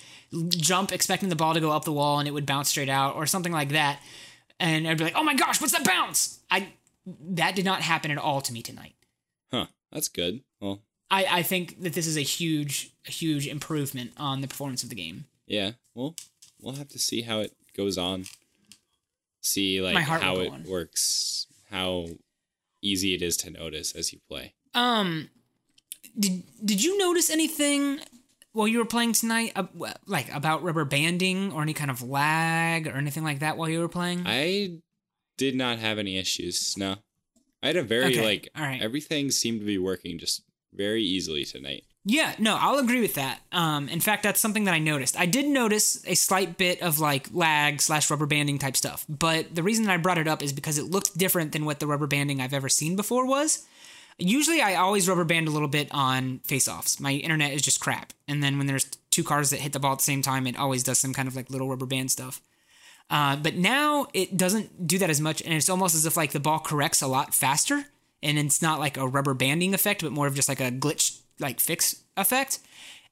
jump 0.49 0.93
expecting 0.93 1.29
the 1.29 1.37
ball 1.37 1.55
to 1.55 1.61
go 1.61 1.71
up 1.71 1.85
the 1.85 1.93
wall 1.93 2.19
and 2.19 2.27
it 2.27 2.33
would 2.33 2.47
bounce 2.47 2.69
straight 2.71 2.89
out 2.89 3.15
or 3.17 3.27
something 3.27 3.53
like 3.53 3.71
that, 3.71 4.01
and 4.59 4.89
I'd 4.89 4.99
be 4.99 5.05
like, 5.05 5.17
"Oh 5.17 5.23
my 5.25 5.35
gosh, 5.35 5.61
what's 5.61 5.73
that 5.73 5.85
bounce?" 5.85 6.41
I 6.51 6.69
that 7.07 7.55
did 7.55 7.65
not 7.65 7.83
happen 7.83 8.11
at 8.11 8.19
all 8.19 8.41
to 8.41 8.53
me 8.53 8.63
tonight. 8.63 8.95
Huh? 9.53 9.67
That's 9.93 10.09
good. 10.09 10.43
Well, 10.61 10.81
I, 11.11 11.27
I 11.31 11.43
think 11.43 11.83
that 11.83 11.95
this 11.95 12.07
is 12.07 12.17
a 12.19 12.23
huge, 12.23 12.91
huge 13.05 13.47
improvement 13.47 14.13
on 14.19 14.41
the 14.43 14.49
performance 14.49 14.83
of 14.83 14.89
the 14.91 14.95
game. 14.95 15.25
yeah. 15.47 15.73
Well, 15.95 16.15
we'll 16.61 16.77
have 16.77 16.89
to 16.89 16.99
see 16.99 17.23
how 17.23 17.41
it 17.41 17.53
goes 17.77 17.97
on. 17.99 18.25
See 19.41 19.81
like 19.81 19.97
how 19.97 20.37
it 20.37 20.51
on. 20.51 20.65
works, 20.65 21.47
how 21.71 22.07
easy 22.83 23.15
it 23.15 23.23
is 23.23 23.37
to 23.39 23.51
notice 23.51 23.93
as 23.95 24.13
you 24.13 24.19
play. 24.29 24.55
Um, 24.75 25.31
did 26.19 26.43
did 26.65 26.83
you 26.83 26.99
notice 26.99 27.31
anything 27.31 28.01
while 28.53 28.67
you 28.69 28.79
were 28.79 28.85
playing 28.85 29.13
tonight, 29.13 29.53
uh, 29.55 29.65
like 30.07 30.33
about 30.35 30.63
rubber 30.63 30.85
banding 30.85 31.53
or 31.53 31.63
any 31.63 31.75
kind 31.75 31.91
of 31.91 32.03
lag 32.03 32.87
or 32.87 32.93
anything 32.97 33.25
like 33.25 33.39
that 33.41 33.57
while 33.57 33.69
you 33.69 33.81
were 33.81 33.89
playing? 33.89 34.23
I 34.27 34.79
did 35.37 35.55
not 35.55 35.79
have 35.79 35.99
any 35.99 36.19
issues. 36.19 36.75
No, 36.77 36.97
I 37.63 37.69
had 37.69 37.77
a 37.77 37.83
very 37.83 38.07
Okay, 38.07 38.25
like 38.25 38.49
all 38.57 38.63
right. 38.65 38.83
everything 38.83 39.31
seemed 39.31 39.61
to 39.61 39.67
be 39.67 39.79
working 39.79 40.19
just 40.19 40.43
very 40.73 41.03
easily 41.03 41.45
tonight. 41.45 41.85
Yeah, 42.05 42.35
no, 42.39 42.57
I'll 42.59 42.79
agree 42.79 43.03
with 43.03 43.15
that. 43.15 43.41
Um, 43.53 43.89
in 43.89 44.01
fact, 44.01 44.23
that's 44.23 44.41
something 44.41 44.65
that 44.65 44.73
I 44.73 44.79
noticed. 44.79 45.19
I 45.19 45.27
did 45.27 45.47
notice 45.47 46.03
a 46.07 46.15
slight 46.15 46.57
bit 46.57 46.81
of 46.81 47.01
like 47.01 47.29
lag 47.33 47.83
slash 47.83 48.11
rubber 48.11 48.25
banding 48.25 48.59
type 48.59 48.77
stuff, 48.77 49.05
but 49.09 49.55
the 49.55 49.63
reason 49.63 49.85
that 49.85 49.93
I 49.93 49.97
brought 49.99 50.17
it 50.17 50.27
up 50.27 50.43
is 50.43 50.53
because 50.55 50.79
it 50.79 50.85
looked 50.85 51.19
different 51.19 51.53
than 51.53 51.67
what 51.67 51.81
the 51.81 51.87
rubber 51.87 52.07
banding 52.07 52.41
I've 52.41 52.55
ever 52.55 52.69
seen 52.71 52.97
before 52.97 53.27
was. 53.27 53.67
Usually, 54.19 54.61
I 54.61 54.75
always 54.75 55.09
rubber 55.09 55.25
band 55.25 55.47
a 55.47 55.53
little 55.53 55.69
bit 55.69 55.89
on 55.93 56.41
face 56.41 56.67
offs. 56.67 56.99
My 56.99 57.13
internet 57.13 57.53
is 57.53 57.63
just 57.63 57.81
crap, 57.81 58.13
and 58.27 58.43
then 58.43 58.59
when 58.59 58.67
there's 58.67 58.87
two 59.11 59.23
cars 59.23 59.51
that 59.51 59.61
hit 59.61 59.73
the 59.73 59.79
ball 59.79 59.93
at 59.93 59.99
the 59.99 60.05
same 60.05 60.23
time, 60.23 60.47
it 60.47 60.59
always 60.59 60.83
does 60.83 60.99
some 60.99 61.15
kind 61.15 61.29
of 61.29 61.37
like 61.37 61.51
little 61.51 61.69
rubber 61.69 61.87
band 61.87 62.11
stuff. 62.11 62.41
Uh, 63.11 63.37
but 63.37 63.55
now 63.55 64.07
it 64.13 64.37
doesn't 64.37 64.87
do 64.87 64.99
that 64.99 65.09
as 65.09 65.21
much, 65.21 65.41
and 65.43 65.55
it's 65.55 65.69
almost 65.69 65.95
as 65.95 66.05
if 66.05 66.17
like 66.17 66.33
the 66.33 66.41
ball 66.41 66.59
corrects 66.59 67.01
a 67.01 67.07
lot 67.07 67.33
faster, 67.33 67.85
and 68.23 68.39
it's 68.39 68.61
not 68.61 68.81
like 68.81 68.97
a 68.97 69.07
rubber 69.07 69.35
banding 69.35 69.73
effect, 69.73 70.03
but 70.03 70.13
more 70.13 70.27
of 70.27 70.35
just 70.35 70.49
like 70.49 70.61
a 70.61 70.71
glitch 70.71 71.21
like 71.39 71.61
fix 71.61 72.03
effect. 72.17 72.59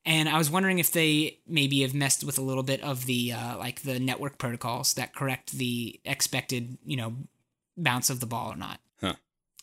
And 0.05 0.29
I 0.29 0.39
was 0.39 0.51
wondering 0.51 0.79
if 0.79 0.93
they 0.93 1.39
maybe 1.47 1.83
have 1.83 1.95
messed 1.95 2.25
with 2.25 2.39
a 2.39 2.43
little 2.43 2.63
bit 2.63 2.81
of 2.83 3.07
the 3.07 3.33
uh, 3.33 3.59
like 3.59 3.83
the 3.83 3.99
network 3.99 4.39
protocols 4.39 4.95
that 4.95 5.15
correct 5.15 5.53
the 5.53 6.01
expected 6.05 6.79
you 6.85 6.97
know 6.97 7.15
bounce 7.77 8.11
of 8.11 8.21
the 8.21 8.27
ball 8.27 8.53
or 8.53 8.57
not. 8.57 8.81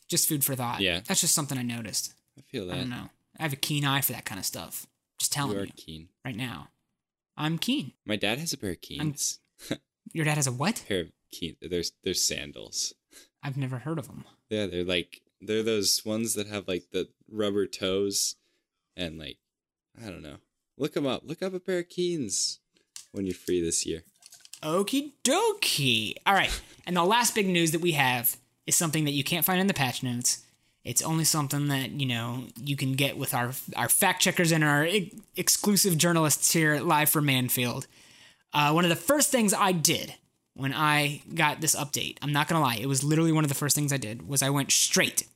Just 0.08 0.28
food 0.28 0.44
for 0.44 0.54
thought. 0.54 0.80
Yeah. 0.80 1.00
that's 1.06 1.20
just 1.20 1.34
something 1.34 1.58
I 1.58 1.62
noticed. 1.62 2.14
I 2.38 2.42
feel 2.42 2.66
that. 2.66 2.74
I 2.74 2.76
don't 2.78 2.90
know. 2.90 3.08
I 3.38 3.42
have 3.42 3.52
a 3.52 3.56
keen 3.56 3.84
eye 3.84 4.00
for 4.00 4.12
that 4.12 4.24
kind 4.24 4.38
of 4.38 4.44
stuff. 4.44 4.86
Just 5.18 5.32
telling 5.32 5.52
you 5.52 5.58
you, 5.58 5.64
are 5.64 5.68
keen. 5.76 6.08
right 6.24 6.36
now. 6.36 6.68
I'm 7.36 7.58
keen. 7.58 7.92
My 8.04 8.16
dad 8.16 8.38
has 8.38 8.52
a 8.52 8.58
pair 8.58 8.70
of 8.70 8.80
keens. 8.80 9.40
Your 10.12 10.24
dad 10.24 10.36
has 10.36 10.46
a 10.46 10.52
what? 10.52 10.84
pair 10.86 11.00
of 11.00 11.12
keen. 11.32 11.56
There's 11.60 11.92
there's 12.02 12.22
sandals. 12.22 12.94
I've 13.42 13.56
never 13.56 13.78
heard 13.78 13.98
of 13.98 14.06
them. 14.06 14.24
Yeah, 14.50 14.66
they're 14.66 14.84
like 14.84 15.22
they're 15.40 15.62
those 15.62 16.02
ones 16.04 16.34
that 16.34 16.46
have 16.46 16.68
like 16.68 16.86
the 16.92 17.08
rubber 17.30 17.66
toes, 17.66 18.36
and 18.96 19.18
like 19.18 19.38
I 20.00 20.10
don't 20.10 20.22
know. 20.22 20.36
Look 20.76 20.94
them 20.94 21.06
up. 21.06 21.22
Look 21.24 21.42
up 21.42 21.54
a 21.54 21.60
pair 21.60 21.80
of 21.80 21.88
Keens 21.88 22.58
when 23.12 23.26
you're 23.26 23.34
free 23.34 23.60
this 23.62 23.86
year. 23.86 24.02
Okie 24.62 25.12
dokie. 25.22 26.14
All 26.26 26.34
right. 26.34 26.60
And 26.86 26.96
the 26.96 27.04
last 27.04 27.34
big 27.34 27.46
news 27.46 27.70
that 27.72 27.80
we 27.80 27.92
have 27.92 28.36
is 28.66 28.76
something 28.76 29.04
that 29.04 29.12
you 29.12 29.24
can't 29.24 29.44
find 29.44 29.60
in 29.60 29.66
the 29.66 29.74
patch 29.74 30.02
notes. 30.02 30.44
It's 30.84 31.02
only 31.02 31.24
something 31.24 31.68
that, 31.68 31.92
you 31.92 32.06
know, 32.06 32.44
you 32.62 32.76
can 32.76 32.92
get 32.92 33.16
with 33.16 33.32
our 33.32 33.52
our 33.76 33.88
fact 33.88 34.20
checkers 34.20 34.52
and 34.52 34.62
our 34.62 34.86
exclusive 35.36 35.96
journalists 35.96 36.52
here 36.52 36.78
Live 36.80 37.08
from 37.08 37.26
Mannfield. 37.26 37.86
Uh, 38.52 38.72
one 38.72 38.84
of 38.84 38.90
the 38.90 38.96
first 38.96 39.30
things 39.30 39.54
I 39.54 39.72
did 39.72 40.14
when 40.54 40.72
I 40.72 41.22
got 41.34 41.60
this 41.60 41.74
update, 41.74 42.18
I'm 42.22 42.32
not 42.32 42.48
going 42.48 42.60
to 42.60 42.64
lie, 42.64 42.76
it 42.76 42.86
was 42.86 43.02
literally 43.02 43.32
one 43.32 43.44
of 43.44 43.48
the 43.48 43.56
first 43.56 43.74
things 43.74 43.92
I 43.92 43.96
did, 43.96 44.28
was 44.28 44.42
I 44.42 44.50
went 44.50 44.70
straight 44.70 45.26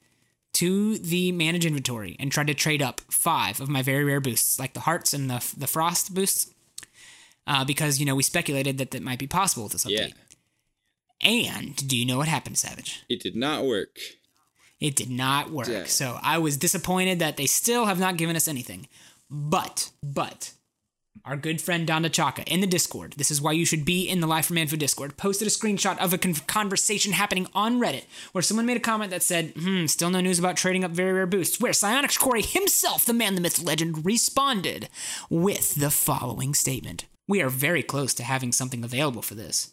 to 0.54 0.96
the 0.98 1.32
manage 1.32 1.66
inventory 1.66 2.16
and 2.20 2.30
tried 2.30 2.46
to 2.46 2.54
trade 2.54 2.82
up 2.82 3.00
five 3.10 3.60
of 3.60 3.68
my 3.68 3.82
very 3.82 4.04
rare 4.04 4.20
boosts, 4.20 4.58
like 4.58 4.74
the 4.74 4.80
hearts 4.80 5.12
and 5.12 5.28
the, 5.28 5.54
the 5.56 5.66
frost 5.66 6.14
boosts, 6.14 6.52
uh, 7.46 7.64
because, 7.64 7.98
you 7.98 8.06
know, 8.06 8.14
we 8.14 8.22
speculated 8.22 8.78
that 8.78 8.92
that 8.92 9.02
might 9.02 9.18
be 9.18 9.26
possible 9.26 9.64
with 9.64 9.72
this 9.72 9.86
Yeah. 10.08 10.08
And 11.20 11.76
do 11.88 11.96
you 11.96 12.06
know 12.06 12.18
what 12.18 12.28
happened, 12.28 12.58
Savage? 12.58 13.04
It 13.08 13.20
did 13.20 13.36
not 13.36 13.64
work. 13.64 13.98
It 14.80 14.94
did 14.94 15.10
not 15.10 15.50
work. 15.50 15.68
Yeah. 15.68 15.84
So 15.84 16.18
I 16.22 16.38
was 16.38 16.56
disappointed 16.56 17.18
that 17.18 17.36
they 17.36 17.46
still 17.46 17.86
have 17.86 17.98
not 17.98 18.16
given 18.16 18.36
us 18.36 18.46
anything. 18.46 18.86
But, 19.28 19.90
but, 20.02 20.52
our 21.24 21.36
good 21.36 21.60
friend 21.60 21.86
Donda 21.86 22.10
Chaka 22.10 22.42
in 22.44 22.60
the 22.60 22.66
Discord, 22.66 23.14
this 23.16 23.30
is 23.30 23.40
why 23.40 23.52
you 23.52 23.66
should 23.66 23.84
be 23.84 24.08
in 24.08 24.20
the 24.20 24.26
Life 24.26 24.46
from 24.46 24.56
Manfo 24.56 24.78
Discord, 24.78 25.16
posted 25.16 25.46
a 25.46 25.50
screenshot 25.50 25.98
of 25.98 26.12
a 26.12 26.18
con- 26.18 26.34
conversation 26.34 27.12
happening 27.12 27.48
on 27.54 27.80
Reddit 27.80 28.04
where 28.32 28.40
someone 28.40 28.66
made 28.66 28.76
a 28.76 28.80
comment 28.80 29.10
that 29.10 29.22
said, 29.22 29.52
hmm, 29.58 29.86
still 29.86 30.10
no 30.10 30.20
news 30.20 30.38
about 30.38 30.56
trading 30.56 30.84
up 30.84 30.92
very 30.92 31.12
rare 31.12 31.26
boosts. 31.26 31.60
Where 31.60 31.72
Psyonix 31.72 32.18
Corey 32.18 32.42
himself, 32.42 33.04
the 33.04 33.12
man, 33.12 33.34
the 33.34 33.40
myth, 33.40 33.62
legend, 33.62 34.06
responded 34.06 34.88
with 35.28 35.74
the 35.74 35.90
following 35.90 36.54
statement 36.54 37.06
We 37.26 37.42
are 37.42 37.50
very 37.50 37.82
close 37.82 38.14
to 38.14 38.22
having 38.22 38.52
something 38.52 38.84
available 38.84 39.22
for 39.22 39.34
this. 39.34 39.72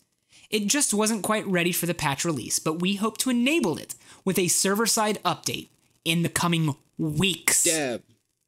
It 0.49 0.67
just 0.67 0.93
wasn't 0.93 1.23
quite 1.23 1.45
ready 1.47 1.71
for 1.71 1.85
the 1.85 1.93
patch 1.93 2.23
release, 2.25 2.59
but 2.59 2.79
we 2.81 2.95
hope 2.95 3.17
to 3.19 3.29
enable 3.29 3.77
it 3.77 3.95
with 4.23 4.37
a 4.39 4.47
server 4.47 4.85
side 4.85 5.19
update 5.23 5.69
in 6.03 6.21
the 6.23 6.29
coming 6.29 6.75
weeks. 6.97 7.63
Deb. 7.63 8.03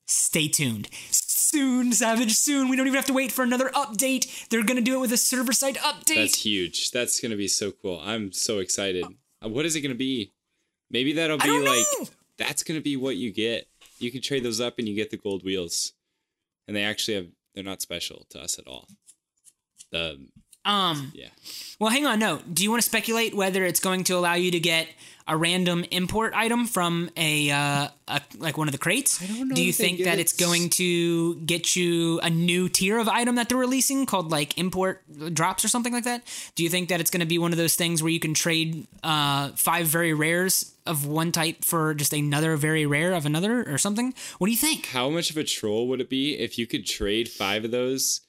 Stay 0.05 0.47
tuned. 0.47 0.89
Soon, 1.11 1.91
Savage, 1.93 2.33
soon. 2.33 2.69
We 2.69 2.75
don't 2.75 2.87
even 2.87 2.97
have 2.97 3.05
to 3.07 3.13
wait 3.13 3.31
for 3.31 3.43
another 3.43 3.69
update. 3.69 4.47
They're 4.49 4.63
going 4.63 4.77
to 4.77 4.83
do 4.83 4.95
it 4.95 4.99
with 4.99 5.11
a 5.11 5.17
server 5.17 5.53
side 5.53 5.75
update. 5.77 6.15
That's 6.15 6.41
huge. 6.45 6.91
That's 6.91 7.19
gonna 7.19 7.35
be 7.37 7.47
so 7.47 7.71
cool. 7.71 8.01
I'm 8.03 8.31
so 8.31 8.59
excited. 8.59 9.05
Uh, 9.43 9.49
What 9.49 9.65
is 9.65 9.75
it 9.75 9.81
gonna 9.81 9.95
be? 9.95 10.33
Maybe 10.89 11.13
that'll 11.13 11.37
be 11.37 11.49
like 11.59 11.85
know. 11.99 12.07
that's 12.37 12.63
gonna 12.63 12.81
be 12.81 12.95
what 12.97 13.15
you 13.17 13.31
get. 13.31 13.67
You 13.99 14.11
can 14.11 14.21
trade 14.21 14.43
those 14.43 14.59
up 14.61 14.77
and 14.77 14.87
you 14.87 14.95
get 14.95 15.09
the 15.09 15.17
gold 15.17 15.43
wheels. 15.43 15.93
And 16.67 16.75
they 16.75 16.83
actually 16.83 17.15
have 17.15 17.27
they're 17.55 17.63
not 17.63 17.81
special 17.81 18.25
to 18.29 18.39
us 18.41 18.59
at 18.59 18.67
all. 18.67 18.87
The 19.91 20.27
um, 20.67 21.11
yeah. 21.15 21.29
well, 21.79 21.89
hang 21.89 22.05
on. 22.05 22.19
No. 22.19 22.41
Do 22.51 22.63
you 22.63 22.69
want 22.69 22.83
to 22.83 22.87
speculate 22.87 23.33
whether 23.33 23.63
it's 23.63 23.79
going 23.79 24.03
to 24.05 24.17
allow 24.17 24.35
you 24.35 24.51
to 24.51 24.59
get 24.59 24.87
a 25.29 25.35
random 25.35 25.83
import 25.91 26.33
item 26.35 26.65
from 26.65 27.09
a, 27.17 27.51
uh, 27.51 27.87
a 28.07 28.21
like 28.37 28.57
one 28.57 28.67
of 28.67 28.71
the 28.71 28.77
crates? 28.77 29.21
I 29.21 29.27
don't 29.27 29.49
know 29.49 29.55
Do 29.55 29.63
you 29.63 29.73
think 29.73 30.03
that 30.03 30.19
it 30.19 30.21
it's 30.21 30.33
going 30.33 30.69
to 30.71 31.35
get 31.35 31.75
you 31.75 32.19
a 32.19 32.29
new 32.29 32.69
tier 32.69 32.99
of 32.99 33.07
item 33.07 33.35
that 33.35 33.49
they're 33.49 33.57
releasing 33.57 34.05
called 34.05 34.31
like 34.31 34.57
import 34.57 35.03
drops 35.33 35.65
or 35.65 35.69
something 35.69 35.93
like 35.93 36.05
that? 36.05 36.23
Do 36.55 36.63
you 36.63 36.69
think 36.69 36.89
that 36.89 36.99
it's 36.99 37.09
going 37.09 37.21
to 37.21 37.25
be 37.27 37.37
one 37.37 37.51
of 37.51 37.57
those 37.57 37.75
things 37.75 38.03
where 38.03 38.11
you 38.11 38.19
can 38.19 38.33
trade 38.33 38.87
uh, 39.03 39.49
five 39.55 39.87
very 39.87 40.13
rares 40.13 40.73
of 40.85 41.05
one 41.05 41.33
type 41.33 41.65
for 41.65 41.93
just 41.93 42.13
another 42.13 42.55
very 42.55 42.85
rare 42.85 43.13
of 43.13 43.25
another 43.25 43.69
or 43.69 43.77
something? 43.77 44.13
What 44.37 44.47
do 44.47 44.51
you 44.51 44.57
think? 44.57 44.87
How 44.87 45.09
much 45.09 45.29
of 45.29 45.37
a 45.37 45.43
troll 45.43 45.87
would 45.89 46.01
it 46.01 46.09
be 46.09 46.37
if 46.37 46.57
you 46.57 46.67
could 46.67 46.85
trade 46.85 47.27
five 47.29 47.65
of 47.65 47.71
those 47.71 48.21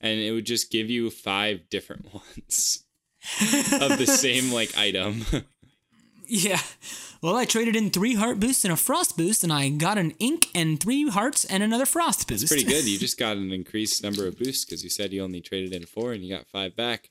and 0.00 0.20
it 0.20 0.32
would 0.32 0.46
just 0.46 0.70
give 0.70 0.90
you 0.90 1.10
five 1.10 1.68
different 1.70 2.12
ones 2.14 2.84
of 3.80 3.98
the 3.98 4.06
same 4.06 4.52
like 4.52 4.76
item? 4.76 5.24
Yeah. 6.26 6.60
Well, 7.20 7.36
I 7.36 7.46
traded 7.46 7.74
in 7.74 7.90
three 7.90 8.14
heart 8.14 8.38
boosts 8.38 8.64
and 8.64 8.72
a 8.72 8.76
frost 8.76 9.16
boost, 9.16 9.42
and 9.42 9.52
I 9.52 9.70
got 9.70 9.98
an 9.98 10.12
ink 10.20 10.48
and 10.54 10.78
three 10.78 11.08
hearts 11.08 11.44
and 11.44 11.62
another 11.62 11.86
frost 11.86 12.28
boost. 12.28 12.46
Pretty 12.46 12.64
good. 12.64 12.86
You 12.86 12.98
just 13.06 13.18
got 13.18 13.36
an 13.36 13.50
increased 13.50 14.04
number 14.04 14.26
of 14.26 14.38
boosts 14.38 14.64
because 14.64 14.84
you 14.84 14.90
said 14.90 15.12
you 15.12 15.24
only 15.24 15.40
traded 15.40 15.72
in 15.72 15.86
four 15.86 16.12
and 16.12 16.22
you 16.22 16.34
got 16.34 16.46
five 16.46 16.76
back. 16.76 17.10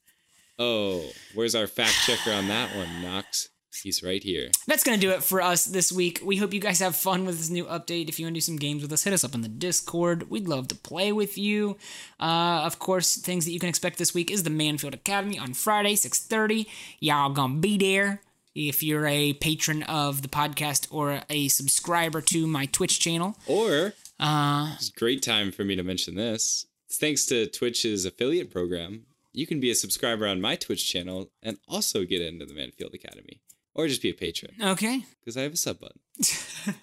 Oh, 0.59 1.09
where's 1.35 1.55
our 1.55 1.67
fact 1.67 1.93
checker 2.05 2.31
on 2.31 2.47
that 2.47 2.75
one, 2.75 3.01
Knox? 3.01 3.49
He's 3.83 4.03
right 4.03 4.23
here. 4.23 4.49
That's 4.67 4.83
going 4.83 4.99
to 4.99 5.05
do 5.05 5.11
it 5.13 5.23
for 5.23 5.41
us 5.41 5.65
this 5.65 5.91
week. 5.91 6.19
We 6.23 6.37
hope 6.37 6.53
you 6.53 6.59
guys 6.59 6.79
have 6.79 6.95
fun 6.95 7.25
with 7.25 7.37
this 7.37 7.49
new 7.49 7.65
update. 7.65 8.09
If 8.09 8.19
you 8.19 8.25
want 8.25 8.35
to 8.35 8.37
do 8.37 8.41
some 8.41 8.57
games 8.57 8.81
with 8.81 8.91
us, 8.91 9.03
hit 9.03 9.13
us 9.13 9.23
up 9.23 9.35
on 9.35 9.41
the 9.41 9.47
Discord. 9.47 10.29
We'd 10.29 10.47
love 10.47 10.67
to 10.69 10.75
play 10.75 11.11
with 11.11 11.37
you. 11.37 11.77
Uh, 12.19 12.61
of 12.65 12.79
course, 12.79 13.15
things 13.17 13.45
that 13.45 13.51
you 13.51 13.59
can 13.59 13.69
expect 13.69 13.97
this 13.97 14.13
week 14.13 14.31
is 14.31 14.43
the 14.43 14.49
Mannfield 14.49 14.93
Academy 14.93 15.37
on 15.39 15.53
Friday, 15.53 15.95
6.30. 15.95 16.65
Y'all 16.99 17.31
gonna 17.31 17.55
be 17.59 17.77
there. 17.77 18.21
If 18.55 18.81
you're 18.81 19.05
a 19.05 19.33
patron 19.33 19.83
of 19.83 20.23
the 20.23 20.27
podcast 20.27 20.87
or 20.89 21.21
a 21.29 21.47
subscriber 21.47 22.21
to 22.21 22.47
my 22.47 22.65
Twitch 22.65 22.99
channel, 22.99 23.37
Or 23.45 23.93
uh, 24.19 24.71
it's 24.75 24.89
a 24.89 24.93
great 24.99 25.21
time 25.21 25.51
for 25.51 25.63
me 25.63 25.75
to 25.75 25.83
mention 25.83 26.15
this. 26.15 26.65
It's 26.87 26.97
thanks 26.97 27.25
to 27.27 27.45
Twitch's 27.45 28.05
affiliate 28.05 28.49
program. 28.49 29.05
You 29.31 29.45
can 29.45 29.59
be 29.59 29.69
a 29.69 29.75
subscriber 29.75 30.25
on 30.25 30.41
my 30.41 30.55
Twitch 30.55 30.89
channel 30.91 31.29
and 31.43 31.59
also 31.67 32.03
get 32.03 32.21
into 32.21 32.47
the 32.47 32.55
Mannfield 32.55 32.95
Academy, 32.95 33.41
or 33.77 33.87
just 33.87 34.01
be 34.01 34.09
a 34.09 34.13
patron 34.13 34.51
okay. 34.61 35.03
because 35.19 35.37
I 35.37 35.41
have 35.43 35.53
a 35.53 35.57
sub 35.57 35.79
button. 35.79 35.99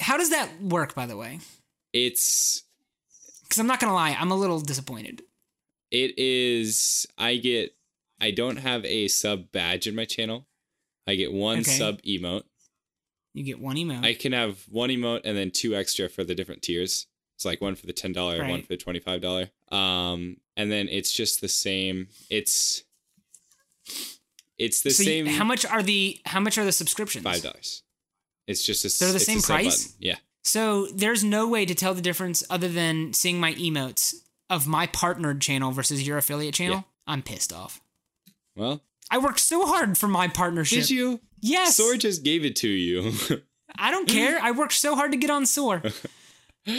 How 0.00 0.16
does 0.16 0.30
that 0.30 0.48
work, 0.60 0.94
by 0.94 1.06
the 1.06 1.16
way? 1.16 1.40
It's 1.92 2.62
Because 3.42 3.58
I'm 3.58 3.66
not 3.66 3.80
gonna 3.80 3.94
lie, 3.94 4.16
I'm 4.18 4.30
a 4.30 4.36
little 4.36 4.60
disappointed. 4.60 5.22
it 5.90 6.18
is. 6.18 7.06
I 7.18 7.36
get. 7.36 7.74
I 8.20 8.30
don't 8.30 8.56
have 8.58 8.84
a 8.84 9.08
sub 9.08 9.50
badge 9.50 9.86
in 9.88 9.94
my 9.96 10.04
channel. 10.04 10.46
I 11.08 11.16
get 11.16 11.32
one 11.32 11.58
Okay. 11.60 11.70
sub 11.72 12.00
emote. 12.02 12.44
You 13.34 13.42
get 13.44 13.58
one 13.60 13.76
emote. 13.76 14.04
I 14.04 14.14
can 14.14 14.32
have 14.32 14.62
one 14.70 14.90
emote 14.90 15.22
and 15.24 15.36
then 15.36 15.50
two 15.50 15.74
extra 15.74 16.08
for 16.08 16.22
the 16.22 16.34
different 16.34 16.62
tiers. 16.62 17.06
It's 17.34 17.44
like 17.44 17.60
one 17.60 17.74
for 17.74 17.86
the 17.86 17.92
ten 17.92 18.12
dollar, 18.12 18.46
one 18.46 18.62
for 18.62 18.68
the 18.68 18.76
twenty 18.76 19.00
five 19.00 19.20
dollar. 19.20 19.50
Um, 19.70 20.36
and 20.56 20.70
then 20.70 20.88
it's 20.88 21.10
just 21.12 21.40
the 21.40 21.48
same. 21.48 22.08
It's 22.30 22.84
it's 24.58 24.82
the 24.82 24.90
so 24.90 25.02
you- 25.02 25.24
same. 25.24 25.26
how 25.26 25.44
much 25.44 25.64
are 25.66 25.82
the 25.82 26.18
how 26.26 26.40
much 26.40 26.58
are 26.58 26.64
the 26.64 26.72
subscriptions? 26.72 27.24
Five 27.24 27.42
dollars. 27.42 27.82
It's 28.46 28.64
just 28.64 28.84
a. 28.84 28.98
They're 28.98 29.12
the 29.12 29.20
same 29.20 29.40
price? 29.40 29.94
Yeah. 29.98 30.16
So 30.44 30.86
there's 30.88 31.22
no 31.22 31.48
way 31.48 31.64
to 31.64 31.74
tell 31.74 31.94
the 31.94 32.02
difference 32.02 32.42
other 32.50 32.68
than 32.68 33.12
seeing 33.12 33.38
my 33.38 33.54
emotes 33.54 34.14
of 34.50 34.66
my 34.66 34.88
partnered 34.88 35.40
channel 35.40 35.70
versus 35.70 36.04
your 36.06 36.18
affiliate 36.18 36.54
channel. 36.54 36.76
Yeah. 36.76 36.82
I'm 37.06 37.22
pissed 37.22 37.52
off. 37.52 37.80
Well, 38.56 38.82
I 39.10 39.18
worked 39.18 39.40
so 39.40 39.66
hard 39.66 39.96
for 39.96 40.08
my 40.08 40.26
partnership. 40.28 40.80
did 40.80 40.90
you? 40.90 41.20
Yes. 41.40 41.76
Sword 41.76 42.00
just 42.00 42.24
gave 42.24 42.44
it 42.44 42.56
to 42.56 42.68
you. 42.68 43.12
I 43.78 43.90
don't 43.90 44.08
care. 44.08 44.38
I 44.40 44.50
worked 44.50 44.74
so 44.74 44.94
hard 44.94 45.12
to 45.12 45.16
get 45.18 45.30
on 45.30 45.46
Soar. 45.46 45.82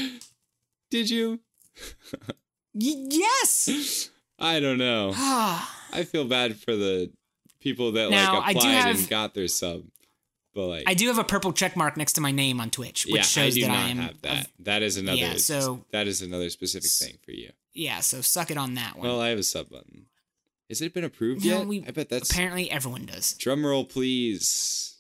Did 0.92 1.10
you? 1.10 1.40
yes. 2.74 4.10
I 4.40 4.60
don't 4.60 4.78
know. 4.78 5.12
I 5.16 6.06
feel 6.08 6.26
bad 6.26 6.58
for 6.58 6.76
the 6.76 7.12
people 7.64 7.94
that 7.94 8.10
Now, 8.12 8.40
like 8.40 8.56
applied 8.56 8.72
have- 8.74 9.00
and 9.00 9.10
got 9.10 9.34
their 9.34 9.48
sub, 9.48 9.84
but 10.54 10.68
like 10.68 10.84
I 10.86 10.94
do 10.94 11.08
have 11.08 11.18
a 11.18 11.24
purple 11.24 11.54
check 11.54 11.76
mark 11.76 11.98
next 11.98 12.14
to 12.14 12.22
my 12.22 12.32
name 12.32 12.60
on 12.60 12.70
Twitch, 12.70 13.06
which 13.06 13.16
yeah, 13.16 13.22
shows 13.22 13.58
I 13.58 13.62
that 13.62 13.70
I 13.72 13.90
am. 13.90 13.98
have 13.98 14.22
that. 14.22 14.46
of- 14.46 14.52
that 14.60 14.84
is 14.84 14.98
another. 14.98 15.18
Yeah, 15.18 15.38
so- 15.38 15.86
that 15.92 16.08
is 16.08 16.22
another 16.22 16.50
specific 16.50 16.90
thing 16.92 17.18
for 17.24 17.32
you. 17.32 17.52
yeah, 17.74 18.02
so 18.02 18.22
suck 18.22 18.52
it 18.52 18.58
on 18.58 18.76
that 18.76 18.98
one. 18.98 19.08
Well, 19.08 19.20
I 19.22 19.30
have 19.30 19.40
a 19.40 19.44
sub 19.44 19.70
button. 19.70 20.06
Has 20.70 20.82
it 20.82 20.94
been 20.94 21.04
approved 21.04 21.46
No, 21.46 21.60
yet? 21.60 21.68
we- 21.68 21.84
I 21.88 21.92
bet 21.92 22.10
that's 22.10 22.32
Apparently, 22.32 22.70
everyone 22.72 23.06
does. 23.06 23.34
drum 23.38 23.66
roll, 23.66 23.86
please, 23.86 24.96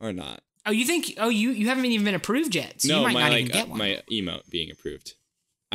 or 0.00 0.12
not. 0.12 0.42
Oh, 0.66 0.70
you 0.70 0.84
think? 0.86 1.14
Oh, 1.18 1.28
you 1.28 1.50
you 1.50 1.68
haven't 1.68 1.84
even 1.84 2.04
been 2.04 2.14
approved 2.14 2.54
yet, 2.54 2.80
so 2.80 2.88
no, 2.88 2.98
you 3.00 3.02
might 3.08 3.12
my 3.14 3.20
not 3.20 3.30
like 3.32 3.40
even 3.42 3.52
get 3.52 3.66
uh, 3.66 3.70
one. 3.70 3.78
my 3.78 4.02
emote 4.10 4.48
being 4.50 4.70
approved. 4.70 5.14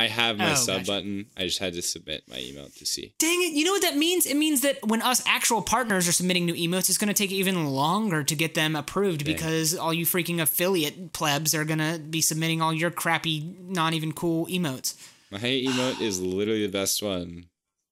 I 0.00 0.08
have 0.08 0.38
my 0.38 0.52
Oh, 0.52 0.54
sub 0.54 0.78
gotcha. 0.80 0.86
button. 0.86 1.26
I 1.36 1.44
just 1.44 1.58
had 1.58 1.74
to 1.74 1.82
submit 1.82 2.22
my 2.28 2.36
emote 2.36 2.76
to 2.78 2.86
see. 2.86 3.12
Dang 3.18 3.42
it! 3.42 3.52
You 3.52 3.64
know 3.64 3.72
what 3.72 3.82
that 3.82 3.96
means? 3.96 4.26
It 4.26 4.36
means 4.36 4.62
that 4.62 4.78
when 4.86 5.02
us 5.02 5.22
actual 5.26 5.62
partners 5.62 6.08
are 6.08 6.12
submitting 6.12 6.46
new 6.46 6.54
emotes, 6.54 6.88
it's 6.88 6.98
going 6.98 7.08
to 7.08 7.14
take 7.14 7.30
even 7.32 7.66
longer 7.66 8.24
to 8.24 8.34
get 8.34 8.54
them 8.54 8.74
approved 8.74 9.24
because 9.24 9.76
all 9.76 9.92
you 9.92 10.06
freaking 10.06 10.40
affiliate 10.40 11.12
plebs 11.12 11.54
are 11.54 11.64
going 11.64 11.78
to 11.80 11.98
be 11.98 12.20
submitting 12.20 12.62
all 12.62 12.72
your 12.72 12.90
crappy, 12.90 13.54
not 13.60 13.92
even 13.92 14.12
cool 14.12 14.46
emotes. 14.46 14.94
My 15.30 15.38
emote 15.38 16.00
is 16.00 16.20
literally 16.20 16.66
the 16.66 16.72
best 16.72 17.02
one. 17.02 17.46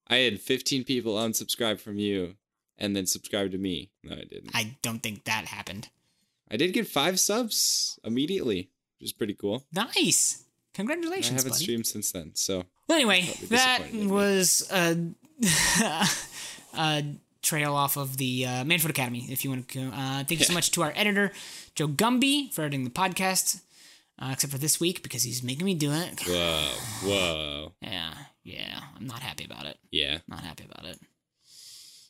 I 0.09 0.17
had 0.17 0.41
15 0.41 0.85
people 0.85 1.15
unsubscribe 1.17 1.79
from 1.81 1.99
you, 1.99 2.37
and 2.79 2.97
then 2.97 3.07
subscribe 3.07 3.51
to 3.53 3.59
me. 3.59 3.91
No, 4.03 4.15
I 4.15 4.25
didn't. 4.25 4.51
I 4.55 4.77
don't 4.83 5.03
think 5.03 5.25
that 5.25 5.45
happened. 5.45 5.89
I 6.51 6.57
did 6.57 6.73
get 6.73 6.87
five 6.89 7.21
subs 7.21 7.99
immediately, 8.03 8.71
which 8.99 9.09
is 9.11 9.13
pretty 9.13 9.35
cool. 9.35 9.65
Nice. 9.73 10.45
I 10.79 10.83
haven't 10.83 11.49
buddy. 11.51 11.63
streamed 11.63 11.87
since 11.87 12.13
then, 12.13 12.33
so 12.35 12.65
Well, 12.89 12.97
anyway, 12.97 13.23
that 13.51 13.79
disappointed 13.83 13.95
in 13.95 14.07
me. 14.07 14.13
was 14.13 14.69
a, 14.73 14.97
a 16.79 17.05
trail 17.43 17.75
off 17.75 17.97
of 17.97 18.17
the 18.17 18.47
uh, 18.47 18.51
Mannfield 18.65 18.91
Academy. 18.91 19.27
If 19.29 19.45
you 19.45 19.51
want 19.51 19.69
to, 19.69 19.89
uh, 19.89 20.25
thank 20.25 20.39
you 20.41 20.45
so 20.45 20.53
much 20.55 20.71
to 20.73 20.83
our 20.83 20.93
editor 20.97 21.33
Joe 21.75 21.89
Gumby 21.89 22.53
for 22.53 22.63
editing 22.63 22.85
the 22.85 22.91
podcast. 22.91 23.63
Uh, 24.21 24.31
except 24.33 24.53
for 24.53 24.59
this 24.59 24.81
week 24.81 25.01
because 25.05 25.23
he's 25.23 25.45
making 25.45 25.65
me 25.65 25.75
do 25.75 25.93
it. 25.93 26.21
whoa, 26.27 26.69
whoa, 27.05 27.73
Yeah, 27.81 28.13
yeah, 28.43 28.81
I'm 28.97 29.07
not 29.07 29.21
happy 29.21 29.45
about 29.45 29.65
it. 29.65 29.79
yeah. 29.93 30.19
Not 30.27 30.41
happy 30.41 30.65
about 30.69 30.85
it. 30.91 30.99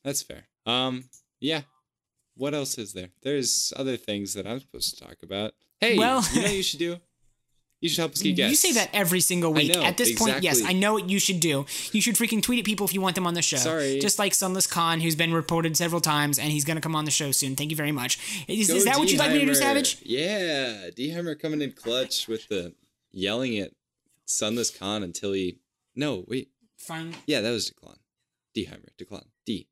That's 0.02 0.22
fair. 0.22 0.44
Um, 0.64 1.04
yeah. 1.38 1.62
What 2.34 2.54
else 2.54 2.78
is 2.78 2.94
there? 2.94 3.10
There's 3.22 3.74
other 3.76 3.98
things 3.98 4.32
that 4.32 4.46
I'm 4.46 4.58
supposed 4.58 4.96
to 4.96 5.04
talk 5.04 5.16
about. 5.22 5.52
Hey, 5.82 5.98
Well- 5.98 6.24
you 6.32 6.40
know 6.40 6.46
what 6.46 6.56
you 6.56 6.62
should 6.62 6.78
do? 6.78 6.96
You 7.80 7.88
should 7.88 7.98
help 7.98 8.12
us 8.12 8.22
get 8.22 8.34
guests. 8.34 8.64
You 8.64 8.72
say 8.72 8.80
that 8.80 8.90
every 8.92 9.20
single 9.20 9.52
week. 9.52 9.72
know, 9.72 9.84
at 9.84 9.96
this 9.96 10.18
point, 10.18 10.42
yes. 10.42 10.62
I 10.64 10.72
know 10.72 10.94
what 10.94 11.08
you 11.08 11.20
should 11.20 11.38
do. 11.38 11.64
You 11.92 12.00
should 12.00 12.16
freaking 12.16 12.42
tweet 12.42 12.58
at 12.58 12.64
people 12.64 12.84
if 12.86 12.92
you 12.92 13.00
want 13.00 13.14
them 13.14 13.26
on 13.26 13.34
the 13.34 13.42
show. 13.42 13.56
Sorry. 13.56 14.00
Just 14.00 14.18
like 14.18 14.34
Sunless 14.34 14.66
Khan, 14.66 15.00
who's 15.00 15.14
been 15.14 15.32
reported 15.32 15.76
several 15.76 16.00
times, 16.00 16.38
and 16.40 16.50
he's 16.50 16.64
going 16.64 16.76
to 16.76 16.80
come 16.80 16.96
on 16.96 17.04
the 17.04 17.12
show 17.12 17.30
soon. 17.30 17.54
Thank 17.54 17.70
you 17.70 17.76
very 17.76 17.92
much. 17.92 18.44
Is, 18.48 18.68
is 18.68 18.84
that 18.84 18.98
what 18.98 19.10
you'd 19.10 19.20
like 19.20 19.30
me 19.30 19.40
to 19.40 19.46
do, 19.46 19.54
Savage? 19.54 19.98
Yeah, 20.02 20.90
Deheimer 20.90 21.38
coming 21.38 21.62
in 21.62 21.72
clutch 21.72 22.26
with 22.26 22.48
the 22.48 22.74
yelling 23.12 23.58
at 23.58 23.70
Sunless 24.24 24.70
Khan 24.70 25.04
until 25.04 25.32
he. 25.32 25.58
No, 25.94 26.24
wait. 26.26 26.50
Fine. 26.76 27.14
Yeah, 27.26 27.40
that 27.42 27.50
was 27.50 27.70
Declan. 27.70 27.98
Deheimer. 28.56 28.88
Declan. 28.98 29.24
D. 29.46 29.68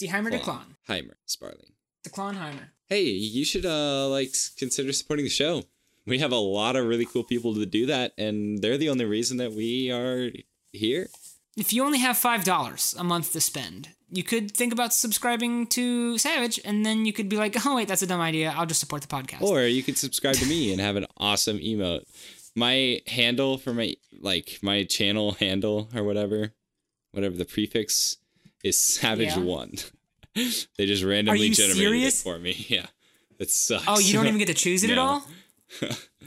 Deheimer 0.00 0.30
Declan. 0.30 0.40
Declan. 0.40 0.64
Heimer. 0.88 1.14
Sparling. 1.26 1.72
Declanheimer. 2.06 2.70
Hey, 2.86 3.04
you 3.04 3.44
should 3.44 3.66
uh 3.66 4.08
like 4.08 4.32
consider 4.56 4.92
supporting 4.92 5.24
the 5.24 5.30
show. 5.30 5.64
We 6.08 6.18
have 6.18 6.32
a 6.32 6.36
lot 6.36 6.76
of 6.76 6.86
really 6.86 7.04
cool 7.06 7.24
people 7.24 7.54
to 7.54 7.66
do 7.66 7.86
that, 7.86 8.12
and 8.18 8.60
they're 8.62 8.78
the 8.78 8.88
only 8.88 9.04
reason 9.04 9.36
that 9.38 9.52
we 9.52 9.90
are 9.90 10.30
here. 10.72 11.08
If 11.56 11.72
you 11.72 11.84
only 11.84 11.98
have 11.98 12.16
$5 12.16 13.00
a 13.00 13.04
month 13.04 13.32
to 13.32 13.40
spend, 13.40 13.90
you 14.10 14.22
could 14.22 14.52
think 14.52 14.72
about 14.72 14.94
subscribing 14.94 15.66
to 15.68 16.16
Savage, 16.16 16.60
and 16.64 16.86
then 16.86 17.04
you 17.04 17.12
could 17.12 17.28
be 17.28 17.36
like, 17.36 17.66
oh, 17.66 17.76
wait, 17.76 17.88
that's 17.88 18.02
a 18.02 18.06
dumb 18.06 18.20
idea. 18.20 18.54
I'll 18.56 18.64
just 18.66 18.80
support 18.80 19.02
the 19.02 19.08
podcast. 19.08 19.42
Or 19.42 19.62
you 19.62 19.82
could 19.82 19.98
subscribe 19.98 20.36
to 20.36 20.46
me 20.46 20.72
and 20.72 20.80
have 20.80 20.96
an 20.96 21.06
awesome 21.18 21.58
emote. 21.58 22.04
My 22.54 23.00
handle 23.06 23.58
for 23.58 23.74
my 23.74 23.94
like 24.20 24.58
my 24.62 24.82
channel 24.84 25.32
handle 25.32 25.88
or 25.94 26.02
whatever, 26.02 26.52
whatever 27.12 27.36
the 27.36 27.44
prefix 27.44 28.16
is 28.64 28.80
Savage 28.80 29.36
Yeah. 29.36 29.40
One. 29.40 29.74
they 30.34 30.86
just 30.86 31.04
randomly 31.04 31.50
generated 31.50 31.76
serious? 31.76 32.20
it 32.20 32.24
for 32.24 32.38
me. 32.38 32.52
Yeah, 32.68 32.86
it 33.38 33.50
sucks. 33.50 33.84
oh, 33.86 33.98
you 33.98 34.14
don't 34.14 34.26
even 34.26 34.38
get 34.38 34.48
to 34.48 34.54
choose 34.64 34.82
it 34.82 34.90
at 34.90 34.98
all? 34.98 35.22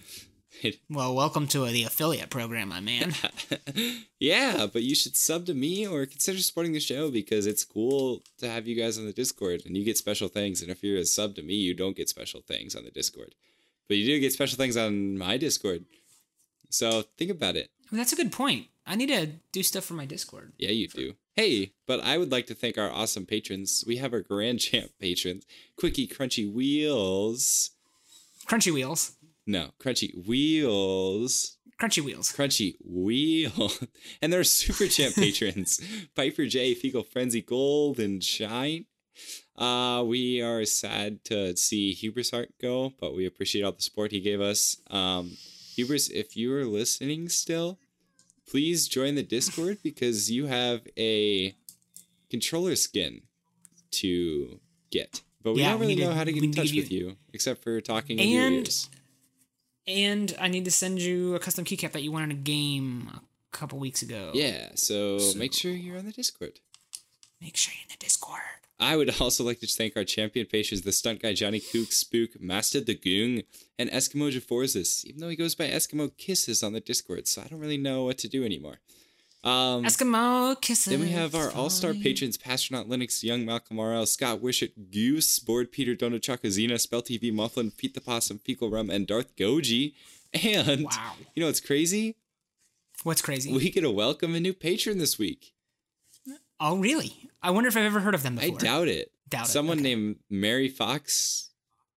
Well, 0.89 1.15
welcome 1.15 1.47
to 1.47 1.65
the 1.65 1.83
affiliate 1.83 2.29
program, 2.29 2.69
my 2.69 2.81
man. 2.81 3.15
yeah, 4.19 4.67
but 4.71 4.83
you 4.83 4.93
should 4.93 5.15
sub 5.15 5.45
to 5.47 5.53
me 5.53 5.87
or 5.87 6.05
consider 6.05 6.37
supporting 6.37 6.73
the 6.73 6.79
show 6.79 7.09
because 7.09 7.47
it's 7.47 7.65
cool 7.65 8.21
to 8.37 8.47
have 8.47 8.67
you 8.67 8.75
guys 8.75 8.99
on 8.99 9.05
the 9.05 9.13
Discord 9.13 9.63
and 9.65 9.75
you 9.75 9.83
get 9.83 9.97
special 9.97 10.27
things. 10.27 10.61
And 10.61 10.69
if 10.69 10.83
you're 10.83 10.99
a 10.99 11.05
sub 11.05 11.35
to 11.35 11.41
me, 11.41 11.55
you 11.55 11.73
don't 11.73 11.95
get 11.95 12.09
special 12.09 12.41
things 12.41 12.75
on 12.75 12.83
the 12.83 12.91
Discord, 12.91 13.33
but 13.87 13.97
you 13.97 14.05
do 14.05 14.19
get 14.19 14.33
special 14.33 14.57
things 14.57 14.77
on 14.77 15.17
my 15.17 15.37
Discord. 15.37 15.85
So 16.69 17.03
think 17.17 17.31
about 17.31 17.55
it. 17.55 17.69
That's 17.91 18.13
a 18.13 18.17
good 18.17 18.31
point. 18.31 18.67
I 18.85 18.95
need 18.95 19.09
to 19.09 19.27
do 19.51 19.63
stuff 19.63 19.85
for 19.85 19.93
my 19.93 20.05
Discord. 20.05 20.53
Yeah, 20.57 20.71
you 20.71 20.87
do. 20.87 21.13
Hey, 21.33 21.73
but 21.87 22.03
I 22.03 22.17
would 22.17 22.31
like 22.31 22.45
to 22.47 22.55
thank 22.55 22.77
our 22.77 22.91
awesome 22.91 23.25
patrons. 23.25 23.83
We 23.87 23.97
have 23.97 24.13
our 24.13 24.21
Grand 24.21 24.59
Champ 24.59 24.91
patrons, 24.99 25.45
Quickie 25.75 26.07
Crunchy 26.07 26.51
Wheels. 26.51 27.71
Crunchy 28.45 28.73
Wheels. 28.73 29.13
No, 29.47 29.71
Crunchy 29.79 30.25
Wheels. 30.27 31.57
Crunchy 31.81 32.03
Wheels. 32.03 32.31
Crunchy 32.31 32.75
Wheel. 32.85 33.71
And 34.21 34.31
there 34.31 34.39
are 34.39 34.43
Super 34.43 34.87
Champ 34.87 35.15
patrons, 35.23 35.81
Piper 36.15 36.45
J, 36.45 36.75
Fecal 36.75 37.03
Frenzy 37.03 37.41
Gold, 37.41 37.99
and 37.99 38.23
Shine. 38.23 38.85
Uh, 39.57 40.03
we 40.05 40.41
are 40.41 40.63
sad 40.65 41.23
to 41.25 41.55
see 41.57 41.93
Hubris 41.93 42.31
Heart 42.31 42.49
go, 42.61 42.93
but 42.99 43.15
we 43.15 43.25
appreciate 43.25 43.63
all 43.63 43.71
the 43.71 43.81
support 43.81 44.11
he 44.11 44.19
gave 44.21 44.41
us. 44.41 44.77
Um, 44.89 45.37
Hubris, 45.75 46.09
if 46.09 46.35
you 46.37 46.53
are 46.55 46.65
listening 46.65 47.29
still, 47.29 47.79
please 48.49 48.87
join 48.87 49.15
the 49.15 49.23
Discord 49.23 49.79
because 49.83 50.31
you 50.31 50.45
have 50.47 50.81
a 50.97 51.55
controller 52.29 52.75
skin 52.75 53.21
to 53.91 54.59
get. 54.91 55.21
But 55.43 55.53
we 55.55 55.61
Yeah, 55.61 55.71
don't 55.71 55.81
really 55.81 55.95
need 55.95 56.01
to- 56.01 56.07
know 56.09 56.13
how 56.15 56.23
to 56.23 56.31
get 56.31 56.43
in 56.43 56.51
touch 56.51 56.73
with 56.73 56.91
you, 56.91 57.17
except 57.33 57.63
for 57.63 57.81
talking 57.81 58.19
in 58.19 58.29
your 58.29 58.51
ears. 58.51 58.89
And 59.87 60.35
I 60.39 60.47
need 60.47 60.65
to 60.65 60.71
send 60.71 61.01
you 61.01 61.35
a 61.35 61.39
custom 61.39 61.65
keycap 61.65 61.91
that 61.93 62.03
you 62.03 62.11
won 62.11 62.23
in 62.23 62.31
a 62.31 62.35
game 62.35 63.09
a 63.13 63.57
couple 63.57 63.79
weeks 63.79 64.01
ago. 64.01 64.31
Yeah, 64.33 64.69
so, 64.75 65.19
make 65.35 65.53
sure 65.53 65.71
you're 65.71 65.97
on 65.97 66.05
the 66.05 66.11
Discord. 66.11 66.59
Make 67.41 67.57
sure 67.57 67.73
you're 67.73 67.83
in 67.83 67.97
the 67.99 68.03
Discord. 68.03 68.41
I 68.79 68.95
would 68.97 69.21
also 69.21 69.43
like 69.43 69.59
to 69.59 69.67
thank 69.67 69.95
our 69.95 70.03
champion 70.03 70.47
patrons, 70.47 70.81
the 70.81 70.91
stunt 70.91 71.21
guy 71.21 71.33
Johnny 71.33 71.59
Kook, 71.59 71.91
Spook, 71.91 72.41
Master 72.41 72.81
the 72.81 72.95
Goong, 72.95 73.43
and 73.77 73.89
Eskimo 73.91 74.31
Jaforzis, 74.31 75.05
even 75.05 75.21
though 75.21 75.29
he 75.29 75.35
goes 75.35 75.53
by 75.53 75.67
Eskimo 75.67 76.15
Kisses 76.17 76.63
on 76.63 76.73
the 76.73 76.79
Discord, 76.79 77.27
so 77.27 77.43
I 77.43 77.47
don't 77.47 77.59
really 77.59 77.77
know 77.77 78.05
what 78.05 78.17
to 78.19 78.27
do 78.27 78.43
anymore. 78.43 78.79
Um, 79.43 79.83
Eskimo 79.85 80.59
kisses. 80.61 80.91
then 80.91 80.99
we 80.99 81.09
have 81.09 81.33
our 81.33 81.51
all-star 81.51 81.91
falling. 81.93 82.03
patrons, 82.03 82.37
Pastronaut 82.37 82.87
Linux, 82.87 83.23
Young 83.23 83.43
Malcolm 83.43 83.77
Morrell, 83.77 84.05
Scott 84.05 84.39
Wishart, 84.39 84.91
Goose, 84.91 85.39
Board 85.39 85.71
Peter, 85.71 85.95
Donut 85.95 86.21
Chuck, 86.21 86.41
Azina, 86.43 86.79
Spell 86.79 87.01
TV, 87.01 87.33
Mufflin, 87.33 87.71
Pete 87.71 87.95
the 87.95 88.01
Possum, 88.01 88.37
Fecal 88.39 88.69
Rum, 88.69 88.89
and 88.91 89.07
Darth 89.07 89.35
Goji. 89.35 89.93
And 90.33 90.85
Wow. 90.85 91.13
you 91.35 91.41
know 91.41 91.47
what's 91.47 91.59
crazy? 91.59 92.15
What's 93.03 93.21
crazy? 93.21 93.51
We 93.51 93.69
get 93.69 93.81
to 93.81 93.91
welcome 93.91 94.33
a 94.35 94.39
new 94.39 94.53
patron 94.53 94.97
this 94.99 95.17
week. 95.19 95.53
oh, 96.59 96.77
really? 96.77 97.29
I 97.43 97.49
wonder 97.51 97.67
if 97.67 97.75
I've 97.75 97.83
ever 97.83 97.99
heard 97.99 98.13
of 98.15 98.23
them 98.23 98.37
I 98.39 98.43
before. 98.45 98.59
doubt 98.59 98.87
it. 98.87 99.11
Doubt 99.27 99.45
it, 99.47 99.49
Someone 99.51 99.79
okay. 99.79 99.83
named 99.95 100.17
Mary 100.29 100.69
Fox. 100.69 101.49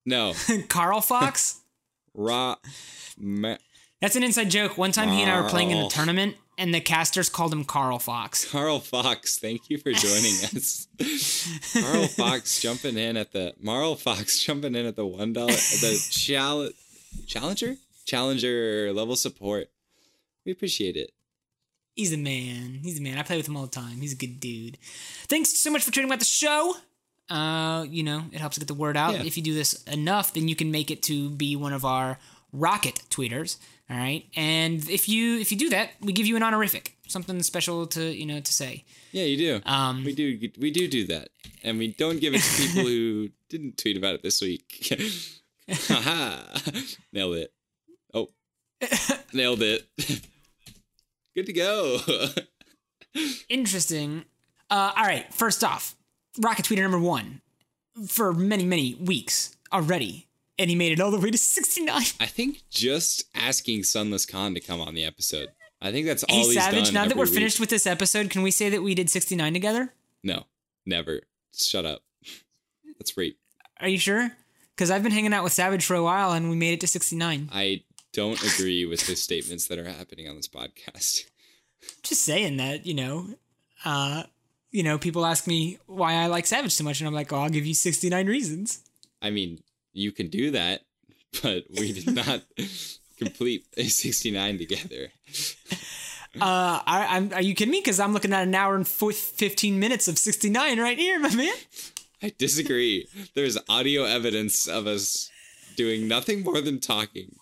No, 0.07 0.33
Carl 0.69 1.01
Fox? 1.01 1.61
Ra. 2.15 2.57
Ma- 3.19 3.57
That's 4.01 4.17
an 4.17 4.23
inside 4.25 4.51
joke. 4.51 4.77
One 4.79 4.91
time 4.93 5.11
he 5.11 5.23
and 5.23 5.31
I 5.31 5.41
were 5.41 5.49
playing 5.49 5.71
in 5.71 5.79
a 5.79 5.89
tournament, 5.89 6.37
and 6.59 6.75
the 6.75 6.81
casters 6.81 7.29
called 7.29 7.53
him 7.53 7.65
Carl 7.65 7.99
Fox. 7.99 8.45
Carl 8.51 8.81
Fox, 8.81 9.39
thank 9.39 9.69
you 9.71 9.79
for 9.79 9.93
joining 9.93 10.35
us. 10.57 10.87
Carl 11.73 12.07
Fox 12.09 12.61
jumping 12.61 12.97
in 12.97 13.17
at 13.17 13.33
the 13.33 13.55
Marl 13.61 13.97
Fox 13.97 14.39
jumping 14.43 14.75
in 14.75 14.87
at 14.87 14.97
the 14.97 15.07
one 15.07 15.33
dollar 15.33 15.53
the 15.53 16.07
chal- 16.11 16.71
challenger 17.27 17.77
challenger 18.05 18.93
level 18.93 19.17
support. 19.17 19.69
We 20.45 20.53
appreciate 20.53 20.97
it. 20.97 21.11
He's 21.95 22.11
the 22.11 22.17
man. 22.17 22.81
He's 22.83 22.97
the 22.97 23.03
man. 23.03 23.19
I 23.19 23.23
play 23.23 23.37
with 23.37 23.49
him 23.49 23.57
all 23.57 23.63
the 23.65 23.71
time. 23.71 24.01
He's 24.01 24.13
a 24.13 24.17
good 24.17 24.41
dude. 24.41 24.79
Thanks 25.29 25.51
so 25.57 25.71
much 25.71 25.85
for 25.85 25.91
tweeting 25.91 26.07
about 26.07 26.19
the 26.19 26.25
show. 26.25 26.75
Uh, 27.31 27.87
you 27.89 28.03
know, 28.03 28.25
it 28.33 28.39
helps 28.41 28.59
get 28.59 28.69
the 28.69 28.75
word 28.75 28.97
out. 28.97 29.15
Yeah. 29.15 29.23
If 29.23 29.37
you 29.37 29.43
do 29.43 29.55
this 29.55 29.83
enough, 29.85 30.35
then 30.35 30.49
you 30.49 30.57
can 30.57 30.71
make 30.71 30.91
it 30.91 31.03
to 31.05 31.31
be 31.31 31.57
one 31.57 31.73
of 31.73 31.85
our 31.85 32.19
rocket 32.53 33.01
tweeters. 33.11 33.57
All 33.91 33.97
right. 33.97 34.25
And 34.35 34.89
if 34.89 35.09
you 35.09 35.39
if 35.39 35.53
you 35.53 35.59
do 35.59 35.69
that, 35.71 35.91
we 36.01 36.13
give 36.13 36.27
you 36.27 36.37
an 36.37 36.43
honorific, 36.43 36.97
something 37.07 37.43
special 37.43 37.87
to 37.89 38.03
you 38.05 38.25
know 38.25 38.41
to 38.41 38.53
say. 38.53 38.85
Yeah, 39.13 39.25
you 39.25 39.37
do. 39.37 39.61
Um, 39.67 40.05
we 40.05 40.15
do. 40.15 40.39
We 40.59 40.71
do 40.71 40.89
do 40.89 41.07
that, 41.09 41.29
and 41.63 41.79
we 41.79 41.89
don't 41.89 42.21
give 42.21 42.35
it 42.35 42.41
to 42.41 42.63
people 42.63 42.83
who 42.89 43.29
didn't 43.51 43.77
tweet 43.77 43.97
about 43.97 44.15
it 44.15 44.23
this 44.23 44.41
week. 44.41 44.93
Haha, 45.71 46.39
nailed 47.13 47.37
it. 47.37 47.53
Oh, 48.15 48.29
nailed 49.33 49.63
it. 49.63 49.87
Good 51.35 51.47
to 51.47 51.53
go. 51.53 51.99
Interesting. 53.49 54.25
Uh, 54.71 54.93
all 54.97 55.05
right. 55.05 55.33
First 55.33 55.63
off, 55.63 55.95
rocket 56.41 56.65
tweeter 56.65 56.83
number 56.83 56.99
one 56.99 57.43
for 58.07 58.33
many 58.33 58.65
many 58.65 58.95
weeks 58.95 59.57
already, 59.73 60.27
and 60.59 60.71
he 60.71 60.77
made 60.77 60.93
it 60.93 61.01
all 61.01 61.11
the 61.11 61.19
way 61.19 61.31
to 61.31 61.39
sixty 61.39 61.83
nine. 61.85 62.05
I 62.21 62.27
think 62.27 62.63
just 62.71 63.25
asking 63.35 63.85
Sunless 63.85 64.27
Khan 64.27 64.55
to 64.55 64.61
come 64.61 64.81
on 64.81 64.95
the 64.95 65.05
episode. 65.05 65.49
I 65.83 65.93
think 65.93 66.07
that's 66.07 66.25
all 66.25 66.35
Hey, 66.35 66.43
he's 66.45 66.55
Savage, 66.55 66.85
done 66.87 66.95
now 66.95 67.07
that 67.07 67.17
we're 67.17 67.25
week. 67.27 67.35
finished 67.35 67.61
with 67.61 67.69
this 67.69 67.87
episode, 67.87 68.31
can 68.31 68.43
we 68.43 68.51
say 68.51 68.71
that 68.71 68.83
we 68.83 68.95
did 68.95 69.11
69 69.11 69.53
together? 69.53 69.93
No, 70.23 70.45
never. 70.87 71.21
Shut 71.55 71.85
up. 71.85 72.03
That's 72.99 73.15
rape. 73.19 73.39
Are 73.81 73.89
you 73.89 73.99
sure? 73.99 74.31
Because 74.75 74.91
I've 74.91 75.03
been 75.03 75.13
hanging 75.13 75.35
out 75.35 75.45
with 75.45 75.53
Savage 75.53 75.85
for 75.85 75.95
a 75.95 76.03
while 76.03 76.33
and 76.33 76.49
we 76.49 76.57
made 76.57 76.73
it 76.73 76.81
to 76.81 76.87
69. 76.87 77.51
I 77.53 77.83
don't 78.15 78.43
agree 78.43 78.87
with 78.87 79.07
the 79.07 79.15
statements 79.15 79.67
that 79.69 79.79
are 79.79 79.85
happening 79.85 80.27
on 80.29 80.37
this 80.37 80.49
podcast. 80.49 81.25
Just 82.03 82.23
saying 82.23 82.57
that, 82.57 82.87
you 82.87 82.95
know, 82.95 83.29
uh, 83.85 84.23
you 84.71 84.83
know, 84.83 84.97
people 84.97 85.27
ask 85.27 85.47
me 85.47 85.79
why 85.87 86.15
I 86.15 86.27
like 86.29 86.47
Savage 86.47 86.73
so 86.73 86.83
much, 86.83 87.01
and 87.01 87.07
I'm 87.09 87.13
like, 87.15 87.31
oh, 87.33 87.37
I'll 87.37 87.51
give 87.51 87.67
you 87.67 87.75
69 87.75 88.27
reasons. 88.27 88.81
I 89.21 89.29
mean, 89.31 89.63
you 89.95 90.13
can 90.13 90.29
do 90.29 90.51
that, 90.51 90.83
but 91.43 91.65
we 91.71 91.93
did 91.93 92.15
not 92.15 92.43
complete 93.19 93.65
a 93.77 93.85
69 93.85 94.59
together. 94.59 95.13
Uh, 96.41 96.83
I, 96.85 97.07
I'm, 97.11 97.33
are 97.33 97.43
you 97.43 97.55
kidding 97.55 97.71
me? 97.73 97.79
Because 97.81 98.01
I'm 98.01 98.13
looking 98.13 98.33
at 98.33 98.43
an 98.43 98.55
hour 98.55 98.75
and 98.75 98.87
fo- 98.87 99.11
15 99.13 99.79
minutes 99.79 100.09
of 100.09 100.19
69 100.19 100.81
right 100.81 100.99
here, 100.99 101.19
my 101.21 101.33
man. 101.35 101.55
I 102.23 102.33
disagree. 102.37 103.07
There's 103.35 103.57
audio 103.69 104.05
evidence 104.05 104.67
of 104.67 104.87
us 104.87 105.31
doing 105.77 106.09
nothing 106.09 106.43
more 106.43 106.61
than 106.61 106.81
talking. 106.81 107.37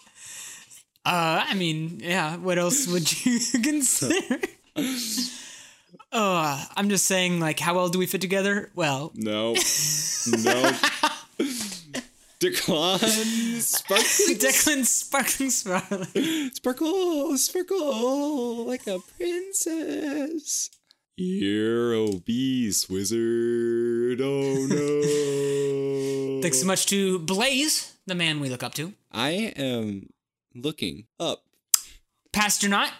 Uh, 1.04 1.44
I 1.48 1.54
mean, 1.54 2.00
yeah, 2.02 2.36
what 2.36 2.58
else 2.58 2.86
would 2.86 3.24
you 3.24 3.38
consider? 3.62 4.38
Uh, 6.12 6.64
I'm 6.76 6.88
just 6.90 7.06
saying, 7.06 7.40
like, 7.40 7.58
how 7.60 7.74
well 7.74 7.88
do 7.88 7.98
we 7.98 8.06
fit 8.06 8.20
together? 8.20 8.70
Well, 8.74 9.10
No. 9.14 9.54
No. 10.44 10.72
Decline. 12.42 12.98
Sparkling. 13.60 14.36
Declan 14.36 14.84
Sparkling 14.84 15.50
Sparkling. 15.62 16.50
Sparkle. 16.52 17.38
Sparkle. 17.38 18.66
Like 18.66 18.84
a 18.88 18.98
princess. 19.16 20.68
You're 21.16 21.94
obese, 21.94 22.88
wizard. 22.90 24.20
Oh 24.20 24.66
no. 24.68 26.42
Thanks 26.42 26.58
so 26.58 26.66
much 26.66 26.86
to 26.86 27.20
Blaze, 27.20 27.92
the 28.08 28.16
man 28.16 28.40
we 28.40 28.48
look 28.48 28.64
up 28.64 28.74
to. 28.74 28.92
I 29.12 29.52
am 29.54 30.08
looking 30.52 31.06
up. 31.20 31.44
Pastor 32.32 32.68
Not, 32.68 32.90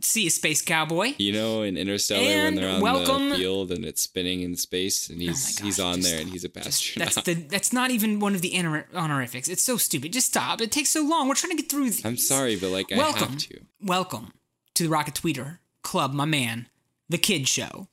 see 0.00 0.26
a 0.26 0.30
space 0.30 0.60
cowboy. 0.62 1.14
You 1.18 1.32
know, 1.32 1.62
in 1.62 1.76
Interstellar 1.76 2.20
And 2.22 2.44
when 2.44 2.64
they're 2.64 2.74
on 2.74 2.80
welcome- 2.80 3.28
the 3.30 3.36
field 3.36 3.70
and 3.72 3.84
it's 3.84 4.02
spinning 4.02 4.40
in 4.42 4.56
space, 4.56 5.08
and 5.08 5.20
he's 5.20 5.58
Oh 5.58 5.62
my 5.62 5.66
he's 5.66 5.80
on 5.80 6.00
there 6.00 6.20
and 6.20 6.28
he's 6.30 6.44
a 6.44 6.48
pastor. 6.48 6.98
That's 7.00 7.16
the 7.22 7.34
that's 7.34 7.72
not 7.72 7.90
even 7.90 8.20
one 8.20 8.34
of 8.34 8.42
the 8.42 8.58
honor- 8.58 8.88
honorifics. 8.94 9.48
It's 9.48 9.62
so 9.62 9.76
stupid. 9.76 10.12
Just 10.12 10.26
stop. 10.28 10.60
It 10.60 10.72
takes 10.72 10.90
so 10.90 11.02
long. 11.02 11.28
We're 11.28 11.34
trying 11.34 11.56
to 11.56 11.62
get 11.62 11.70
through 11.70 11.84
these. 11.90 12.04
I'm 12.04 12.16
sorry, 12.16 12.56
but 12.56 12.70
like 12.70 12.92
I 12.92 12.96
Welcome. 12.96 13.28
have 13.30 13.38
to. 13.48 13.60
Welcome 13.80 14.32
to 14.74 14.82
the 14.82 14.88
Rocket 14.90 15.14
Tweeter 15.14 15.58
Club, 15.82 16.12
my 16.12 16.24
man, 16.24 16.68
the 17.08 17.18
Kid 17.18 17.48
Show. 17.48 17.88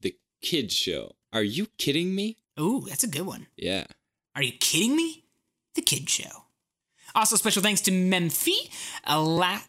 The 0.00 0.16
Kid 0.40 0.72
show. 0.72 1.16
Are 1.32 1.42
you 1.42 1.66
kidding 1.78 2.14
me? 2.14 2.36
Ooh, 2.60 2.84
that's 2.88 3.04
a 3.04 3.08
good 3.08 3.26
one. 3.26 3.46
Yeah. 3.56 3.84
Are 4.34 4.42
you 4.42 4.52
kidding 4.52 4.94
me? 4.96 5.24
The 5.74 5.82
Kid 5.82 6.08
Show. 6.10 6.44
Also, 7.14 7.36
special 7.36 7.62
thanks 7.62 7.80
to 7.82 7.90
Memphi, 7.90 8.54
a 9.04 9.14
Ala- 9.14 9.64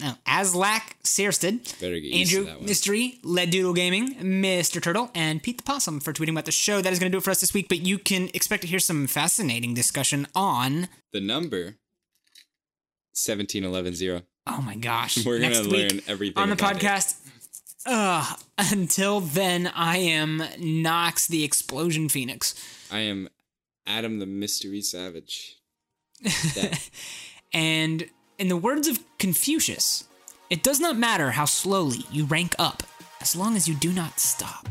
No, 0.00 0.14
Aslak 0.26 0.94
Searsted, 1.02 1.74
Better 1.80 2.00
get 2.00 2.04
used 2.12 2.32
to 2.32 2.48
Andrew. 2.48 2.66
Mystery, 2.66 3.18
Led 3.22 3.50
Doodle 3.50 3.74
Gaming, 3.74 4.14
Mr. 4.16 4.80
Turtle, 4.82 5.10
and 5.14 5.42
Pete 5.42 5.58
the 5.58 5.62
Possum 5.62 6.00
for 6.00 6.12
tweeting 6.12 6.30
about 6.30 6.46
the 6.46 6.52
show. 6.52 6.80
That 6.80 6.92
is 6.92 6.98
going 6.98 7.10
to 7.12 7.14
do 7.14 7.18
it 7.18 7.24
for 7.24 7.30
us 7.30 7.40
this 7.40 7.52
week, 7.52 7.68
but 7.68 7.80
you 7.80 7.98
can 7.98 8.30
expect 8.32 8.62
to 8.62 8.68
hear 8.68 8.78
some 8.78 9.06
fascinating 9.06 9.74
discussion 9.74 10.26
on. 10.34 10.88
The 11.12 11.20
number 11.20 11.76
seventeen 13.12 13.64
eleven 13.64 13.94
zero. 13.94 14.22
Oh 14.46 14.62
my 14.62 14.76
gosh. 14.76 15.24
We're 15.26 15.38
gonna 15.40 15.62
learn 15.62 16.00
everything 16.06 16.42
on 16.42 16.48
the 16.50 16.56
podcast. 16.56 17.16
Uh, 17.86 18.34
until 18.58 19.20
then, 19.20 19.66
I 19.74 19.98
am 19.98 20.42
Knox 20.58 21.26
the 21.26 21.44
Explosion 21.44 22.08
Phoenix. 22.08 22.54
I 22.90 23.00
am 23.00 23.28
Adam 23.86 24.18
the 24.18 24.26
Mystery 24.26 24.80
Savage. 24.80 25.56
And 27.52 28.04
in 28.40 28.48
the 28.48 28.56
words 28.56 28.88
of 28.88 28.98
Confucius, 29.18 30.08
it 30.48 30.62
does 30.62 30.80
not 30.80 30.96
matter 30.96 31.32
how 31.32 31.44
slowly 31.44 32.06
you 32.10 32.24
rank 32.24 32.54
up 32.58 32.82
as 33.20 33.36
long 33.36 33.54
as 33.54 33.68
you 33.68 33.74
do 33.74 33.92
not 33.92 34.18
stop. 34.18 34.66